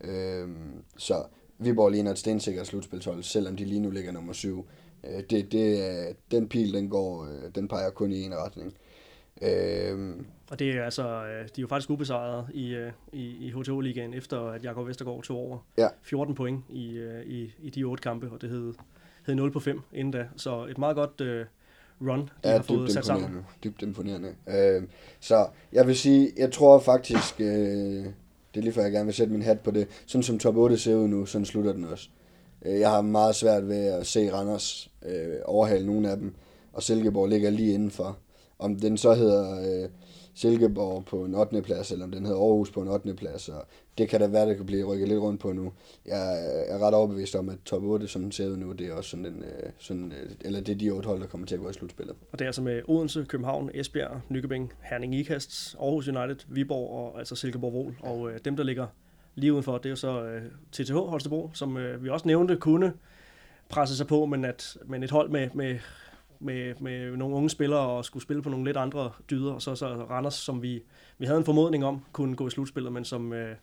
Uh, 0.00 0.50
så 0.96 1.22
Viborg 1.58 1.90
ligner 1.90 2.10
et 2.10 2.18
stensikkert 2.18 2.66
slutspilshold, 2.66 3.22
selvom 3.22 3.56
de 3.56 3.64
lige 3.64 3.80
nu 3.80 3.90
ligger 3.90 4.12
nummer 4.12 4.32
syv. 4.32 4.66
Uh, 5.02 5.20
det, 5.30 5.52
det, 5.52 6.16
den 6.30 6.48
pil, 6.48 6.72
den, 6.72 6.88
går, 6.88 7.22
uh, 7.22 7.28
den 7.54 7.68
peger 7.68 7.90
kun 7.90 8.12
i 8.12 8.22
en 8.22 8.34
retning. 8.34 8.74
Uh, 9.42 10.24
og 10.50 10.58
det 10.58 10.70
er 10.70 10.84
altså, 10.84 11.02
øh, 11.02 11.42
de 11.42 11.60
er 11.60 11.62
jo 11.62 11.66
faktisk 11.66 11.90
ubesejret 11.90 12.46
i, 12.54 12.74
øh, 12.74 12.92
i, 13.12 13.46
i 13.46 13.50
HTO-ligaen, 13.50 14.14
efter 14.14 14.40
at 14.40 14.64
Jakob 14.64 14.88
Vestergaard 14.88 15.22
tog 15.22 15.36
over. 15.36 15.58
Ja. 15.78 15.88
14 16.02 16.34
point 16.34 16.64
i, 16.68 16.90
øh, 16.90 17.26
i, 17.26 17.54
i 17.62 17.70
de 17.70 17.84
otte 17.84 18.02
kampe, 18.02 18.30
og 18.30 18.40
det 18.40 18.50
hed, 18.50 18.74
hed 19.26 19.34
0 19.34 19.50
på 19.50 19.60
5 19.60 19.80
inden 19.92 20.12
da. 20.12 20.26
Så 20.36 20.66
et 20.66 20.78
meget 20.78 20.96
godt 20.96 21.20
uh, 21.20 22.08
run, 22.08 22.20
de 22.20 22.28
ja, 22.44 22.52
har 22.52 22.62
fået 22.62 22.92
sat 22.92 23.06
sammen. 23.06 23.46
Dybt 23.64 23.82
imponerende. 23.82 24.28
Uh, 24.46 24.84
så 25.20 25.46
jeg 25.72 25.86
vil 25.86 25.96
sige, 25.96 26.32
jeg 26.36 26.52
tror 26.52 26.78
faktisk, 26.78 27.34
uh, 27.40 27.46
det 27.46 28.56
er 28.56 28.60
lige 28.60 28.72
før 28.72 28.82
jeg 28.82 28.92
gerne 28.92 29.04
vil 29.04 29.14
sætte 29.14 29.32
min 29.32 29.42
hat 29.42 29.60
på 29.60 29.70
det, 29.70 29.88
sådan 30.06 30.22
som 30.22 30.38
top 30.38 30.56
8 30.56 30.78
ser 30.78 30.94
ud 30.94 31.08
nu, 31.08 31.26
sådan 31.26 31.44
slutter 31.44 31.72
den 31.72 31.84
også. 31.84 32.08
Jeg 32.62 32.90
har 32.90 33.00
meget 33.00 33.34
svært 33.34 33.68
ved 33.68 33.86
at 33.86 34.06
se 34.06 34.32
Randers 34.32 34.90
uh, 35.02 35.10
overhale 35.44 35.86
nogle 35.86 36.10
af 36.10 36.16
dem, 36.16 36.34
og 36.72 36.82
Silkeborg 36.82 37.28
ligger 37.28 37.50
lige 37.50 37.74
indenfor. 37.74 38.18
Om 38.58 38.76
den 38.76 38.96
så 38.96 39.14
hedder... 39.14 39.84
Uh, 39.84 39.90
Silkeborg 40.38 41.04
på 41.04 41.24
en 41.24 41.34
8. 41.34 41.62
plads, 41.62 41.92
eller 41.92 42.04
om 42.04 42.10
den 42.10 42.26
hedder 42.26 42.40
Aarhus 42.40 42.70
på 42.70 42.82
en 42.82 42.88
8. 42.88 43.14
plads, 43.14 43.48
og 43.48 43.66
det 43.98 44.08
kan 44.08 44.20
da 44.20 44.26
være, 44.26 44.48
det 44.48 44.56
kan 44.56 44.66
blive 44.66 44.84
rykket 44.84 45.08
lidt 45.08 45.20
rundt 45.20 45.40
på 45.40 45.52
nu. 45.52 45.72
Jeg 46.06 46.38
er 46.68 46.78
ret 46.78 46.94
overbevist 46.94 47.36
om, 47.36 47.48
at 47.48 47.56
top 47.64 47.82
8, 47.82 48.08
som 48.08 48.22
den 48.22 48.32
ser 48.32 48.48
ud 48.48 48.56
nu, 48.56 48.72
det 48.72 48.86
er 48.86 48.94
også 48.94 49.10
sådan, 49.10 49.24
den, 49.24 49.42
øh, 49.42 49.70
sådan 49.78 50.12
øh, 50.12 50.30
eller 50.40 50.60
det 50.60 50.72
er 50.72 50.78
de 50.78 50.90
otte 50.90 51.06
hold, 51.06 51.20
der 51.20 51.26
kommer 51.26 51.46
til 51.46 51.54
at 51.54 51.60
gå 51.60 51.70
i 51.70 51.72
slutspillet. 51.72 52.16
Og 52.32 52.38
det 52.38 52.44
er 52.44 52.48
altså 52.48 52.62
med 52.62 52.82
Odense, 52.88 53.24
København, 53.28 53.70
Esbjerg, 53.74 54.20
Nykøbing, 54.28 54.72
Herning 54.80 55.14
Ikast, 55.14 55.76
Aarhus 55.80 56.08
United, 56.08 56.36
Viborg 56.48 56.90
og 56.90 57.18
altså 57.18 57.36
Silkeborg 57.36 57.72
Vol. 57.72 57.96
Og 58.00 58.30
øh, 58.30 58.38
dem, 58.44 58.56
der 58.56 58.64
ligger 58.64 58.86
lige 59.34 59.52
udenfor, 59.52 59.78
det 59.78 59.86
er 59.86 59.90
jo 59.90 59.96
så 59.96 60.22
øh, 60.22 60.42
TTH 60.72 60.94
Holstebro, 60.94 61.50
som 61.54 61.76
øh, 61.76 62.04
vi 62.04 62.08
også 62.08 62.26
nævnte 62.26 62.56
kunne 62.56 62.92
presse 63.68 63.96
sig 63.96 64.06
på, 64.06 64.26
men, 64.26 64.44
at, 64.44 64.76
men 64.86 65.02
et 65.02 65.10
hold 65.10 65.30
med, 65.30 65.48
med 65.54 65.78
med, 66.40 66.74
med 66.80 67.16
nogle 67.16 67.36
unge 67.36 67.50
spillere 67.50 67.80
og 67.80 68.04
skulle 68.04 68.22
spille 68.22 68.42
på 68.42 68.48
nogle 68.48 68.64
lidt 68.64 68.76
andre 68.76 69.12
dyder, 69.30 69.52
og 69.52 69.62
så, 69.62 69.74
så 69.74 69.86
Randers, 69.86 70.34
som 70.34 70.62
vi, 70.62 70.82
vi 71.18 71.26
havde 71.26 71.38
en 71.38 71.44
formodning 71.44 71.84
om, 71.84 72.04
kunne 72.12 72.36
gå 72.36 72.46
i 72.46 72.50
slutspillet, 72.50 72.92
men 72.92 73.04
som, 73.04 73.32
øh, 73.32 73.56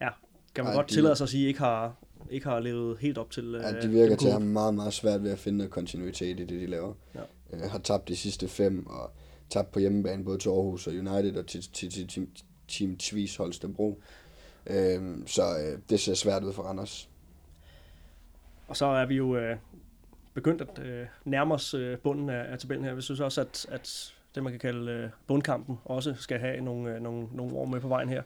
ja, 0.00 0.08
kan 0.54 0.64
man 0.64 0.72
Ej, 0.72 0.76
godt 0.76 0.90
de- 0.90 0.94
tillade 0.94 1.16
sig 1.16 1.24
at 1.24 1.28
sige, 1.28 1.46
ikke 1.48 1.58
har, 1.60 1.94
ikke 2.30 2.46
har 2.48 2.60
levet 2.60 2.98
helt 2.98 3.18
op 3.18 3.30
til 3.30 3.50
Ja, 3.62 3.76
øh, 3.76 3.82
de 3.82 3.88
virker 3.88 4.16
til 4.16 4.26
at 4.26 4.32
have 4.32 4.44
meget, 4.44 4.74
meget 4.74 4.92
svært 4.92 5.22
ved 5.22 5.30
at 5.30 5.38
finde 5.38 5.58
noget 5.58 5.70
kontinuitet 5.70 6.28
i 6.40 6.44
det, 6.44 6.48
de 6.48 6.66
laver. 6.66 6.94
Ja. 7.14 7.20
Øh, 7.52 7.70
har 7.70 7.78
tabt 7.78 8.08
de 8.08 8.16
sidste 8.16 8.48
fem, 8.48 8.86
og 8.86 9.10
tabt 9.50 9.72
på 9.72 9.78
hjemmebane 9.78 10.24
både 10.24 10.38
til 10.38 10.48
Aarhus 10.48 10.86
og 10.86 10.92
United 10.92 11.36
og 11.36 11.46
til, 11.46 11.62
til, 11.72 11.90
til 11.92 12.08
Team, 12.08 12.28
team 12.68 12.96
Tvis 12.96 13.36
Holstebro. 13.36 14.02
Øh, 14.66 15.16
så 15.26 15.42
øh, 15.42 15.78
det 15.90 16.00
ser 16.00 16.14
svært 16.14 16.44
ud 16.44 16.52
for 16.52 16.62
Randers. 16.62 17.08
Og 18.68 18.76
så 18.76 18.86
er 18.86 19.06
vi 19.06 19.14
jo 19.14 19.36
øh, 19.36 19.56
begyndt 20.36 20.62
at 20.62 20.78
øh, 20.78 21.06
nærme 21.24 21.54
os 21.54 21.74
øh, 21.74 21.98
bunden 21.98 22.30
af, 22.30 22.52
af 22.52 22.58
tabellen 22.58 22.84
her. 22.84 22.94
Vi 22.94 23.02
synes 23.02 23.20
også, 23.20 23.40
at, 23.40 23.66
at 23.68 24.14
det, 24.34 24.42
man 24.42 24.52
kan 24.52 24.60
kalde 24.60 24.92
øh, 24.92 25.10
bundkampen, 25.26 25.78
også 25.84 26.14
skal 26.18 26.38
have 26.38 26.60
nogle, 26.60 26.94
øh, 26.94 27.02
nogle, 27.02 27.28
nogle 27.32 27.56
år 27.56 27.64
med 27.64 27.80
på 27.80 27.88
vejen 27.88 28.08
her. 28.08 28.22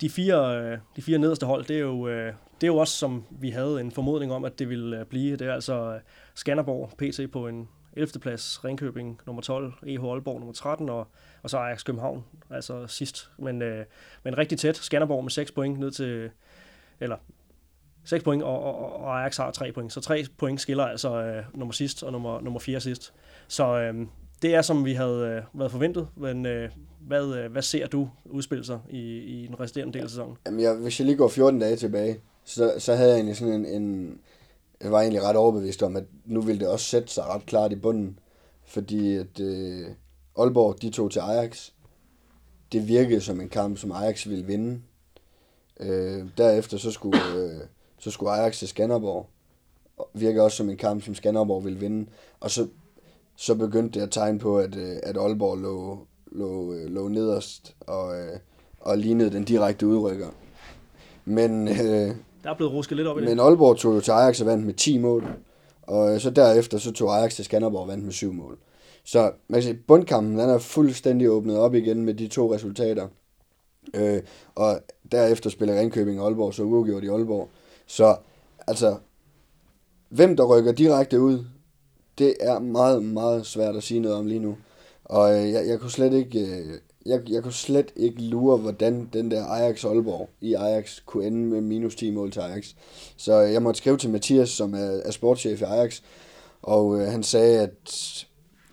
De 0.00 0.10
fire, 0.10 0.58
øh, 0.58 0.78
de 0.96 1.02
fire 1.02 1.18
nederste 1.18 1.46
hold, 1.46 1.64
det 1.64 1.76
er, 1.76 1.80
jo, 1.80 2.08
øh, 2.08 2.32
det 2.60 2.62
er 2.62 2.66
jo 2.66 2.76
også, 2.76 2.96
som 2.96 3.24
vi 3.30 3.50
havde 3.50 3.80
en 3.80 3.90
formodning 3.90 4.32
om, 4.32 4.44
at 4.44 4.58
det 4.58 4.68
ville 4.68 5.00
øh, 5.00 5.06
blive. 5.06 5.36
Det 5.36 5.48
er 5.48 5.54
altså 5.54 5.94
øh, 5.94 6.00
Skanderborg, 6.34 6.90
PT 6.98 7.32
på 7.32 7.48
en 7.48 7.68
11. 7.92 8.20
plads, 8.20 8.64
Ringkøbing 8.64 9.20
nummer 9.26 9.42
12, 9.42 9.72
EH 9.86 10.04
Aalborg 10.04 10.38
nummer 10.38 10.52
13, 10.52 10.88
og, 10.88 11.08
og 11.42 11.50
så 11.50 11.58
Ajax 11.58 11.84
København, 11.84 12.24
altså 12.50 12.86
sidst. 12.86 13.30
Men, 13.38 13.62
øh, 13.62 13.84
men 14.22 14.38
rigtig 14.38 14.58
tæt. 14.58 14.76
Skanderborg 14.76 15.24
med 15.24 15.30
6 15.30 15.52
point 15.52 15.78
ned 15.78 15.90
til, 15.90 16.30
eller 17.00 17.16
6 18.08 18.24
point, 18.24 18.42
og, 18.42 18.62
og, 18.62 19.00
og 19.00 19.20
Ajax 19.20 19.36
har 19.36 19.50
3 19.50 19.72
point. 19.72 19.92
Så 19.92 20.00
3 20.00 20.24
point 20.38 20.60
skiller 20.60 20.84
altså 20.84 21.22
øh, 21.22 21.44
nummer 21.54 21.72
sidst 21.72 22.02
og 22.02 22.12
nummer, 22.12 22.40
nummer 22.40 22.60
4 22.60 22.80
sidst. 22.80 23.12
Så 23.48 23.80
øh, 23.80 23.94
det 24.42 24.54
er, 24.54 24.62
som 24.62 24.84
vi 24.84 24.92
havde 24.92 25.26
øh, 25.26 25.60
været 25.60 25.70
forventet. 25.70 26.08
Men 26.16 26.46
øh, 26.46 26.70
hvad, 27.00 27.34
øh, 27.34 27.52
hvad 27.52 27.62
ser 27.62 27.86
du 27.86 28.08
udspille 28.24 28.64
sig 28.64 28.80
i, 28.90 29.18
i 29.18 29.46
den 29.46 29.60
resterende 29.60 29.92
del 29.92 30.02
af 30.02 30.08
sæsonen? 30.08 30.36
Jamen, 30.46 30.60
jeg, 30.60 30.74
hvis 30.74 31.00
jeg 31.00 31.06
lige 31.06 31.16
går 31.16 31.28
14 31.28 31.60
dage 31.60 31.76
tilbage, 31.76 32.20
så, 32.44 32.74
så 32.78 32.94
havde 32.94 33.08
jeg 33.08 33.16
egentlig 33.16 33.36
sådan 33.36 33.54
en, 33.54 33.82
en... 33.82 34.18
Jeg 34.80 34.92
var 34.92 35.00
egentlig 35.00 35.22
ret 35.22 35.36
overbevist 35.36 35.82
om, 35.82 35.96
at 35.96 36.04
nu 36.24 36.40
ville 36.40 36.60
det 36.60 36.68
også 36.68 36.86
sætte 36.86 37.08
sig 37.08 37.24
ret 37.24 37.46
klart 37.46 37.72
i 37.72 37.76
bunden. 37.76 38.18
Fordi 38.66 39.16
at 39.16 39.40
øh, 39.40 39.86
Aalborg, 40.38 40.82
de 40.82 40.90
tog 40.90 41.10
til 41.10 41.20
Ajax. 41.20 41.70
Det 42.72 42.88
virkede 42.88 43.20
som 43.20 43.40
en 43.40 43.48
kamp, 43.48 43.78
som 43.78 43.92
Ajax 43.92 44.28
ville 44.28 44.44
vinde. 44.44 44.80
Øh, 45.80 46.26
derefter 46.38 46.76
så 46.76 46.90
skulle, 46.90 47.20
øh, 47.36 47.60
så 47.98 48.10
skulle 48.10 48.32
Ajax 48.32 48.58
til 48.58 48.68
Skanderborg. 48.68 49.26
Og 49.98 50.08
Virker 50.14 50.42
også 50.42 50.56
som 50.56 50.70
en 50.70 50.76
kamp, 50.76 51.02
som 51.04 51.14
Skanderborg 51.14 51.64
ville 51.64 51.78
vinde. 51.78 52.06
Og 52.40 52.50
så, 52.50 52.66
så 53.36 53.54
begyndte 53.54 53.98
det 53.98 54.04
at 54.06 54.10
tegne 54.12 54.38
på, 54.38 54.58
at, 54.58 54.76
øh, 54.76 54.96
at 55.02 55.16
Aalborg 55.16 55.58
lå, 55.58 55.98
lå, 56.32 56.72
øh, 56.72 56.90
lå 56.90 57.08
nederst 57.08 57.74
og, 57.80 58.20
øh, 58.20 58.38
og 58.80 58.98
lignede 58.98 59.30
den 59.30 59.44
direkte 59.44 59.86
udrykker. 59.86 60.28
Men, 61.24 61.68
øh, 61.68 61.76
Der 62.44 62.50
er 62.50 62.54
blevet 62.56 62.72
rusket 62.72 62.96
lidt 62.96 63.08
op 63.08 63.18
i 63.18 63.20
det. 63.20 63.28
men 63.28 63.40
Aalborg 63.40 63.76
tog 63.76 63.94
jo 63.94 64.00
til 64.00 64.10
Ajax 64.10 64.40
og 64.40 64.46
vandt 64.46 64.66
med 64.66 64.74
10 64.74 64.98
mål. 64.98 65.24
Og 65.82 66.20
så 66.20 66.30
derefter 66.30 66.78
så 66.78 66.92
tog 66.92 67.16
Ajax 67.18 67.34
til 67.34 67.44
Skanderborg 67.44 67.82
og 67.82 67.88
vandt 67.88 68.04
med 68.04 68.12
7 68.12 68.32
mål. 68.32 68.58
Så 69.04 69.32
man 69.48 69.56
kan 69.60 69.62
sige, 69.62 69.78
bundkampen 69.86 70.38
den 70.38 70.50
er 70.50 70.58
fuldstændig 70.58 71.30
åbnet 71.30 71.58
op 71.58 71.74
igen 71.74 72.04
med 72.04 72.14
de 72.14 72.28
to 72.28 72.54
resultater. 72.54 73.08
Øh, 73.94 74.22
og 74.54 74.80
derefter 75.12 75.50
spiller 75.50 75.80
Ringkøbing 75.80 76.20
og 76.20 76.26
Aalborg 76.26 76.54
så 76.54 76.62
uafgjort 76.62 77.04
i 77.04 77.08
Aalborg. 77.08 77.48
Så 77.88 78.16
altså, 78.66 78.96
hvem 80.08 80.36
der 80.36 80.44
rykker 80.44 80.72
direkte 80.72 81.20
ud, 81.20 81.44
det 82.18 82.34
er 82.40 82.58
meget, 82.58 83.04
meget 83.04 83.46
svært 83.46 83.76
at 83.76 83.82
sige 83.82 84.00
noget 84.00 84.16
om 84.16 84.26
lige 84.26 84.40
nu. 84.40 84.56
Og 85.04 85.38
øh, 85.38 85.52
jeg, 85.52 85.68
jeg 85.68 85.80
kunne 85.80 85.90
slet 85.90 86.12
ikke... 86.12 86.40
Øh, 86.40 86.78
jeg, 87.06 87.30
jeg 87.30 87.42
kunne 87.42 87.52
slet 87.52 87.92
ikke 87.96 88.22
lure, 88.22 88.56
hvordan 88.56 89.08
den 89.12 89.30
der 89.30 89.44
Ajax 89.46 89.84
Aalborg 89.84 90.28
i 90.40 90.54
Ajax 90.54 91.00
kunne 91.06 91.26
ende 91.26 91.46
med 91.46 91.60
minus 91.60 91.96
10 91.96 92.10
mål 92.10 92.30
til 92.30 92.40
Ajax. 92.40 92.68
Så 93.16 93.42
øh, 93.42 93.52
jeg 93.52 93.62
måtte 93.62 93.78
skrive 93.78 93.96
til 93.96 94.10
Mathias, 94.10 94.48
som 94.48 94.74
er, 94.74 95.00
er 95.04 95.10
sportschef 95.10 95.60
i 95.60 95.64
Ajax, 95.64 96.00
og 96.62 97.00
øh, 97.00 97.06
han 97.06 97.22
sagde, 97.22 97.60
at 97.60 97.90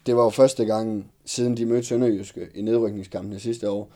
det 0.06 0.16
var 0.16 0.24
jo 0.24 0.30
første 0.30 0.66
gang, 0.66 1.12
siden 1.26 1.58
de 1.58 1.66
mødte 1.66 1.88
Sønderjyske 1.88 2.48
i 2.56 2.62
nedrykningskampene 2.62 3.40
sidste 3.40 3.70
år, 3.70 3.92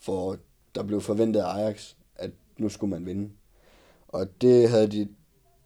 for 0.00 0.36
der 0.74 0.82
blev 0.82 1.00
forventet 1.00 1.40
af 1.40 1.58
Ajax, 1.58 1.94
at 2.16 2.30
nu 2.58 2.68
skulle 2.68 2.90
man 2.90 3.06
vinde. 3.06 3.30
Og 4.14 4.26
det 4.40 4.68
havde 4.68 4.86
de 4.86 5.08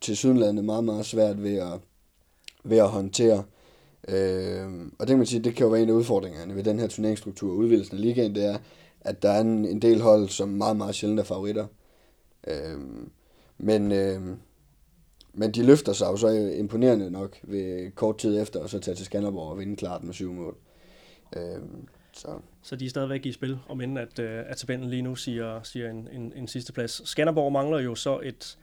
til 0.01 0.17
sydlandet 0.17 0.65
meget, 0.65 0.85
meget 0.85 1.07
svært 1.07 1.43
ved 1.43 1.57
at, 1.57 1.81
ved 2.65 2.79
at 2.79 2.89
håndtere. 2.89 3.45
Øh, 4.09 4.67
og 4.99 5.01
det 5.01 5.09
kan 5.09 5.17
man 5.19 5.27
sige, 5.27 5.43
det 5.43 5.55
kan 5.55 5.65
jo 5.65 5.71
være 5.71 5.83
en 5.83 5.89
af 5.89 5.93
udfordringerne 5.93 6.57
ved 6.57 6.65
den 6.65 6.79
her 6.79 6.87
turneringsstruktur 6.87 7.51
og 7.51 7.57
udvidelsen 7.57 7.97
af 7.97 8.03
ligaen, 8.03 8.35
det 8.35 8.45
er, 8.45 8.59
at 9.01 9.23
der 9.23 9.31
er 9.31 9.41
en, 9.41 9.65
en 9.65 9.83
del 9.83 10.01
hold, 10.01 10.29
som 10.29 10.49
meget, 10.49 10.77
meget 10.77 10.95
sjældent 10.95 11.21
er 11.21 11.25
favoritter. 11.25 11.67
Øh, 12.47 12.79
men, 13.59 13.93
øh, 13.93 14.23
men 15.33 15.53
de 15.53 15.63
løfter 15.63 15.93
sig 15.93 16.07
jo 16.07 16.17
så 16.17 16.29
imponerende 16.59 17.11
nok 17.11 17.39
ved 17.43 17.91
kort 17.91 18.19
tid 18.19 18.43
efter, 18.43 18.61
og 18.61 18.71
så 18.71 18.79
tage 18.79 18.95
til 18.95 19.07
Skanderborg 19.07 19.51
og 19.51 19.59
vinde 19.59 19.77
klart 19.77 20.05
med 20.05 20.15
syv 20.15 20.33
mål. 20.33 20.57
Øh, 21.37 21.63
så 22.13 22.29
så 22.63 22.77
de 22.77 22.85
er 22.87 22.91
stadigvæk 22.91 23.27
i 23.27 23.33
spil, 23.33 23.59
om 23.69 23.81
end 23.81 23.99
at, 23.99 24.19
øh, 24.19 24.43
at 24.47 24.57
tabellen 24.57 24.91
lige 24.91 25.03
nu 25.03 25.15
siger, 25.15 25.63
siger 25.63 25.91
en, 25.91 26.09
en, 26.13 26.33
en 26.37 26.49
sidste 26.49 26.73
plads. 26.73 27.09
Skanderborg 27.09 27.53
mangler 27.53 27.79
jo 27.79 27.95
så 27.95 28.21
et, 28.23 28.59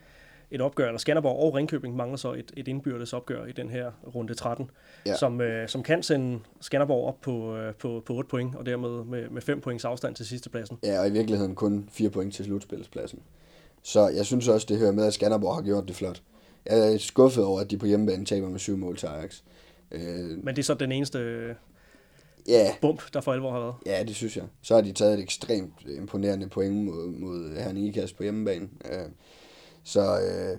et 0.51 0.61
opgør, 0.61 0.85
eller 0.87 0.99
Skanderborg 0.99 1.39
og 1.39 1.53
Ringkøbing 1.53 1.95
mangler 1.95 2.17
så 2.17 2.33
et, 2.33 2.51
et 2.57 2.67
indbyrdes 2.67 3.13
opgør 3.13 3.45
i 3.45 3.51
den 3.51 3.69
her 3.69 3.91
runde 4.15 4.33
13, 4.33 4.69
Ja. 5.05 5.15
som, 5.15 5.41
øh, 5.41 5.69
som 5.69 5.83
kan 5.83 6.03
sende 6.03 6.39
Skanderborg 6.61 7.07
op 7.07 7.21
på, 7.21 7.55
øh, 7.57 7.73
på, 7.73 8.03
på 8.05 8.13
8 8.15 8.27
point, 8.29 8.55
og 8.55 8.65
dermed 8.65 9.03
med, 9.05 9.29
med 9.29 9.41
5 9.41 9.61
points 9.61 9.85
afstand 9.85 10.15
til 10.15 10.25
sidste 10.25 10.49
pladsen. 10.49 10.77
Ja, 10.83 10.99
og 10.99 11.07
i 11.07 11.11
virkeligheden 11.11 11.55
kun 11.55 11.89
fire 11.91 12.09
point 12.09 12.33
til 12.33 12.45
slutspilspladsen. 12.45 13.19
Så 13.83 14.07
jeg 14.07 14.25
synes 14.25 14.47
også, 14.47 14.65
det 14.69 14.77
hører 14.79 14.91
med, 14.91 15.05
at 15.05 15.13
Skanderborg 15.13 15.55
har 15.55 15.61
gjort 15.61 15.87
det 15.87 15.95
flot. 15.95 16.21
Jeg 16.65 16.93
er 16.93 16.97
skuffet 16.97 17.43
over, 17.43 17.59
at 17.61 17.71
de 17.71 17.77
på 17.77 17.85
hjemmebane 17.85 18.25
taber 18.25 18.49
med 18.49 18.59
syv 18.59 18.77
mål 18.77 18.97
til 18.97 19.07
Ajax. 19.07 19.41
Øh, 19.91 20.01
Men 20.43 20.47
det 20.47 20.57
er 20.59 20.63
så 20.63 20.73
den 20.73 20.91
eneste 20.91 21.47
ja, 22.47 22.75
bump, 22.81 23.13
der 23.13 23.21
for 23.21 23.33
alvor 23.33 23.51
har 23.51 23.59
været. 23.59 23.75
ja, 23.85 24.03
det 24.03 24.15
synes 24.15 24.37
jeg. 24.37 24.45
Så 24.61 24.75
har 24.75 24.81
de 24.81 24.91
taget 24.91 25.13
et 25.13 25.19
ekstremt 25.19 25.73
imponerende 25.97 26.49
point 26.49 26.75
mod, 26.75 27.07
mod 27.07 27.57
Herning 27.57 27.87
Ikas 27.87 28.13
på 28.13 28.23
hjemmebane. 28.23 28.69
Øh, 28.91 29.09
så, 29.83 30.19
øh, 30.19 30.57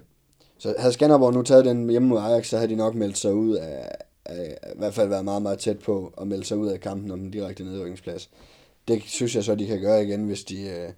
så 0.59 0.75
havde 0.79 0.93
Skanderborg 0.93 1.33
nu 1.33 1.43
taget 1.43 1.65
den 1.65 1.91
hjemme 1.91 2.09
mod 2.09 2.19
Ajax, 2.19 2.47
så 2.47 2.57
havde 2.57 2.71
de 2.71 2.77
nok 2.77 2.95
meldt 2.95 3.19
sig 3.19 3.35
ud 3.35 3.57
af, 3.57 3.91
af, 4.25 4.59
i 4.75 4.79
hvert 4.79 4.95
fald 4.95 5.09
været 5.09 5.25
meget, 5.25 5.43
meget 5.43 5.59
tæt 5.59 5.79
på 5.79 6.15
at 6.21 6.27
melde 6.27 6.45
sig 6.45 6.57
ud 6.57 6.69
af 6.69 6.81
kampen 6.81 7.11
om 7.11 7.19
den 7.19 7.31
direkte 7.31 7.65
nedrykningsplads. 7.65 8.31
Det 8.89 9.03
synes 9.03 9.37
jeg 9.37 9.45
så, 9.45 9.55
de 9.55 9.67
kan 9.67 9.81
gøre 9.81 10.03
igen, 10.03 10.27
hvis 10.27 10.45
de, 10.45 10.69
øh, 10.69 10.93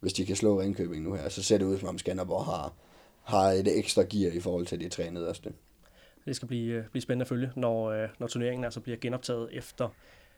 hvis 0.00 0.12
de 0.12 0.26
kan 0.26 0.36
slå 0.36 0.60
Ringkøbing 0.60 1.02
nu 1.02 1.14
her. 1.14 1.28
Så 1.28 1.42
ser 1.42 1.58
det 1.58 1.64
ud, 1.64 1.78
som 1.78 1.88
om 1.88 1.98
Skanderborg 1.98 2.44
har, 2.44 2.72
har 3.22 3.50
et 3.50 3.78
ekstra 3.78 4.02
gear 4.02 4.32
i 4.32 4.40
forhold 4.40 4.66
til 4.66 4.80
de 4.80 4.88
tre 4.88 5.10
nederste. 5.10 5.52
Det 6.24 6.36
skal 6.36 6.48
blive, 6.48 6.74
øh, 6.74 6.84
blive 6.90 7.02
spændende 7.02 7.22
at 7.22 7.28
følge, 7.28 7.50
når, 7.56 7.90
øh, 7.90 8.08
når 8.18 8.26
turneringen 8.26 8.64
altså 8.64 8.80
bliver 8.80 8.98
genoptaget 9.00 9.48
efter 9.52 9.88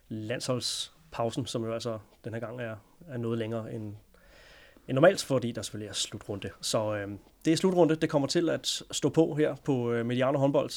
landsholdspausen, 0.09 1.47
som 1.47 1.65
jo 1.65 1.73
altså 1.73 1.99
den 2.25 2.33
her 2.33 2.41
gang 2.41 2.61
er, 2.61 2.77
er 3.09 3.17
noget 3.17 3.39
længere 3.39 3.73
end, 3.73 3.95
end 4.89 4.95
normalt, 4.95 5.25
fordi 5.25 5.53
der 5.53 5.63
selvfølgelig 5.63 5.89
er 5.89 5.95
slutrunde. 5.95 6.51
Så 6.61 6.95
øh, 6.95 7.09
det 7.45 7.53
er 7.53 7.57
slutrunde. 7.57 7.97
Det 7.97 8.11
kommer 8.11 8.29
til 8.29 8.51
at 8.51 8.83
stå 8.91 9.09
på 9.09 9.35
her 9.35 9.55
på 9.65 9.93
øh, 9.93 10.07
Mediano 10.07 10.39
håndbold 10.39 10.71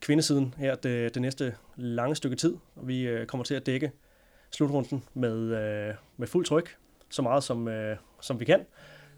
kvindesiden 0.00 0.54
her 0.58 0.74
det, 0.74 1.14
det 1.14 1.22
næste 1.22 1.54
lange 1.76 2.16
stykke 2.16 2.36
tid. 2.36 2.56
Og 2.76 2.88
vi 2.88 3.02
øh, 3.02 3.26
kommer 3.26 3.44
til 3.44 3.54
at 3.54 3.66
dække 3.66 3.92
slutrunden 4.50 5.04
med, 5.14 5.38
øh, 5.38 5.94
med 6.16 6.26
fuld 6.26 6.44
tryk, 6.44 6.76
så 7.10 7.22
meget 7.22 7.44
som, 7.44 7.68
øh, 7.68 7.96
som 8.20 8.40
vi 8.40 8.44
kan, 8.44 8.66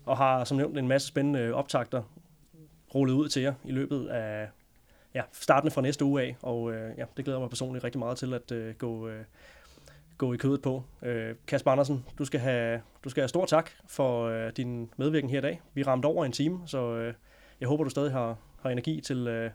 og 0.04 0.16
har 0.16 0.44
som 0.44 0.56
nævnt 0.56 0.78
en 0.78 0.88
masse 0.88 1.08
spændende 1.08 1.54
optagter 1.54 2.02
rullet 2.94 3.14
ud 3.14 3.28
til 3.28 3.42
jer 3.42 3.54
i 3.64 3.72
løbet 3.72 4.08
af 4.08 4.48
ja, 5.14 5.22
startende 5.32 5.70
fra 5.70 5.82
næste 5.82 6.04
uge 6.04 6.22
af, 6.22 6.36
og 6.42 6.72
øh, 6.72 6.98
ja, 6.98 7.04
det 7.16 7.24
glæder 7.24 7.40
mig 7.40 7.48
personligt 7.48 7.84
rigtig 7.84 7.98
meget 7.98 8.18
til 8.18 8.34
at 8.34 8.52
øh, 8.52 8.74
gå, 8.74 9.08
øh, 9.08 9.24
gå 10.18 10.32
i 10.32 10.36
kødet 10.36 10.62
på. 10.62 10.82
Øh, 11.02 11.34
Kasper 11.46 11.70
Andersen, 11.70 12.04
du 12.18 12.24
skal, 12.24 12.40
have, 12.40 12.80
du 13.04 13.08
skal 13.08 13.20
have 13.20 13.28
stor 13.28 13.46
tak 13.46 13.70
for 13.88 14.24
øh, 14.24 14.52
din 14.56 14.90
medvirken 14.96 15.30
her 15.30 15.38
i 15.38 15.42
dag. 15.42 15.60
Vi 15.74 15.82
ramte 15.82 16.06
over 16.06 16.24
en 16.24 16.32
time, 16.32 16.60
så 16.66 16.94
øh, 16.96 17.14
jeg 17.60 17.68
håber, 17.68 17.84
du 17.84 17.90
stadig 17.90 18.12
har, 18.12 18.36
har 18.62 18.70
energi 18.70 19.00
til, 19.00 19.26
øh, 19.28 19.50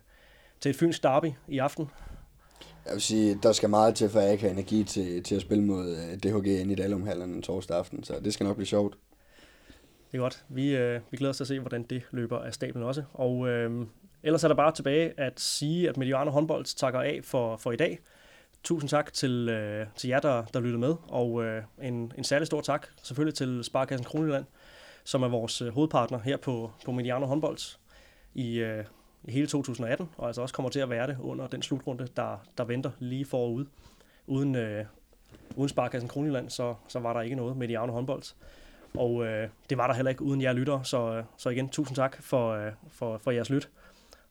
til 0.59 0.69
et 0.69 0.75
fynsk 0.75 1.03
derby 1.03 1.31
i 1.47 1.57
aften. 1.57 1.89
Jeg 2.85 2.93
vil 2.93 3.01
sige, 3.01 3.39
der 3.43 3.51
skal 3.51 3.69
meget 3.69 3.95
til, 3.95 4.09
for 4.09 4.19
at 4.19 4.25
jeg 4.25 4.31
ikke 4.31 4.43
har 4.43 4.51
energi 4.51 4.83
til, 4.83 5.23
til 5.23 5.35
at 5.35 5.41
spille 5.41 5.63
mod 5.63 5.89
øh, 5.89 6.19
DHG 6.19 6.47
ind 6.61 6.71
i 6.71 6.75
Dalumhallen 6.75 7.41
torsdag 7.41 7.77
aften, 7.77 8.03
så 8.03 8.19
det 8.23 8.33
skal 8.33 8.43
nok 8.43 8.55
blive 8.55 8.67
sjovt. 8.67 8.97
Det 10.11 10.17
er 10.17 10.21
godt. 10.21 10.45
Vi, 10.49 10.75
øh, 10.75 11.01
vi 11.11 11.17
glæder 11.17 11.29
os 11.29 11.37
til 11.37 11.43
at 11.43 11.47
se, 11.47 11.59
hvordan 11.59 11.83
det 11.83 12.03
løber 12.11 12.39
af 12.39 12.53
stablen 12.53 12.83
også. 12.83 13.03
Og 13.13 13.47
øh, 13.47 13.85
ellers 14.23 14.43
er 14.43 14.47
der 14.47 14.55
bare 14.55 14.71
tilbage 14.71 15.13
at 15.17 15.39
sige, 15.39 15.89
at 15.89 15.97
Mediano 15.97 16.31
håndbold 16.31 16.65
takker 16.65 17.01
af 17.01 17.19
for, 17.23 17.57
for 17.57 17.71
i 17.71 17.75
dag. 17.75 17.99
Tusind 18.63 18.89
tak 18.89 19.13
til, 19.13 19.49
øh, 19.49 19.87
til 19.95 20.07
jer, 20.07 20.19
der, 20.19 20.43
der 20.53 20.59
lyttede 20.59 20.79
med, 20.79 20.95
og 21.07 21.43
øh, 21.43 21.63
en, 21.81 22.13
en 22.17 22.23
særlig 22.23 22.47
stor 22.47 22.61
tak 22.61 22.87
selvfølgelig 23.03 23.35
til 23.35 23.63
Sparkassen 23.63 24.05
Kronjylland, 24.05 24.45
som 25.03 25.23
er 25.23 25.27
vores 25.27 25.61
øh, 25.61 25.73
hovedpartner 25.73 26.19
her 26.19 26.37
på, 26.37 26.71
på 26.85 26.91
Mediano 26.91 27.25
håndbold. 27.25 27.77
I, 28.33 28.59
øh, 28.59 28.83
i 29.23 29.31
hele 29.31 29.47
2018, 29.47 30.09
og 30.17 30.27
altså 30.27 30.41
også 30.41 30.55
kommer 30.55 30.69
til 30.69 30.79
at 30.79 30.89
være 30.89 31.07
det 31.07 31.17
under 31.19 31.47
den 31.47 31.61
slutrunde, 31.61 32.07
der, 32.15 32.45
der 32.57 32.63
venter 32.63 32.91
lige 32.99 33.25
forude. 33.25 33.67
Uden, 34.27 34.55
øh, 34.55 34.85
uden 35.55 35.69
Sparkassen 35.69 36.09
Kronjylland, 36.09 36.49
så, 36.49 36.75
så 36.87 36.99
var 36.99 37.13
der 37.13 37.21
ikke 37.21 37.35
noget 37.35 37.57
med 37.57 37.77
håndbold. 37.77 38.23
Og 38.93 39.25
øh, 39.25 39.49
det 39.69 39.77
var 39.77 39.87
der 39.87 39.93
heller 39.93 40.09
ikke 40.09 40.21
uden 40.21 40.41
jer 40.41 40.53
lytter, 40.53 40.83
så, 40.83 41.23
så 41.37 41.49
igen, 41.49 41.69
tusind 41.69 41.95
tak 41.95 42.23
for, 42.23 42.51
øh, 42.51 42.71
for, 42.91 43.17
for 43.17 43.31
jeres 43.31 43.49
lyt. 43.49 43.69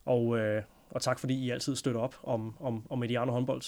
Og, 0.09 0.39
øh, 0.39 0.63
og 0.91 1.03
tak 1.03 1.19
fordi 1.19 1.35
I 1.35 1.51
altid 1.51 1.77
støtter 1.77 2.01
op 2.01 2.15
om, 2.23 2.57
om, 2.61 2.87
om 2.91 2.99
Mediano 2.99 3.33
håndbold. 3.33 3.63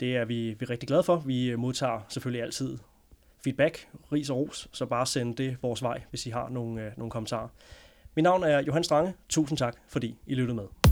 Det 0.00 0.16
er 0.16 0.24
vi, 0.24 0.34
vi 0.34 0.58
er 0.60 0.70
rigtig 0.70 0.86
glade 0.86 1.02
for. 1.02 1.16
Vi 1.16 1.50
øh, 1.50 1.58
modtager 1.58 2.00
selvfølgelig 2.08 2.42
altid 2.42 2.78
feedback, 3.44 3.88
ris 4.12 4.30
og 4.30 4.36
ros, 4.36 4.68
så 4.72 4.86
bare 4.86 5.06
send 5.06 5.36
det 5.36 5.56
vores 5.62 5.82
vej, 5.82 6.02
hvis 6.10 6.26
I 6.26 6.30
har 6.30 6.48
nogle, 6.48 6.82
øh, 6.82 6.92
nogle 6.96 7.10
kommentarer. 7.10 7.48
Mit 8.14 8.22
navn 8.22 8.42
er 8.42 8.58
Johan 8.58 8.84
Strange. 8.84 9.14
Tusind 9.28 9.58
tak, 9.58 9.76
fordi 9.88 10.18
I 10.26 10.34
lyttede 10.34 10.56
med. 10.56 10.85